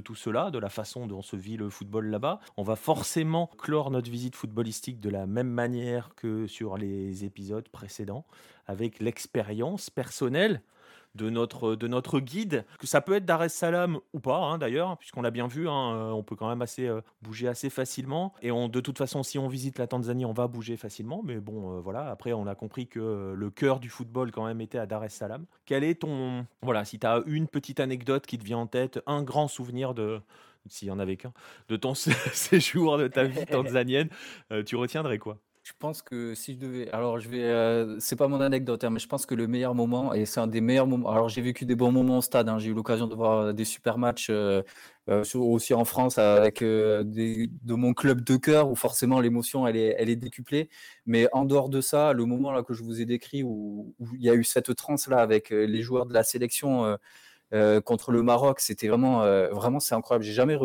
tout 0.00 0.14
cela, 0.14 0.50
de 0.50 0.58
la 0.58 0.68
façon 0.68 1.06
dont 1.06 1.22
se 1.22 1.36
vit 1.36 1.56
le 1.56 1.70
football 1.70 2.06
là-bas. 2.06 2.40
On 2.56 2.62
va 2.62 2.76
forcément 2.76 3.46
clore 3.58 3.90
notre 3.90 4.10
visite 4.10 4.36
footballistique 4.36 5.00
de 5.00 5.10
la 5.10 5.26
même 5.26 5.50
manière 5.50 6.14
que 6.16 6.46
sur 6.46 6.76
les 6.76 7.24
épisodes 7.24 7.68
précédents, 7.68 8.26
avec 8.66 9.00
l'expérience 9.00 9.90
personnelle 9.90 10.62
de 11.14 11.30
notre, 11.30 11.74
de 11.74 11.88
notre 11.88 12.20
guide. 12.20 12.64
Que 12.78 12.86
ça 12.86 13.00
peut 13.00 13.14
être 13.14 13.24
Dar 13.24 13.42
es 13.42 13.48
Salaam 13.48 13.98
ou 14.12 14.20
pas, 14.20 14.38
hein, 14.38 14.58
d'ailleurs, 14.58 14.96
puisqu'on 14.98 15.22
l'a 15.22 15.30
bien 15.30 15.46
vu, 15.46 15.68
hein, 15.68 15.94
euh, 15.94 16.10
on 16.10 16.22
peut 16.22 16.36
quand 16.36 16.48
même 16.48 16.62
assez, 16.62 16.86
euh, 16.86 17.00
bouger 17.22 17.48
assez 17.48 17.70
facilement. 17.70 18.34
Et 18.42 18.50
on, 18.50 18.68
de 18.68 18.80
toute 18.80 18.98
façon, 18.98 19.22
si 19.22 19.38
on 19.38 19.48
visite 19.48 19.78
la 19.78 19.86
Tanzanie, 19.86 20.24
on 20.24 20.32
va 20.32 20.46
bouger 20.46 20.76
facilement. 20.76 21.22
Mais 21.24 21.36
bon, 21.36 21.76
euh, 21.76 21.80
voilà, 21.80 22.10
après, 22.10 22.32
on 22.32 22.46
a 22.46 22.54
compris 22.54 22.86
que 22.86 23.34
le 23.36 23.50
cœur 23.50 23.80
du 23.80 23.88
football, 23.88 24.30
quand 24.30 24.46
même, 24.46 24.60
était 24.60 24.78
à 24.78 24.86
Dar 24.86 25.04
es 25.04 25.08
Salaam. 25.08 25.46
Quel 25.66 25.84
est 25.84 26.00
ton. 26.00 26.46
Voilà, 26.62 26.84
si 26.84 26.98
tu 26.98 27.06
as 27.06 27.22
une 27.26 27.48
petite 27.48 27.80
anecdote 27.80 28.26
qui 28.26 28.38
te 28.38 28.44
vient 28.44 28.58
en 28.58 28.66
tête, 28.66 29.00
un 29.06 29.22
grand 29.22 29.48
souvenir 29.48 29.94
de. 29.94 30.20
S'il 30.68 30.88
y 30.88 30.90
en 30.90 30.98
avait 30.98 31.16
qu'un, 31.16 31.32
de 31.68 31.76
ton 31.76 31.94
séjour 31.94 32.98
de 32.98 33.08
ta 33.08 33.24
vie 33.24 33.46
tanzanienne, 33.50 34.10
tu 34.66 34.76
retiendrais 34.76 35.18
quoi? 35.18 35.38
Je 35.62 35.72
pense 35.78 36.00
que 36.00 36.34
si 36.34 36.54
je 36.54 36.58
devais, 36.58 36.90
alors 36.90 37.20
je 37.20 37.28
vais, 37.28 37.42
euh, 37.42 37.98
c'est 38.00 38.16
pas 38.16 38.28
mon 38.28 38.40
anecdote, 38.40 38.82
hein, 38.82 38.90
mais 38.90 38.98
je 38.98 39.06
pense 39.06 39.26
que 39.26 39.34
le 39.34 39.46
meilleur 39.46 39.74
moment, 39.74 40.14
et 40.14 40.24
c'est 40.24 40.40
un 40.40 40.46
des 40.46 40.62
meilleurs 40.62 40.86
moments. 40.86 41.10
Alors 41.10 41.28
j'ai 41.28 41.42
vécu 41.42 41.66
des 41.66 41.74
bons 41.74 41.92
moments 41.92 42.18
au 42.18 42.22
stade. 42.22 42.48
Hein, 42.48 42.58
j'ai 42.58 42.70
eu 42.70 42.74
l'occasion 42.74 43.06
de 43.06 43.14
voir 43.14 43.52
des 43.52 43.66
super 43.66 43.98
matchs 43.98 44.28
euh, 44.30 44.62
euh, 45.10 45.22
aussi 45.34 45.74
en 45.74 45.84
France 45.84 46.18
avec 46.18 46.60
de 46.62 47.74
mon 47.74 47.92
club 47.94 48.22
de 48.22 48.36
cœur 48.36 48.70
où 48.70 48.74
forcément 48.74 49.20
l'émotion 49.20 49.66
elle 49.66 49.76
est, 49.76 49.94
elle 49.98 50.08
est 50.08 50.16
décuplée. 50.16 50.70
Mais 51.06 51.28
en 51.32 51.44
dehors 51.44 51.68
de 51.68 51.80
ça, 51.82 52.14
le 52.14 52.24
moment 52.24 52.52
là 52.52 52.62
que 52.62 52.72
je 52.72 52.82
vous 52.82 53.00
ai 53.00 53.04
décrit 53.04 53.42
où, 53.42 53.94
il 54.14 54.22
y 54.22 54.30
a 54.30 54.34
eu 54.34 54.44
cette 54.44 54.74
transe 54.76 55.08
là 55.08 55.18
avec 55.18 55.50
les 55.50 55.82
joueurs 55.82 56.06
de 56.06 56.14
la 56.14 56.24
sélection 56.24 56.96
contre 57.84 58.12
le 58.12 58.22
Maroc, 58.22 58.60
c'était 58.60 58.88
vraiment, 58.88 59.20
vraiment 59.52 59.80
c'est 59.80 59.94
incroyable. 59.94 60.24
J'ai 60.24 60.32
jamais, 60.32 60.56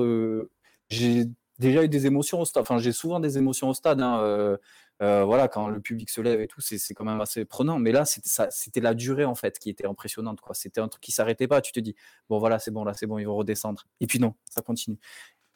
j'ai 0.90 1.26
déjà 1.60 1.84
eu 1.84 1.90
des 1.90 2.06
émotions 2.06 2.42
au 2.42 2.46
stade. 2.46 2.64
Enfin, 2.64 2.78
j'ai 2.80 2.92
souvent 2.92 3.20
des 3.20 3.38
émotions 3.38 3.70
au 3.70 3.74
stade. 3.74 4.02
Hein, 4.02 4.20
euh, 4.22 4.58
voilà, 5.00 5.48
quand 5.48 5.68
le 5.68 5.80
public 5.82 6.10
se 6.10 6.22
lève 6.22 6.42
et 6.42 6.48
tout, 6.48 6.62
c'est 6.62 6.94
quand 6.94 7.06
même 7.06 7.22
assez 7.22 7.46
prenant. 7.46 7.80
Mais 7.80 7.92
là, 7.92 8.04
c'était 8.06 8.82
la 8.82 8.94
durée 8.94 9.26
en 9.26 9.36
fait 9.36 9.60
qui 9.60 9.70
était 9.70 9.86
impressionnante. 9.88 10.40
C'était 10.54 10.82
un 10.82 10.88
truc 10.88 11.02
qui 11.04 11.12
s'arrêtait 11.12 11.48
pas. 11.48 11.62
Tu 11.62 11.72
te 11.72 11.80
dis, 11.80 11.96
bon 12.30 12.40
voilà, 12.40 12.60
c'est 12.60 12.72
bon, 12.72 12.84
là 12.84 12.94
c'est 12.94 13.08
bon, 13.08 13.18
ils 13.18 13.26
vont 13.26 13.36
redescendre. 13.36 13.86
Et 14.02 14.08
puis 14.08 14.20
non, 14.20 14.36
ça 14.50 14.62
continue. 14.62 14.98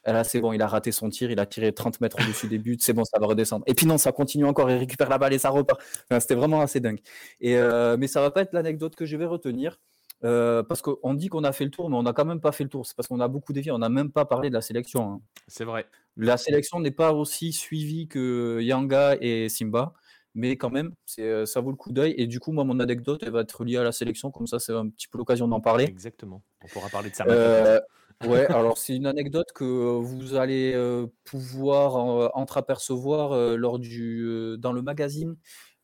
là, 0.06 0.24
c'est 0.24 0.42
bon, 0.42 0.54
il 0.54 0.62
a 0.62 0.68
raté 0.68 0.92
son 0.92 1.10
tir, 1.10 1.32
il 1.32 1.40
a 1.40 1.46
tiré 1.46 1.74
30 1.74 2.02
mètres 2.02 2.18
au-dessus 2.22 2.48
des 2.48 2.58
buts, 2.60 2.78
c'est 2.80 2.94
bon, 2.94 3.04
ça 3.06 3.20
va 3.20 3.28
redescendre. 3.28 3.64
Et 3.68 3.74
puis 3.76 3.86
non, 3.86 3.98
ça 3.98 4.12
continue 4.12 4.46
encore, 4.46 4.70
il 4.72 4.78
récupère 4.78 5.10
la 5.10 5.18
balle 5.18 5.34
et 5.34 5.40
ça 5.40 5.50
repart. 5.50 5.82
C'était 6.20 6.36
vraiment 6.36 6.62
assez 6.62 6.80
dingue. 6.80 7.00
Et, 7.42 7.58
euh, 7.58 7.98
mais 7.98 8.08
ça 8.08 8.22
va 8.22 8.32
pas 8.32 8.42
être 8.42 8.54
l'anecdote 8.54 8.96
que 8.96 9.06
je 9.06 9.18
vais 9.18 9.26
retenir. 9.26 9.80
Euh, 10.26 10.64
parce 10.64 10.82
qu'on 10.82 11.14
dit 11.14 11.28
qu'on 11.28 11.44
a 11.44 11.52
fait 11.52 11.64
le 11.64 11.72
tour, 11.72 11.90
mais 11.90 11.96
on 11.96 12.04
n'a 12.04 12.14
quand 12.14 12.26
même 12.26 12.42
pas 12.42 12.52
fait 12.52 12.64
le 12.64 12.70
tour. 12.70 12.86
C'est 12.86 12.96
parce 12.96 13.08
qu'on 13.08 13.20
a 13.20 13.28
beaucoup 13.28 13.54
dévié. 13.54 13.72
On 13.72 13.78
n'a 13.78 13.90
même 13.90 14.12
pas 14.12 14.26
parlé 14.26 14.50
de 14.50 14.54
la 14.54 14.62
sélection. 14.62 15.14
Hein. 15.14 15.22
C'est 15.48 15.64
vrai. 15.64 15.86
La 16.18 16.38
sélection 16.38 16.80
n'est 16.80 16.92
pas 16.92 17.14
aussi 17.14 17.54
suivie 17.54 18.08
que 18.08 18.60
Yanga 18.62 19.16
et 19.22 19.48
Simba, 19.48 19.94
mais 20.36 20.58
quand 20.58 20.70
même, 20.70 20.94
euh, 21.20 21.46
ça 21.46 21.62
vaut 21.62 21.72
le 21.72 21.78
coup 21.78 21.94
d'œil. 21.94 22.14
Et 22.18 22.28
du 22.28 22.40
coup, 22.40 22.52
moi, 22.52 22.66
mon 22.66 22.80
anecdote, 22.80 23.24
elle 23.24 23.32
va 23.32 23.42
être 23.42 23.64
liée 23.64 23.78
à 23.78 23.84
la 23.84 23.94
sélection. 23.94 24.30
Comme 24.30 24.48
ça, 24.48 24.60
c'est 24.60 24.74
un 24.74 24.90
petit 24.90 25.08
peu 25.08 25.18
l'occasion 25.18 25.48
d'en 25.48 25.62
parler. 25.62 25.86
Exactement. 25.86 26.44
On 26.64 26.68
pourra 26.68 26.90
parler 26.90 27.10
de 27.10 27.16
ça. 27.16 27.26
Euh, 27.26 27.80
ouais, 28.26 28.46
alors 28.48 28.78
c'est 28.78 28.98
une 28.98 29.06
anecdote 29.06 29.48
que 29.56 29.64
vous 29.64 30.36
allez 30.36 30.76
pouvoir 31.24 32.36
entreapercevoir 32.36 33.56
lors 33.56 33.80
du, 33.80 34.58
dans 34.58 34.74
le 34.74 34.82
magazine 34.82 35.38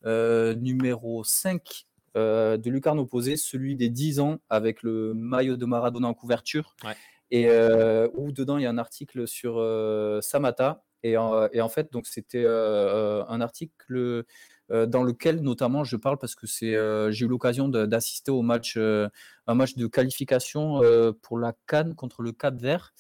numéro 0.04 1.24
5 1.24 1.88
euh, 2.16 2.58
de 2.58 2.70
Lucarne 2.70 3.06
Posé, 3.08 3.36
celui 3.36 3.76
des 3.76 3.90
10 3.90 4.20
ans 4.20 4.38
avec 4.50 4.84
le 4.84 5.14
maillot 5.14 5.58
de 5.58 5.66
Maradona 5.66 6.08
en 6.08 6.14
couverture. 6.14 6.76
Et 7.32 7.48
euh, 7.50 8.08
où 8.14 8.32
dedans 8.32 8.58
il 8.58 8.64
y 8.64 8.66
a 8.66 8.70
un 8.70 8.78
article 8.78 9.28
sur 9.28 9.58
euh, 9.58 10.22
Samata. 10.22 10.84
Et 11.04 11.18
en, 11.18 11.70
fait, 11.70 11.92
donc 11.92 12.08
c'était 12.08 12.48
un 12.48 13.40
article 13.40 14.24
dans 14.72 15.04
lequel 15.04 15.42
notamment 15.42 15.84
je 15.84 15.98
parle 15.98 16.18
parce 16.18 16.34
que 16.34 16.48
c'est 16.48 16.74
j'ai 17.12 17.26
eu 17.26 17.28
l'occasion 17.28 17.70
d'assister 17.70 18.32
au 18.32 18.42
match 18.42 18.76
un 18.76 19.54
match 19.54 19.76
de 19.76 19.86
qualification 19.86 20.82
pour 21.22 21.38
la 21.38 21.54
Cannes 21.68 21.94
contre 21.94 22.24
le 22.24 22.32
Cap 22.32 22.60
Vert 22.60 22.96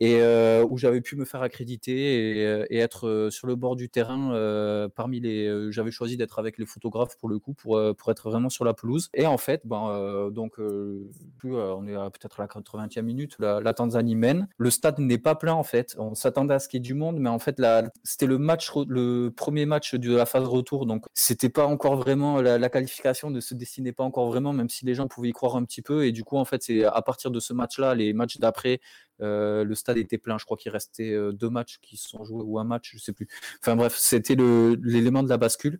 et 0.00 0.22
où 0.62 0.78
j'avais 0.78 1.00
pu 1.00 1.16
me 1.16 1.24
faire 1.24 1.42
accréditer 1.42 2.70
et, 2.70 2.78
être 2.78 3.28
sur 3.30 3.46
le 3.46 3.54
bord 3.54 3.76
du 3.76 3.88
terrain 3.88 4.88
parmi 4.94 5.20
les. 5.20 5.70
j'avais 5.70 5.90
choisi 5.90 6.16
d'être 6.16 6.38
avec 6.38 6.58
les 6.58 6.66
photographes 6.66 7.16
pour 7.18 7.28
le 7.28 7.38
coup 7.38 7.54
pour, 7.54 7.80
pour 7.96 8.10
être 8.10 8.30
vraiment 8.30 8.48
sur 8.48 8.64
la 8.64 8.74
pelouse. 8.74 9.10
Et 9.14 9.26
en 9.26 9.38
fait, 9.38 9.62
ben, 9.64 10.30
donc 10.30 10.58
on 10.58 11.86
est 11.86 12.10
peut-être 12.10 12.40
à 12.40 12.44
la 12.44 12.48
80e 12.48 13.02
minute, 13.02 13.36
la, 13.38 13.74
Tanzanie 13.74 14.16
mène. 14.16 14.48
Le 14.58 14.70
stade 14.70 14.98
n'est 14.98 15.18
pas 15.18 15.34
plein 15.34 15.54
en 15.54 15.62
fait. 15.62 15.94
On 15.98 16.14
s'attendait 16.14 16.54
à 16.54 16.58
ce 16.58 16.68
qu'il 16.68 16.78
y 16.78 16.82
ait 16.82 16.86
du 16.86 16.94
monde, 16.94 17.18
mais 17.18 17.30
en 17.30 17.38
fait 17.38 17.60
c'était 18.04 18.26
le 18.26 18.38
match, 18.38 18.70
le 18.88 19.30
premier 19.30 19.66
match 19.66 19.94
de 19.94 20.14
la 20.14 20.26
phase 20.26 20.44
retour, 20.44 20.86
donc 20.86 21.04
c'était 21.14 21.48
pas 21.48 21.66
encore 21.66 21.96
vraiment 21.96 22.40
la, 22.40 22.58
la, 22.58 22.68
qualification 22.68 23.30
ne 23.30 23.40
se 23.40 23.54
dessinait 23.54 23.92
pas 23.92 24.04
encore 24.04 24.28
vraiment, 24.28 24.52
même 24.52 24.68
si 24.68 24.84
les 24.84 24.94
gens 24.94 25.08
pouvaient 25.08 25.28
y 25.28 25.32
croire 25.32 25.56
un 25.56 25.64
petit 25.64 25.82
peu. 25.82 26.04
Et 26.06 26.12
du 26.12 26.24
coup, 26.24 26.36
en 26.36 26.44
fait, 26.44 26.62
c'est 26.62 26.84
à 26.84 27.02
partir 27.02 27.30
de 27.30 27.40
ce 27.40 27.52
match-là, 27.52 27.94
les 27.94 28.12
matchs 28.12 28.38
d'après, 28.38 28.80
euh, 29.22 29.64
le 29.64 29.74
stade 29.74 29.98
était 29.98 30.18
plein. 30.18 30.38
Je 30.38 30.44
crois 30.44 30.56
qu'il 30.56 30.72
restait 30.72 31.12
euh, 31.12 31.32
deux 31.32 31.50
matchs 31.50 31.78
qui 31.82 31.96
se 31.96 32.08
sont 32.08 32.24
joués 32.24 32.42
ou 32.44 32.58
un 32.58 32.64
match, 32.64 32.92
je 32.94 32.98
sais 32.98 33.12
plus. 33.12 33.28
Enfin 33.62 33.76
bref, 33.76 33.96
c'était 33.96 34.36
l'élément 34.36 35.22
de 35.22 35.28
la 35.28 35.36
bascule. 35.36 35.78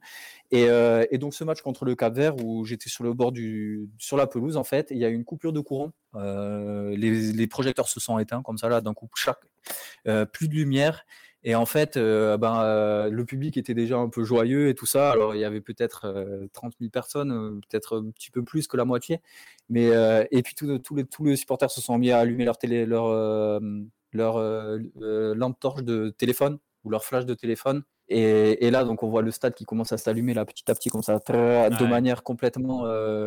Euh, 0.53 1.07
et, 1.11 1.18
donc 1.18 1.34
ce 1.34 1.45
match 1.45 1.62
contre 1.62 1.84
le 1.84 1.95
Cap 1.95 2.14
Vert 2.14 2.36
où 2.45 2.64
j'étais 2.64 2.88
sur 2.88 3.05
le 3.05 3.14
bord 3.14 3.30
du, 3.30 3.88
sur 3.99 4.16
la 4.16 4.26
pelouse 4.26 4.57
en 4.57 4.64
fait, 4.64 4.88
il 4.91 4.99
y 4.99 5.05
a 5.05 5.09
eu 5.09 5.14
une 5.14 5.24
coupure 5.24 5.53
de 5.53 5.61
courant. 5.61 5.93
Les, 6.14 7.47
projecteurs 7.47 7.88
se 7.88 8.01
sont 8.01 8.18
éteints 8.18 8.43
comme 8.43 8.59
ça 8.59 8.68
là, 8.68 8.80
d'un 8.80 8.95
coup, 8.95 9.09
chaque, 9.14 9.41
plus 10.32 10.49
de 10.49 10.55
lumière. 10.55 11.05
Et 11.43 11.55
en 11.55 11.64
fait, 11.64 11.97
euh, 11.97 12.36
ben, 12.36 12.62
euh, 12.62 13.09
le 13.09 13.24
public 13.24 13.57
était 13.57 13.72
déjà 13.72 13.97
un 13.97 14.09
peu 14.11 14.24
joyeux 14.24 14.68
et 14.68 14.74
tout 14.74 14.84
ça. 14.84 15.11
Alors, 15.11 15.34
il 15.34 15.41
y 15.41 15.45
avait 15.45 15.62
peut-être 15.62 16.01
30 16.53 16.72
euh, 16.74 16.76
000 16.80 16.91
personnes, 16.91 17.61
peut-être 17.68 17.99
un 17.99 18.11
petit 18.11 18.30
peu 18.30 18.45
plus 18.45 18.66
que 18.66 18.76
la 18.76 18.84
moitié. 18.84 19.20
Mais, 19.70 19.91
et 20.30 20.43
puis, 20.43 20.55
tous 20.55 21.24
les, 21.24 21.36
supporters 21.36 21.70
se 21.70 21.80
sont 21.80 21.97
mis 21.97 22.11
à 22.11 22.18
allumer 22.18 22.45
leur, 22.45 22.59
télé, 22.59 22.84
leur 22.84 23.61
lampe 24.14 25.61
torche 25.61 25.82
de 25.82 26.11
téléphone 26.11 26.59
ou 26.84 26.91
leur 26.91 27.05
flash 27.05 27.24
de 27.24 27.34
téléphone. 27.34 27.84
Et, 28.12 28.70
là, 28.70 28.84
donc, 28.84 29.04
on 29.04 29.08
voit 29.08 29.22
le 29.22 29.30
stade 29.30 29.54
qui 29.54 29.64
commence 29.64 29.92
à 29.92 29.98
s'allumer 29.98 30.34
là 30.34 30.44
petit 30.44 30.68
à 30.68 30.74
petit, 30.74 30.90
comme 30.90 31.02
ça, 31.02 31.18
de 31.18 31.86
manière 31.86 32.22
complètement. 32.24 32.82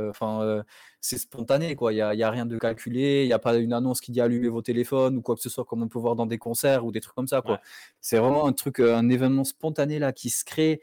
Enfin, 0.09 0.63
c'est 0.99 1.17
spontané, 1.17 1.75
quoi. 1.75 1.93
Il 1.93 1.95
n'y 1.95 2.01
a, 2.01 2.13
y 2.13 2.23
a, 2.23 2.29
rien 2.29 2.45
de 2.45 2.57
calculé, 2.57 3.23
il 3.23 3.27
n'y 3.27 3.33
a 3.33 3.39
pas 3.39 3.55
une 3.57 3.73
annonce 3.73 4.01
qui 4.01 4.11
dit 4.11 4.21
allumer 4.21 4.49
vos 4.49 4.61
téléphones 4.61 5.17
ou 5.17 5.21
quoi 5.21 5.35
que 5.35 5.41
ce 5.41 5.49
soit, 5.49 5.65
comme 5.65 5.83
on 5.83 5.87
peut 5.87 5.99
voir 5.99 6.15
dans 6.15 6.25
des 6.25 6.37
concerts 6.37 6.85
ou 6.85 6.91
des 6.91 7.01
trucs 7.01 7.15
comme 7.15 7.27
ça, 7.27 7.41
quoi. 7.41 7.59
C'est 8.01 8.17
vraiment 8.17 8.45
un 8.45 8.53
truc, 8.53 8.79
un 8.79 9.09
événement 9.09 9.43
spontané 9.43 9.99
là 9.99 10.11
qui 10.11 10.29
se 10.29 10.43
crée 10.45 10.81